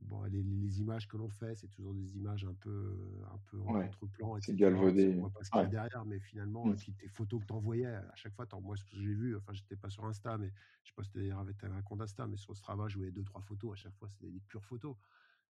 bon, 0.00 0.22
les, 0.24 0.42
les 0.42 0.80
images 0.80 1.08
que 1.08 1.16
l'on 1.16 1.28
fait, 1.28 1.56
c'est 1.56 1.68
toujours 1.68 1.94
des 1.94 2.16
images 2.16 2.44
un 2.44 2.54
peu, 2.54 3.22
un 3.32 3.38
peu 3.38 3.60
en 3.60 3.72
Ouais, 3.72 3.90
contre-plan, 3.90 4.38
c'est. 4.40 4.52
On 4.52 4.56
galvaudé. 4.56 5.14
voit 5.16 5.30
pas 5.30 5.44
ce 5.44 5.50
qu'il 5.50 5.60
y 5.60 5.64
a 5.64 5.68
derrière, 5.68 6.04
mais 6.06 6.20
finalement, 6.20 6.64
Mm. 6.68 6.74
puis 6.76 6.94
tes 6.94 7.08
photos 7.08 7.40
que 7.40 7.46
tu 7.46 7.52
envoyais, 7.52 7.86
à 7.86 8.14
chaque 8.14 8.34
fois, 8.34 8.46
moi, 8.60 8.76
ce 8.76 8.84
que 8.84 8.96
j'ai 8.96 9.14
vu, 9.14 9.36
enfin, 9.36 9.52
j'étais 9.52 9.76
pas 9.76 9.90
sur 9.90 10.04
Insta, 10.06 10.38
mais 10.38 10.52
je 10.82 10.88
sais 10.90 10.94
pas 10.96 11.04
si 11.04 11.30
avec 11.30 11.62
un 11.64 11.82
compte 11.82 12.00
Insta, 12.02 12.26
mais 12.26 12.36
sur 12.36 12.56
Strava, 12.56 12.88
je 12.88 12.96
voyais 12.96 13.12
deux, 13.12 13.24
trois 13.24 13.42
photos, 13.42 13.72
à 13.72 13.76
chaque 13.76 13.94
fois, 13.96 14.08
c'était 14.08 14.30
des 14.30 14.40
pures 14.40 14.64
photos. 14.64 14.96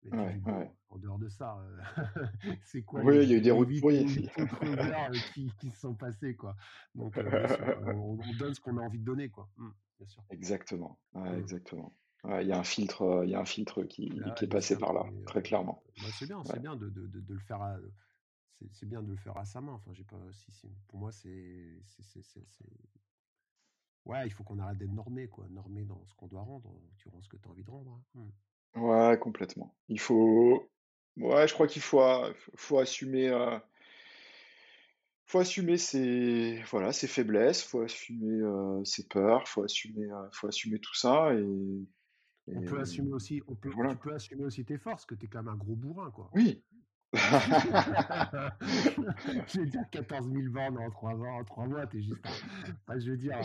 Mais 0.04 0.12
dis, 0.40 0.50
Ouais, 0.50 0.72
en 0.90 0.98
dehors 0.98 1.20
de 1.20 1.30
ça, 1.30 1.58
euh, 1.60 1.82
c'est 2.66 2.84
quoi 2.84 3.04
Oui, 3.04 3.24
il 3.24 3.30
y 3.30 3.34
a 3.34 3.38
eu 3.38 3.42
des 3.42 3.52
routes 3.52 3.70
qui, 5.34 5.52
qui 5.60 5.70
se 5.72 5.80
sont 5.80 5.94
passées, 5.94 6.36
quoi. 6.36 6.56
Donc, 6.96 7.18
euh, 7.18 7.48
sûr, 7.48 7.82
on, 7.86 8.20
on 8.20 8.34
donne 8.34 8.54
ce 8.54 8.62
qu'on 8.62 8.78
a 8.78 8.82
envie 8.82 9.00
de 9.00 9.06
donner, 9.06 9.30
quoi. 9.30 9.50
Mm, 9.58 9.70
bien 10.00 10.08
sûr. 10.08 10.24
Exactement. 10.32 10.98
Ouais, 11.14 11.30
Mm. 11.30 11.40
exactement. 11.40 11.94
Il 12.42 12.48
y 12.48 12.52
a 12.52 12.60
un 12.60 12.64
filtre, 12.64 13.04
euh, 13.04 13.26
il 13.26 13.32
y 13.32 13.36
a 13.36 13.40
un 13.40 13.46
filtre 13.46 13.84
qui, 13.84 14.10
Là, 14.10 14.32
qui 14.32 14.46
est 14.46 14.50
passé 14.50 14.78
par 14.78 14.94
là, 14.94 15.06
très 15.26 15.42
clairement. 15.42 15.82
bah, 16.02 16.10
c'est 16.20 16.28
bien, 16.28 16.44
c'est 16.44 16.60
bien 16.60 16.76
de, 16.76 16.90
de, 16.90 17.08
de, 17.08 17.20
de 17.22 17.34
le 17.34 17.40
faire 17.40 17.62
à, 17.62 17.78
c'est 18.74 18.86
bien 18.90 19.02
de 19.02 19.10
le 19.10 19.16
faire 19.16 19.38
à 19.38 19.46
sa 19.46 19.62
main. 19.62 19.74
Enfin, 19.74 19.92
j'ai 19.94 20.04
pas, 20.04 20.20
si, 20.34 20.52
si, 20.52 20.68
pour 20.90 21.00
moi, 21.00 21.12
c'est, 21.14 21.80
ouais, 24.06 24.28
il 24.28 24.32
faut 24.32 24.44
qu'on 24.44 24.60
arrête 24.60 24.78
d'être 24.78 24.92
normé, 24.92 25.28
quoi, 25.28 25.48
normé 25.50 25.86
dans 25.86 26.04
ce 26.06 26.14
qu'on 26.16 26.28
doit 26.28 26.42
rendre. 26.42 26.74
Tu 26.98 27.08
rends 27.10 27.22
ce 27.22 27.30
que 27.30 27.38
tu 27.38 27.48
as 27.48 27.52
envie 27.52 27.64
de 27.64 27.72
rendre. 27.72 28.02
hein. 28.18 28.28
Ouais, 28.76 29.18
complètement. 29.20 29.76
Il 29.88 30.00
faut, 30.00 30.70
ouais, 31.18 31.48
je 31.48 31.54
crois 31.54 31.68
qu'il 31.68 31.82
faut, 31.82 32.02
a- 32.02 32.34
faut 32.56 32.78
assumer, 32.80 33.30
euh, 33.30 33.58
faut 35.26 35.40
assumer 35.40 35.78
ses, 35.78 36.62
voilà, 36.72 36.92
ses 36.94 37.08
faiblesses, 37.08 37.64
faut 37.64 37.82
assumer 37.82 38.42
euh, 38.42 38.84
ses 38.84 39.08
peurs, 39.08 39.48
faut 39.48 39.64
assumer, 39.64 40.06
euh, 40.12 40.28
faut 40.32 40.48
assumer 40.48 40.80
tout 40.80 40.96
ça 40.96 41.34
et, 41.34 41.46
On 42.56 42.62
peut 42.62 42.80
assumer 42.80 43.12
aussi, 43.12 43.42
on 43.48 43.56
peut, 43.56 43.70
voilà. 43.70 43.92
tu 43.92 43.98
peux 43.98 44.14
assumer 44.14 44.46
aussi 44.46 44.66
tes 44.66 44.78
forces, 44.78 45.06
que 45.06 45.16
tu 45.16 45.26
es 45.26 45.30
quand 45.30 45.44
même 45.44 45.54
un 45.54 45.58
gros 45.58 45.76
bourrin, 45.76 46.12
quoi. 46.12 46.30
Oui. 46.34 46.64
je 47.14 47.20
veux 49.60 49.66
dire, 49.66 49.82
14 49.92 50.32
000 50.32 50.50
bornes 50.50 50.78
en 50.78 50.90
3 50.92 51.16
mois, 51.16 51.32
en 51.32 51.44
trois 51.44 51.66
mois, 51.66 51.88
t'es 51.88 52.02
juste. 52.04 52.24
un- 52.26 52.30
Enfin, 52.88 53.00
je 53.00 53.10
veux 53.12 53.18
dire, 53.18 53.36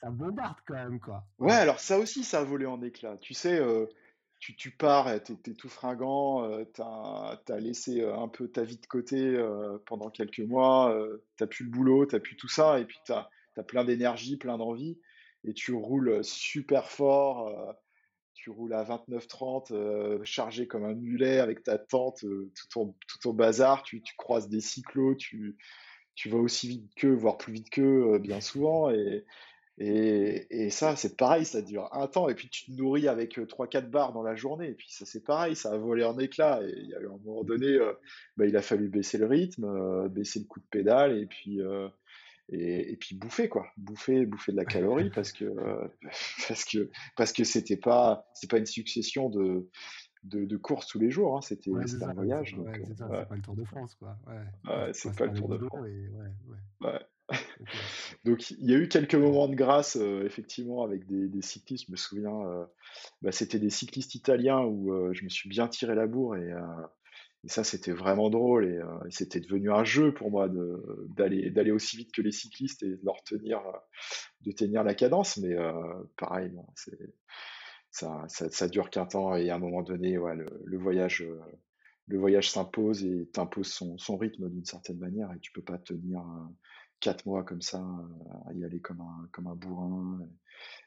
ça 0.00 0.10
bombarde 0.10 0.56
quand 0.66 0.74
même, 0.74 0.98
quoi. 0.98 1.24
Ouais, 1.38 1.48
Ouais. 1.48 1.52
alors 1.58 1.78
ça 1.78 1.98
aussi, 1.98 2.24
ça 2.24 2.40
a 2.40 2.44
volé 2.44 2.64
en 2.66 2.80
éclats. 2.82 3.18
Tu 3.18 3.34
sais, 3.34 3.60
tu, 4.42 4.56
tu 4.56 4.72
pars, 4.72 5.22
t'es, 5.22 5.36
t'es 5.36 5.54
tout 5.54 5.68
fringant, 5.68 6.42
euh, 6.42 6.64
t'as, 6.64 7.40
t'as 7.46 7.60
laissé 7.60 8.00
euh, 8.00 8.16
un 8.16 8.26
peu 8.26 8.48
ta 8.48 8.64
vie 8.64 8.76
de 8.76 8.86
côté 8.86 9.16
euh, 9.16 9.78
pendant 9.86 10.10
quelques 10.10 10.40
mois, 10.40 10.92
euh, 10.92 11.24
t'as 11.36 11.46
plus 11.46 11.64
le 11.64 11.70
boulot, 11.70 12.06
t'as 12.06 12.18
plus 12.18 12.34
tout 12.36 12.48
ça, 12.48 12.80
et 12.80 12.84
puis 12.84 12.98
t'as, 13.06 13.28
t'as 13.54 13.62
plein 13.62 13.84
d'énergie, 13.84 14.36
plein 14.36 14.58
d'envie, 14.58 14.98
et 15.44 15.54
tu 15.54 15.72
roules 15.72 16.24
super 16.24 16.88
fort, 16.90 17.54
tu 18.34 18.50
roules 18.50 18.74
à 18.74 18.82
29-30, 18.82 19.72
euh, 19.72 20.18
chargé 20.24 20.66
comme 20.66 20.84
un 20.84 20.94
mulet 20.94 21.38
avec 21.38 21.62
ta 21.62 21.78
tente, 21.78 22.22
tout 22.22 22.96
ton, 23.22 23.32
bazar, 23.32 23.84
tu, 23.84 24.02
tu 24.02 24.16
croises 24.16 24.48
des 24.48 24.60
cyclos, 24.60 25.14
tu, 25.14 25.56
tu 26.16 26.28
vas 26.28 26.38
aussi 26.38 26.66
vite 26.66 26.92
qu'eux, 26.96 27.14
voire 27.14 27.38
plus 27.38 27.52
vite 27.52 27.70
qu'eux, 27.70 28.18
bien 28.18 28.40
souvent, 28.40 28.90
et, 29.78 30.64
et 30.64 30.70
ça, 30.70 30.96
c'est 30.96 31.16
pareil, 31.16 31.44
ça 31.44 31.62
dure 31.62 31.88
un 31.92 32.06
temps, 32.06 32.28
et 32.28 32.34
puis 32.34 32.48
tu 32.48 32.66
te 32.66 32.72
nourris 32.72 33.08
avec 33.08 33.38
euh, 33.38 33.46
3-4 33.46 33.88
bars 33.88 34.12
dans 34.12 34.22
la 34.22 34.36
journée, 34.36 34.68
et 34.68 34.74
puis 34.74 34.88
ça, 34.90 35.06
c'est 35.06 35.24
pareil, 35.24 35.56
ça 35.56 35.72
a 35.72 35.78
volé 35.78 36.04
en 36.04 36.18
éclats, 36.18 36.62
et 36.62 36.72
il 36.76 36.88
y 36.90 36.94
a 36.94 37.00
eu 37.00 37.06
un 37.06 37.18
moment 37.24 37.42
donné, 37.42 37.68
euh, 37.68 37.92
bah, 38.36 38.46
il 38.46 38.56
a 38.56 38.62
fallu 38.62 38.88
baisser 38.88 39.16
le 39.16 39.26
rythme, 39.26 39.64
euh, 39.64 40.08
baisser 40.08 40.40
le 40.40 40.44
coup 40.44 40.60
de 40.60 40.66
pédale, 40.70 41.18
et 41.18 41.26
puis, 41.26 41.62
euh, 41.62 41.88
et, 42.50 42.92
et 42.92 42.96
puis 42.96 43.16
bouffer, 43.16 43.48
quoi, 43.48 43.66
bouffer, 43.78 44.26
bouffer 44.26 44.52
de 44.52 44.58
la 44.58 44.66
calorie, 44.66 45.10
parce 45.10 45.32
que, 45.32 45.46
euh, 45.46 45.88
parce 46.48 46.64
que, 46.66 46.90
parce 47.16 47.32
que 47.32 47.44
c'était 47.44 47.78
pas, 47.78 48.26
pas 48.50 48.58
une 48.58 48.66
succession 48.66 49.30
de, 49.30 49.70
de, 50.24 50.44
de 50.44 50.56
courses 50.58 50.86
tous 50.86 50.98
les 50.98 51.10
jours, 51.10 51.38
hein, 51.38 51.40
c'était, 51.40 51.70
Ouais, 51.70 51.84
un 51.84 51.86
c'est 51.86 52.12
voyage, 52.12 52.54
ouais, 52.58 52.78
euh, 52.78 52.84
c'est 52.94 53.02
ouais, 53.04 53.24
pas 53.24 53.36
le 53.36 53.42
Tour 53.42 53.56
de 53.56 53.64
France, 53.64 53.94
quoi. 53.94 54.18
C'est 54.92 55.16
pas 55.16 55.26
le 55.26 55.32
Tour 55.32 55.48
de 55.48 55.58
France. 55.58 55.86
et 55.88 56.10
Donc 58.24 58.50
il 58.50 58.70
y 58.70 58.74
a 58.74 58.78
eu 58.78 58.88
quelques 58.88 59.14
moments 59.14 59.48
de 59.48 59.54
grâce, 59.54 59.96
euh, 59.96 60.24
effectivement, 60.24 60.84
avec 60.84 61.06
des, 61.06 61.42
cyclistes. 61.42 61.86
Je 61.86 61.92
me 61.92 61.96
souviens, 61.96 62.46
euh, 62.46 62.64
bah, 63.22 63.32
c'était 63.32 63.58
des 63.58 63.70
cyclistes 63.70 64.14
italiens 64.14 64.60
où 64.60 64.92
euh, 64.92 65.12
je 65.12 65.24
me 65.24 65.28
suis 65.28 65.48
bien 65.48 65.68
tiré 65.68 65.94
la 65.94 66.06
bourre 66.06 66.36
et, 66.36 66.52
ça 67.46 67.64
c'était 67.64 67.90
vraiment 67.90 68.30
drôle 68.30 68.66
et, 68.66 68.80
c'était 69.10 69.40
devenu 69.40 69.72
un 69.72 69.82
jeu 69.82 70.14
pour 70.14 70.30
moi 70.30 70.48
d'aller, 71.16 71.72
aussi 71.72 71.96
vite 71.96 72.12
que 72.12 72.22
les 72.22 72.30
cyclistes 72.30 72.84
et 72.84 72.90
de 72.90 73.00
leur 73.02 73.20
tenir, 73.24 73.60
de 74.42 74.52
tenir 74.52 74.84
la 74.84 74.94
cadence. 74.94 75.38
Mais 75.38 75.56
pareil, 76.16 76.52
ça, 77.90 78.24
ça, 78.28 78.68
dure 78.68 78.90
qu'un 78.90 79.06
temps 79.06 79.34
et 79.34 79.50
à 79.50 79.56
un 79.56 79.58
moment 79.58 79.82
donné, 79.82 80.12
le, 80.12 80.78
voyage, 80.78 81.26
le 82.06 82.18
voyage 82.18 82.48
s'impose 82.48 83.04
et 83.04 83.28
t'impose 83.32 83.72
son, 83.72 83.98
son 83.98 84.16
rythme 84.16 84.48
d'une 84.48 84.64
certaine 84.64 84.98
manière 84.98 85.32
et 85.32 85.40
tu 85.40 85.50
peux 85.50 85.62
pas 85.62 85.78
tenir 85.78 86.22
quatre 87.02 87.26
mois 87.26 87.44
comme 87.44 87.60
ça 87.60 87.80
euh, 87.82 88.48
à 88.48 88.54
y 88.54 88.64
aller 88.64 88.80
comme 88.80 89.02
un, 89.02 89.28
comme 89.32 89.48
un 89.48 89.54
bourrin. 89.54 90.20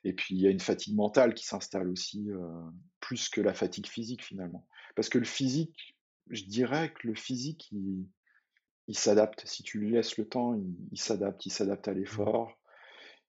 Et 0.04 0.14
puis 0.14 0.34
il 0.36 0.42
y 0.42 0.48
a 0.48 0.50
une 0.50 0.60
fatigue 0.60 0.96
mentale 0.96 1.36
qui 1.36 1.46
s'installe 1.46 1.90
aussi 1.90 2.32
euh, 2.32 2.62
plus 3.00 3.30
que 3.30 3.42
la 3.42 3.54
fatigue 3.54 3.88
physique 3.88 4.24
finalement. 4.24 4.66
Parce 4.96 5.10
que 5.10 5.20
le 5.20 5.26
physique, 5.26 5.96
je 6.32 6.46
dirais 6.46 6.92
que 6.94 7.08
le 7.08 7.16
physique, 7.16 7.70
il, 7.72 8.08
il 8.88 8.98
s'adapte. 8.98 9.44
Si 9.46 9.62
tu 9.62 9.78
lui 9.78 9.92
laisses 9.92 10.18
le 10.18 10.28
temps, 10.28 10.56
il, 10.56 10.76
il 10.92 11.00
s'adapte, 11.00 11.46
il 11.46 11.52
s'adapte 11.52 11.88
à 11.88 11.94
Mm. 11.94 11.98
l'effort. 12.00 12.58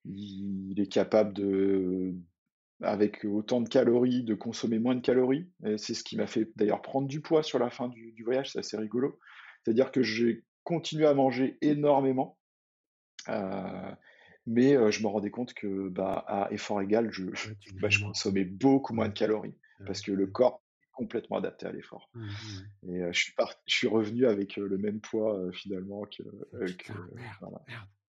Il, 0.05 0.71
il 0.71 0.79
est 0.79 0.91
capable 0.91 1.33
de, 1.33 2.15
avec 2.81 3.25
autant 3.25 3.59
de 3.59 3.67
calories, 3.67 4.23
de 4.23 4.35
consommer 4.35 4.79
moins 4.79 4.95
de 4.95 5.01
calories. 5.01 5.49
C'est 5.77 5.93
ce 5.93 6.03
qui 6.03 6.15
m'a 6.15 6.27
fait 6.27 6.49
d'ailleurs 6.55 6.81
prendre 6.81 7.07
du 7.07 7.19
poids 7.21 7.43
sur 7.43 7.59
la 7.59 7.69
fin 7.69 7.89
du, 7.89 8.13
du 8.13 8.23
voyage, 8.23 8.51
c'est 8.51 8.59
assez 8.59 8.77
rigolo. 8.77 9.19
C'est-à-dire 9.63 9.91
que 9.91 10.03
j'ai 10.03 10.45
continué 10.63 11.05
à 11.05 11.13
manger 11.13 11.57
énormément, 11.61 12.36
mais 14.45 14.75
euh, 14.75 14.91
je 14.91 15.01
me 15.03 15.07
rendais 15.07 15.31
compte 15.31 15.53
que 15.53 15.89
bah, 15.89 16.23
à 16.27 16.51
effort 16.51 16.81
égal, 16.81 17.11
je, 17.11 17.23
bah, 17.81 17.89
je 17.89 17.99
consommais 18.03 18.45
beaucoup 18.45 18.93
moins 18.93 19.09
de 19.09 19.13
calories 19.13 19.57
ouais, 19.79 19.85
parce 19.85 20.01
que 20.01 20.11
le 20.11 20.27
corps 20.27 20.63
est 20.83 20.91
complètement 20.93 21.37
adapté 21.37 21.65
à 21.65 21.71
l'effort. 21.71 22.09
Mm, 22.13 22.25
mm. 22.27 22.89
Et 22.89 23.03
euh, 23.03 23.11
je 23.11 23.19
suis 23.23 23.33
par- 23.33 23.53
je 23.65 23.75
suis 23.75 23.87
revenu 23.87 24.25
avec 24.25 24.57
euh, 24.57 24.67
le 24.67 24.77
même 24.77 25.01
poids 25.01 25.37
euh, 25.37 25.51
finalement 25.51 26.03
que, 26.05 26.23
que 26.23 26.65
Putain, 26.65 26.93
merde, 27.15 27.59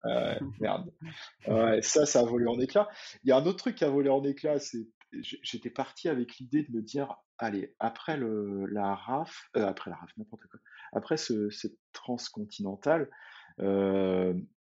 voilà. 0.03 0.39
merde. 0.59 0.93
Ça, 1.81 2.05
ça 2.05 2.19
a 2.19 2.23
volé 2.23 2.45
en 2.45 2.59
éclats. 2.59 2.87
Il 3.23 3.29
y 3.29 3.31
a 3.31 3.37
un 3.37 3.45
autre 3.45 3.57
truc 3.57 3.75
qui 3.75 3.83
a 3.83 3.89
volé 3.89 4.09
en 4.09 4.21
c'est 4.59 4.87
j- 5.13 5.39
j'étais 5.41 5.69
parti 5.69 6.09
avec 6.09 6.37
l'idée 6.37 6.63
de 6.63 6.71
me 6.71 6.81
dire, 6.81 7.15
allez, 7.37 7.75
après 7.79 8.17
le, 8.17 8.65
la 8.67 8.93
RAF, 8.95 9.49
après 9.53 9.89
la 9.89 9.97
RAF, 9.97 10.11
n'importe 10.17 10.47
quoi, 10.47 10.59
après 10.91 11.17
ce, 11.17 11.49
cette 11.49 11.77
transcontinentale, 11.93 13.09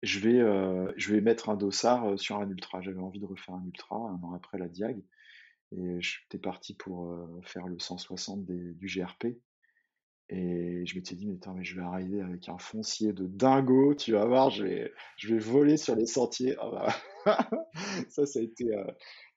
je 0.03 0.19
vais, 0.19 0.39
euh, 0.39 0.91
je 0.97 1.13
vais 1.13 1.21
mettre 1.21 1.49
un 1.49 1.55
dossard 1.57 2.05
euh, 2.11 2.17
sur 2.17 2.37
un 2.39 2.49
ultra. 2.49 2.81
J'avais 2.81 2.99
envie 2.99 3.19
de 3.19 3.25
refaire 3.25 3.55
un 3.55 3.63
ultra 3.65 3.95
un 3.97 4.21
an 4.23 4.33
après 4.33 4.57
la 4.57 4.67
Diag, 4.67 5.01
et 5.73 6.01
j'étais 6.01 6.39
parti 6.39 6.75
pour 6.75 7.11
euh, 7.11 7.41
faire 7.43 7.67
le 7.67 7.79
160 7.79 8.45
des- 8.45 8.73
du 8.75 8.87
GRP. 8.87 9.27
Et 10.29 10.85
je 10.85 10.95
m'étais 10.95 11.15
dit, 11.15 11.25
mais 11.25 11.35
attends, 11.35 11.53
mais 11.53 11.63
je 11.63 11.75
vais 11.75 11.85
arriver 11.85 12.21
avec 12.21 12.49
un 12.49 12.57
foncier 12.57 13.13
de 13.13 13.27
dingo, 13.27 13.95
tu 13.95 14.11
vas 14.11 14.25
voir, 14.25 14.49
je 14.49 14.63
vais, 14.63 14.93
je 15.15 15.33
vais 15.33 15.39
voler 15.39 15.77
sur 15.77 15.95
les 15.95 16.05
sentiers. 16.05 16.55
Ah 16.59 16.69
bah, 16.69 16.93
ça, 18.09 18.25
ça 18.25 18.39
a 18.39 18.41
été, 18.41 18.75
euh, 18.75 18.83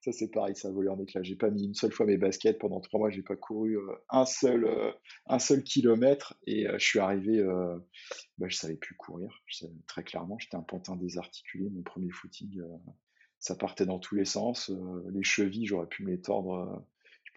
ça 0.01 0.11
c'est 0.11 0.33
pareil, 0.33 0.57
ça 0.57 0.67
a 0.67 0.71
volé 0.73 0.89
en 0.89 0.99
éclats. 0.99 1.23
J'ai 1.23 1.37
pas 1.37 1.51
mis 1.51 1.65
une 1.65 1.75
seule 1.75 1.93
fois 1.93 2.07
mes 2.07 2.17
baskets 2.17 2.59
pendant 2.59 2.81
trois 2.81 2.99
mois, 2.99 3.11
j'ai 3.11 3.23
pas 3.23 3.37
couru 3.37 3.79
euh, 3.79 3.95
un 4.09 4.27
seul, 4.27 4.65
euh, 4.65 4.91
un 5.27 5.39
seul 5.39 5.63
kilomètre 5.63 6.35
et 6.49 6.67
je 6.77 6.85
suis 6.85 6.99
arrivé, 6.99 7.41
bah, 8.39 8.49
je 8.49 8.57
savais 8.57 8.77
plus 8.77 8.97
courir, 8.97 9.45
très 9.87 10.03
clairement, 10.03 10.39
j'étais 10.41 10.57
un 10.57 10.63
pantin 10.63 10.97
désarticulé, 10.97 11.71
mon 11.71 11.83
premier 11.83 12.11
footing, 12.11 12.61
ça 13.39 13.55
partait 13.55 13.87
dans 13.87 14.01
tous 14.01 14.17
les 14.17 14.25
sens, 14.25 14.73
les 15.13 15.23
chevilles, 15.23 15.67
j'aurais 15.67 15.87
pu 15.87 16.03
me 16.03 16.11
les 16.11 16.21
tordre. 16.21 16.85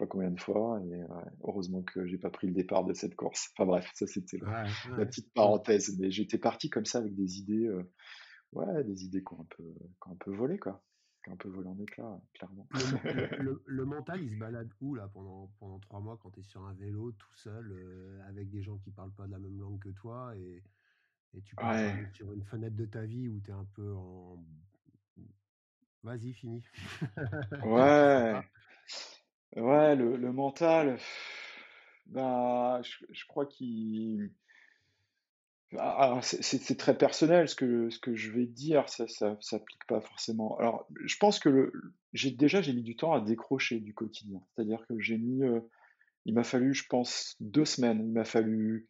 sais 0.00 0.04
pas 0.04 0.06
combien 0.06 0.30
de 0.30 0.40
fois, 0.40 0.80
et 0.84 1.04
ouais, 1.04 1.24
heureusement 1.44 1.82
que 1.82 2.06
j'ai 2.06 2.18
pas 2.18 2.30
pris 2.30 2.46
le 2.48 2.54
départ 2.54 2.84
de 2.84 2.94
cette 2.94 3.14
course. 3.16 3.50
Enfin 3.52 3.66
bref, 3.66 3.90
ça 3.94 4.06
c'était 4.06 4.40
Ouais, 4.40 4.68
la 4.96 5.06
petite 5.06 5.32
parenthèse, 5.34 5.96
mais 5.98 6.10
j'étais 6.10 6.38
parti 6.38 6.70
comme 6.70 6.84
ça 6.86 6.98
avec 6.98 7.14
des 7.14 7.38
idées, 7.38 7.66
euh, 7.66 7.82
ouais, 8.52 8.84
des 8.84 9.04
idées 9.04 9.22
qui 9.24 9.34
ont 9.34 9.42
un 9.42 9.46
peu, 9.56 9.64
qui 9.74 10.08
ont 10.08 10.12
un 10.12 10.16
peu 10.16 10.32
volé, 10.34 10.58
quoi, 10.58 10.82
qui 11.22 11.30
ont 11.30 11.34
un 11.34 11.36
peu 11.36 11.48
volé 11.48 11.68
en 11.68 11.78
éclats, 11.78 12.20
clairement. 12.34 12.68
Le, 12.70 13.00
le, 13.10 13.30
le, 13.36 13.62
le 13.66 13.84
mental, 13.84 14.22
il 14.22 14.30
se 14.30 14.36
balade 14.36 14.70
où 14.80 14.94
là 14.94 15.08
pendant, 15.08 15.48
pendant 15.58 15.78
trois 15.80 16.00
mois 16.00 16.18
quand 16.18 16.30
tu 16.30 16.40
es 16.40 16.42
sur 16.42 16.62
un 16.64 16.74
vélo 16.74 17.12
tout 17.12 17.34
seul 17.34 17.72
euh, 17.72 18.28
avec 18.28 18.50
des 18.50 18.62
gens 18.62 18.78
qui 18.78 18.90
parlent 18.90 19.12
pas 19.14 19.26
de 19.26 19.32
la 19.32 19.38
même 19.38 19.58
langue 19.58 19.80
que 19.80 19.90
toi 19.90 20.36
et, 20.36 20.62
et 21.34 21.42
tu 21.42 21.56
Ouais, 21.58 21.94
même 21.94 22.08
sur 22.14 22.32
une 22.32 22.44
fenêtre 22.44 22.76
de 22.76 22.86
ta 22.86 23.06
vie 23.06 23.28
où 23.28 23.40
tu 23.40 23.50
es 23.50 23.54
un 23.54 23.66
peu 23.74 23.94
en. 23.94 24.44
Vas-y, 26.02 26.34
fini. 26.34 26.62
ouais. 27.64 28.42
Ouais, 29.56 29.96
le, 29.96 30.16
le 30.16 30.32
mental, 30.32 30.98
bah, 32.06 32.80
je, 32.82 33.04
je 33.10 33.26
crois 33.26 33.46
qu'il, 33.46 34.30
ah, 35.78 36.04
alors, 36.04 36.24
c'est 36.24 36.76
très 36.76 36.96
personnel 36.96 37.48
ce 37.48 37.54
que, 37.54 37.90
ce 37.90 37.98
que 37.98 38.14
je 38.14 38.30
vais 38.30 38.46
dire, 38.46 38.88
ça, 38.88 39.08
ça 39.08 39.36
s'applique 39.40 39.84
pas 39.88 40.00
forcément. 40.00 40.56
Alors, 40.58 40.86
je 41.04 41.16
pense 41.16 41.38
que 41.38 41.48
le, 41.48 41.72
j'ai 42.12 42.30
déjà 42.30 42.62
j'ai 42.62 42.72
mis 42.72 42.82
du 42.82 42.96
temps 42.96 43.12
à 43.12 43.20
décrocher 43.20 43.80
du 43.80 43.94
quotidien, 43.94 44.40
c'est-à-dire 44.54 44.84
que 44.88 44.98
j'ai 45.00 45.18
mis 45.18 45.42
euh, 45.42 45.60
il 46.26 46.34
m'a 46.34 46.44
fallu, 46.44 46.74
je 46.74 46.86
pense, 46.88 47.36
deux 47.40 47.64
semaines. 47.64 48.00
Il 48.00 48.12
m'a 48.12 48.24
fallu 48.24 48.88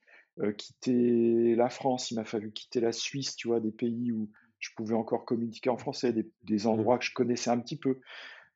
quitter 0.57 1.55
la 1.55 1.69
France, 1.69 2.11
il 2.11 2.16
m'a 2.16 2.24
fallu 2.24 2.53
quitter 2.53 2.81
la 2.81 2.93
Suisse, 2.93 3.36
tu 3.36 3.49
vois, 3.49 3.61
des 3.61 3.73
pays 3.73 4.12
où 4.12 4.31
je 4.59 4.70
pouvais 4.77 4.95
encore 4.95 5.24
communiquer 5.24 5.70
en 5.70 5.77
français, 5.77 6.12
des, 6.12 6.65
mmh. 6.65 6.66
endroits 6.66 6.99
que 6.99 7.05
je 7.05 7.12
connaissais 7.12 7.51
un 7.51 7.59
petit 7.59 7.77
peu, 7.77 8.01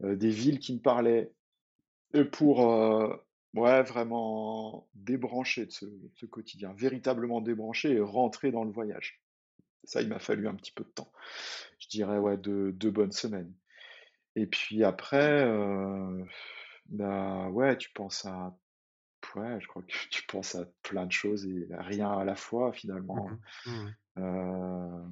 des 0.00 0.30
villes 0.30 0.58
qui 0.58 0.74
me 0.74 0.80
parlaient, 0.80 1.32
pour 2.32 2.60
ouais, 3.54 3.82
vraiment 3.82 4.88
débrancher 4.94 5.66
de 5.66 5.70
ce, 5.70 6.26
quotidien, 6.26 6.72
véritablement 6.74 7.40
débrancher 7.40 7.92
et 7.92 8.00
rentrer 8.00 8.50
dans 8.50 8.64
le 8.64 8.70
voyage. 8.70 9.20
Ça, 9.84 10.02
il 10.02 10.08
m'a 10.08 10.18
fallu 10.18 10.48
un 10.48 10.54
petit 10.54 10.72
peu 10.72 10.84
de 10.84 10.90
temps. 10.90 11.12
Je 11.78 11.88
dirais, 11.88 12.18
ouais, 12.18 12.36
deux, 12.36 12.72
deux 12.72 12.90
bonnes 12.90 13.12
semaines. 13.12 13.52
Et 14.36 14.46
puis 14.46 14.84
après, 14.84 15.44
bah 16.88 17.48
ouais, 17.48 17.76
tu 17.76 17.90
penses 17.90 18.24
à 18.24 18.56
ouais, 19.36 19.60
je 19.60 19.66
crois 19.66 19.82
que 19.82 19.92
tu 20.10 20.22
penses 20.26 20.54
à 20.54 20.64
plein 20.82 21.06
de 21.06 21.12
choses 21.12 21.46
et 21.46 21.68
à 21.72 21.82
rien 21.82 22.10
à 22.10 22.24
la 22.24 22.34
fois 22.34 22.72
finalement. 22.72 23.28
Mmh 23.66 23.90
mmh 24.16 25.08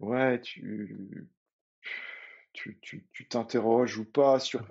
ouais, 0.00 0.40
tu 0.40 1.28
tu 2.80 3.06
tu 3.12 3.28
t'interroges 3.28 3.98
ou 3.98 4.04
pas 4.04 4.38
sur 4.38 4.66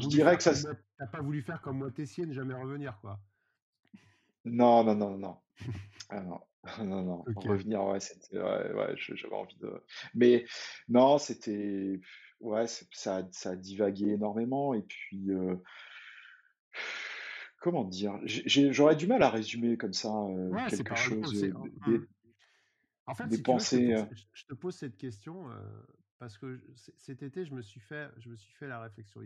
je 0.00 0.08
dirais 0.08 0.36
que 0.36 0.42
ça 0.42 0.52
t'as 0.98 1.06
pas 1.06 1.20
voulu 1.20 1.42
faire 1.42 1.60
comme 1.60 1.78
moi 1.78 1.90
Tessier, 1.90 2.26
ne 2.26 2.32
jamais 2.32 2.54
revenir 2.54 2.98
quoi? 3.00 3.18
Non, 4.44 4.84
non, 4.84 4.94
non, 4.94 5.18
non. 5.18 5.38
Ah 6.14 6.20
non, 6.20 6.40
non, 6.84 7.02
non, 7.02 7.24
revenir, 7.36 7.82
ouais, 7.84 8.00
c'était 8.00 8.38
ouais, 8.38 8.72
ouais, 8.72 8.94
j'avais 8.96 9.34
envie 9.34 9.56
de 9.56 9.82
mais 10.14 10.44
non, 10.88 11.16
c'était 11.16 12.00
ouais, 12.40 12.66
ça 12.66 13.26
ça 13.30 13.50
a 13.50 13.56
divagué 13.56 14.10
énormément 14.10 14.74
et 14.74 14.82
puis, 14.82 15.30
comment 17.60 17.84
dire? 17.84 18.20
j'aurais 18.26 18.96
du 18.96 19.06
mal 19.06 19.22
à 19.22 19.30
résumer 19.30 19.78
comme 19.78 19.94
ça, 19.94 20.12
quelque 20.68 20.94
chose, 20.96 21.44
hein. 21.44 21.62
mmh. 21.86 22.06
En 23.06 23.14
fait, 23.14 23.30
si 23.30 23.42
pensées, 23.42 23.96
je 24.32 24.44
te 24.44 24.54
pose 24.54 24.74
cette 24.74 24.96
question, 24.96 25.46
parce 26.22 26.38
que 26.38 26.62
cet 26.98 27.24
été, 27.24 27.44
je 27.44 27.52
me 27.52 27.62
suis 27.62 27.80
fait 27.80 28.08
je 28.18 28.28
me 28.28 28.36
suis 28.36 28.52
fait 28.52 28.68
la 28.68 28.80
réflexion. 28.80 29.22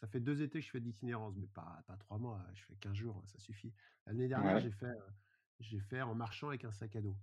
ça 0.00 0.08
fait 0.08 0.18
deux 0.18 0.42
étés 0.42 0.58
que 0.58 0.66
je 0.66 0.72
fais 0.72 0.80
d'itinérance, 0.80 1.36
mais 1.36 1.46
pas 1.46 1.84
pas 1.86 1.96
trois 1.98 2.18
mois, 2.18 2.44
je 2.52 2.64
fais 2.64 2.74
15 2.80 2.94
jours, 2.94 3.22
ça 3.26 3.38
suffit. 3.38 3.72
L'année 4.06 4.26
dernière, 4.26 4.58
j'ai 4.58 4.72
fait, 4.72 4.92
j'ai 5.60 5.78
fait 5.78 6.02
en 6.02 6.16
marchant 6.16 6.48
avec 6.48 6.64
un 6.64 6.72
sac 6.72 6.96
à 6.96 7.00
dos. 7.00 7.16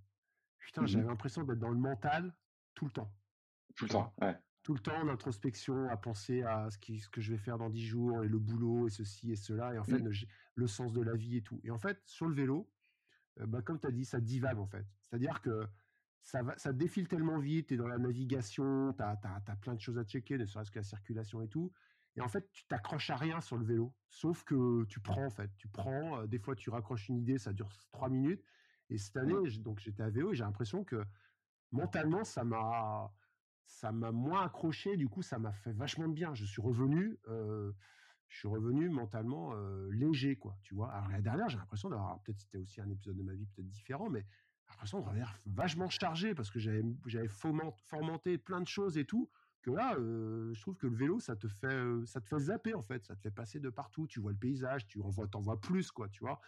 Putain, 0.56 0.80
mmh 0.80 0.86
j'avais 0.86 1.04
l'impression 1.04 1.44
d'être 1.44 1.58
dans 1.58 1.68
le 1.68 1.76
mental 1.76 2.34
tout 2.74 2.86
le 2.86 2.92
temps. 2.92 3.12
Tout 3.76 3.84
le 3.84 3.90
temps, 3.90 4.14
ouais 4.22 4.38
tout 4.62 4.72
le 4.72 4.80
temps 4.80 5.04
d'introspection, 5.04 5.90
à 5.90 5.98
penser 5.98 6.42
à 6.42 6.70
ce, 6.70 6.78
qui, 6.78 6.98
ce, 6.98 7.10
que 7.10 7.20
je 7.20 7.32
vais 7.32 7.38
faire 7.38 7.58
dans 7.58 7.68
dix 7.68 7.84
jours 7.84 8.24
et 8.24 8.28
le 8.28 8.38
boulot 8.38 8.86
et 8.86 8.90
ceci 8.90 9.32
et 9.32 9.36
cela, 9.36 9.74
et 9.74 9.78
en 9.78 9.84
fait, 9.84 9.98
mmh. 9.98 10.10
le, 10.54 10.66
sens 10.66 10.94
de 10.94 11.02
la 11.02 11.14
vie 11.14 11.36
et 11.36 11.42
tout. 11.42 11.60
Et 11.64 11.70
en 11.70 11.78
fait, 11.78 12.00
sur 12.06 12.26
le 12.26 12.34
vélo, 12.34 12.72
euh, 13.40 13.46
bah, 13.46 13.60
comme 13.60 13.78
tu 13.78 13.86
as 13.86 13.90
dit, 13.90 14.06
ça 14.06 14.20
divague 14.20 14.58
en 14.58 14.66
fait. 14.66 14.86
C'est-à-dire 15.02 15.42
que 15.42 15.68
ça, 16.24 16.42
va, 16.42 16.56
ça 16.56 16.72
défile 16.72 17.06
tellement 17.06 17.38
vite, 17.38 17.68
tu 17.68 17.74
es 17.74 17.76
dans 17.76 17.86
la 17.86 17.98
navigation, 17.98 18.94
tu 18.94 19.02
as, 19.02 19.20
as, 19.22 19.56
plein 19.56 19.74
de 19.74 19.80
choses 19.80 19.98
à 19.98 20.04
checker, 20.04 20.38
ne 20.38 20.46
serait-ce 20.46 20.70
que 20.70 20.78
la 20.78 20.82
circulation 20.82 21.42
et 21.42 21.48
tout. 21.48 21.70
Et 22.16 22.22
en 22.22 22.28
fait, 22.28 22.50
tu 22.52 22.64
t'accroches 22.64 23.10
à 23.10 23.16
rien 23.16 23.40
sur 23.40 23.58
le 23.58 23.64
vélo, 23.64 23.92
sauf 24.08 24.42
que 24.44 24.84
tu 24.84 25.00
prends 25.00 25.26
en 25.26 25.30
fait. 25.30 25.50
Tu 25.58 25.68
prends, 25.68 26.20
euh, 26.20 26.26
des 26.26 26.38
fois 26.38 26.56
tu 26.56 26.70
raccroches 26.70 27.08
une 27.08 27.18
idée, 27.18 27.38
ça 27.38 27.52
dure 27.52 27.68
trois 27.92 28.08
minutes. 28.08 28.42
Et 28.88 28.96
cette 28.96 29.16
année, 29.16 29.34
donc 29.58 29.80
j'étais 29.80 30.02
à 30.02 30.10
vélo 30.10 30.32
et 30.32 30.34
j'ai 30.34 30.44
l'impression 30.44 30.82
que 30.82 31.04
mentalement, 31.72 32.24
ça 32.24 32.42
m'a 32.42 33.12
ça 33.66 33.92
m'a 33.92 34.12
moins 34.12 34.44
accroché, 34.44 34.96
du 34.96 35.08
coup, 35.08 35.22
ça 35.22 35.38
m'a 35.38 35.52
fait 35.52 35.72
vachement 35.72 36.08
de 36.08 36.14
bien. 36.14 36.34
Je 36.34 36.44
suis 36.44 36.62
revenu, 36.62 37.18
euh, 37.28 37.72
je 38.28 38.38
suis 38.38 38.48
revenu 38.48 38.88
mentalement 38.88 39.54
euh, 39.54 39.90
léger, 39.90 40.36
quoi, 40.36 40.56
tu 40.62 40.74
vois. 40.74 40.90
Alors 40.92 41.08
la 41.08 41.20
dernière, 41.20 41.48
j'ai 41.48 41.58
l'impression 41.58 41.90
d'avoir, 41.90 42.20
peut-être 42.22 42.40
c'était 42.40 42.58
aussi 42.58 42.80
un 42.80 42.90
épisode 42.90 43.16
de 43.16 43.22
ma 43.22 43.34
vie 43.34 43.46
peut-être 43.46 43.68
différent, 43.68 44.08
mais 44.08 44.24
l'impression 44.68 45.00
de 45.00 45.04
revenir 45.04 45.34
vachement 45.46 45.88
chargé 45.88 46.34
parce 46.34 46.50
que 46.50 46.58
j'avais, 46.58 46.82
j'avais 47.06 47.28
fomenté 47.28 48.38
plein 48.38 48.60
de 48.60 48.68
choses 48.68 48.98
et 48.98 49.04
tout. 49.04 49.30
Que 49.62 49.70
là, 49.70 49.94
euh, 49.96 50.52
je 50.52 50.60
trouve 50.60 50.76
que 50.76 50.86
le 50.86 50.94
vélo, 50.94 51.20
ça 51.20 51.36
te 51.36 51.48
fait, 51.48 51.82
ça 52.04 52.20
te 52.20 52.28
fait 52.28 52.38
zapper 52.38 52.74
en 52.74 52.82
fait, 52.82 53.04
ça 53.04 53.16
te 53.16 53.22
fait 53.22 53.30
passer 53.30 53.60
de 53.60 53.70
partout. 53.70 54.06
Tu 54.06 54.20
vois 54.20 54.32
le 54.32 54.36
paysage, 54.36 54.86
tu 54.86 55.00
en 55.00 55.08
vois, 55.08 55.26
t'en 55.26 55.40
vois 55.40 55.58
plus, 55.60 55.90
quoi, 55.90 56.08
tu 56.08 56.20
vois. 56.20 56.40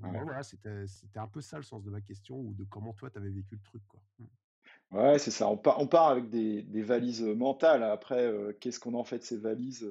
voilà, 0.00 0.42
c'était, 0.42 0.86
c'était 0.86 1.18
un 1.18 1.28
peu 1.28 1.40
ça 1.40 1.56
le 1.56 1.62
sens 1.62 1.82
de 1.82 1.90
ma 1.90 2.02
question 2.02 2.36
ou 2.38 2.54
de 2.54 2.64
comment 2.64 2.92
toi 2.92 3.10
tu 3.10 3.18
avais 3.18 3.30
vécu 3.30 3.54
le 3.54 3.62
truc, 3.62 3.82
quoi. 3.88 4.02
Mmh. 4.18 4.24
Ouais, 4.90 5.18
c'est 5.18 5.30
ça. 5.30 5.48
On 5.48 5.56
part, 5.56 5.80
on 5.80 5.86
part 5.86 6.08
avec 6.08 6.28
des, 6.30 6.62
des 6.62 6.82
valises 6.82 7.22
mentales. 7.22 7.82
Après, 7.84 8.26
euh, 8.26 8.52
qu'est-ce 8.60 8.80
qu'on 8.80 8.94
en 8.94 9.04
fait 9.04 9.18
de 9.18 9.22
ces 9.22 9.38
valises? 9.38 9.88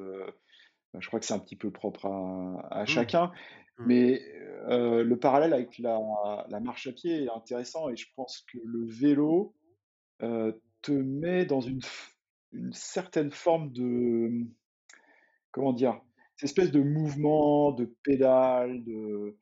Je 0.97 1.07
crois 1.07 1.19
que 1.19 1.25
c'est 1.25 1.33
un 1.33 1.39
petit 1.39 1.55
peu 1.55 1.71
propre 1.71 2.05
à, 2.07 2.67
à 2.71 2.83
mmh. 2.83 2.87
chacun. 2.87 3.25
Mmh. 3.77 3.85
Mais 3.85 4.21
euh, 4.69 5.03
le 5.03 5.19
parallèle 5.19 5.53
avec 5.53 5.77
la, 5.77 5.99
la 6.49 6.59
marche 6.59 6.87
à 6.87 6.91
pied 6.91 7.25
est 7.25 7.29
intéressant 7.29 7.89
et 7.89 7.95
je 7.95 8.07
pense 8.15 8.45
que 8.51 8.57
le 8.63 8.85
vélo 8.85 9.53
te 10.19 10.91
met 10.91 11.45
dans 11.45 11.61
une, 11.61 11.81
une 12.51 12.73
certaine 12.73 13.31
forme 13.31 13.71
de, 13.71 14.45
comment 15.51 15.73
dire, 15.73 16.01
cette 16.35 16.49
espèce 16.49 16.71
de 16.71 16.81
mouvement, 16.81 17.71
de 17.71 17.93
pédale, 18.03 18.83
de 18.83 19.37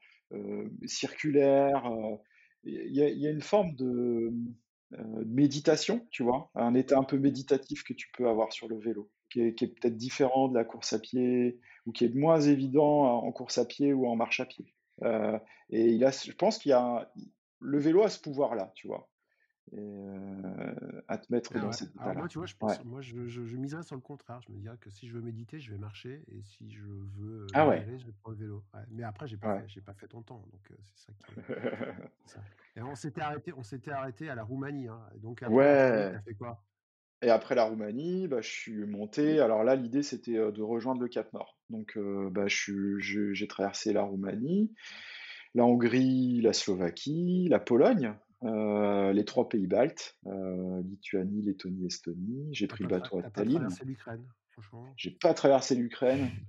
circulaire. 0.85 1.91
Il 2.63 2.95
y, 2.95 3.01
a, 3.01 3.09
il 3.09 3.19
y 3.19 3.27
a 3.27 3.31
une 3.31 3.41
forme 3.41 3.75
de 3.75 4.33
euh, 4.93 5.23
méditation, 5.25 6.05
tu 6.11 6.23
vois, 6.23 6.49
un 6.55 6.73
état 6.73 6.97
un 6.97 7.03
peu 7.03 7.17
méditatif 7.17 7.83
que 7.83 7.93
tu 7.93 8.09
peux 8.15 8.27
avoir 8.27 8.51
sur 8.51 8.67
le 8.67 8.77
vélo, 8.77 9.09
qui 9.29 9.41
est, 9.41 9.51
peut-être 9.51 9.97
différent 9.97 10.47
de 10.47 10.55
la 10.55 10.63
course 10.63 10.93
à 10.93 10.99
pied 10.99 11.59
ou 11.85 11.91
qui 11.91 12.05
est 12.05 12.13
moins 12.13 12.41
évident 12.41 13.23
en 13.23 13.31
course 13.31 13.57
à 13.57 13.65
pied 13.65 13.93
ou 13.93 14.07
en 14.07 14.15
marche 14.15 14.39
à 14.39 14.45
pied. 14.45 14.73
Euh, 15.03 15.37
et 15.69 15.91
il 15.91 16.03
a, 16.03 16.11
je 16.11 16.31
pense 16.31 16.57
qu'il 16.57 16.71
y 16.71 16.73
a 16.73 17.11
le 17.59 17.79
vélo 17.79 18.03
a 18.03 18.09
ce 18.09 18.19
pouvoir-là, 18.19 18.71
tu 18.75 18.87
vois 18.87 19.09
et 19.73 19.79
euh, 19.79 21.01
à 21.07 21.17
te 21.17 21.31
mettre 21.31 21.51
ah 21.55 21.59
dans 21.59 21.71
cette 21.71 21.93
état-là. 21.93 22.13
Moi, 22.13 22.27
tu 22.27 22.37
vois, 22.37 22.47
je, 22.47 22.55
pense, 22.55 22.83
moi 22.85 23.01
je, 23.01 23.27
je, 23.27 23.57
miserais 23.57 23.83
sur 23.83 23.95
le 23.95 24.01
contraire. 24.01 24.41
Je 24.41 24.51
me 24.51 24.57
dirais 24.57 24.77
que 24.79 24.89
si 24.89 25.07
je 25.07 25.13
veux 25.13 25.21
méditer, 25.21 25.59
je 25.59 25.71
vais 25.71 25.77
marcher, 25.77 26.23
et 26.29 26.41
si 26.43 26.71
je 26.71 26.83
veux 26.83 27.43
euh, 27.43 27.47
ah 27.53 27.65
je 27.75 28.05
vais 28.05 28.11
prendre 28.13 28.37
le 28.37 28.45
vélo. 28.45 28.63
Mais 28.91 29.03
après, 29.03 29.27
j'ai 29.27 29.37
pas, 29.37 29.59
fait, 29.61 29.81
pas 29.81 29.93
fait 29.93 30.07
ton 30.07 30.21
temps, 30.21 30.45
donc 30.51 30.71
c'est 30.83 31.07
ça 31.07 31.13
qui. 31.13 31.35
ça. 32.25 32.39
Et 32.75 32.81
on 32.81 32.95
s'était 32.95 33.21
arrêté, 33.21 33.53
on 33.57 33.63
s'était 33.63 33.91
arrêté 33.91 34.29
à 34.29 34.35
la 34.35 34.43
Roumanie, 34.43 34.87
hein. 34.87 35.01
Donc 35.17 35.43
après, 35.43 35.55
ouais. 35.55 36.15
as 36.15 36.21
fait 36.21 36.35
quoi? 36.35 36.63
Et 37.21 37.29
après 37.29 37.55
la 37.55 37.63
Roumanie, 37.63 38.27
bah, 38.27 38.41
je 38.41 38.49
suis 38.49 38.85
monté. 38.85 39.39
Alors 39.39 39.63
là, 39.63 39.75
l'idée 39.75 40.03
c'était 40.03 40.33
de 40.35 40.61
rejoindre 40.61 41.01
le 41.01 41.07
Cap 41.07 41.33
Nord. 41.33 41.57
Donc, 41.69 41.97
bah, 42.31 42.45
j'ai 42.47 43.47
traversé 43.47 43.91
la 43.93 44.03
Roumanie, 44.03 44.71
la 45.55 45.65
Hongrie, 45.65 46.41
la 46.41 46.53
Slovaquie, 46.53 47.47
la 47.49 47.59
Pologne. 47.59 48.13
Euh, 48.43 49.13
les 49.13 49.25
trois 49.25 49.49
pays 49.49 49.65
baltes, 49.65 50.15
euh, 50.27 50.81
Lituanie, 50.83 51.41
Lettonie, 51.41 51.87
Estonie. 51.87 52.49
J'ai 52.51 52.67
pris 52.67 52.83
le 52.83 52.89
bateau 52.89 53.19
à 53.19 53.23
Tallinn. 53.23 53.55
traversé 53.55 53.85
l'Ukraine, 53.85 54.23
franchement? 54.51 54.85
J'ai 54.95 55.09
pas 55.09 55.33
traversé 55.33 55.75
l'Ukraine. 55.75 56.29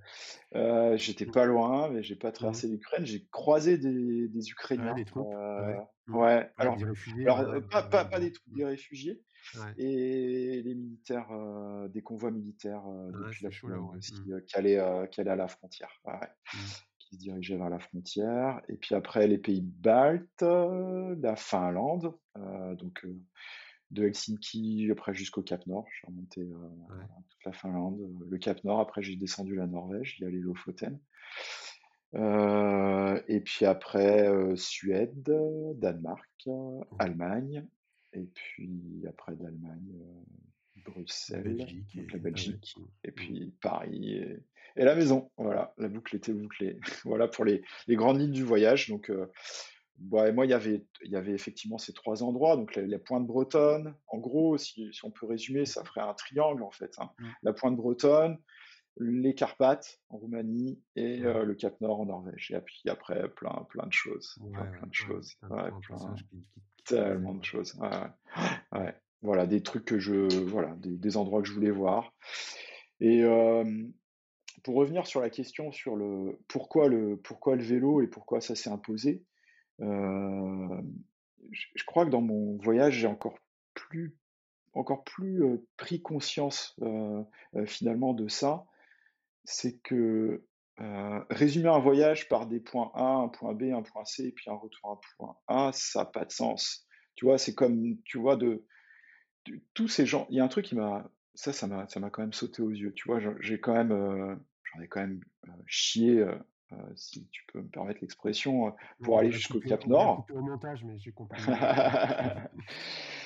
Euh, 0.54 0.96
j'étais 0.96 1.26
pas 1.26 1.44
loin, 1.44 1.90
mais 1.90 2.02
j'ai 2.02 2.16
pas 2.16 2.32
traversé 2.32 2.68
l'Ukraine. 2.68 3.04
J'ai 3.04 3.26
croisé 3.30 3.76
des, 3.76 4.28
des 4.28 4.48
Ukrainiens. 4.48 4.94
des 4.94 5.04
troupes? 5.04 5.26
ouais. 6.08 6.50
Alors, 6.56 6.76
des 6.78 6.86
réfugiés, 6.86 7.26
pas, 7.26 7.82
pas, 7.82 8.06
pas, 8.06 8.18
des 8.18 8.32
troupes, 8.32 8.54
des 8.54 8.64
réfugiés. 8.64 9.20
Et 9.76 10.62
les 10.62 10.74
militaires, 10.74 11.28
des 11.88 12.02
convois 12.02 12.30
militaires 12.30 12.84
depuis 13.12 13.44
la 13.44 13.50
Pologne 13.60 13.96
aussi, 13.96 14.14
mmh. 14.14 14.42
qui, 14.42 14.56
allaient, 14.56 15.08
qui, 15.10 15.20
allaient, 15.20 15.30
à 15.30 15.36
la 15.36 15.48
frontière. 15.48 15.90
Mmh 16.06 16.58
qui 17.08 17.16
se 17.16 17.20
dirigeait 17.20 17.56
vers 17.56 17.70
la 17.70 17.78
frontière. 17.78 18.60
Et 18.68 18.76
puis 18.76 18.94
après, 18.94 19.26
les 19.26 19.38
pays 19.38 19.62
baltes, 19.62 20.42
la 20.42 21.36
Finlande, 21.36 22.14
euh, 22.36 22.74
donc 22.74 23.04
euh, 23.04 23.16
de 23.90 24.04
Helsinki, 24.04 24.88
après 24.90 25.14
jusqu'au 25.14 25.42
Cap 25.42 25.66
Nord. 25.66 25.86
Je 25.90 25.96
suis 25.96 26.06
remonté 26.06 26.40
euh, 26.42 26.96
toute 27.30 27.44
la 27.44 27.52
Finlande, 27.52 27.98
le 28.28 28.38
Cap 28.38 28.62
Nord. 28.64 28.80
Après, 28.80 29.02
j'ai 29.02 29.16
descendu 29.16 29.56
la 29.56 29.66
Norvège, 29.66 30.16
il 30.18 30.24
y 30.24 30.26
a 30.26 30.30
les 30.30 30.40
Lofoten. 30.40 30.98
et 32.14 33.40
puis 33.40 33.64
après, 33.64 34.56
Suède, 34.56 35.32
Danemark, 35.76 36.48
Allemagne. 36.98 37.66
Et 38.12 38.24
puis 38.24 39.04
après 39.06 39.34
d'Allemagne, 39.36 40.02
Bruxelles, 40.84 41.66
la 42.12 42.18
Belgique, 42.18 42.76
et 43.04 43.10
puis 43.10 43.52
Paris 43.60 44.14
et, 44.14 44.84
la 44.84 44.94
maison. 44.94 45.30
Voilà, 45.36 45.74
la 45.76 45.88
boucle 45.88 46.16
était 46.16 46.32
bouclée. 46.32 46.78
voilà 47.04 47.26
pour 47.26 47.44
les, 47.44 47.62
grandes 47.88 48.20
lignes 48.20 48.32
du 48.32 48.44
voyage. 48.44 48.88
Donc, 48.88 49.10
euh, 49.10 49.26
bah, 49.96 50.30
moi, 50.30 50.46
il 50.46 50.50
y 50.50 50.54
avait, 50.54 50.84
il 51.04 51.10
y 51.10 51.16
avait 51.16 51.32
effectivement 51.32 51.78
ces 51.78 51.92
trois 51.92 52.22
endroits. 52.22 52.56
Donc, 52.56 52.76
la, 52.76 52.98
pointe 52.98 53.26
bretonne, 53.26 53.94
en 54.06 54.18
gros, 54.18 54.56
si, 54.56 54.90
on 55.02 55.10
peut 55.10 55.26
résumer, 55.26 55.64
ça 55.64 55.84
ferait 55.84 56.00
un 56.00 56.14
triangle 56.14 56.62
en 56.62 56.70
fait. 56.70 56.94
Hein. 56.98 57.10
Mmh. 57.18 57.26
La 57.42 57.52
pointe 57.52 57.76
bretonne, 57.76 58.38
les 59.00 59.34
Carpates 59.34 60.00
en 60.10 60.18
Roumanie 60.18 60.80
et 60.96 61.24
euh, 61.24 61.44
le 61.44 61.54
Cap 61.54 61.80
Nord 61.80 62.00
en 62.00 62.06
Norvège. 62.06 62.52
Et 62.52 62.60
puis 62.60 62.82
après, 62.88 63.28
plein, 63.30 63.66
plein 63.68 63.86
de 63.86 63.92
choses. 63.92 64.38
plein, 64.52 64.86
de 64.86 64.94
choses. 64.94 65.36
Tellement 66.88 67.34
de 67.34 67.44
choses. 67.44 67.78
ouais 68.72 68.94
voilà, 69.20 69.46
des 69.46 69.64
trucs 69.64 69.84
que 69.84 69.98
je, 69.98 70.44
voilà, 70.44 70.76
des, 70.78 71.16
endroits 71.16 71.42
que 71.42 71.48
je 71.48 71.52
voulais 71.52 71.72
voir. 71.72 72.14
Et 73.00 73.24
pour 74.62 74.76
revenir 74.76 75.06
sur 75.06 75.20
la 75.20 75.30
question 75.30 75.72
sur 75.72 75.96
le 75.96 76.38
pourquoi 76.48 76.88
le 76.88 77.16
pourquoi 77.16 77.56
le 77.56 77.62
vélo 77.62 78.02
et 78.02 78.06
pourquoi 78.06 78.40
ça 78.40 78.54
s'est 78.54 78.70
imposé, 78.70 79.22
euh, 79.80 80.82
je, 81.50 81.84
crois 81.84 82.04
que 82.04 82.10
dans 82.10 82.20
mon 82.20 82.56
voyage, 82.58 82.94
j'ai 82.94 83.06
encore 83.06 83.38
plus 83.74 84.16
encore 84.74 85.04
plus 85.04 85.42
euh, 85.42 85.66
pris 85.76 86.02
conscience 86.02 86.76
euh, 86.82 87.24
finalement 87.66 88.12
de 88.14 88.28
ça. 88.28 88.66
C'est 89.44 89.78
que 89.78 90.44
résumer 91.30 91.68
un 91.68 91.78
voyage 91.78 92.28
par 92.28 92.46
des 92.46 92.60
points 92.60 92.90
A, 92.94 93.04
un 93.04 93.28
point 93.28 93.54
B, 93.54 93.64
un 93.74 93.82
point 93.82 94.04
C, 94.04 94.24
et 94.24 94.32
puis 94.32 94.50
un 94.50 94.54
retour 94.54 94.90
à 94.90 94.92
un 94.92 95.00
point 95.16 95.36
A, 95.48 95.70
ça 95.72 96.00
n'a 96.00 96.04
pas 96.06 96.24
de 96.24 96.32
sens. 96.32 96.86
Tu 97.16 97.24
vois, 97.24 97.38
c'est 97.38 97.54
comme, 97.54 97.96
tu 98.04 98.18
vois, 98.18 98.36
de, 98.36 98.64
de 99.46 99.60
tous 99.74 99.88
ces 99.88 100.06
gens. 100.06 100.26
Il 100.30 100.36
y 100.36 100.40
a 100.40 100.44
un 100.44 100.48
truc 100.48 100.66
qui 100.66 100.76
m'a 100.76 101.10
ça, 101.38 101.52
ça 101.52 101.68
m'a, 101.68 101.86
ça 101.86 102.00
m'a 102.00 102.10
quand 102.10 102.22
même 102.22 102.32
sauté 102.32 102.62
aux 102.62 102.70
yeux. 102.70 102.92
Tu 102.94 103.06
vois, 103.06 103.20
j'ai 103.40 103.60
quand 103.60 103.72
même, 103.72 103.92
euh, 103.92 104.34
j'en 104.64 104.82
ai 104.82 104.88
quand 104.88 105.00
même 105.00 105.20
euh, 105.46 105.52
chié, 105.68 106.18
euh, 106.18 106.36
si 106.96 107.28
tu 107.28 107.44
peux 107.52 107.60
me 107.60 107.68
permettre 107.68 108.00
l'expression, 108.00 108.74
pour 109.04 109.20
aller 109.20 109.30
jusqu'au 109.30 109.60
Cap 109.60 109.86
Nord. 109.86 110.26
au 110.30 110.40
montage, 110.40 110.82
mais 110.84 110.98
j'ai 110.98 111.12
compris. 111.12 111.40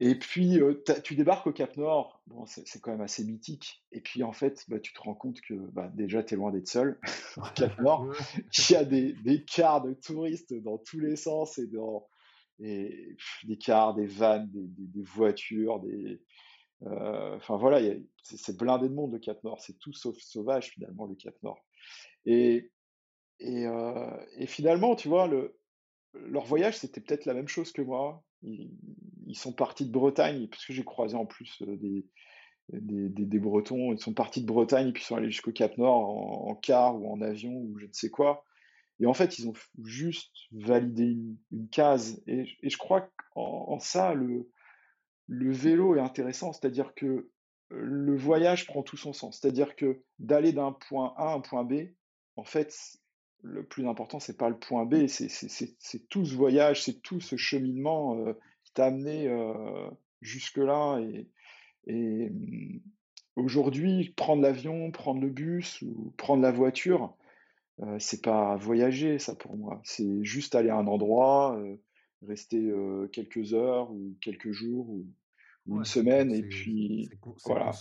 Et 0.00 0.18
puis, 0.18 0.58
tu 1.04 1.14
débarques 1.14 1.46
au 1.46 1.52
Cap 1.52 1.76
Nord, 1.76 2.22
bon, 2.26 2.44
c'est 2.46 2.80
quand 2.80 2.90
même 2.90 3.00
assez 3.00 3.24
mythique. 3.24 3.84
Et 3.92 4.00
puis, 4.00 4.22
en 4.22 4.32
fait, 4.32 4.64
bah, 4.68 4.80
tu 4.80 4.92
te 4.92 5.00
rends 5.00 5.14
compte 5.14 5.40
que 5.40 5.54
bah, 5.54 5.90
déjà, 5.94 6.22
tu 6.22 6.34
es 6.34 6.36
loin 6.36 6.50
d'être 6.50 6.68
seul 6.68 6.98
au 7.36 7.42
Cap 7.54 7.78
Nord. 7.80 8.12
Il 8.68 8.72
y 8.72 8.76
a 8.76 8.84
des, 8.84 9.12
des 9.24 9.44
cars 9.44 9.82
de 9.82 9.94
touristes 9.94 10.54
dans 10.62 10.78
tous 10.78 10.98
les 10.98 11.16
sens 11.16 11.58
et, 11.58 11.66
dans, 11.68 12.08
et 12.60 13.16
des 13.44 13.56
cars, 13.56 13.94
des 13.94 14.06
vannes, 14.06 14.50
des, 14.52 14.66
des 14.66 15.02
voitures, 15.02 15.80
des, 15.80 16.20
euh, 16.82 17.36
enfin 17.36 17.56
voilà, 17.56 17.80
c'est 18.22 18.56
blindé 18.56 18.88
de 18.88 18.94
monde 18.94 19.12
le 19.12 19.18
Cap 19.18 19.42
Nord, 19.44 19.60
c'est 19.60 19.78
tout 19.78 19.92
sauf 19.92 20.16
sauvage 20.18 20.70
finalement 20.70 21.06
le 21.06 21.14
Cap 21.14 21.34
Nord. 21.42 21.64
Et, 22.26 22.70
et, 23.38 23.66
euh, 23.66 24.10
et 24.36 24.46
finalement, 24.46 24.94
tu 24.96 25.08
vois, 25.08 25.26
le, 25.26 25.58
leur 26.14 26.44
voyage, 26.44 26.78
c'était 26.78 27.00
peut-être 27.00 27.26
la 27.26 27.34
même 27.34 27.48
chose 27.48 27.72
que 27.72 27.82
moi. 27.82 28.24
Ils, 29.26 29.36
sont 29.36 29.52
partis 29.52 29.86
de 29.86 29.92
Bretagne, 29.92 30.48
parce 30.48 30.64
que 30.64 30.72
j'ai 30.72 30.84
croisé 30.84 31.16
en 31.16 31.26
plus 31.26 31.62
euh, 31.62 31.76
des, 31.76 32.04
des, 32.70 33.38
Bretons, 33.38 33.92
ils 33.92 33.98
sont 33.98 34.14
partis 34.14 34.40
de 34.40 34.46
Bretagne 34.46 34.88
et 34.88 34.92
puis 34.92 35.02
ils 35.02 35.06
sont 35.06 35.16
allés 35.16 35.30
jusqu'au 35.30 35.52
Cap 35.52 35.76
Nord 35.76 36.48
en, 36.48 36.54
car 36.54 37.00
ou 37.00 37.10
en 37.10 37.20
avion 37.20 37.52
ou 37.52 37.78
je 37.78 37.86
ne 37.86 37.92
sais 37.92 38.10
quoi. 38.10 38.44
Et 39.00 39.06
en 39.06 39.14
fait, 39.14 39.38
ils 39.38 39.48
ont 39.48 39.54
juste 39.82 40.32
validé 40.52 41.16
une, 41.50 41.68
case. 41.70 42.22
Et, 42.26 42.44
je 42.62 42.76
crois 42.76 43.10
qu'en 43.34 43.72
en 43.72 43.78
ça, 43.80 44.14
le, 44.14 44.48
le 45.26 45.52
vélo 45.52 45.96
est 45.96 46.00
intéressant, 46.00 46.52
c'est-à-dire 46.52 46.94
que 46.94 47.30
le 47.70 48.16
voyage 48.16 48.66
prend 48.66 48.82
tout 48.82 48.96
son 48.96 49.12
sens. 49.12 49.40
C'est-à-dire 49.40 49.74
que 49.74 50.02
d'aller 50.18 50.52
d'un 50.52 50.72
point 50.72 51.12
A 51.16 51.30
à 51.30 51.34
un 51.34 51.40
point 51.40 51.64
B, 51.64 51.88
en 52.36 52.44
fait, 52.44 52.98
le 53.44 53.62
plus 53.62 53.86
important, 53.86 54.18
c'est 54.18 54.36
pas 54.36 54.48
le 54.48 54.58
point 54.58 54.86
B, 54.86 55.06
c'est 55.06 56.08
tout 56.08 56.24
ce 56.24 56.34
voyage, 56.34 56.82
c'est 56.82 57.02
tout 57.02 57.20
ce 57.20 57.36
cheminement 57.36 58.16
qui 58.64 58.72
t'a 58.72 58.86
amené 58.86 59.28
jusque-là. 60.22 60.98
Et, 61.00 61.28
et 61.86 62.30
mmh, 62.30 62.80
aujourd'hui, 63.36 64.14
prendre 64.16 64.42
l'avion, 64.42 64.90
prendre 64.90 65.20
le 65.20 65.28
bus 65.28 65.82
ou 65.82 66.12
prendre 66.16 66.42
la 66.42 66.52
voiture, 66.52 67.14
c'est 67.98 68.22
pas 68.22 68.56
voyager, 68.56 69.18
ça 69.18 69.34
pour 69.34 69.56
moi. 69.56 69.80
C'est 69.84 70.24
juste 70.24 70.54
aller 70.54 70.70
à 70.70 70.76
un 70.76 70.86
endroit, 70.86 71.62
rester 72.26 72.72
quelques 73.12 73.52
heures 73.52 73.92
ou 73.92 74.16
quelques 74.20 74.52
jours 74.52 74.88
ou, 74.88 75.06
une 75.66 75.84
semaine 75.84 76.30
et 76.30 76.42
puis 76.42 77.08
voilà. 77.46 77.72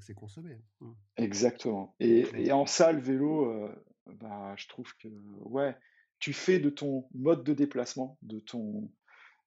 C'est 0.00 0.14
consommé. 0.14 0.58
Mmh. 0.80 0.90
Exactement. 1.18 1.94
Et, 2.00 2.52
en 2.52 2.66
salle 2.66 3.00
vélo, 3.00 3.68
bah, 4.20 4.54
je 4.56 4.68
trouve 4.68 4.92
que 4.96 5.08
ouais, 5.40 5.76
tu 6.18 6.32
fais 6.32 6.58
de 6.58 6.70
ton 6.70 7.08
mode 7.14 7.44
de 7.44 7.54
déplacement, 7.54 8.18
de 8.22 8.40
ton 8.40 8.90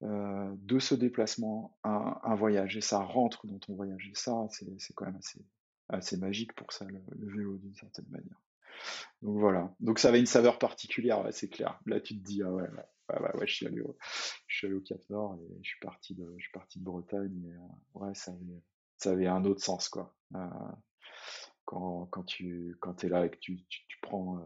de 0.03 0.79
ce 0.79 0.95
déplacement 0.95 1.77
un, 1.83 2.19
un, 2.23 2.33
voyage 2.33 2.75
et 2.75 2.81
ça 2.81 2.97
rentre 3.03 3.45
dans 3.45 3.59
ton 3.59 3.75
voyage 3.75 4.09
et 4.11 4.15
ça 4.15 4.33
c'est 4.49 4.95
quand 4.95 5.05
même 5.05 5.17
assez, 5.17 5.45
assez 5.89 6.17
magique 6.17 6.53
pour 6.53 6.73
ça 6.73 6.85
le, 6.85 7.03
vélo 7.19 7.57
d'une 7.57 7.75
certaine 7.75 8.07
manière. 8.09 8.41
Donc 9.21 9.38
voilà. 9.38 9.71
Donc 9.79 9.99
ça 9.99 10.07
avait 10.07 10.19
une 10.19 10.25
saveur 10.25 10.57
particulière, 10.57 11.23
c'est 11.29 11.49
clair. 11.49 11.79
Là 11.85 12.01
tu 12.01 12.17
te 12.17 12.23
dis 12.23 12.41
ah 12.41 12.51
ouais, 12.51 12.67
ouais, 13.19 13.38
ouais, 13.38 13.47
je 13.47 13.53
suis 13.53 13.67
allé 13.67 13.81
au, 13.81 13.97
je 14.47 14.57
suis 14.57 14.67
allé 14.67 14.75
au 14.75 14.81
Cap 14.81 14.99
Nord 15.09 15.38
et 15.41 15.63
je 15.63 15.69
suis 15.69 15.79
parti 15.79 16.15
de, 16.15 16.33
je 16.38 16.43
suis 16.43 16.51
parti 16.51 16.79
de 16.79 16.83
Bretagne. 16.83 17.43
Et, 17.45 17.53
euh, 17.53 17.99
ouais, 18.05 18.13
ça 18.13 18.31
avait, 18.31 18.61
ça 18.97 19.11
avait 19.11 19.27
un 19.27 19.43
autre 19.45 19.63
sens, 19.63 19.89
quoi. 19.89 20.15
Euh, 20.35 20.39
quand, 21.72 22.06
quand 22.07 22.23
tu, 22.23 22.76
quand 22.81 23.06
es 23.06 23.10
là 23.10 23.26
et 23.26 23.30
que 23.30 23.38
tu, 23.38 23.64
tu, 23.69 23.88
tu 23.88 23.98
prends, 24.02 24.38
euh, 24.38 24.45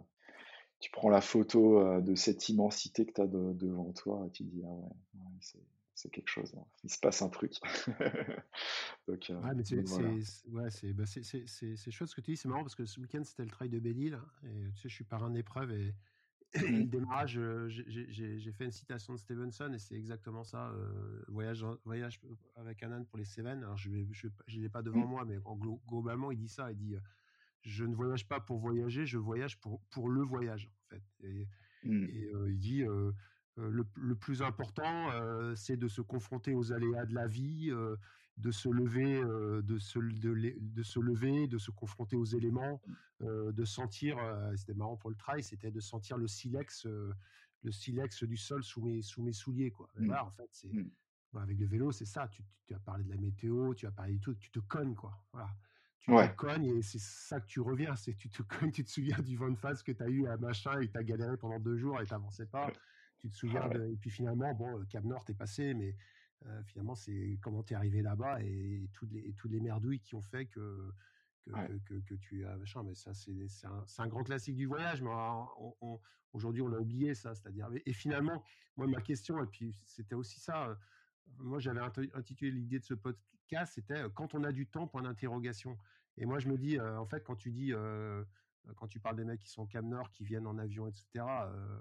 tu 0.79 0.91
prends 0.91 1.09
la 1.09 1.21
photo 1.21 1.99
de 1.99 2.13
cette 2.13 2.47
immensité 2.49 3.07
que 3.07 3.13
tu 3.13 3.21
as 3.21 3.27
devant 3.27 3.91
toi 3.93 4.25
et 4.27 4.29
tu 4.29 4.43
dis, 4.43 4.61
ah 4.63 4.69
ouais, 4.69 4.89
ouais 5.15 5.37
c'est, 5.41 5.63
c'est 5.95 6.11
quelque 6.11 6.29
chose. 6.29 6.53
Hein. 6.55 6.65
Il 6.83 6.91
se 6.91 6.99
passe 6.99 7.23
un 7.23 7.29
truc. 7.29 7.53
Donc, 9.07 9.29
euh, 9.29 9.41
ouais, 9.41 9.55
mais 9.55 9.63
c'est, 9.63 9.77
ouais, 10.49 10.69
c'est, 10.69 10.93
bah 10.93 11.05
c'est, 11.07 11.23
c'est, 11.23 11.47
c'est, 11.47 11.91
chouette 11.91 12.09
ce 12.09 12.15
que 12.15 12.21
tu 12.21 12.31
dis. 12.31 12.37
C'est 12.37 12.49
marrant 12.49 12.61
parce 12.61 12.75
que 12.75 12.85
ce 12.85 12.99
week-end, 12.99 13.23
c'était 13.23 13.43
le 13.43 13.49
trail 13.49 13.69
de 13.69 13.79
Belle-Île. 13.79 14.19
Et 14.43 14.71
tu 14.75 14.81
sais, 14.81 14.89
je 14.89 14.93
suis 14.93 15.03
parrain 15.03 15.31
d'épreuve 15.31 15.71
et 15.71 15.95
le 16.61 16.85
démarrage, 16.85 17.37
euh, 17.37 17.67
j'ai 17.69 18.51
fait 18.51 18.65
une 18.65 18.71
citation 18.71 19.13
de 19.13 19.19
Stevenson 19.19 19.71
et 19.73 19.79
c'est 19.79 19.95
exactement 19.95 20.43
ça. 20.43 20.69
Euh, 20.69 21.23
voyage, 21.27 21.65
voyage 21.83 22.19
avec 22.55 22.83
un 22.83 22.91
âne 22.91 23.05
pour 23.05 23.17
les 23.17 23.25
Cévennes. 23.25 23.63
Alors 23.63 23.77
je 23.77 23.89
ne 23.89 24.61
l'ai 24.61 24.69
pas 24.69 24.81
devant 24.81 25.05
mmh. 25.05 25.09
moi, 25.09 25.25
mais 25.25 25.37
globalement, 25.87 26.31
il 26.31 26.37
dit 26.37 26.49
ça. 26.49 26.71
Il 26.71 26.77
dit 26.77 26.95
Je 27.61 27.85
ne 27.85 27.95
voyage 27.95 28.27
pas 28.27 28.39
pour 28.39 28.59
voyager, 28.59 29.05
je 29.05 29.17
voyage 29.17 29.59
pour, 29.59 29.81
pour 29.91 30.09
le 30.09 30.21
voyage. 30.21 30.69
En 30.85 30.89
fait. 30.89 31.03
Et, 31.23 31.47
euh, 31.85 32.49
il 32.49 32.59
dit 32.59 32.83
le, 33.57 33.85
le, 33.95 34.15
plus 34.15 34.41
important, 34.41 35.09
c'est 35.55 35.77
de 35.77 35.87
se 35.87 36.01
confronter 36.01 36.53
aux 36.53 36.71
aléas 36.71 37.05
de 37.05 37.13
la 37.13 37.27
vie, 37.27 37.71
de 38.37 38.51
se 38.51 38.69
lever, 38.69 39.21
de, 39.63 39.77
se, 39.77 39.99
de, 39.99 40.83
se 40.83 40.99
lever, 40.99 41.47
de 41.47 41.57
se 41.57 41.71
confronter 41.71 42.15
aux 42.15 42.25
éléments, 42.25 42.81
de 43.21 43.65
sentir, 43.65 44.17
c'était 44.57 44.73
marrant 44.73 44.97
pour 44.97 45.09
le 45.09 45.15
trail, 45.15 45.41
c'était 45.41 45.71
de 45.71 45.79
sentir 45.79 46.17
le 46.17 46.27
silex, 46.27 46.85
le 47.65 47.71
silex 47.71 48.23
du 48.23 48.37
sol 48.37 48.63
sous 48.63 48.81
mes, 48.81 49.01
sous 49.01 49.21
mes 49.21 49.33
souliers. 49.33 49.71
Quoi. 49.71 49.89
Mmh. 49.97 50.11
en 50.11 50.29
fait, 50.29 50.49
c'est, 50.51 50.71
mmh. 50.71 50.89
avec 51.35 51.57
le 51.59 51.65
vélo, 51.65 51.91
c'est 51.91 52.05
ça. 52.05 52.27
Tu, 52.27 52.43
tu, 52.65 52.73
as 52.73 52.79
parlé 52.79 53.03
de 53.03 53.09
la 53.09 53.17
météo, 53.17 53.73
tu 53.73 53.87
as 53.87 53.91
parlé 53.91 54.13
du 54.13 54.19
tout, 54.19 54.35
tu 54.35 54.51
te 54.51 54.59
cognes, 54.59 54.95
quoi. 54.95 55.19
Voilà. 55.33 55.49
Tu 55.99 56.11
te 56.11 56.35
cognes 56.35 56.65
et 56.65 56.81
c'est 56.83 57.01
ça 57.01 57.39
que 57.39 57.47
tu 57.47 57.59
reviens. 57.59 57.95
C'est 57.95 58.13
tu 58.13 58.29
te 58.29 58.43
cognes, 58.43 58.71
tu 58.71 58.83
te 58.83 58.89
souviens 58.89 59.19
du 59.19 59.35
vent 59.35 59.49
de 59.49 59.57
face 59.57 59.81
que 59.81 59.91
tu 59.91 60.03
as 60.03 60.07
eu 60.07 60.27
à 60.27 60.37
machin 60.37 60.79
et 60.79 60.87
tu 60.87 60.97
as 60.97 61.03
galéré 61.03 61.35
pendant 61.35 61.59
deux 61.59 61.77
jours 61.77 61.99
et 61.99 62.05
tu 62.05 62.13
n'avançais 62.13 62.45
pas. 62.45 62.71
Tu 63.17 63.29
te 63.29 63.35
souviens 63.35 63.67
de, 63.69 63.87
et 63.87 63.95
puis 63.95 64.11
finalement, 64.11 64.53
bon, 64.53 64.85
Cap 64.85 65.03
Nord, 65.03 65.25
t'es 65.25 65.33
passé, 65.33 65.73
mais 65.73 65.95
euh, 66.47 66.63
finalement, 66.63 66.95
c'est 66.95 67.39
comment 67.41 67.63
tu 67.63 67.73
es 67.73 67.75
arrivé 67.75 68.01
là-bas 68.01 68.41
et, 68.43 68.89
toutes 68.93 69.11
les, 69.11 69.33
toutes 69.33 69.51
les 69.51 69.59
merdouilles 69.59 69.99
qui 69.99 70.15
ont 70.15 70.21
fait 70.21 70.45
que, 70.45 70.91
que, 71.85 71.99
que, 72.01 72.13
tu 72.15 72.45
as 72.45 72.57
machin. 72.57 72.83
Mais 72.83 72.93
ça, 72.93 73.13
c'est 73.13 73.65
un, 73.65 73.83
un, 73.97 74.07
grand 74.07 74.23
classique 74.23 74.55
du 74.55 74.65
voyage. 74.65 75.01
Mais 75.01 75.09
aujourd'hui, 76.33 76.61
on 76.61 76.71
a 76.73 76.77
oublié 76.77 77.15
ça. 77.15 77.33
C'est-à-dire, 77.33 77.69
et, 77.85 77.93
finalement, 77.93 78.43
moi, 78.77 78.87
ma 78.87 79.01
question, 79.01 79.41
et 79.43 79.47
puis 79.47 79.75
c'était 79.85 80.15
aussi 80.15 80.39
ça. 80.39 80.69
Euh, 80.69 80.75
moi, 81.39 81.59
j'avais 81.59 81.81
intitulé 82.13 82.51
l'idée 82.51 82.79
de 82.79 82.85
ce 82.85 82.93
podcast, 82.93 83.73
c'était 83.73 84.03
euh, 84.03 84.09
quand 84.09 84.35
on 84.35 84.43
a 84.43 84.51
du 84.51 84.67
temps, 84.67 84.87
point 84.87 85.01
d'interrogation. 85.01 85.77
Et 86.17 86.25
moi, 86.25 86.39
je 86.39 86.47
me 86.47 86.57
dis, 86.57 86.79
en 86.79 87.05
fait, 87.05 87.25
quand 87.25 87.35
tu 87.35 87.51
dis, 87.51 87.73
quand 88.77 88.87
tu 88.87 89.01
parles 89.01 89.17
des 89.17 89.25
mecs 89.25 89.41
qui 89.41 89.49
sont 89.49 89.67
au 89.75 89.81
Nord, 89.81 90.11
qui 90.11 90.23
viennent 90.23 90.47
en 90.47 90.57
avion, 90.57 90.87
etc., 90.87 91.25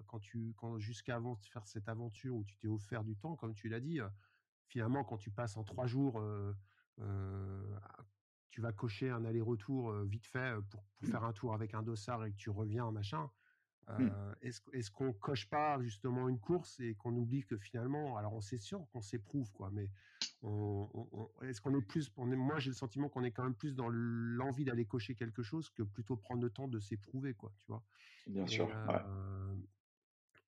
quand 0.09 0.18
tu, 0.18 0.52
quand 0.56 0.81
jusqu'avant 0.81 1.35
de 1.36 1.47
faire 1.47 1.64
cette 1.68 1.89
aventure 1.89 2.35
où 2.35 2.43
tu 2.43 2.56
t'es 2.56 2.66
offert 2.66 3.05
du 3.05 3.14
temps, 3.14 3.36
comme 3.36 3.55
tu 3.55 3.68
l'as 3.68 3.78
dit, 3.78 4.01
finalement, 4.74 5.05
quand 5.05 5.18
tu 5.18 5.30
passes 5.30 5.56
en 5.56 5.62
trois 5.62 5.86
jours, 5.86 6.18
euh, 6.18 6.52
euh, 7.01 7.78
tu 8.51 8.60
vas 8.60 8.72
cocher 8.72 9.09
un 9.09 9.24
aller-retour 9.24 9.90
euh, 9.90 10.05
vite 10.05 10.26
fait 10.26 10.52
pour, 10.68 10.84
faire 11.09 11.22
un 11.22 11.32
tour 11.32 11.55
avec 11.55 11.74
un 11.74 11.82
dossard 11.84 12.24
et 12.24 12.32
que 12.32 12.36
tu 12.36 12.51
reviens 12.51 12.84
en 12.84 12.90
machin. 12.90 13.30
Mmh. 13.98 14.09
Est-ce 14.40 14.90
qu'on 14.90 15.12
coche 15.12 15.48
pas 15.48 15.80
justement 15.80 16.28
une 16.28 16.40
course 16.40 16.80
et 16.80 16.94
qu'on 16.94 17.14
oublie 17.14 17.44
que 17.44 17.56
finalement, 17.56 18.16
alors 18.16 18.32
on 18.32 18.40
sait 18.40 18.56
sûr 18.56 18.84
qu'on 18.90 19.02
s'éprouve 19.02 19.52
quoi, 19.52 19.70
mais 19.70 19.90
est-ce 21.42 21.60
qu'on 21.60 21.78
est 21.78 21.82
plus, 21.82 22.10
moi 22.16 22.59
j'ai 22.59 22.70
le 22.70 22.76
sentiment 22.76 23.10
qu'on 23.10 23.24
est 23.24 23.30
quand 23.30 23.44
même 23.44 23.55
plus 23.55 23.74
dans 23.74 23.90
l'envie 23.90 24.64
d'aller 24.64 24.86
cocher 24.86 25.14
quelque 25.14 25.42
chose 25.42 25.68
que 25.68 25.82
plutôt 25.82 26.16
prendre 26.16 26.40
le 26.40 26.48
temps 26.48 26.66
de 26.66 26.80
s'éprouver 26.80 27.34
quoi, 27.34 27.52
tu 27.59 27.66
vois? 27.68 27.84
Bien 28.26 28.46
sûr. 28.46 28.70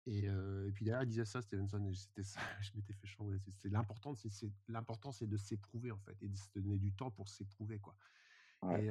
Et, 0.07 0.29
puis 0.73 0.85
derrière, 0.85 1.03
il 1.03 1.09
disait 1.09 1.25
ça, 1.25 1.43
Stevenson, 1.43 1.93
c'était 1.93 2.23
ça, 2.23 2.41
je 2.63 2.71
m'étais 2.75 2.93
fait 2.93 3.07
chambrer. 3.07 3.39
C'est 3.51 3.69
l'important, 3.69 4.15
c'est 4.15 4.31
l'important, 4.69 5.13
c'est 5.13 5.27
de 5.27 5.37
s'éprouver 5.37 5.91
en 5.91 5.99
fait, 5.99 6.17
et 6.23 6.29
de 6.29 6.37
se 6.37 6.49
donner 6.55 6.79
du 6.79 6.93
temps 6.93 7.11
pour 7.11 7.29
s'éprouver 7.29 7.79
quoi. 7.79 7.97
Et, 8.79 8.91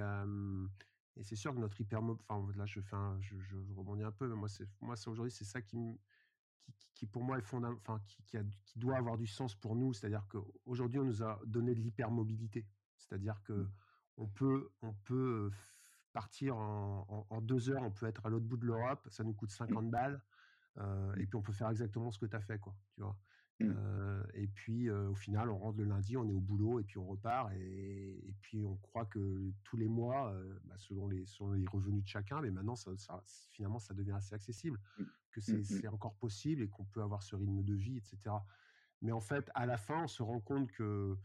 et 1.18 1.24
c'est 1.24 1.36
sûr 1.36 1.54
que 1.54 1.60
notre 1.60 1.80
hyper, 1.80 2.02
enfin 2.28 2.46
là, 2.56 2.66
je 2.66 2.82
fais, 2.82 2.96
je, 3.22 3.38
je, 3.40 3.56
rebondis 3.76 4.04
un 4.04 4.12
peu, 4.12 4.28
mais 4.28 4.36
moi, 4.36 4.50
c'est, 4.50 4.68
moi, 4.82 4.96
c'est 4.96 5.10
aujourd'hui, 5.10 5.32
c'est 5.32 5.46
ça 5.46 5.62
qui, 5.62 5.78
qui, 6.78 6.92
qui, 6.94 7.06
pour 7.06 7.24
moi 7.24 7.38
est 7.38 7.42
fondamental, 7.42 7.82
enfin, 7.82 8.02
qui, 8.08 8.22
qui, 8.24 8.38
a, 8.38 8.44
qui 8.66 8.80
doit 8.80 8.98
avoir 8.98 9.18
du 9.18 9.28
sens 9.28 9.56
pour 9.56 9.76
nous. 9.76 9.94
C'est-à-dire 9.94 10.26
qu'aujourd'hui, 10.30 11.00
on 11.00 11.06
nous 11.06 11.24
a 11.24 11.40
donné 11.46 11.74
de 11.74 11.80
l'hypermobilité. 11.80 12.68
C'est-à-dire 12.98 13.42
que 13.44 13.54
mmh. 13.54 13.72
on 14.18 14.28
peut, 14.28 14.70
on 14.82 14.94
peut 14.94 15.52
partir 16.12 16.58
en, 16.58 17.42
deux 17.42 17.70
heures, 17.70 17.84
on 17.84 17.92
peut 17.92 18.08
être 18.08 18.26
à 18.26 18.30
l'autre 18.30 18.46
bout 18.46 18.58
de 18.58 18.66
l'Europe, 18.66 19.08
ça 19.10 19.24
nous 19.24 19.34
coûte 19.34 19.52
50 19.52 19.86
mmh. 19.86 19.90
balles, 19.90 20.22
euh, 20.78 21.16
et 21.16 21.26
puis 21.26 21.36
on 21.36 21.42
peut 21.42 21.54
faire 21.54 21.70
exactement 21.70 22.12
ce 22.12 22.20
que 22.20 22.26
tu 22.26 22.36
as 22.36 22.42
fait, 22.42 22.60
quoi, 22.60 22.76
tu 22.94 23.02
vois? 23.02 23.18
Mmh. 23.62 23.74
Euh, 23.74 24.24
et 24.34 24.48
puis 24.48 24.90
au 24.90 25.16
final, 25.16 25.50
on 25.50 25.58
rentre 25.58 25.78
le 25.78 25.86
lundi, 25.86 26.18
on 26.18 26.28
est 26.28 26.34
au 26.34 26.42
boulot, 26.42 26.80
et 26.80 26.84
puis 26.84 26.98
on 26.98 27.06
repart, 27.06 27.54
et, 27.54 28.34
puis 28.42 28.66
on 28.66 28.76
croit 28.78 29.06
que 29.06 29.54
tous 29.64 29.78
les 29.78 29.88
mois, 29.88 30.36
bah, 30.66 30.76
selon, 30.78 31.08
les, 31.08 31.24
les 31.56 31.68
revenus 31.68 32.04
de 32.04 32.08
chacun, 32.08 32.42
mais 32.42 32.52
maintenant, 32.52 32.76
ça, 32.76 32.92
finalement, 33.52 33.80
ça 33.80 33.94
devient 33.94 34.12
assez 34.12 34.36
accessible, 34.36 34.80
mmh. 35.00 35.04
que 35.32 35.42
c'est 35.42 35.88
encore 35.88 36.16
possible 36.16 36.64
et 36.64 36.68
qu'on 36.68 36.86
peut 36.86 37.02
avoir 37.02 37.24
ce 37.24 37.36
rythme 37.36 37.64
de 37.64 37.74
vie, 37.74 37.98
etc. 37.98 38.36
Mais 39.02 39.14
en 39.14 39.22
fait, 39.22 39.50
à 39.56 39.66
la 39.66 39.78
fin, 39.78 40.04
on 40.04 40.08
se 40.08 40.22
rend 40.22 40.42
compte 40.42 40.70
que 40.72 41.18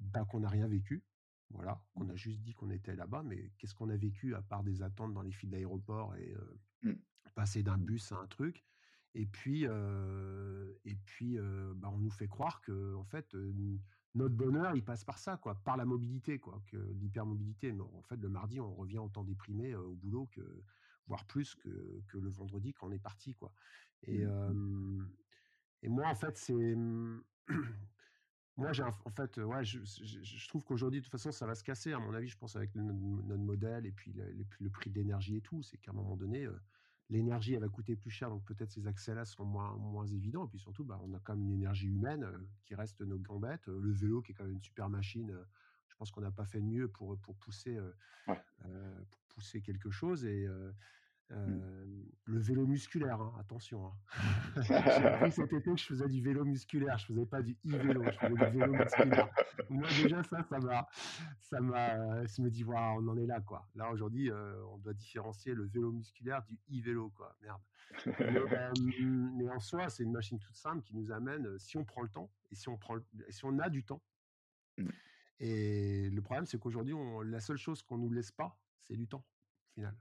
bah, 0.00 0.24
qu'on 0.24 0.40
n'a 0.40 0.48
rien 0.48 0.66
vécu, 0.66 1.04
voilà, 1.50 1.80
on 1.94 2.08
a 2.08 2.16
juste 2.16 2.40
dit 2.40 2.54
qu'on 2.54 2.70
était 2.70 2.96
là-bas, 2.96 3.22
mais 3.22 3.52
qu'est-ce 3.58 3.74
qu'on 3.74 3.88
a 3.88 3.96
vécu 3.96 4.34
à 4.34 4.42
part 4.42 4.64
des 4.64 4.82
attentes 4.82 5.14
dans 5.14 5.22
les 5.22 5.30
files 5.30 5.50
d'aéroport 5.50 6.16
et 6.16 6.34
mmh. 6.82 6.92
Passer 7.36 7.62
d'un 7.62 7.78
bus 7.78 8.10
à 8.10 8.16
un 8.16 8.26
truc 8.26 8.64
Et 9.14 9.26
puis, 9.26 9.64
et 9.64 10.96
puis 11.04 11.38
bah, 11.76 11.90
on 11.92 11.98
nous 11.98 12.10
fait 12.10 12.26
croire 12.26 12.60
que 12.62 12.96
en 12.96 13.04
fait, 13.04 13.36
notre 14.16 14.34
bonheur, 14.34 14.74
il 14.74 14.82
passe 14.82 15.04
par 15.04 15.18
ça, 15.18 15.36
quoi, 15.36 15.54
par 15.54 15.76
la 15.76 15.84
mobilité, 15.84 16.38
quoi, 16.38 16.60
que 16.66 16.76
l'hypermobilité. 16.94 17.72
Mais 17.72 17.82
en 17.82 18.02
fait, 18.02 18.16
le 18.16 18.28
mardi, 18.28 18.58
on 18.58 18.74
revient 18.74 18.98
autant 18.98 19.22
déprimé 19.22 19.74
au 19.76 19.94
boulot 19.94 20.26
que, 20.32 20.62
voire 21.06 21.24
plus 21.26 21.54
que, 21.54 22.02
que, 22.08 22.18
le 22.18 22.30
vendredi 22.30 22.72
quand 22.72 22.88
on 22.88 22.92
est 22.92 22.98
parti, 22.98 23.34
quoi. 23.34 23.52
Et, 24.04 24.26
mmh. 24.26 25.08
et 25.82 25.88
moi, 25.88 26.08
en 26.08 26.14
fait, 26.14 26.36
c'est 26.36 26.54
moi, 28.56 28.72
j'ai 28.72 28.82
en 28.82 29.10
fait, 29.10 29.36
ouais, 29.36 29.64
je, 29.64 30.48
trouve 30.48 30.64
qu'aujourd'hui, 30.64 31.00
de 31.00 31.04
toute 31.04 31.12
façon, 31.12 31.30
ça 31.30 31.46
va 31.46 31.54
se 31.54 31.62
casser, 31.62 31.92
à 31.92 31.98
mon 31.98 32.14
avis, 32.14 32.28
je 32.28 32.38
pense, 32.38 32.56
avec 32.56 32.74
notre, 32.74 33.42
modèle 33.42 33.84
et 33.84 33.92
puis 33.92 34.14
le, 34.14 34.70
prix 34.70 34.90
de 34.90 34.94
l'énergie 34.94 35.36
et 35.36 35.42
tout. 35.42 35.62
C'est 35.62 35.76
qu'à 35.76 35.90
un 35.90 35.94
moment 35.94 36.16
donné, 36.16 36.48
l'énergie, 37.10 37.54
elle 37.54 37.60
va 37.60 37.68
coûter 37.68 37.96
plus 37.96 38.10
cher, 38.10 38.30
donc 38.30 38.44
peut-être 38.44 38.70
ces 38.70 38.86
accès-là 38.86 39.24
sont 39.24 39.44
moins, 39.44 39.74
moins 39.76 40.06
évidents. 40.06 40.46
Et 40.46 40.48
puis 40.48 40.58
surtout, 40.58 40.84
bah, 40.84 41.00
on 41.04 41.12
a 41.14 41.20
quand 41.20 41.34
même 41.34 41.44
une 41.44 41.52
énergie 41.52 41.88
humaine 41.88 42.24
euh, 42.24 42.38
qui 42.64 42.74
reste 42.74 43.00
nos 43.00 43.18
gambettes. 43.18 43.68
Euh, 43.68 43.80
le 43.80 43.92
vélo, 43.92 44.22
qui 44.22 44.32
est 44.32 44.34
quand 44.34 44.44
même 44.44 44.54
une 44.54 44.62
super 44.62 44.88
machine, 44.88 45.32
je 45.88 45.94
pense 45.96 46.10
qu'on 46.10 46.20
n'a 46.20 46.30
pas 46.30 46.46
fait 46.46 46.60
de 46.60 46.66
mieux 46.66 46.88
pour, 46.88 47.16
pour, 47.18 47.34
pousser, 47.36 47.78
pour 48.26 49.22
pousser 49.28 49.62
quelque 49.62 49.90
chose. 49.90 50.26
Et 50.26 50.46
Mmh. 51.28 52.04
le 52.26 52.38
vélo 52.38 52.66
musculaire, 52.66 53.20
hein, 53.20 53.34
attention. 53.40 53.86
Hein. 53.86 53.92
J'ai 54.62 54.74
appris 54.74 55.32
cet 55.32 55.52
été 55.52 55.72
que 55.72 55.76
je 55.76 55.86
faisais 55.86 56.08
du 56.08 56.22
vélo 56.22 56.44
musculaire, 56.44 56.98
je 56.98 57.06
faisais 57.06 57.26
pas 57.26 57.42
du 57.42 57.58
e-vélo, 57.66 58.04
je 58.04 58.10
faisais 58.10 58.50
du 58.50 58.58
vélo 58.58 58.72
musculaire. 58.72 59.28
Moi 59.68 59.88
déjà 60.00 60.22
ça, 60.22 60.44
ça 60.48 60.58
m'a, 60.60 60.88
ça 61.40 61.60
m'a, 61.60 62.24
je 62.26 62.42
me 62.42 62.50
dis 62.50 62.62
voilà, 62.62 62.92
on 62.92 63.08
en 63.08 63.16
est 63.16 63.26
là 63.26 63.40
quoi. 63.40 63.68
Là 63.74 63.90
aujourd'hui, 63.90 64.30
on 64.72 64.78
doit 64.78 64.94
différencier 64.94 65.54
le 65.54 65.64
vélo 65.64 65.90
musculaire 65.90 66.44
du 66.44 66.60
e-vélo 66.70 67.10
quoi. 67.10 67.36
Merde. 67.42 67.60
Mais, 68.06 69.50
en 69.50 69.60
soi, 69.60 69.88
c'est 69.88 70.04
une 70.04 70.12
machine 70.12 70.38
toute 70.38 70.56
simple 70.56 70.82
qui 70.82 70.96
nous 70.96 71.10
amène, 71.10 71.58
si 71.58 71.76
on 71.76 71.84
prend 71.84 72.02
le 72.02 72.08
temps 72.08 72.30
et 72.52 72.54
si 72.54 72.68
on 72.68 72.76
prend, 72.76 72.98
si 73.30 73.44
on 73.44 73.58
a 73.58 73.68
du 73.68 73.84
temps. 73.84 74.02
Mmh. 74.78 74.88
Et 75.40 76.10
le 76.10 76.22
problème, 76.22 76.46
c'est 76.46 76.58
qu'aujourd'hui, 76.58 76.94
la 77.24 77.40
seule 77.40 77.58
chose 77.58 77.82
qu'on 77.82 77.98
nous 77.98 78.10
laisse 78.10 78.30
pas, 78.30 78.58
c'est 78.80 78.96
du 78.96 79.08
temps, 79.08 79.24
au 79.70 79.74
final 79.74 79.94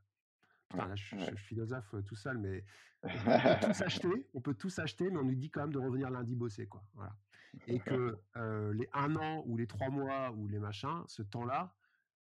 je, 0.95 1.03
suis 1.03 1.37
philosophe 1.37 1.95
tout 2.05 2.15
seul, 2.15 2.37
mais 2.37 2.63
on 3.03 3.07
peut 3.07 3.67
tout 3.67 3.73
s'acheter, 3.73 4.27
on 4.33 4.41
peut 4.41 4.53
tout 4.53 4.69
s'acheter, 4.69 5.09
mais 5.09 5.17
on 5.17 5.23
nous 5.23 5.35
dit 5.35 5.49
quand 5.49 5.61
même 5.61 5.73
de 5.73 5.79
revenir 5.79 6.09
lundi 6.09 6.35
bosser, 6.35 6.67
quoi. 6.67 6.83
Voilà. 6.93 7.15
Et 7.67 7.79
que 7.79 8.17
les 8.73 8.89
un 8.93 9.15
an 9.15 9.43
ou 9.45 9.57
les 9.57 9.67
trois 9.67 9.89
mois 9.89 10.31
ou 10.31 10.47
les 10.47 10.59
machins, 10.59 11.03
ce 11.07 11.21
temps-là, 11.21 11.73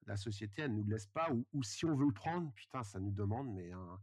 la 0.06 0.18
société, 0.18 0.64
elle 0.64 0.74
nous 0.74 0.84
le 0.84 0.92
laisse 0.92 1.08
pas. 1.08 1.30
Ou, 1.54 1.64
si 1.64 1.86
on 1.86 1.96
veut 1.96 2.06
le 2.06 2.14
prendre, 2.14 2.52
putain, 2.54 2.84
ça 2.84 3.00
nous 3.00 3.12
demande, 3.12 3.54
mais 3.54 3.72
un, 3.72 4.00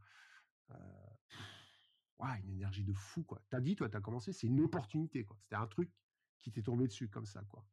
une 2.44 2.54
énergie 2.54 2.84
de 2.84 2.92
fou, 2.92 3.22
quoi. 3.22 3.40
T'as 3.48 3.60
dit, 3.60 3.76
toi, 3.76 3.88
t'as 3.88 4.00
commencé, 4.00 4.32
c'est 4.32 4.46
une 4.46 4.60
opportunité, 4.60 5.24
quoi. 5.24 5.36
C'était 5.40 5.56
un 5.56 5.66
truc 5.66 5.90
qui 6.40 6.50
t'est 6.50 6.62
tombé 6.62 6.86
dessus 6.86 7.08
comme 7.08 7.26
ça, 7.26 7.42
quoi. 7.48 7.64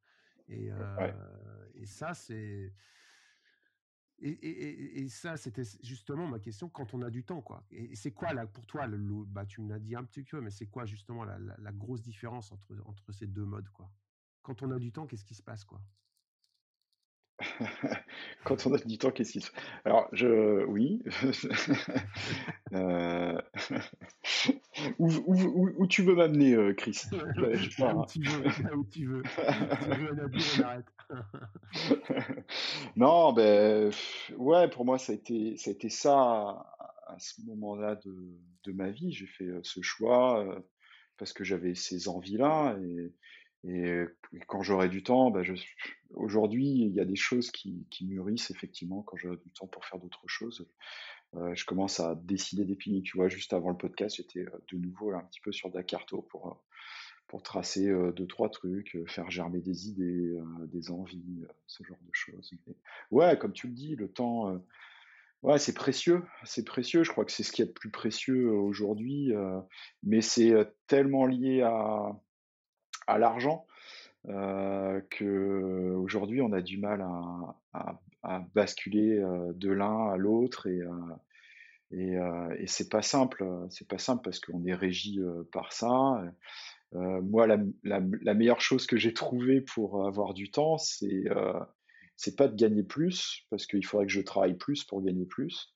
Et, 0.49 0.71
et 1.75 1.85
ça, 1.85 2.13
c'est 2.13 2.73
et, 4.19 5.07
ça, 5.09 5.37
c'était 5.37 5.63
justement 5.83 6.27
ma 6.27 6.39
question 6.39 6.69
quand 6.69 6.93
on 6.93 7.01
a 7.03 7.09
du 7.09 7.23
temps, 7.23 7.41
quoi. 7.41 7.63
Et 7.69 7.95
c'est 7.95 8.11
quoi 8.11 8.33
là 8.33 8.47
pour 8.47 8.65
toi 8.65 8.87
bah, 9.27 9.45
tu 9.45 9.61
me 9.61 9.69
l'as 9.69 9.79
dit 9.79 9.95
un 9.95 10.03
petit 10.03 10.23
peu, 10.23 10.41
mais 10.41 10.49
c'est 10.49 10.65
quoi 10.65 10.85
justement 10.85 11.23
la, 11.23 11.71
grosse 11.71 12.01
différence 12.01 12.51
entre 12.51 12.75
entre 12.85 13.11
ces 13.11 13.27
deux 13.27 13.45
modes, 13.45 13.69
quoi? 13.69 13.91
Quand 14.41 14.63
on 14.63 14.71
a 14.71 14.79
du 14.79 14.91
temps, 14.91 15.05
qu'est-ce 15.05 15.25
qui 15.25 15.35
se 15.35 15.43
passe, 15.43 15.65
quoi? 15.65 15.81
Quand 18.43 18.65
on 18.65 18.73
a 18.73 18.77
du 18.77 18.97
temps, 18.97 19.11
qu'est-ce 19.11 19.33
qui 19.33 19.41
se 19.41 19.51
Alors, 19.85 20.07
je, 20.11 20.65
oui. 20.65 21.03
euh... 22.73 23.39
où, 24.99 25.09
où, 25.25 25.69
où, 25.77 25.87
tu 25.87 26.01
veux 26.03 26.15
m'amener, 26.15 26.53
euh, 26.53 26.73
Chris? 26.73 27.01
Je, 27.11 27.17
où, 27.17 28.05
tu 28.05 28.21
veux, 28.21 28.75
où 28.75 28.85
tu 28.85 29.05
veux. 29.05 29.23
tu 29.23 29.99
veux, 29.99 30.31
on 30.59 30.63
arrête. 30.63 30.85
non, 32.95 33.33
ben, 33.33 33.91
ouais, 34.37 34.67
pour 34.69 34.85
moi, 34.85 34.97
ça 34.97 35.13
a 35.13 35.15
été 35.15 35.57
ça, 35.57 35.69
a 35.69 35.73
été 35.73 35.89
ça 35.89 36.13
à, 37.07 37.15
ce 37.19 37.41
moment-là 37.45 37.95
de, 37.95 38.15
de, 38.63 38.71
ma 38.71 38.89
vie. 38.89 39.11
J'ai 39.11 39.27
fait 39.27 39.45
euh, 39.45 39.59
ce 39.63 39.81
choix 39.81 40.43
euh, 40.43 40.59
parce 41.17 41.33
que 41.33 41.43
j'avais 41.43 41.75
ces 41.75 42.07
envies-là. 42.07 42.77
Et, 42.81 43.11
et, 43.63 44.03
quand 44.47 44.61
j'aurai 44.61 44.89
du 44.89 45.03
temps, 45.03 45.31
ben, 45.31 45.43
aujourd'hui, 46.13 46.67
il 46.67 46.93
y 46.93 46.99
a 46.99 47.05
des 47.05 47.15
choses 47.15 47.51
qui, 47.51 47.85
mûrissent 48.01 48.51
effectivement 48.51 49.01
quand 49.01 49.17
j'aurai 49.17 49.37
du 49.37 49.51
temps 49.51 49.67
pour 49.67 49.85
faire 49.85 49.99
d'autres 49.99 50.27
choses. 50.27 50.67
Je 51.33 51.65
commence 51.65 51.99
à 51.99 52.15
dessiner 52.15 52.65
des 52.65 52.75
pignes. 52.75 53.01
Tu 53.01 53.17
vois, 53.17 53.27
juste 53.27 53.53
avant 53.53 53.69
le 53.69 53.77
podcast, 53.77 54.15
j'étais 54.17 54.45
de 54.71 54.77
nouveau 54.77 55.11
un 55.11 55.23
petit 55.23 55.41
peu 55.41 55.51
sur 55.51 55.69
Dakarto 55.69 56.21
pour 56.21 56.63
pour 57.27 57.43
tracer 57.43 57.91
deux 58.15 58.25
trois 58.25 58.49
trucs, 58.49 58.97
faire 59.07 59.29
germer 59.29 59.59
des 59.59 59.89
idées, 59.89 60.39
des 60.67 60.91
envies, 60.91 61.43
ce 61.65 61.83
genre 61.83 61.97
de 62.01 62.11
choses. 62.13 62.53
ouais, 63.11 63.37
comme 63.37 63.51
tu 63.51 63.67
le 63.67 63.73
dis, 63.73 63.97
le 63.97 64.07
temps, 64.07 64.63
ouais, 65.41 65.59
c'est 65.59 65.73
précieux, 65.73 66.23
c'est 66.45 66.63
précieux. 66.63 67.03
Je 67.03 67.11
crois 67.11 67.25
que 67.25 67.33
c'est 67.33 67.43
ce 67.43 67.51
qui 67.51 67.61
est 67.61 67.65
le 67.65 67.73
plus 67.73 67.91
précieux 67.91 68.49
aujourd'hui, 68.49 69.33
mais 70.03 70.21
c'est 70.21 70.53
tellement 70.87 71.25
lié 71.25 71.63
à 71.63 72.17
à 73.07 73.17
l'argent 73.17 73.65
que 74.25 75.93
aujourd'hui 75.95 76.41
on 76.41 76.51
a 76.51 76.61
du 76.61 76.77
mal 76.77 77.01
à, 77.73 78.43
basculer 78.53 79.23
de 79.55 79.71
l'un 79.71 80.09
à 80.09 80.17
l'autre 80.17 80.67
et 81.91 82.17
c'est 82.65 82.89
pas 82.89 83.01
simple, 83.01 83.45
c'est 83.69 83.87
pas 83.87 83.97
simple 83.97 84.21
parce 84.23 84.39
qu'on 84.39 84.65
est 84.65 84.73
régi 84.73 85.19
par 85.51 85.71
ça. 85.71 86.21
Euh, 86.95 87.21
moi, 87.21 87.47
la, 87.47 88.33
meilleure 88.33 88.61
chose 88.61 88.87
que 88.87 88.97
j'ai 88.97 89.13
trouvée 89.13 89.61
pour 89.61 90.05
avoir 90.07 90.33
du 90.33 90.51
temps, 90.51 90.77
c'est 90.77 91.29
euh, 91.29 91.59
c'est 92.15 92.35
pas 92.35 92.47
de 92.47 92.55
gagner 92.55 92.83
plus, 92.83 93.45
parce 93.49 93.67
qu'il 93.67 93.85
faudrait 93.85 94.07
que 94.07 94.11
je 94.11 94.21
travaille 94.21 94.55
plus 94.55 94.83
pour 94.83 95.03
gagner 95.03 95.25
plus. 95.25 95.75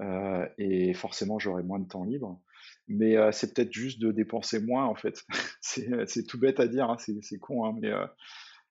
Euh, 0.00 0.46
et 0.58 0.94
forcément, 0.94 1.38
j'aurai 1.38 1.62
moins 1.62 1.78
de 1.78 1.86
temps 1.86 2.04
libre. 2.04 2.40
Mais 2.88 3.16
euh, 3.16 3.32
c'est 3.32 3.54
peut-être 3.54 3.72
juste 3.72 4.00
de 4.00 4.12
dépenser 4.12 4.60
moins, 4.60 4.86
en 4.86 4.94
fait. 4.94 5.24
c'est 5.60 6.26
tout 6.26 6.38
bête 6.38 6.60
à 6.60 6.66
dire, 6.66 6.90
hein, 6.90 6.96
c'est 6.98 7.38
con, 7.38 7.64
hein, 7.64 7.76
mais 7.80 7.92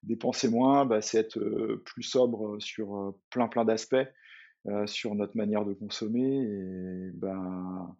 dépenser 0.03 0.49
moins, 0.49 0.85
bah, 0.85 1.01
c'est 1.01 1.19
être 1.19 1.39
plus 1.85 2.03
sobre 2.03 2.59
sur 2.59 3.15
plein 3.29 3.47
plein 3.47 3.65
d'aspects, 3.65 3.95
sur 4.85 5.15
notre 5.15 5.37
manière 5.37 5.65
de 5.65 5.73
consommer. 5.73 6.43
Et 6.43 7.11
ben 7.13 7.95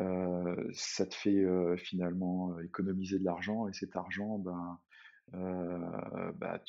euh, 0.00 0.70
ça 0.74 1.06
te 1.06 1.14
fait 1.14 1.42
euh, 1.44 1.76
finalement 1.76 2.52
euh, 2.52 2.64
économiser 2.64 3.18
de 3.18 3.24
l'argent 3.24 3.66
et 3.66 3.72
cet 3.72 3.96
argent, 3.96 4.38
ben, 4.38 4.78
bah, 5.32 6.60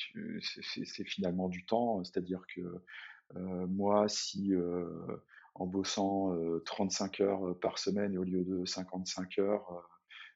c'est 0.62 1.04
finalement 1.04 1.48
du 1.48 1.64
temps. 1.64 2.02
C'est-à-dire 2.04 2.42
que 2.54 2.82
moi, 3.66 4.08
si 4.08 4.52
en 5.60 5.66
bossant 5.66 6.34
35 6.64 7.20
heures 7.20 7.58
par 7.60 7.78
semaine 7.78 8.16
au 8.18 8.24
lieu 8.24 8.44
de 8.44 8.64
55 8.64 9.38
heures, 9.38 9.88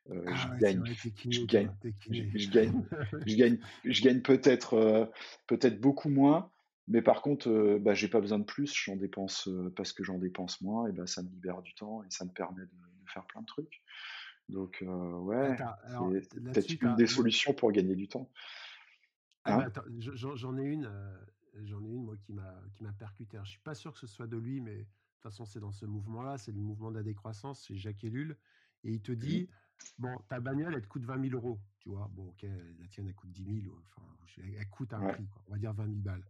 je, 0.08 0.58
gagne, 0.58 0.84
je, 1.30 1.44
gagne, 1.44 1.70
je, 2.10 2.50
gagne, 2.50 2.84
je 3.26 3.36
gagne, 3.36 3.58
je 3.84 4.02
gagne 4.02 4.20
peut-être 4.20 5.10
peut-être 5.46 5.80
beaucoup 5.80 6.08
moins, 6.08 6.50
mais 6.88 7.02
par 7.02 7.22
contre, 7.22 7.48
euh, 7.48 7.78
bah, 7.78 7.94
j'ai 7.94 8.08
pas 8.08 8.20
besoin 8.20 8.38
de 8.38 8.44
plus, 8.44 8.72
j'en 8.74 8.96
dépense 8.96 9.48
euh, 9.48 9.72
parce 9.76 9.92
que 9.92 10.02
j'en 10.02 10.18
dépense 10.18 10.60
moins, 10.60 10.88
et 10.88 10.92
bah, 10.92 11.06
ça 11.06 11.22
me 11.22 11.28
libère 11.28 11.62
du 11.62 11.74
temps 11.74 12.02
et 12.02 12.10
ça 12.10 12.24
me 12.24 12.30
permet 12.30 12.62
de, 12.62 12.70
faire 13.06 13.24
plein 13.26 13.42
de 13.42 13.46
trucs. 13.46 13.82
Donc, 14.48 14.82
euh, 14.82 15.12
ouais, 15.18 15.56
c'est 16.22 16.40
peut-être 16.40 16.82
une 16.82 16.96
des 16.96 17.06
solutions 17.06 17.52
pour 17.52 17.70
gagner 17.72 17.94
du 17.94 18.08
temps. 18.08 18.30
Ah 19.44 19.60
hein? 19.60 19.72
bah, 19.74 19.84
j'en 20.00 20.58
ai 20.58 20.64
une, 20.64 20.90
j'en 21.62 21.84
ai 21.84 21.88
une 21.88 22.04
moi 22.04 22.16
qui 22.16 22.32
m'a 22.32 22.92
percuté. 22.98 23.38
Je 23.44 23.50
suis 23.50 23.60
pas 23.60 23.74
sûr 23.74 23.92
que 23.92 23.98
ce 23.98 24.06
soit 24.06 24.26
de 24.26 24.36
lui, 24.36 24.60
mais 24.60 24.86
toute 25.22 25.32
façon 25.32 25.44
c'est 25.44 25.60
dans 25.60 25.72
ce 25.72 25.86
mouvement-là, 25.86 26.38
c'est 26.38 26.52
le 26.52 26.60
mouvement 26.60 26.90
de 26.90 26.96
la 26.96 27.02
décroissance, 27.02 27.64
c'est 27.66 27.76
Jacques 27.76 28.04
Ellul, 28.04 28.36
et 28.84 28.92
il 28.92 29.02
te 29.02 29.12
dit 29.12 29.48
bon 29.98 30.16
ta 30.28 30.40
bagnole 30.40 30.74
elle 30.74 30.82
te 30.82 30.88
coûte 30.88 31.04
20 31.04 31.28
000 31.30 31.34
euros, 31.34 31.60
tu 31.78 31.90
vois, 31.90 32.08
bon 32.12 32.28
ok 32.28 32.42
la 32.42 32.88
tienne 32.88 33.08
elle 33.08 33.14
coûte 33.14 33.30
10 33.30 33.62
000, 33.62 33.76
enfin 33.96 34.06
elle 34.38 34.68
coûte 34.70 34.92
un 34.94 35.08
prix, 35.12 35.28
on 35.46 35.52
va 35.52 35.58
dire 35.58 35.72
20 35.72 35.86
000 35.86 35.98
balles. 36.00 36.24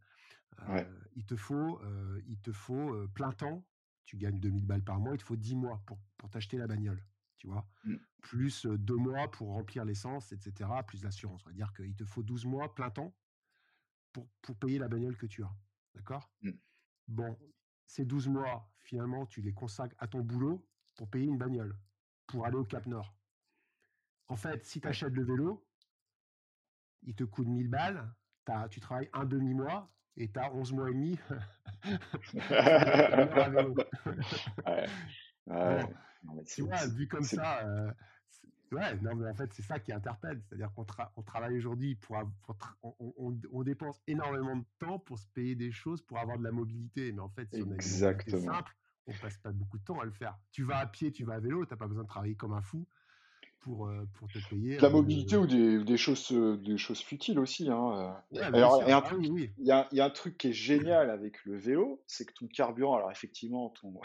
il 1.16 1.24
te 1.24 1.36
faut, 1.36 1.80
il 2.26 2.38
te 2.40 2.52
faut 2.52 3.08
plein 3.08 3.32
temps. 3.32 3.64
Tu 4.04 4.16
gagnes 4.16 4.40
2000 4.40 4.66
balles 4.66 4.82
par 4.82 4.98
mois. 4.98 5.14
Il 5.14 5.18
te 5.18 5.22
faut 5.22 5.36
10 5.36 5.54
mois 5.54 5.80
pour, 5.86 5.98
pour 6.18 6.28
t'acheter 6.28 6.58
la 6.58 6.66
bagnole. 6.66 7.02
Tu 7.38 7.46
vois 7.46 7.66
mmh. 7.84 7.96
Plus 8.20 8.66
deux 8.66 8.96
mois 8.96 9.30
pour 9.30 9.48
remplir 9.48 9.84
l'essence, 9.84 10.32
etc. 10.32 10.70
Plus 10.86 11.02
l'assurance. 11.02 11.42
On 11.46 11.50
va 11.50 11.54
dire 11.54 11.72
qu'il 11.72 11.94
te 11.94 12.04
faut 12.04 12.22
12 12.22 12.44
mois 12.44 12.74
plein 12.74 12.90
temps 12.90 13.14
pour, 14.12 14.28
pour 14.42 14.56
payer 14.56 14.78
la 14.78 14.88
bagnole 14.88 15.16
que 15.16 15.26
tu 15.26 15.42
as. 15.42 15.54
D'accord 15.94 16.30
mmh. 16.42 16.50
Bon, 17.08 17.38
ces 17.86 18.04
12 18.04 18.28
mois, 18.28 18.70
finalement, 18.80 19.26
tu 19.26 19.42
les 19.42 19.52
consacres 19.52 19.96
à 19.98 20.06
ton 20.06 20.20
boulot 20.20 20.66
pour 20.96 21.08
payer 21.08 21.26
une 21.26 21.38
bagnole, 21.38 21.76
pour 22.26 22.46
aller 22.46 22.56
au 22.56 22.64
Cap 22.64 22.86
Nord. 22.86 23.14
En 24.28 24.36
fait, 24.36 24.64
si 24.64 24.80
tu 24.80 24.88
achètes 24.88 25.12
le 25.12 25.24
vélo, 25.24 25.66
il 27.02 27.14
te 27.14 27.24
coûte 27.24 27.48
1000 27.48 27.68
balles, 27.68 28.14
tu 28.70 28.80
travailles 28.80 29.10
un 29.12 29.24
demi-mois 29.24 29.92
et 30.16 30.30
tu 30.30 30.38
as 30.38 30.52
11 30.52 30.72
mois 30.72 30.90
et 30.90 30.94
demi. 30.94 31.18
tu 36.46 36.62
vois, 36.62 36.86
vu 36.86 37.08
comme 37.08 37.24
ça, 37.24 37.66
euh, 37.66 37.90
ouais, 38.72 38.96
non, 39.02 39.14
mais 39.14 39.28
en 39.28 39.34
fait, 39.34 39.52
c'est 39.52 39.62
ça 39.62 39.78
qui 39.78 39.92
interpelle. 39.92 40.40
C'est-à-dire 40.48 40.72
qu'on 40.74 40.86
on 41.16 41.22
travaille 41.22 41.56
aujourd'hui 41.56 41.94
pour, 41.94 42.16
on, 42.82 43.62
dépense 43.62 44.00
énormément 44.06 44.56
de 44.56 44.64
temps 44.78 44.98
pour 44.98 45.18
se 45.18 45.26
payer 45.28 45.54
des 45.54 45.72
choses, 45.72 46.02
pour 46.02 46.18
avoir 46.18 46.38
de 46.38 46.44
la 46.44 46.52
mobilité. 46.52 47.12
Mais 47.12 47.20
en 47.20 47.28
fait, 47.28 47.48
si 47.52 47.62
on 47.62 47.70
a 47.70 47.74
une 47.74 48.06
mobilité 48.06 48.40
simple, 48.40 48.76
on 49.06 49.12
passe 49.14 49.38
pas 49.38 49.52
beaucoup 49.52 49.78
de 49.78 49.84
temps 49.84 50.00
à 50.00 50.04
le 50.04 50.12
faire. 50.12 50.38
Tu 50.50 50.64
vas 50.64 50.78
à 50.78 50.86
pied, 50.86 51.12
tu 51.12 51.24
vas 51.24 51.34
à 51.34 51.40
vélo, 51.40 51.64
tu 51.64 51.72
n'as 51.72 51.76
pas 51.76 51.86
besoin 51.86 52.04
de 52.04 52.08
travailler 52.08 52.34
comme 52.34 52.52
un 52.52 52.62
fou 52.62 52.86
pour, 53.60 53.86
euh, 53.86 54.08
pour 54.14 54.28
te 54.28 54.38
payer. 54.48 54.78
la 54.78 54.90
mobilité 54.90 55.36
ou 55.36 55.46
des, 55.46 55.84
des, 55.84 55.96
choses, 55.96 56.32
euh, 56.32 56.56
des 56.56 56.78
choses 56.78 57.00
futiles 57.00 57.38
aussi. 57.38 57.70
Hein. 57.70 58.16
alors, 58.40 58.82
il 58.82 58.88
y, 58.88 58.92
a 58.92 58.96
un 58.96 59.02
truc, 59.02 59.24
il, 59.24 59.66
y 59.66 59.70
a, 59.70 59.88
il 59.92 59.98
y 59.98 60.00
a 60.00 60.04
un 60.04 60.10
truc 60.10 60.36
qui 60.36 60.48
est 60.48 60.52
génial 60.52 61.10
avec 61.10 61.44
le 61.44 61.56
vélo, 61.56 62.02
c'est 62.06 62.24
que 62.24 62.32
ton 62.32 62.48
carburant, 62.48 62.96
alors 62.96 63.10
effectivement, 63.10 63.70
ton, 63.70 64.00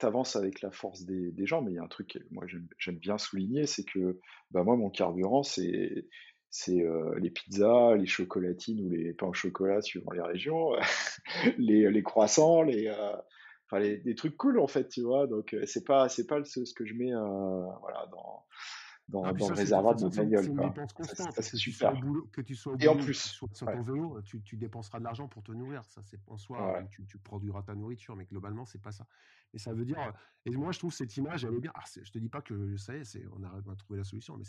avances 0.00 0.36
avec 0.36 0.62
la 0.62 0.70
force 0.70 1.04
des, 1.04 1.46
gens, 1.46 1.62
mais 1.62 1.72
il 1.72 1.74
y 1.74 1.78
a 1.78 1.82
un 1.82 1.88
truc 1.88 2.08
que 2.08 2.18
moi 2.30 2.44
j'aime 2.78 2.96
bien 2.96 3.18
souligner, 3.18 3.66
c'est 3.66 3.84
que 3.84 4.20
bah, 4.50 4.62
moi, 4.62 4.76
mon 4.76 4.90
carburant, 4.90 5.42
c'est 5.42 6.06
euh, 6.68 7.18
les 7.18 7.30
pizzas, 7.30 7.96
les 7.96 8.06
chocolatines 8.06 8.80
ou 8.80 8.90
les 8.90 9.12
pains 9.12 9.26
au 9.26 9.34
chocolat 9.34 9.82
suivant 9.82 10.12
les 10.12 10.22
régions, 10.22 10.72
les, 11.58 12.02
croissants, 12.02 12.62
les, 12.62 12.90
enfin 13.66 13.78
les, 13.80 14.14
trucs 14.14 14.36
cool 14.36 14.58
en 14.58 14.66
fait, 14.66 14.88
tu 14.88 15.02
vois. 15.02 15.26
Donc 15.26 15.54
c'est 15.66 15.84
pas 15.84 16.08
c'est 16.08 16.26
pas 16.26 16.42
ce, 16.44 16.64
ce, 16.64 16.74
que 16.74 16.84
je 16.84 16.94
mets 16.94 17.12
voilà 17.12 18.06
dans 18.10 18.44
dans, 19.08 19.24
ah, 19.24 19.32
dans 19.32 19.48
le 19.48 19.54
réservoir 19.54 19.94
de 19.94 20.02
mon 20.02 20.08
bagnole. 20.08 20.44
C'est 21.40 21.56
super. 21.56 21.94
que 22.32 22.40
tu 22.40 22.54
sois 22.54 22.72
au 22.72 22.76
boulot, 22.76 22.84
Et 22.84 22.88
en 22.88 22.96
plus, 22.96 23.14
sur 23.14 23.48
ton 23.48 23.82
vélo, 23.82 24.20
tu, 24.22 24.42
tu, 24.42 24.56
dépenseras 24.56 24.98
de 24.98 25.04
l'argent 25.04 25.28
pour 25.28 25.42
te 25.42 25.52
nourrir. 25.52 25.84
Ça, 25.84 26.02
c'est 26.02 26.20
en 26.26 26.36
soi, 26.36 26.82
tu, 26.90 27.06
tu, 27.06 27.18
produiras 27.18 27.62
ta 27.62 27.74
nourriture, 27.74 28.16
mais 28.16 28.24
globalement, 28.24 28.64
c'est 28.64 28.80
pas 28.80 28.92
ça. 28.92 29.06
Et 29.54 29.58
ça 29.58 29.72
veut 29.72 29.84
dire. 29.84 29.98
Et 30.44 30.50
moi, 30.50 30.72
je 30.72 30.78
trouve 30.78 30.92
cette 30.92 31.16
image, 31.16 31.44
elle 31.44 31.54
est 31.54 31.60
bien. 31.60 31.72
Alors, 31.74 31.88
je 32.02 32.10
te 32.10 32.18
dis 32.18 32.28
pas 32.28 32.42
que 32.42 32.76
ça 32.76 32.94
y 32.94 32.98
est, 32.98 33.26
on 33.36 33.42
arrive 33.42 33.68
à 33.70 33.76
trouver 33.76 33.98
la 33.98 34.04
solution, 34.04 34.36
mais 34.36 34.44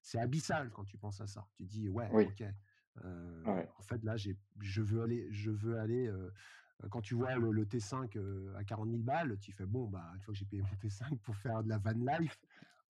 c'est 0.00 0.18
abyssal 0.18 0.70
quand 0.70 0.84
tu 0.84 0.96
penses 0.96 1.20
à 1.20 1.26
ça. 1.26 1.46
Tu 1.54 1.64
dis, 1.64 1.88
ouais, 1.88 2.08
ok. 2.10 2.44
Euh, 3.04 3.64
en 3.78 3.82
fait, 3.82 4.02
là, 4.02 4.16
je 4.16 4.82
veux 4.82 5.02
aller, 5.02 5.28
je 5.30 5.50
veux 5.50 5.78
aller 5.78 6.10
euh, 6.84 6.88
quand 6.90 7.00
tu 7.00 7.14
vois 7.14 7.34
le, 7.34 7.64
T5 7.64 8.16
euh, 8.16 8.56
à 8.56 8.64
40 8.64 8.90
000 8.90 9.02
balles, 9.02 9.36
tu 9.40 9.52
fais 9.52 9.66
bon, 9.66 9.86
bah, 9.86 10.04
une 10.14 10.20
fois 10.20 10.32
que 10.32 10.38
j'ai 10.38 10.44
payé 10.44 10.62
mon 10.62 10.88
T5 10.88 11.18
pour 11.18 11.34
faire 11.36 11.62
de 11.62 11.68
la 11.68 11.78
van 11.78 11.92
life, 11.92 12.38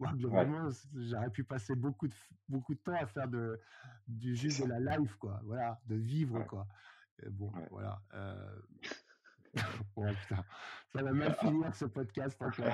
globalement, 0.14 0.68
j'aurais 0.94 1.30
pu 1.30 1.44
passer 1.44 1.74
beaucoup 1.74 2.08
de, 2.08 2.14
beaucoup 2.48 2.74
de 2.74 2.80
temps 2.80 2.94
à 2.94 3.06
faire 3.06 3.28
de, 3.28 3.60
du 4.06 4.34
juste 4.34 4.62
de 4.62 4.68
la 4.68 4.96
life, 4.96 5.14
quoi. 5.16 5.40
Voilà, 5.44 5.80
de 5.86 5.96
vivre, 5.96 6.44
quoi. 6.44 6.66
bon, 7.30 7.52
voilà. 7.70 8.00
Euh... 8.14 8.60
putain, 9.94 10.44
ça 10.92 11.02
va 11.02 11.12
mal 11.12 11.34
finir 11.36 11.74
ce 11.74 11.86
podcast 11.86 12.40
encore. 12.40 12.66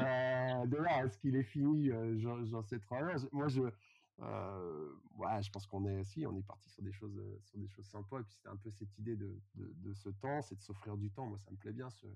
euh, 0.00 0.66
de 0.66 0.76
là, 0.76 1.04
est-ce 1.04 1.18
qu'il 1.18 1.36
est 1.36 1.44
fini 1.44 1.90
euh, 1.90 2.18
J'en 2.18 2.62
sais 2.62 2.80
trop 2.80 2.96
rien. 2.96 3.14
Moi, 3.32 3.48
je, 3.48 3.60
euh, 4.22 4.92
ouais, 5.16 5.42
je 5.42 5.50
pense 5.50 5.66
qu'on 5.66 5.86
est 5.86 6.04
si 6.04 6.26
on 6.26 6.36
est 6.36 6.46
parti 6.46 6.68
sur 6.68 6.82
des 6.82 6.92
choses 6.92 7.18
sur 7.44 7.58
des 7.58 7.68
choses 7.68 7.86
sympas 7.86 8.20
et 8.20 8.22
puis 8.22 8.34
c'était 8.34 8.50
un 8.50 8.56
peu 8.56 8.70
cette 8.70 8.98
idée 8.98 9.16
de, 9.16 9.40
de, 9.54 9.94
ce 9.94 10.10
temps 10.10 10.42
c'est 10.42 10.56
de 10.56 10.60
s'offrir 10.60 10.98
du 10.98 11.10
temps 11.10 11.24
moi 11.24 11.38
ça 11.38 11.50
me 11.50 11.56
plaît 11.56 11.72
bien 11.72 11.88
ce 11.88 12.06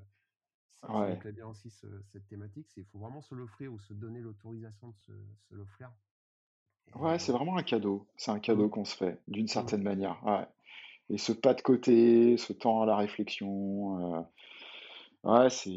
ça, 0.82 0.88
me 0.88 1.18
plaît 1.18 1.32
bien 1.32 1.46
aussi 1.46 1.70
cette 1.70 2.26
thématique 2.28 2.66
c'est 2.74 2.82
il 2.82 2.86
faut 2.86 2.98
vraiment 2.98 3.22
se 3.22 3.34
l'offrir 3.34 3.72
ou 3.72 3.78
se 3.78 3.94
donner 3.94 4.20
l'autorisation 4.20 4.88
de 4.88 4.96
se, 4.98 5.12
se 5.48 5.54
l'offrir 5.54 5.90
ouais 6.96 7.18
c'est 7.18 7.32
vraiment 7.32 7.56
un 7.56 7.62
cadeau 7.62 8.06
c'est 8.16 8.30
un 8.30 8.38
cadeau 8.38 8.66
mmh. 8.66 8.70
qu'on 8.70 8.84
se 8.84 8.96
fait 8.96 9.20
d'une 9.28 9.44
mmh. 9.44 9.48
certaine 9.48 9.82
manière 9.82 10.22
ouais. 10.24 10.46
et 11.10 11.18
ce 11.18 11.32
pas 11.32 11.54
de 11.54 11.62
côté 11.62 12.36
ce 12.36 12.52
temps 12.52 12.82
à 12.82 12.86
la 12.86 12.96
réflexion 12.96 14.18
euh, 14.18 14.22
Ouais, 15.24 15.48
c'est. 15.48 15.70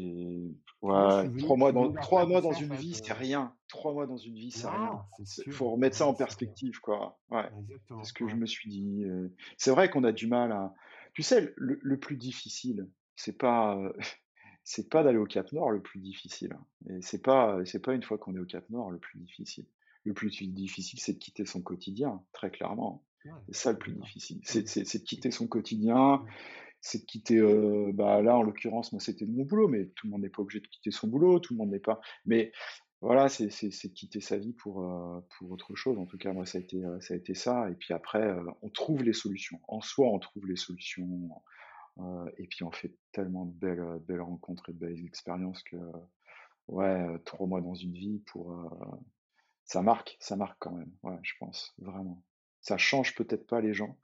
Ouais, 0.80 1.28
trois 1.38 1.56
mois 1.56 1.72
dans, 1.72 1.92
trois 1.92 2.26
mois 2.26 2.40
dans 2.40 2.52
une 2.52 2.74
vie, 2.74 2.94
c'est 2.94 3.12
rien. 3.12 3.52
Trois 3.66 3.92
mois 3.92 4.06
dans 4.06 4.16
une 4.16 4.34
vie, 4.34 4.52
c'est 4.52 4.68
rien. 4.68 5.02
Il 5.46 5.52
faut 5.52 5.70
remettre 5.70 5.96
ça 5.96 6.06
en 6.06 6.14
perspective, 6.14 6.78
quoi. 6.80 7.18
Ouais. 7.30 7.50
C'est 7.88 8.04
ce 8.04 8.12
que 8.12 8.28
je 8.28 8.36
me 8.36 8.46
suis 8.46 8.70
dit. 8.70 9.04
Euh. 9.04 9.34
C'est 9.56 9.70
vrai 9.72 9.90
qu'on 9.90 10.04
a 10.04 10.12
du 10.12 10.28
mal 10.28 10.52
à. 10.52 10.74
Tu 11.14 11.22
sais, 11.22 11.52
le, 11.56 11.80
le 11.82 11.98
plus 11.98 12.16
difficile, 12.16 12.88
c'est 13.16 13.36
pas. 13.36 13.76
Euh, 14.68 14.74
c'est 14.78 14.88
pas 14.88 15.02
d'aller 15.02 15.18
au 15.18 15.26
Cap 15.26 15.50
Nord 15.52 15.70
le 15.70 15.80
plus 15.80 16.00
difficile. 16.00 16.56
Et 16.90 17.00
c'est 17.00 17.22
pas, 17.22 17.58
c'est 17.64 17.82
pas 17.82 17.94
une 17.94 18.02
fois 18.02 18.18
qu'on 18.18 18.34
est 18.36 18.40
au 18.40 18.46
Cap 18.46 18.68
Nord 18.70 18.90
le 18.90 18.98
plus 18.98 19.18
difficile. 19.18 19.66
Le 20.04 20.14
plus 20.14 20.30
difficile, 20.48 21.00
c'est 21.00 21.14
de 21.14 21.18
quitter 21.18 21.44
son 21.44 21.62
quotidien, 21.62 22.22
très 22.32 22.50
clairement. 22.50 23.04
C'est 23.48 23.56
ça 23.56 23.72
le 23.72 23.78
plus 23.78 23.92
difficile. 23.92 24.40
C'est 24.44 24.62
de 24.62 25.04
quitter 25.04 25.30
son 25.30 25.46
quotidien, 25.46 26.24
c'est 26.80 27.00
de 27.00 27.04
quitter, 27.04 27.38
euh, 27.38 27.90
bah 27.92 28.22
là 28.22 28.36
en 28.36 28.42
l'occurrence, 28.42 28.92
moi 28.92 29.00
c'était 29.00 29.26
de 29.26 29.32
mon 29.32 29.44
boulot, 29.44 29.68
mais 29.68 29.86
tout 29.96 30.06
le 30.06 30.12
monde 30.12 30.22
n'est 30.22 30.30
pas 30.30 30.42
obligé 30.42 30.60
de 30.60 30.66
quitter 30.66 30.90
son 30.90 31.08
boulot, 31.08 31.40
tout 31.40 31.52
le 31.52 31.58
monde 31.58 31.70
n'est 31.70 31.80
pas. 31.80 32.00
Mais 32.24 32.52
voilà, 33.00 33.28
c'est 33.28 33.46
de 33.46 33.92
quitter 33.92 34.20
sa 34.20 34.38
vie 34.38 34.54
pour, 34.54 34.82
euh, 34.82 35.20
pour 35.36 35.50
autre 35.50 35.74
chose. 35.74 35.98
En 35.98 36.06
tout 36.06 36.16
cas, 36.16 36.32
moi 36.32 36.46
ça 36.46 36.58
a 36.58 36.60
été, 36.60 36.84
euh, 36.84 37.00
ça, 37.00 37.14
a 37.14 37.16
été 37.16 37.34
ça. 37.34 37.70
Et 37.70 37.74
puis 37.74 37.92
après, 37.92 38.34
on 38.62 38.70
trouve 38.70 39.02
les 39.02 39.12
solutions. 39.12 39.60
En 39.68 39.80
soi, 39.80 40.08
on 40.08 40.18
trouve 40.18 40.46
les 40.46 40.56
solutions. 40.56 41.30
Et 42.36 42.46
puis 42.46 42.64
on 42.64 42.70
fait 42.70 42.94
tellement 43.12 43.44
de 43.44 43.52
belles, 43.52 43.98
belles 44.06 44.20
rencontres 44.20 44.68
et 44.68 44.72
de 44.72 44.78
belles 44.78 45.04
expériences 45.04 45.62
que, 45.64 45.76
ouais, 46.68 47.18
trois 47.24 47.46
mois 47.46 47.60
dans 47.60 47.74
une 47.74 47.92
vie 47.92 48.20
pour. 48.26 48.54
ça 49.64 49.82
marque, 49.82 50.16
ça 50.20 50.36
marque 50.36 50.56
quand 50.60 50.72
même, 50.72 50.92
ouais, 51.02 51.18
je 51.22 51.34
pense, 51.38 51.74
vraiment. 51.78 52.22
Ça 52.60 52.76
change 52.76 53.14
peut-être 53.14 53.46
pas 53.46 53.60
les 53.60 53.74
gens, 53.74 53.98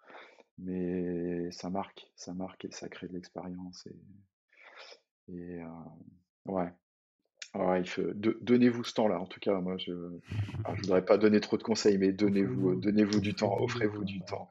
mais 0.59 1.51
ça 1.51 1.71
marque, 1.71 2.11
ça 2.17 2.35
marque 2.35 2.65
et 2.65 2.71
ça 2.71 2.89
crée 2.89 3.09
de 3.09 3.15
l'expérience. 3.15 3.87
Et, 3.87 5.35
et 5.35 5.63
euh, 5.63 5.67
ouais. 6.47 6.73
ouais, 7.55 7.83
donnez-vous 8.43 8.85
ce 8.85 8.95
temps-là. 8.95 9.21
En 9.21 9.27
tout 9.27 9.41
cas, 9.41 9.61
moi, 9.61 9.77
je 9.79 9.93
ne 10.69 10.77
voudrais 10.81 11.05
pas 11.05 11.19
donner 11.19 11.41
trop 11.41 11.57
de 11.57 11.63
conseils, 11.63 11.99
mais 11.99 12.13
donnez-vous 12.13 12.77
donnez 12.77 13.05
du 13.05 13.35
temps, 13.35 13.57
offrez-vous 13.61 14.05
du 14.05 14.21
temps. 14.23 14.49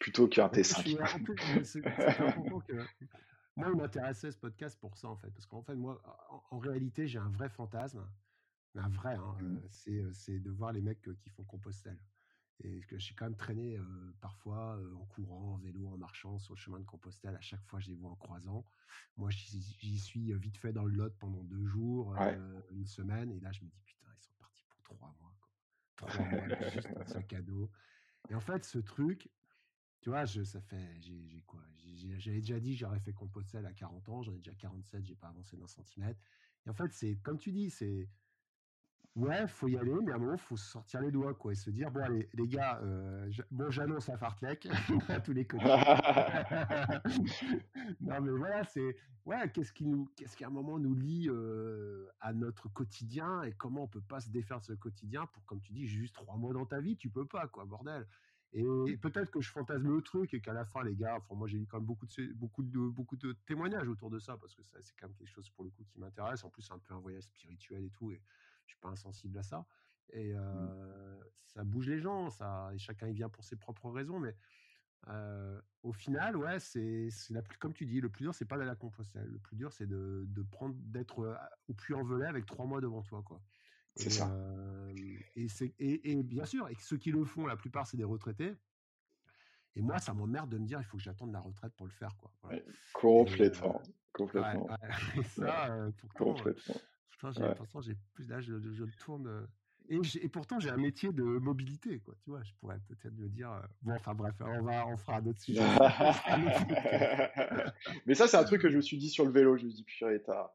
Plutôt 0.00 0.26
qu'un 0.26 0.48
T5. 0.48 0.98
moi, 3.56 3.68
il 3.70 3.76
m'intéressait 3.76 4.32
ce 4.32 4.38
podcast 4.38 4.76
pour 4.80 4.96
ça, 4.96 5.08
en 5.08 5.16
fait. 5.16 5.30
Parce 5.30 5.46
qu'en 5.46 5.62
fait, 5.62 5.76
moi, 5.76 6.02
en, 6.50 6.58
réalité, 6.58 7.06
j'ai 7.06 7.20
un 7.20 7.28
vrai 7.28 7.48
fantasme. 7.48 8.04
Un 8.74 8.88
vrai, 8.88 9.14
hein, 9.14 9.36
mmh. 9.40 9.60
c'est 10.12 10.38
de 10.38 10.50
voir 10.50 10.72
les 10.72 10.80
mecs 10.80 11.08
qui 11.20 11.30
font 11.30 11.44
Compostelle. 11.44 11.98
Et 12.62 12.80
que 12.82 12.98
j'ai 12.98 13.14
quand 13.14 13.24
même 13.24 13.36
traîné 13.36 13.80
parfois 14.20 14.78
en 14.94 15.06
courant, 15.06 15.54
en 15.54 15.56
vélo, 15.58 15.88
en 15.88 15.96
marchant 15.96 16.38
sur 16.38 16.54
le 16.54 16.58
chemin 16.58 16.78
de 16.78 16.84
Compostelle. 16.84 17.36
À 17.36 17.40
chaque 17.40 17.64
fois, 17.66 17.80
je 17.80 17.88
les 17.88 17.96
vois 17.96 18.10
en 18.10 18.16
croisant. 18.16 18.64
Moi, 19.16 19.30
j'y 19.30 19.98
suis 19.98 20.32
vite 20.34 20.56
fait 20.56 20.72
dans 20.72 20.84
le 20.84 20.94
Lot 20.94 21.14
pendant 21.18 21.42
deux 21.44 21.66
jours, 21.66 22.14
une 22.70 22.86
semaine. 22.86 23.32
Et 23.32 23.40
là, 23.40 23.50
je 23.52 23.62
me 23.62 23.68
dis, 23.68 23.80
putain, 23.84 24.08
ils 24.16 24.22
sont 24.22 24.32
partis 24.38 24.64
pour 24.68 24.82
trois 24.82 25.14
mois. 25.20 25.34
Trois 25.96 26.24
mois, 26.24 26.48
juste 26.72 26.88
un 26.96 27.06
sac 27.06 27.32
à 27.32 27.42
dos. 27.42 27.70
Et 28.28 28.34
en 28.34 28.40
fait, 28.40 28.64
ce 28.64 28.78
truc, 28.78 29.28
tu 30.00 30.10
vois, 30.10 30.24
je, 30.24 30.42
ça 30.42 30.60
fait, 30.60 31.00
j'ai 31.00 31.42
quoi? 31.46 31.60
J'avais 32.18 32.40
déjà 32.40 32.58
dit, 32.58 32.76
j'aurais 32.76 33.00
fait 33.00 33.12
Compostelle 33.12 33.66
à 33.66 33.72
40 33.72 34.08
ans. 34.08 34.22
J'en 34.22 34.32
ai 34.32 34.38
déjà 34.38 34.54
47, 34.54 35.04
j'ai 35.04 35.14
pas 35.14 35.28
avancé 35.28 35.56
d'un 35.56 35.66
centimètre. 35.66 36.20
Et 36.66 36.70
en 36.70 36.74
fait, 36.74 36.92
c'est 36.92 37.16
comme 37.16 37.38
tu 37.38 37.52
dis, 37.52 37.70
c'est 37.70 38.08
Ouais, 39.16 39.48
faut 39.48 39.66
y 39.66 39.76
aller, 39.76 39.92
mais 40.04 40.12
à 40.12 40.14
un 40.14 40.18
moment, 40.18 40.36
faut 40.36 40.56
sortir 40.56 41.00
les 41.00 41.10
doigts, 41.10 41.34
quoi, 41.34 41.50
et 41.50 41.56
se 41.56 41.68
dire 41.70 41.90
bon, 41.90 42.00
allez, 42.00 42.28
les 42.32 42.46
gars, 42.46 42.78
euh, 42.84 43.28
bon, 43.50 43.68
j'annonce 43.68 44.08
à 44.08 44.16
Fartlek 44.16 44.68
à 45.08 45.20
tous 45.20 45.32
les 45.32 45.44
côtés. 45.44 45.64
non, 48.00 48.20
mais 48.20 48.30
voilà, 48.30 48.62
c'est 48.62 48.94
ouais, 49.26 49.50
qu'est-ce 49.52 49.72
qui 49.72 49.84
nous, 49.84 50.06
qu'est-ce 50.14 50.36
qui 50.36 50.44
à 50.44 50.46
un 50.46 50.50
moment 50.50 50.78
nous 50.78 50.94
lie 50.94 51.28
euh, 51.28 52.06
à 52.20 52.32
notre 52.32 52.68
quotidien 52.68 53.42
et 53.42 53.52
comment 53.52 53.82
on 53.82 53.88
peut 53.88 54.00
pas 54.00 54.20
se 54.20 54.30
défaire 54.30 54.60
de 54.60 54.66
ce 54.66 54.72
quotidien 54.74 55.26
pour, 55.26 55.44
comme 55.44 55.60
tu 55.60 55.72
dis, 55.72 55.88
juste 55.88 56.14
trois 56.14 56.36
mois 56.36 56.54
dans 56.54 56.66
ta 56.66 56.80
vie, 56.80 56.96
tu 56.96 57.10
peux 57.10 57.26
pas, 57.26 57.48
quoi, 57.48 57.64
bordel. 57.64 58.06
Et 58.52 58.96
peut-être 58.96 59.30
que 59.30 59.40
je 59.40 59.50
fantasme 59.50 59.94
le 59.94 60.02
truc 60.02 60.34
et 60.34 60.40
qu'à 60.40 60.52
la 60.52 60.64
fin, 60.64 60.82
les 60.82 60.96
gars, 60.96 61.16
enfin, 61.16 61.36
moi 61.36 61.46
j'ai 61.46 61.58
eu 61.58 61.66
quand 61.66 61.78
même 61.78 61.86
beaucoup 61.86 62.06
de, 62.06 62.32
beaucoup, 62.32 62.62
de, 62.64 62.88
beaucoup 62.88 63.16
de 63.16 63.32
témoignages 63.46 63.86
autour 63.86 64.10
de 64.10 64.18
ça 64.18 64.36
parce 64.38 64.54
que 64.54 64.62
c'est 64.64 64.96
quand 64.98 65.06
même 65.06 65.16
quelque 65.16 65.28
chose 65.28 65.48
pour 65.50 65.64
le 65.64 65.70
coup 65.70 65.84
qui 65.84 66.00
m'intéresse. 66.00 66.42
En 66.42 66.50
plus, 66.50 66.62
c'est 66.62 66.72
un 66.72 66.78
peu 66.78 66.94
un 66.94 66.98
voyage 66.98 67.24
spirituel 67.24 67.84
et 67.84 67.90
tout. 67.90 68.10
Et, 68.10 68.20
je 68.66 68.74
suis 68.74 68.80
pas 68.80 68.88
insensible 68.88 69.38
à 69.38 69.42
ça. 69.42 69.66
Et 70.12 70.34
Mmh. 70.34 71.24
ça 71.46 71.64
bouge 71.64 71.88
les 71.88 72.00
gens, 72.00 72.30
ça, 72.30 72.70
et 72.72 72.78
chacun 72.78 73.08
y 73.08 73.12
vient 73.12 73.28
pour 73.28 73.44
ses 73.44 73.56
propres 73.56 73.90
raisons. 73.90 74.18
Mais 74.18 74.36
au 75.82 75.92
final, 75.92 76.36
ouais, 76.36 76.58
c'est 76.58 77.08
la 77.30 77.42
plus, 77.42 77.58
comme 77.58 77.72
tu 77.72 77.86
dis, 77.86 78.00
le 78.00 78.08
plus 78.08 78.24
dur, 78.24 78.34
c'est 78.34 78.44
pas 78.44 78.58
d'aller 78.58 78.70
à 78.70 78.76
Compostelle. 78.76 79.28
Le 79.28 79.38
plus 79.38 79.56
dur, 79.56 79.72
c'est 79.72 79.86
de, 79.86 80.24
de 80.26 80.42
prendre, 80.42 80.74
d'être 80.76 81.38
au 81.68 81.74
puy 81.74 81.94
en 81.94 82.02
velay 82.02 82.26
avec 82.26 82.46
trois 82.46 82.66
mois 82.66 82.80
devant 82.80 83.02
toi, 83.02 83.22
quoi. 83.22 83.40
C'est 83.96 84.10
ça. 84.10 84.30
et, 85.36 85.46
et, 85.78 86.12
et, 86.12 86.22
bien 86.22 86.44
sûr, 86.44 86.68
et 86.68 86.76
ceux 86.80 86.96
qui 86.96 87.10
le 87.10 87.24
font, 87.24 87.46
la 87.46 87.56
plupart, 87.56 87.86
c'est 87.86 87.96
des 87.96 88.04
retraités. 88.04 88.56
Et 89.76 89.82
moi, 89.82 89.98
ça 89.98 90.14
m'emmerde 90.14 90.50
de 90.50 90.58
me 90.58 90.66
dire, 90.66 90.80
il 90.80 90.84
faut 90.84 90.96
que 90.96 91.02
j'attende 91.02 91.32
la 91.32 91.40
retraite 91.40 91.72
pour 91.76 91.86
le 91.86 91.92
faire, 91.92 92.16
quoi. 92.18 92.32
Ouais, 92.44 92.64
complètement, 92.92 93.80
complètement. 94.12 94.66
Ouais, 94.66 94.70
ouais. 94.70 95.20
Et 95.20 95.22
ça, 95.22 95.90
pourtant, 95.98 96.34
complètement. 96.34 96.74
Pourtant, 97.56 97.80
j'ai 97.80 97.96
plus 98.14 98.26
d'âge, 98.26 98.44
je, 98.44 98.72
je, 98.72 98.84
le 98.84 98.92
tourne. 98.98 99.46
Et, 99.88 100.00
et 100.22 100.28
pourtant, 100.28 100.58
j'ai 100.58 100.70
un 100.70 100.76
métier 100.76 101.12
de 101.12 101.22
mobilité, 101.22 102.00
quoi. 102.00 102.14
Tu 102.22 102.30
vois, 102.30 102.42
je 102.42 102.52
pourrais 102.54 102.80
peut-être 102.88 103.14
me 103.14 103.28
dire. 103.28 103.50
Bon, 103.82 103.94
enfin 103.94 104.14
bref, 104.14 104.34
on 104.40 104.62
va, 104.62 104.86
on 104.86 104.96
fera 104.96 105.18
un 105.18 105.26
autre 105.26 105.40
sujet. 105.40 105.60
Mais 108.06 108.14
ça, 108.14 108.26
c'est 108.26 108.36
un 108.36 108.44
truc 108.44 108.62
que 108.62 108.70
je 108.70 108.76
me 108.76 108.82
suis 108.82 108.96
dit 108.96 109.10
sur 109.10 109.24
le 109.24 109.30
vélo. 109.30 109.56
Je 109.56 109.64
me 109.64 109.70
suis 109.70 109.78
dit, 109.78 109.84
purée, 109.84 110.22
t'as, 110.22 110.52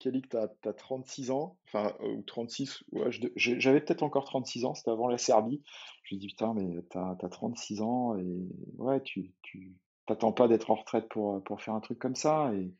Kelly, 0.00 0.22
t'as, 0.22 0.48
as 0.64 0.72
36 0.72 1.30
ans, 1.30 1.56
enfin, 1.66 1.94
ou 2.02 2.22
36, 2.22 2.82
ouais, 2.92 3.10
j'avais 3.36 3.80
peut-être 3.80 4.02
encore 4.02 4.24
36 4.24 4.64
ans, 4.64 4.74
c'était 4.74 4.90
avant 4.90 5.06
la 5.06 5.18
Serbie. 5.18 5.62
Je 6.02 6.16
me 6.16 6.20
dis, 6.20 6.26
putain, 6.26 6.54
mais 6.54 6.82
t'as, 6.90 7.16
as 7.22 7.28
36 7.28 7.82
ans 7.82 8.16
et 8.18 8.48
ouais, 8.78 9.00
tu, 9.02 9.32
tu 9.42 9.76
t'attends 10.06 10.32
pas 10.32 10.48
d'être 10.48 10.70
en 10.72 10.74
retraite 10.74 11.08
pour, 11.08 11.42
pour 11.44 11.62
faire 11.62 11.74
un 11.74 11.80
truc 11.80 11.98
comme 11.98 12.16
ça 12.16 12.52
et 12.54 12.72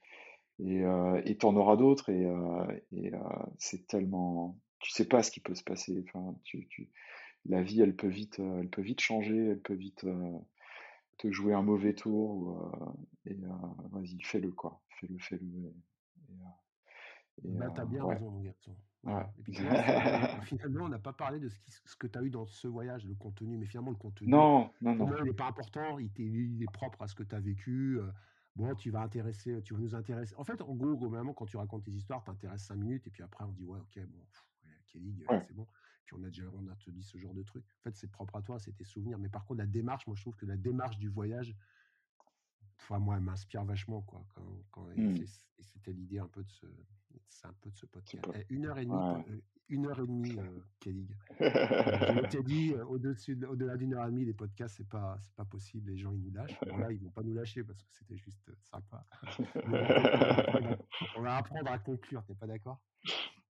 et 0.63 0.85
euh, 0.85 1.35
t'en 1.39 1.57
auras 1.57 1.77
d'autres 1.77 2.11
et, 2.11 2.27
euh, 2.27 2.67
et 2.93 3.15
euh, 3.15 3.19
c'est 3.59 3.87
tellement 3.87 4.59
tu 4.79 4.91
sais 4.91 5.07
pas 5.07 5.23
ce 5.23 5.31
qui 5.31 5.41
peut 5.41 5.55
se 5.55 5.65
passer 5.65 6.05
enfin 6.07 6.37
tu, 6.45 6.67
tu 6.69 6.91
la 7.47 7.63
vie 7.63 7.81
elle 7.81 7.97
peut 7.97 8.09
vite 8.09 8.39
elle 8.39 8.69
peut 8.69 8.83
vite 8.83 9.01
changer 9.01 9.37
elle 9.37 9.61
peut 9.61 9.75
vite 9.75 10.07
te 11.19 11.31
jouer 11.31 11.55
un 11.55 11.63
mauvais 11.63 11.95
tour 11.95 12.73
et 13.27 13.37
vas-y 13.91 14.21
fais-le 14.23 14.51
quoi 14.51 14.81
fais-le 15.01 15.19
fais-le 15.19 15.73
bah, 17.45 17.71
t'as 17.75 17.85
bien 17.85 18.05
raison 18.05 18.31
mon 18.31 18.41
garçon 18.41 18.77
ouais. 19.05 19.27
et 19.39 19.43
puis, 19.43 19.53
finalement 20.45 20.85
on 20.85 20.89
n'a 20.89 20.99
pas 20.99 21.12
parlé 21.12 21.41
de 21.41 21.49
ce, 21.49 21.59
qui, 21.59 21.71
ce 21.71 21.97
que 21.97 22.07
tu 22.07 22.19
as 22.19 22.23
eu 22.23 22.31
dans 22.31 22.47
ce 22.47 22.69
voyage 22.69 23.07
le 23.07 23.15
contenu 23.15 23.57
mais 23.57 23.67
finalement 23.67 23.91
le 23.91 23.97
contenu 23.97 24.29
non 24.29 24.71
non 24.81 24.95
non 24.95 25.17
il 25.19 25.25
n'est 25.25 25.33
pas 25.33 25.49
important 25.49 25.99
il, 25.99 26.07
est, 26.07 26.19
il 26.19 26.62
est 26.62 26.73
propre 26.73 27.03
à 27.03 27.09
ce 27.09 27.15
que 27.15 27.23
tu 27.23 27.35
as 27.35 27.41
vécu 27.41 28.01
bon, 28.57 28.75
tu 28.75 28.91
vas 28.91 29.03
intéresser, 29.03 29.62
tu 29.62 29.75
vas 29.75 29.81
nous 29.81 29.95
intéresser. 29.95 30.35
En 30.37 30.45
fait, 30.45 30.61
en 30.61 30.75
gros, 30.75 30.97
globalement, 30.97 31.33
quand 31.33 31.47
tu 31.47 31.57
racontes 31.57 31.85
tes 31.85 31.93
histoires, 31.93 32.23
t'intéresses 32.25 32.65
cinq 32.65 32.77
minutes 32.77 33.07
et 33.07 33.11
puis 33.11 33.23
après, 33.23 33.45
on 33.45 33.53
dit, 33.53 33.65
ouais, 33.65 33.79
ok, 33.79 34.05
bon, 34.07 34.19
Kelly, 34.89 35.25
c'est 35.47 35.55
bon. 35.55 35.67
Puis 36.05 36.17
on 36.19 36.25
a 36.25 36.27
déjà, 36.27 36.43
on 36.53 36.67
a 36.69 36.75
te 36.75 36.91
dit 36.91 37.03
ce 37.03 37.19
genre 37.19 37.35
de 37.35 37.43
truc. 37.43 37.65
En 37.79 37.83
fait, 37.83 37.97
c'est 37.97 38.11
propre 38.11 38.37
à 38.37 38.43
toi, 38.43 38.59
c'est 38.59 38.73
tes 38.73 38.85
souvenirs. 38.85 39.19
Mais 39.19 39.29
par 39.29 39.45
contre, 39.45 39.59
la 39.59 39.67
démarche, 39.67 40.07
moi, 40.07 40.17
je 40.17 40.23
trouve 40.23 40.37
que 40.37 40.47
la 40.47 40.57
démarche 40.57 40.99
du 40.99 41.09
voyage, 41.09 41.55
moi, 42.90 43.16
elle 43.16 43.23
m'inspire 43.23 43.65
vachement, 43.65 44.02
quoi. 44.02 44.24
Quand, 44.35 44.65
quand 44.70 44.86
mmh. 44.97 45.16
et 45.16 45.62
c'était 45.62 45.93
l'idée 45.93 46.19
un 46.19 46.28
peu 46.28 46.43
de 46.43 46.51
ce, 46.51 46.66
c'est 47.28 47.47
un 47.47 47.55
peu 47.61 47.70
de 47.70 47.77
ce 47.77 47.86
podcast. 47.86 48.24
Eh, 48.35 48.47
une 48.55 48.66
heure 48.66 48.78
et 48.78 48.85
demie, 48.85 48.97
euh, 48.97 49.40
une 49.69 49.86
heure 49.86 49.98
et 50.01 50.07
demie, 50.07 50.39
euh, 50.39 50.61
Kelly. 50.81 51.09
je 51.39 52.28
t'ai 52.28 52.43
dit, 52.43 52.74
au-dessus, 52.89 53.39
au-delà 53.48 53.77
d'une 53.77 53.94
heure 53.94 54.07
et 54.07 54.11
demie, 54.11 54.24
les 54.24 54.35
podcasts, 54.35 54.77
c'est 54.77 54.89
pas, 54.89 55.16
c'est 55.23 55.35
pas 55.35 55.44
possible. 55.44 55.90
Les 55.90 55.98
gens, 55.98 56.12
ils 56.12 56.20
nous 56.20 56.32
lâchent. 56.32 56.59
Bon, 56.66 56.77
là, 56.77 56.90
ils 56.93 57.01
vont 57.01 57.11
pas 57.11 57.23
nous 57.23 57.35
lâcher 57.35 57.65
parce 57.65 57.82
que 57.82 57.89
c'était 57.93 58.16
juste 58.16 58.51
sympa. 58.62 59.05
on 61.16 61.23
va 61.23 61.36
apprendre 61.36 61.70
à 61.70 61.78
conclure. 61.78 62.24
T'es 62.24 62.35
pas 62.35 62.47
d'accord? 62.47 62.81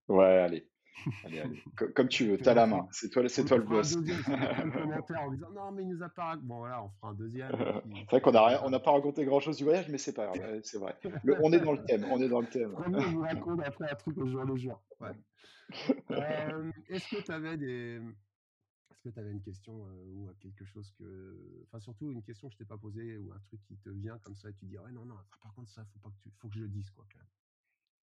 Ouais, 0.09 0.39
allez. 0.39 0.69
Allez, 1.25 1.41
allez. 1.41 1.63
Comme, 1.95 2.09
tu 2.09 2.27
veux, 2.27 2.39
t'as 2.39 2.55
la 2.55 2.67
main. 2.67 2.87
C'est 2.91 3.11
toi, 3.11 3.29
c'est 3.29 3.45
toi 3.45 3.59
le 3.59 3.65
boss. 3.65 3.97
Un 3.97 4.01
deuxième, 4.01 4.73
commentaire 4.73 5.23
en 5.23 5.31
disant 5.31 5.51
non, 5.55 5.73
mais 5.73 5.83
il 5.83 5.89
nous 5.89 6.03
a 6.03 6.09
pas. 6.09 6.37
Bon, 6.37 6.59
voilà, 6.59 6.83
on 6.83 6.89
fera 6.91 7.09
un 7.09 7.15
deuxième. 7.15 7.53
c'est 8.11 8.11
vrai 8.11 8.21
qu'on 8.21 8.71
n'a 8.71 8.81
pas 8.81 8.93
raconté 8.93 9.25
grand 9.25 9.41
chose 9.41 9.57
du 9.57 9.65
voyage, 9.65 9.89
mais 9.89 9.99
c'est 9.99 10.13
pas 10.13 10.27
grave. 10.27 10.61
C'est 10.63 10.79
vrai. 10.79 10.97
on 11.41 11.53
est 11.53 11.61
dans 11.61 11.73
le 11.73 11.85
thème. 11.85 12.07
On 12.11 12.21
est 12.21 12.29
dans 12.29 12.41
le 12.41 12.47
thème. 12.47 12.75
on 12.77 12.91
vous 12.91 13.21
raconte 13.21 13.61
après 13.65 13.91
un 13.91 13.95
truc 13.95 14.19
au 14.19 14.27
jour 14.27 14.45
le 14.45 14.57
jour. 14.57 14.81
Ouais. 15.01 15.13
euh, 16.11 16.73
est-ce 16.89 17.17
que 17.17 17.23
tu 17.23 17.31
avais 17.31 17.57
des. 17.57 18.01
Est-ce 18.91 19.01
que 19.03 19.09
tu 19.09 19.21
avais 19.21 19.31
une 19.31 19.43
question 19.43 19.87
euh, 19.87 20.05
ou 20.05 20.31
quelque 20.41 20.65
chose 20.65 20.93
que. 20.99 21.65
Enfin, 21.67 21.81
surtout 21.81 22.11
une 22.11 22.23
question 22.23 22.49
que 22.49 22.55
je 22.55 22.59
t'ai 22.59 22.65
pas 22.65 22.79
posée 22.79 23.17
ou 23.19 23.33
un 23.33 23.39
truc 23.47 23.61
qui 23.67 23.77
te 23.77 23.89
vient 23.91 24.19
comme 24.19 24.37
ça 24.37 24.51
et 24.51 24.55
tu 24.55 24.67
dis 24.67 24.79
ouais, 24.79 24.93
non, 24.93 25.05
non, 25.05 25.15
par 25.43 25.55
contre, 25.55 25.71
ça, 25.71 25.85
faut, 25.93 25.99
pas 26.01 26.11
que 26.11 26.23
tu... 26.23 26.31
faut 26.39 26.49
que 26.49 26.55
je 26.55 26.61
le 26.61 26.69
dise, 26.69 26.91
quoi, 26.91 27.07
quand 27.13 27.19
même. 27.19 27.29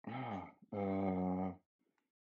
Ah, 0.08 0.48
euh... 0.74 1.52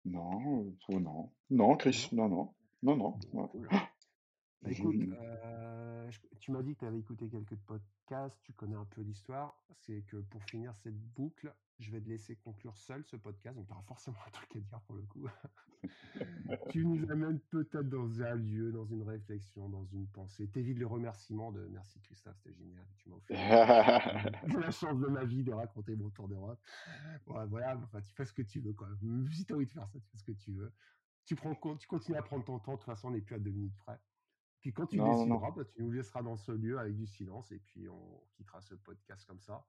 Non, 0.05 0.75
oh 0.89 0.99
non. 0.99 1.30
Non, 1.49 1.77
Chris, 1.77 2.09
non, 2.11 2.30
non. 2.30 2.53
Non, 2.81 2.97
non. 2.97 3.19
Cool. 3.31 3.67
Écoute, 4.68 4.95
euh, 4.95 6.11
tu 6.40 6.52
m'as 6.52 6.61
dit 6.61 6.73
que 6.73 6.80
tu 6.80 6.85
avais 6.85 6.99
écouté 6.99 7.30
quelques 7.30 7.56
podcasts, 7.56 8.40
tu 8.44 8.53
connais 8.53 8.76
un 8.76 8.85
peu 8.85 9.02
l'histoire. 9.02 9.57
C'est 9.72 10.02
que 10.03 10.18
pour 10.18 10.44
finir 10.44 10.76
cette 10.76 10.98
boucle, 11.15 11.53
je 11.80 11.91
vais 11.91 12.02
te 12.02 12.07
laisser 12.07 12.35
conclure 12.35 12.77
seul 12.77 13.03
ce 13.03 13.15
podcast, 13.15 13.56
donc 13.56 13.68
tu 13.68 13.73
auras 13.73 13.84
forcément 13.84 14.18
un 14.27 14.31
truc 14.31 14.56
à 14.56 14.60
dire 14.60 14.81
pour 14.81 14.95
le 14.95 15.03
coup. 15.03 15.27
tu 16.72 16.85
nous 16.85 17.10
amènes 17.11 17.40
peut-être 17.49 17.90
dans 17.90 18.22
un 18.22 18.35
lieu, 18.35 18.72
dans 18.72 18.85
une 18.85 19.03
réflexion, 19.03 19.69
dans 19.69 19.85
une 19.85 20.07
pensée. 20.07 20.48
T'évites 20.48 20.77
le 20.77 20.88
remerciement 20.88 21.52
de 21.52 21.68
merci 21.72 21.99
Christophe, 22.02 22.38
c'était 22.38 22.56
génial. 22.56 22.85
Tu 22.98 23.10
m'as 23.10 23.15
offert 23.15 24.60
la 24.60 24.72
chance 24.72 24.99
de 24.99 25.07
ma 25.07 25.26
vie 25.26 25.44
de 25.44 25.52
raconter 25.52 25.95
mon 25.95 26.10
tour 26.10 26.27
d'Europe. 26.27 26.61
Ouais, 27.27 27.45
voilà, 27.48 27.77
enfin, 27.77 28.02
tu 28.02 28.14
fais 28.14 28.26
ce 28.26 28.34
que 28.34 28.44
tu 28.44 28.60
veux. 28.60 28.73
Quoi. 28.73 28.90
Si 29.31 29.45
tu 29.45 29.53
as 29.53 29.56
envie 29.56 29.65
de 29.65 29.72
faire 29.72 29.88
ça, 29.88 29.99
tu 29.99 30.07
fais 30.10 30.18
ce 30.18 30.23
que 30.23 30.31
tu 30.31 30.52
veux. 30.52 30.72
Tu, 31.26 31.35
prends, 31.35 31.56
tu 31.77 31.88
continues 31.88 32.18
à 32.18 32.22
prendre 32.22 32.44
ton 32.44 32.60
temps, 32.60 32.73
de 32.73 32.77
toute 32.77 32.85
façon, 32.85 33.07
on 33.07 33.11
n'est 33.11 33.22
plus 33.22 33.35
à 33.35 33.40
deux 33.40 33.52
minutes 33.52 33.77
près. 33.77 33.99
Puis 34.64 34.72
quand 34.72 34.88
tu 34.88 34.98
décideras, 34.98 35.52
bah, 35.52 35.65
tu 35.65 35.84
nous 35.84 35.91
laisseras 35.91 36.23
dans 36.23 36.38
ce 36.38 36.53
lieu 36.53 36.80
avec 36.80 36.95
du 36.95 37.06
silence 37.06 37.52
et 37.52 37.60
puis 37.60 37.90
on 37.90 38.23
quittera 38.31 38.61
ce 38.61 38.76
podcast 38.76 39.26
comme 39.26 39.41
ça. 39.41 39.68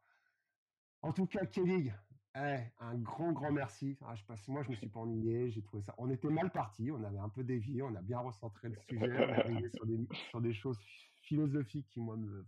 En 1.03 1.13
tout 1.13 1.27
cas, 1.27 1.45
Kelly, 1.47 1.91
eh, 2.37 2.61
un 2.79 2.95
grand, 2.99 3.33
grand 3.33 3.51
merci. 3.51 3.99
Ah, 4.03 4.15
je 4.15 4.25
passe, 4.25 4.47
moi, 4.47 4.63
je 4.63 4.71
me 4.71 4.77
suis 4.77 4.89
pas 4.89 5.01
ennuyé. 5.01 5.51
J'ai 5.51 5.63
trouvé 5.63 5.83
ça. 5.83 5.97
On 5.99 6.09
était 6.11 6.31
mal 6.31 6.53
parti. 6.53 6.93
On 6.93 7.03
avait 7.03 7.19
un 7.19 7.29
peu 7.29 7.43
dévié. 7.43 7.83
On 7.83 7.93
a 7.97 8.03
bien 8.03 8.21
recentré 8.21 8.69
le 8.69 8.77
sujet. 8.77 9.01
On 9.03 9.29
est 9.29 9.33
arrivé 9.33 9.69
sur 9.71 9.85
des, 9.85 10.09
sur 10.31 10.41
des 10.41 10.55
choses 10.55 10.79
philosophiques 11.23 11.89
qui, 11.89 11.99
moi, 11.99 12.17
me, 12.17 12.47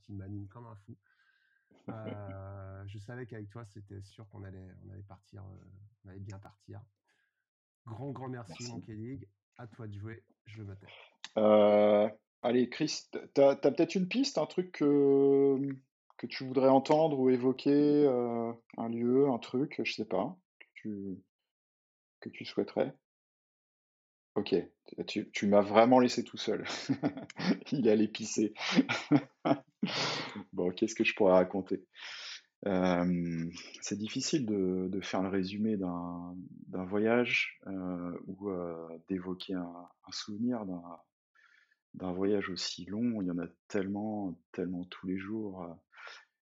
qui 0.00 0.14
m'animent 0.14 0.48
comme 0.48 0.66
un 0.66 0.76
fou. 0.76 0.96
Euh, 1.90 2.84
je 2.86 2.98
savais 2.98 3.26
qu'avec 3.26 3.50
toi, 3.50 3.66
c'était 3.66 4.00
sûr 4.00 4.26
qu'on 4.30 4.44
allait, 4.44 4.74
on 4.86 4.90
allait 4.90 5.02
partir, 5.02 5.42
euh, 5.44 5.64
on 6.04 6.08
allait 6.08 6.20
bien 6.20 6.38
partir. 6.38 6.80
Grand, 7.84 8.12
grand 8.12 8.30
merci, 8.30 8.54
merci. 8.60 8.72
mon 8.72 8.80
Kelly. 8.80 9.26
À 9.58 9.66
toi 9.66 9.86
de 9.86 9.92
jouer. 9.92 10.24
Je 10.46 10.62
me 10.62 10.74
tais. 10.74 10.86
Euh, 11.38 12.08
allez, 12.42 12.68
Chris, 12.68 13.02
tu 13.34 13.40
as, 13.40 13.56
peut-être 13.56 13.94
une 13.94 14.08
piste, 14.08 14.38
un 14.38 14.46
truc 14.46 14.72
que, 14.72 15.58
tu 16.28 16.44
voudrais 16.44 16.68
entendre 16.68 17.18
ou 17.18 17.30
évoquer, 17.30 18.04
euh, 18.06 18.52
un 18.76 18.88
lieu, 18.88 19.28
un 19.28 19.38
truc, 19.38 19.80
je 19.84 19.92
sais 19.92 20.04
pas, 20.04 20.36
que 20.82 21.18
tu, 22.28 22.44
souhaiterais? 22.44 22.94
Ok, 24.34 24.54
tu, 25.06 25.46
m'as 25.46 25.60
vraiment 25.60 25.98
laissé 25.98 26.24
tout 26.24 26.38
seul. 26.38 26.64
Il 27.72 27.88
allait 27.88 28.08
pisser. 28.08 28.54
bon, 30.52 30.70
qu'est-ce 30.70 30.94
que 30.94 31.04
je 31.04 31.14
pourrais 31.14 31.34
raconter? 31.34 31.84
C'est 32.64 33.98
difficile 33.98 34.46
de, 34.46 35.00
faire 35.00 35.22
le 35.22 35.28
résumé 35.28 35.76
d'un 35.76 36.84
voyage 36.84 37.60
euh, 37.66 38.16
ou 38.26 38.50
d'évoquer 39.08 39.54
un, 39.54 39.88
un, 40.06 40.12
souvenir 40.12 40.64
d'un 41.94 42.12
voyage 42.12 42.48
aussi 42.50 42.84
long. 42.86 43.22
Il 43.22 43.26
y 43.26 43.30
en 43.30 43.38
a 43.38 43.46
tellement, 43.68 44.38
tellement 44.52 44.84
tous 44.84 45.06
les 45.06 45.18
jours. 45.18 45.66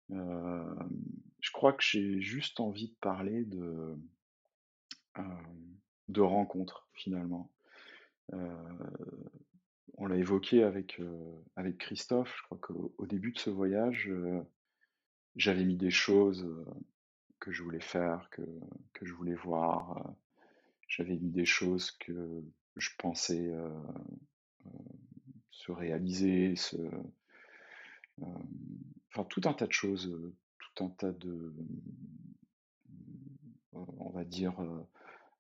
Je 0.10 1.52
crois 1.52 1.74
que 1.74 1.84
j'ai 1.84 2.22
juste 2.22 2.60
envie 2.60 2.90
de 2.90 2.96
parler 3.02 3.46
de, 3.46 3.96
rencontres 6.22 6.88
finalement. 6.94 7.52
On 10.00 10.06
l'a 10.06 10.18
évoqué 10.18 10.64
avec, 10.64 11.02
Christophe, 11.80 12.36
je 12.38 12.44
crois 12.44 12.58
qu'au 12.60 13.06
début 13.06 13.32
de 13.32 13.40
ce 13.40 13.50
voyage, 13.50 14.12
j'avais 15.36 15.66
mis 15.66 15.78
des 15.78 15.92
choses 15.92 16.48
que 17.40 17.52
je 17.52 17.64
voulais 17.64 17.80
faire, 17.80 18.30
que 18.32 19.06
je 19.06 19.14
voulais 19.14 19.36
voir. 19.36 20.14
J'avais 20.88 21.18
mis 21.18 21.32
des 21.32 21.46
choses 21.46 21.92
que 21.92 22.44
je 22.78 22.90
pensais 22.98 23.52
se 25.68 25.72
réaliser, 25.74 26.56
se, 26.56 26.78
enfin 28.22 29.26
tout 29.30 29.42
un 29.46 29.54
tas 29.54 29.68
de 29.68 29.74
choses, 29.74 30.18
tout 30.60 30.84
un 30.86 30.90
tas 30.90 31.12
de, 31.12 31.54
on 33.74 34.10
va 34.10 34.24
dire, 34.24 34.56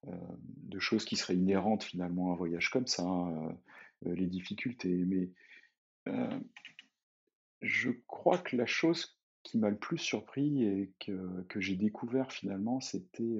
de 0.03 0.79
choses 0.79 1.05
qui 1.05 1.15
seraient 1.15 1.37
inhérentes 1.37 1.83
finalement 1.83 2.31
à 2.31 2.33
un 2.33 2.35
voyage 2.35 2.69
comme 2.69 2.87
ça, 2.87 3.03
hein, 3.03 3.57
les 4.01 4.27
difficultés. 4.27 5.05
Mais 5.05 5.31
je 7.61 7.91
crois 8.07 8.37
que 8.37 8.57
la 8.57 8.65
chose 8.65 9.17
qui 9.43 9.57
m'a 9.57 9.69
le 9.69 9.77
plus 9.77 9.97
surpris 9.97 10.63
et 10.63 10.91
que, 10.99 11.43
que 11.43 11.61
j'ai 11.61 11.77
découvert 11.77 12.33
finalement, 12.33 12.81
c'était 12.81 13.39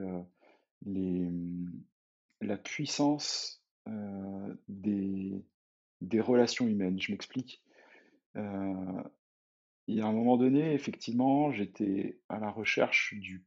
les, 0.86 1.30
la 2.40 2.58
puissance 2.58 3.62
des, 4.70 5.44
des 6.02 6.22
relations 6.22 6.68
humaines. 6.68 7.00
Je 7.02 7.12
m'explique. 7.12 7.64
il 8.36 9.96
y 9.96 10.02
a 10.02 10.06
un 10.06 10.14
moment 10.14 10.38
donné, 10.38 10.74
effectivement, 10.74 11.52
j'étais 11.52 12.20
à 12.30 12.40
la 12.40 12.50
recherche 12.50 13.14
du 13.16 13.44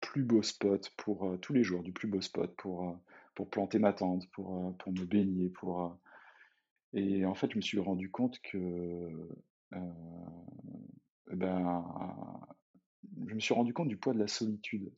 plus 0.00 0.22
beau 0.22 0.42
spot 0.42 0.90
pour 0.96 1.38
tous 1.40 1.52
les 1.52 1.62
jours, 1.62 1.82
du 1.82 1.92
plus 1.92 2.08
beau 2.08 2.20
spot 2.20 2.54
pour, 2.56 2.98
pour 3.34 3.50
planter 3.50 3.78
ma 3.78 3.92
tente, 3.92 4.28
pour, 4.30 4.74
me 4.86 5.04
baigner, 5.04 5.50
pour, 5.50 5.98
et 6.94 7.24
en 7.26 7.34
fait, 7.34 7.50
je 7.52 7.56
me 7.56 7.62
suis 7.62 7.78
rendu 7.78 8.10
compte 8.10 8.40
que 8.40 9.10
ben, 11.32 11.84
je 13.26 13.34
me 13.34 13.40
suis 13.40 13.54
rendu 13.54 13.72
compte 13.72 13.88
du 13.88 13.96
poids 13.96 14.14
de 14.14 14.18
la 14.18 14.28
solitude. 14.28 14.90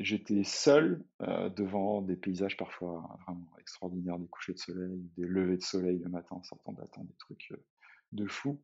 J'étais 0.00 0.42
seul 0.42 1.04
devant 1.20 2.02
des 2.02 2.16
paysages 2.16 2.56
parfois 2.56 3.16
vraiment 3.24 3.48
extraordinaires, 3.60 4.18
des 4.18 4.26
couchers 4.26 4.54
de 4.54 4.58
soleil, 4.58 4.98
des 5.16 5.24
levées 5.24 5.56
de 5.56 5.62
soleil 5.62 5.98
le 5.98 6.10
matin, 6.10 6.42
sortant 6.42 6.72
d'attendre 6.72 7.06
des 7.06 7.16
trucs 7.16 7.52
de 8.12 8.26
fou. 8.26 8.60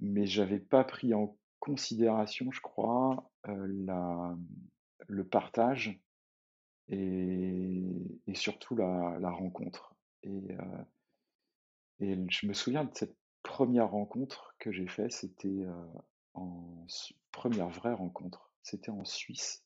Mais 0.00 0.26
j'avais 0.26 0.58
pas 0.58 0.82
pris 0.82 1.14
en 1.14 1.36
considération, 1.60 2.50
je 2.50 2.60
crois, 2.60 3.30
la, 3.44 4.36
le 5.06 5.24
partage 5.24 6.00
et, 6.88 8.34
surtout 8.34 8.74
la, 8.74 9.30
rencontre. 9.30 9.94
Et, 10.24 10.56
je 12.00 12.46
me 12.46 12.52
souviens 12.52 12.84
de 12.84 12.94
cette 12.94 13.16
première 13.44 13.90
rencontre 13.90 14.56
que 14.58 14.72
j'ai 14.72 14.88
faite, 14.88 15.12
c'était 15.12 15.64
en 16.34 16.84
première 17.30 17.68
vraie 17.68 17.94
rencontre, 17.94 18.50
c'était 18.62 18.90
en 18.90 19.04
Suisse 19.04 19.65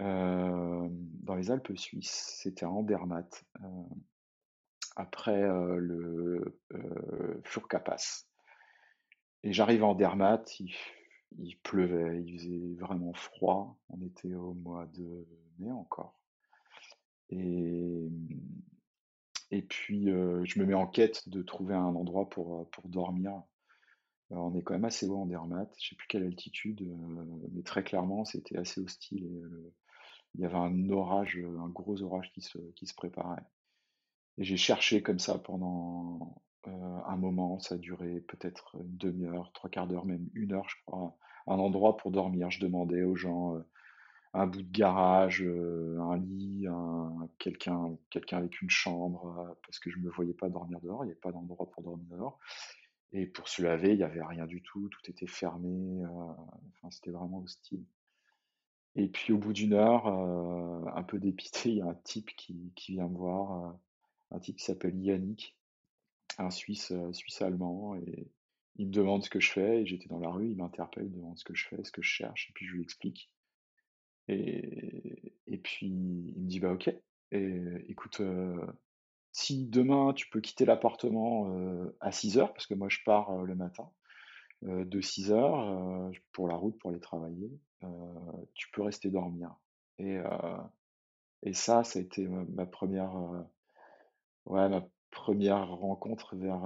dans 0.00 1.34
les 1.36 1.50
Alpes 1.50 1.76
suisses. 1.76 2.38
C'était 2.42 2.64
à 2.64 2.70
Andermatt, 2.70 3.44
après 4.96 5.46
le 5.78 6.58
Furka-Pass. 7.44 8.26
Et 9.42 9.52
j'arrive 9.52 9.84
à 9.84 9.86
Andermatt, 9.86 10.60
il, 10.60 11.56
pleuvait, 11.62 12.22
il 12.22 12.38
faisait 12.38 12.74
vraiment 12.78 13.14
froid. 13.14 13.78
On 13.88 14.02
était 14.02 14.34
au 14.34 14.54
mois 14.54 14.86
de 14.86 15.26
mai 15.58 15.70
encore. 15.70 16.20
Et, 17.30 18.10
puis, 19.68 20.06
je 20.06 20.60
me 20.60 20.66
mets 20.66 20.74
en 20.74 20.86
quête 20.86 21.28
de 21.28 21.42
trouver 21.42 21.74
un 21.74 21.94
endroit 21.94 22.28
pour, 22.28 22.68
dormir. 22.84 23.42
on 24.30 24.54
est 24.54 24.62
quand 24.62 24.74
même 24.74 24.84
assez 24.84 25.06
haut 25.06 25.16
en 25.16 25.22
Andermatt, 25.22 25.72
je 25.80 25.90
sais 25.90 25.96
plus 25.96 26.08
quelle 26.08 26.24
altitude, 26.24 26.86
mais 27.52 27.62
très 27.62 27.84
clairement, 27.84 28.24
c'était 28.24 28.58
assez 28.58 28.80
hostile. 28.80 29.42
Il 30.34 30.42
y 30.42 30.44
avait 30.44 30.56
un 30.56 30.90
orage, 30.90 31.38
un 31.38 31.68
gros 31.68 32.02
orage 32.02 32.30
qui 32.32 32.40
se, 32.40 32.94
préparait. 32.94 33.42
Et 34.38 34.44
j'ai 34.44 34.56
cherché 34.56 35.02
comme 35.02 35.18
ça 35.18 35.38
pendant 35.38 36.42
euh, 36.68 36.98
un 37.06 37.16
moment, 37.16 37.58
ça 37.58 37.74
a 37.74 37.78
duré 37.78 38.20
peut-être 38.20 38.76
une 38.80 38.96
demi-heure, 38.96 39.50
trois 39.52 39.70
quarts 39.70 39.86
d'heure, 39.86 40.06
même 40.06 40.28
une 40.34 40.52
heure, 40.52 40.68
je 40.68 40.76
crois, 40.86 41.16
un 41.46 41.58
endroit 41.58 41.96
pour 41.96 42.10
dormir. 42.10 42.50
Je 42.50 42.60
demandais 42.60 43.02
aux 43.02 43.16
gens 43.16 43.56
euh, 43.56 43.66
un 44.34 44.46
bout 44.46 44.62
de 44.62 44.70
garage, 44.70 45.42
euh, 45.42 45.98
un 46.00 46.18
lit, 46.18 46.66
un, 46.68 47.28
quelqu'un, 47.38 47.96
quelqu'un 48.10 48.38
avec 48.38 48.60
une 48.62 48.70
chambre, 48.70 49.56
parce 49.66 49.78
que 49.78 49.90
je 49.90 49.98
ne 49.98 50.04
me 50.04 50.10
voyais 50.10 50.34
pas 50.34 50.48
dormir 50.48 50.80
dehors, 50.80 51.04
il 51.04 51.08
n'y 51.08 51.12
avait 51.12 51.20
pas 51.20 51.32
d'endroit 51.32 51.70
pour 51.70 51.82
dormir 51.82 52.06
dehors. 52.10 52.38
Et 53.12 53.26
pour 53.26 53.48
se 53.48 53.62
laver, 53.62 53.90
il 53.92 53.96
n'y 53.96 54.04
avait 54.04 54.22
rien 54.22 54.46
du 54.46 54.62
tout, 54.62 54.88
tout 54.88 55.10
était 55.10 55.26
fermé, 55.26 56.04
enfin, 56.06 56.90
c'était 56.90 57.10
vraiment 57.10 57.40
hostile. 57.40 57.84
Et 58.96 59.08
puis 59.08 59.32
au 59.32 59.38
bout 59.38 59.52
d'une 59.52 59.74
heure, 59.74 60.06
euh, 60.06 60.90
un 60.94 61.02
peu 61.02 61.18
dépité, 61.18 61.70
il 61.70 61.76
y 61.76 61.80
a 61.80 61.86
un 61.86 61.94
type 61.94 62.34
qui, 62.36 62.72
vient 62.88 63.08
me 63.08 63.16
voir, 63.16 63.64
euh, 63.64 63.72
un 64.32 64.40
type 64.40 64.56
qui 64.56 64.64
s'appelle 64.64 64.98
Yannick, 65.00 65.56
un 66.38 66.50
Suisse, 66.50 66.90
euh, 66.92 67.12
Suisse-allemand, 67.12 67.96
et 67.96 68.28
il 68.76 68.88
me 68.88 68.92
demande 68.92 69.24
ce 69.24 69.30
que 69.30 69.40
je 69.40 69.50
fais, 69.52 69.82
et 69.82 69.86
j'étais 69.86 70.08
dans 70.08 70.18
la 70.18 70.30
rue, 70.30 70.50
il 70.50 70.56
m'interpelle, 70.56 71.04
il 71.04 71.10
me 71.10 71.16
demande 71.16 71.38
ce 71.38 71.44
que 71.44 71.54
je 71.54 71.68
fais, 71.68 71.82
ce 71.84 71.92
que 71.92 72.02
je 72.02 72.08
cherche, 72.08 72.48
et 72.50 72.52
puis 72.52 72.66
je 72.66 72.74
lui 72.74 72.82
explique. 72.82 73.30
Et, 74.28 75.34
et 75.46 75.58
puis 75.58 75.86
il 75.86 76.40
me 76.42 76.48
dit, 76.48 76.60
bah 76.60 76.72
ok, 76.72 76.92
et 77.32 77.62
écoute, 77.88 78.20
si 79.32 79.66
demain 79.66 80.12
tu 80.14 80.28
peux 80.30 80.40
quitter 80.40 80.64
l'appartement 80.64 81.52
à 82.00 82.12
6 82.12 82.38
heures, 82.38 82.52
parce 82.52 82.66
que 82.66 82.74
moi 82.74 82.88
je 82.88 82.98
pars 83.04 83.44
le 83.44 83.54
matin, 83.54 83.90
de 84.62 85.00
6 85.00 85.32
heures 85.32 86.10
pour 86.32 86.48
la 86.48 86.54
route, 86.54 86.78
pour 86.78 86.90
aller 86.90 87.00
travailler, 87.00 87.50
tu 88.54 88.70
peux 88.70 88.82
rester 88.82 89.10
dormir. 89.10 89.54
Et, 89.98 90.18
et 91.42 91.54
ça, 91.54 91.84
ça 91.84 91.98
a 91.98 92.02
été 92.02 92.28
ma, 92.28 92.66
première, 92.66 93.14
ouais, 94.46 94.68
ma 94.68 94.86
première 95.10 95.68
rencontre 95.68 96.36
vers 96.36 96.60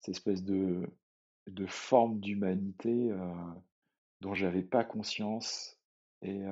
cette 0.00 0.16
espèce 0.16 0.44
de, 0.44 0.88
de 1.46 1.66
forme 1.66 2.20
d'humanité 2.20 3.12
dont 4.20 4.34
j'avais 4.34 4.62
pas 4.62 4.84
conscience. 4.84 5.78
Et, 6.22 6.42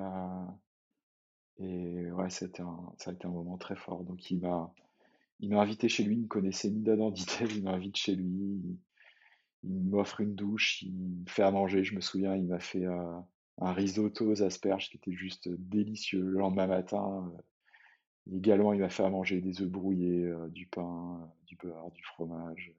et 1.59 2.11
ouais, 2.11 2.29
un, 2.61 2.93
ça 2.99 3.11
a 3.11 3.13
été 3.13 3.27
un 3.27 3.31
moment 3.31 3.59
très 3.59 3.77
fort. 3.77 4.05
Donc 4.05 4.31
il 4.31 4.41
m'a, 4.41 4.73
il 5.41 5.51
m'a 5.51 5.61
invité 5.61 5.89
chez 5.89 6.05
lui, 6.05 6.15
il 6.17 6.23
ne 6.23 6.27
connaissait 6.27 6.71
ni 6.71 6.83
d'Adam 6.83 7.11
ni 7.11 7.25
il 7.57 7.63
m'invite 7.63 7.97
chez 7.97 8.15
lui, 8.15 8.79
il, 9.65 9.85
m'offre 9.91 10.21
une 10.21 10.35
douche, 10.35 10.83
il 10.83 10.93
me 10.93 11.29
fait 11.29 11.43
à 11.43 11.51
manger, 11.51 11.85
je 11.85 11.95
me 11.95 12.01
souviens, 12.01 12.35
il 12.37 12.47
m'a 12.47 12.61
fait 12.61 12.87
un 13.61 13.73
risotto 13.73 14.31
aux 14.31 14.43
asperges 14.43 14.89
qui 14.91 14.97
était 14.97 15.13
juste 15.13 15.49
délicieux. 15.49 16.23
Le 16.23 16.39
lendemain 16.39 16.67
matin, 16.67 17.33
euh, 17.35 18.37
également, 18.37 18.73
il 18.73 18.81
m'a 18.81 18.89
fait 18.89 19.05
à 19.05 19.11
manger 19.11 19.41
des 19.41 19.63
œufs 19.63 19.69
brouillés, 19.69 20.25
euh, 20.25 20.49
du 20.49 20.67
pain, 20.67 21.21
euh, 21.23 21.27
du 21.47 21.57
beurre, 21.57 21.91
du 21.93 22.03
fromage. 22.05 22.73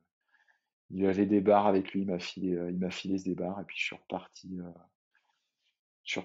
Il 0.91 1.05
avait 1.05 1.25
des 1.25 1.41
bars 1.41 1.67
avec 1.67 1.91
lui, 1.91 2.01
il 2.01 2.07
m'a 2.07 2.19
filé, 2.19 2.57
il 2.71 2.79
m'a 2.79 2.89
filé 2.89 3.19
des 3.19 3.35
bars 3.35 3.61
et 3.61 3.63
puis 3.63 3.77
je 3.77 3.83
suis 3.85 3.95
reparti. 3.95 4.57
je 6.03 6.19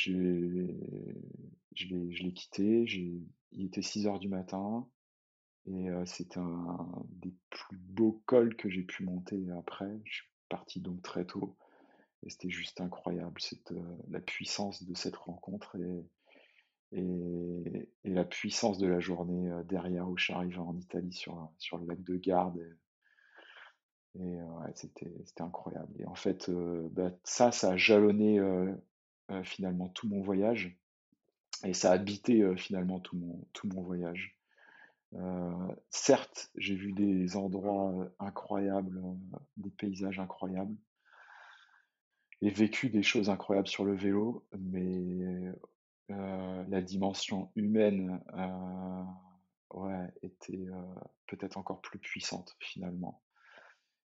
suis 0.00 0.14
je 1.74 2.22
l'ai 2.22 2.32
quitté, 2.32 2.86
il 3.52 3.66
était 3.66 3.82
6 3.82 4.06
heures 4.06 4.20
du 4.20 4.28
matin 4.28 4.88
et 5.66 5.88
c'était 6.04 6.40
un 6.40 6.88
des 7.08 7.32
plus 7.50 7.78
beaux 7.78 8.22
cols 8.26 8.54
que 8.56 8.68
j'ai 8.68 8.82
pu 8.82 9.04
monter 9.04 9.46
après. 9.58 9.90
Je 10.04 10.16
suis 10.16 10.28
parti 10.48 10.80
donc 10.80 11.02
très 11.02 11.24
tôt. 11.24 11.56
Et 12.22 12.30
c'était 12.30 12.50
juste 12.50 12.80
incroyable, 12.80 13.40
cette, 13.40 13.72
la 14.08 14.20
puissance 14.20 14.82
de 14.82 14.94
cette 14.94 15.16
rencontre 15.16 15.76
et, 15.76 16.98
et, 16.98 17.88
la 18.04 18.24
puissance 18.24 18.78
de 18.78 18.86
la 18.86 19.00
journée 19.00 19.50
derrière 19.64 20.08
où 20.08 20.16
je 20.16 20.24
suis 20.24 20.32
arrivé 20.32 20.58
en 20.58 20.76
Italie 20.76 21.12
sur, 21.12 21.50
sur 21.58 21.78
le 21.78 21.86
lac 21.86 22.02
de 22.02 22.16
Garde. 22.16 22.58
Et, 24.16 24.42
ouais, 24.42 24.72
c'était, 24.74 25.12
c'était 25.26 25.42
incroyable. 25.42 25.92
Et 25.98 26.06
en 26.06 26.14
fait, 26.14 26.50
bah, 26.92 27.10
ça, 27.24 27.52
ça 27.52 27.70
a 27.70 27.76
jalonné 27.76 28.38
finalement 29.42 29.88
tout 29.88 30.08
mon 30.08 30.22
voyage. 30.22 30.76
Et 31.64 31.72
ça 31.72 31.90
a 31.90 31.94
habité 31.94 32.56
finalement 32.56 33.00
tout 33.00 33.16
mon, 33.16 33.46
tout 33.52 33.68
mon 33.68 33.82
voyage. 33.82 34.38
Certes, 35.90 36.50
j'ai 36.56 36.74
vu 36.74 36.92
des 36.92 37.36
endroits 37.36 38.08
incroyables, 38.18 39.00
des 39.56 39.70
paysages 39.70 40.18
incroyables 40.18 40.76
vécu 42.50 42.90
des 42.90 43.02
choses 43.02 43.30
incroyables 43.30 43.68
sur 43.68 43.84
le 43.84 43.94
vélo, 43.94 44.46
mais 44.58 45.52
euh, 46.10 46.64
la 46.68 46.82
dimension 46.82 47.50
humaine 47.56 48.20
euh, 48.34 50.06
était 50.22 50.66
euh, 50.68 50.94
peut-être 51.26 51.56
encore 51.56 51.80
plus 51.80 51.98
puissante 51.98 52.56
finalement. 52.60 53.22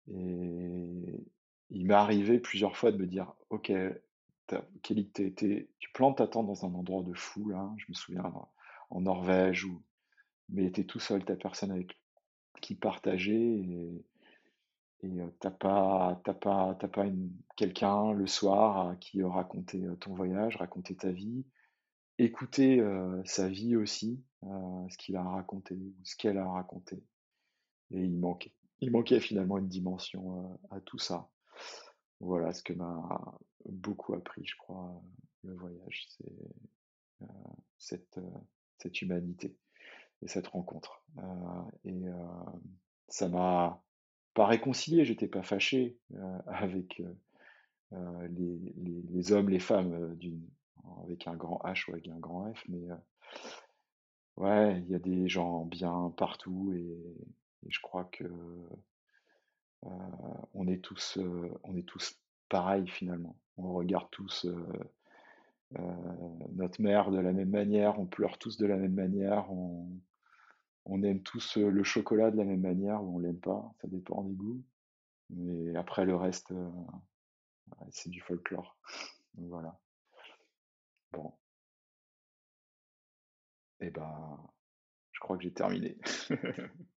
Et 0.08 1.26
il 1.70 1.86
m'est 1.86 1.94
arrivé 1.94 2.38
plusieurs 2.38 2.76
fois 2.76 2.92
de 2.92 2.96
me 2.96 3.06
dire, 3.06 3.32
ok, 3.50 3.72
Kelly, 4.82 5.10
tu 5.12 5.92
plantes 5.92 6.18
ta 6.18 6.26
tente 6.26 6.46
dans 6.46 6.64
un 6.64 6.74
endroit 6.74 7.02
de 7.02 7.12
fou, 7.12 7.50
là, 7.50 7.70
je 7.76 7.84
me 7.88 7.94
souviens, 7.94 8.32
en 8.88 9.00
Norvège, 9.02 9.66
ou, 9.66 9.82
mais 10.48 10.70
tu 10.70 10.80
es 10.80 10.84
tout 10.84 11.00
seul, 11.00 11.24
ta 11.24 11.36
personne 11.36 11.70
avec 11.70 11.98
qui 12.60 12.74
partager, 12.74 13.34
et, 13.34 14.04
et 15.02 15.18
t'as 15.40 15.50
pas, 15.50 16.20
pas, 16.24 16.74
pas 16.74 17.06
quelqu'un 17.56 18.12
le 18.12 18.26
soir 18.26 18.98
qui 18.98 19.22
raconter 19.22 19.86
ton 20.00 20.14
voyage, 20.14 20.56
raconter 20.56 20.96
ta 20.96 21.10
vie, 21.10 21.44
écouter 22.18 22.82
sa 23.24 23.48
vie 23.48 23.76
aussi, 23.76 24.20
ce 24.42 24.98
qu'il 24.98 25.16
a 25.16 25.22
raconté 25.22 25.76
ou 25.76 25.94
ce 26.02 26.16
qu'elle 26.16 26.38
a 26.38 26.48
raconté. 26.48 27.02
Et 27.90 28.02
il 28.02 28.18
manquait, 28.18 28.52
il 28.80 28.90
manquait 28.90 29.20
finalement 29.20 29.58
une 29.58 29.68
dimension 29.68 30.58
à 30.70 30.80
tout 30.80 30.98
ça. 30.98 31.30
Voilà 32.20 32.52
ce 32.52 32.62
que 32.64 32.72
m'a 32.72 33.38
beaucoup 33.66 34.14
appris, 34.14 34.44
je 34.44 34.56
crois, 34.56 35.00
le 35.44 35.54
voyage, 35.54 36.06
c'est 36.08 37.28
cette, 37.78 38.18
cette 38.78 39.00
humanité 39.00 39.56
et 40.22 40.28
cette 40.28 40.48
rencontre. 40.48 41.02
et 41.84 42.04
ça 43.08 43.28
m'a 43.28 43.82
pas 44.38 44.46
réconcilié, 44.46 45.04
j'étais 45.04 45.26
pas 45.26 45.42
fâché 45.42 45.98
euh, 46.14 46.38
avec 46.46 47.00
euh, 47.00 47.12
euh, 47.94 48.28
les, 48.28 49.32
hommes, 49.32 49.48
les 49.48 49.58
femmes 49.58 50.16
avec 51.02 51.26
un 51.26 51.34
grand 51.34 51.60
H 51.64 51.90
ou 51.90 51.94
avec 51.94 52.06
un 52.06 52.18
grand 52.18 52.54
F, 52.54 52.64
mais 52.68 52.86
ouais, 54.36 54.80
il 54.80 54.90
y 54.90 54.94
a 54.94 55.00
des 55.00 55.28
gens 55.28 55.64
bien 55.64 56.14
partout 56.16 56.72
et, 56.72 56.96
je 57.66 57.80
crois 57.80 58.04
que 58.04 58.24
euh, 59.84 59.88
on 60.54 60.68
est 60.68 60.82
tous, 60.82 61.18
euh, 61.18 61.50
on 61.64 61.76
est 61.76 61.82
tous 61.82 62.16
pareils 62.48 62.86
finalement. 62.86 63.36
On 63.56 63.72
regarde 63.72 64.08
tous 64.10 64.46
euh, 64.46 64.54
euh, 65.78 65.80
notre 66.54 66.80
mère 66.80 67.10
de 67.10 67.18
la 67.18 67.32
même 67.32 67.50
manière, 67.50 67.98
on 67.98 68.06
pleure 68.06 68.38
tous 68.38 68.56
de 68.56 68.66
la 68.66 68.76
même 68.76 68.94
manière, 68.94 69.50
on, 69.50 69.88
on 70.88 71.02
aime 71.02 71.22
tous 71.22 71.56
le 71.56 71.84
chocolat 71.84 72.30
de 72.30 72.36
la 72.36 72.44
même 72.44 72.62
manière 72.62 73.02
ou 73.02 73.16
on 73.16 73.18
l'aime 73.18 73.40
pas, 73.40 73.72
ça 73.80 73.88
dépend 73.88 74.22
des 74.24 74.34
goûts. 74.34 74.62
Mais 75.30 75.76
après 75.76 76.04
le 76.04 76.16
reste, 76.16 76.52
c'est 77.90 78.10
du 78.10 78.20
folklore. 78.20 78.76
Voilà. 79.36 79.78
Bon, 81.12 81.32
et 83.80 83.90
ben, 83.90 84.38
je 85.12 85.20
crois 85.20 85.36
que 85.36 85.42
j'ai 85.42 85.52
terminé. 85.52 85.96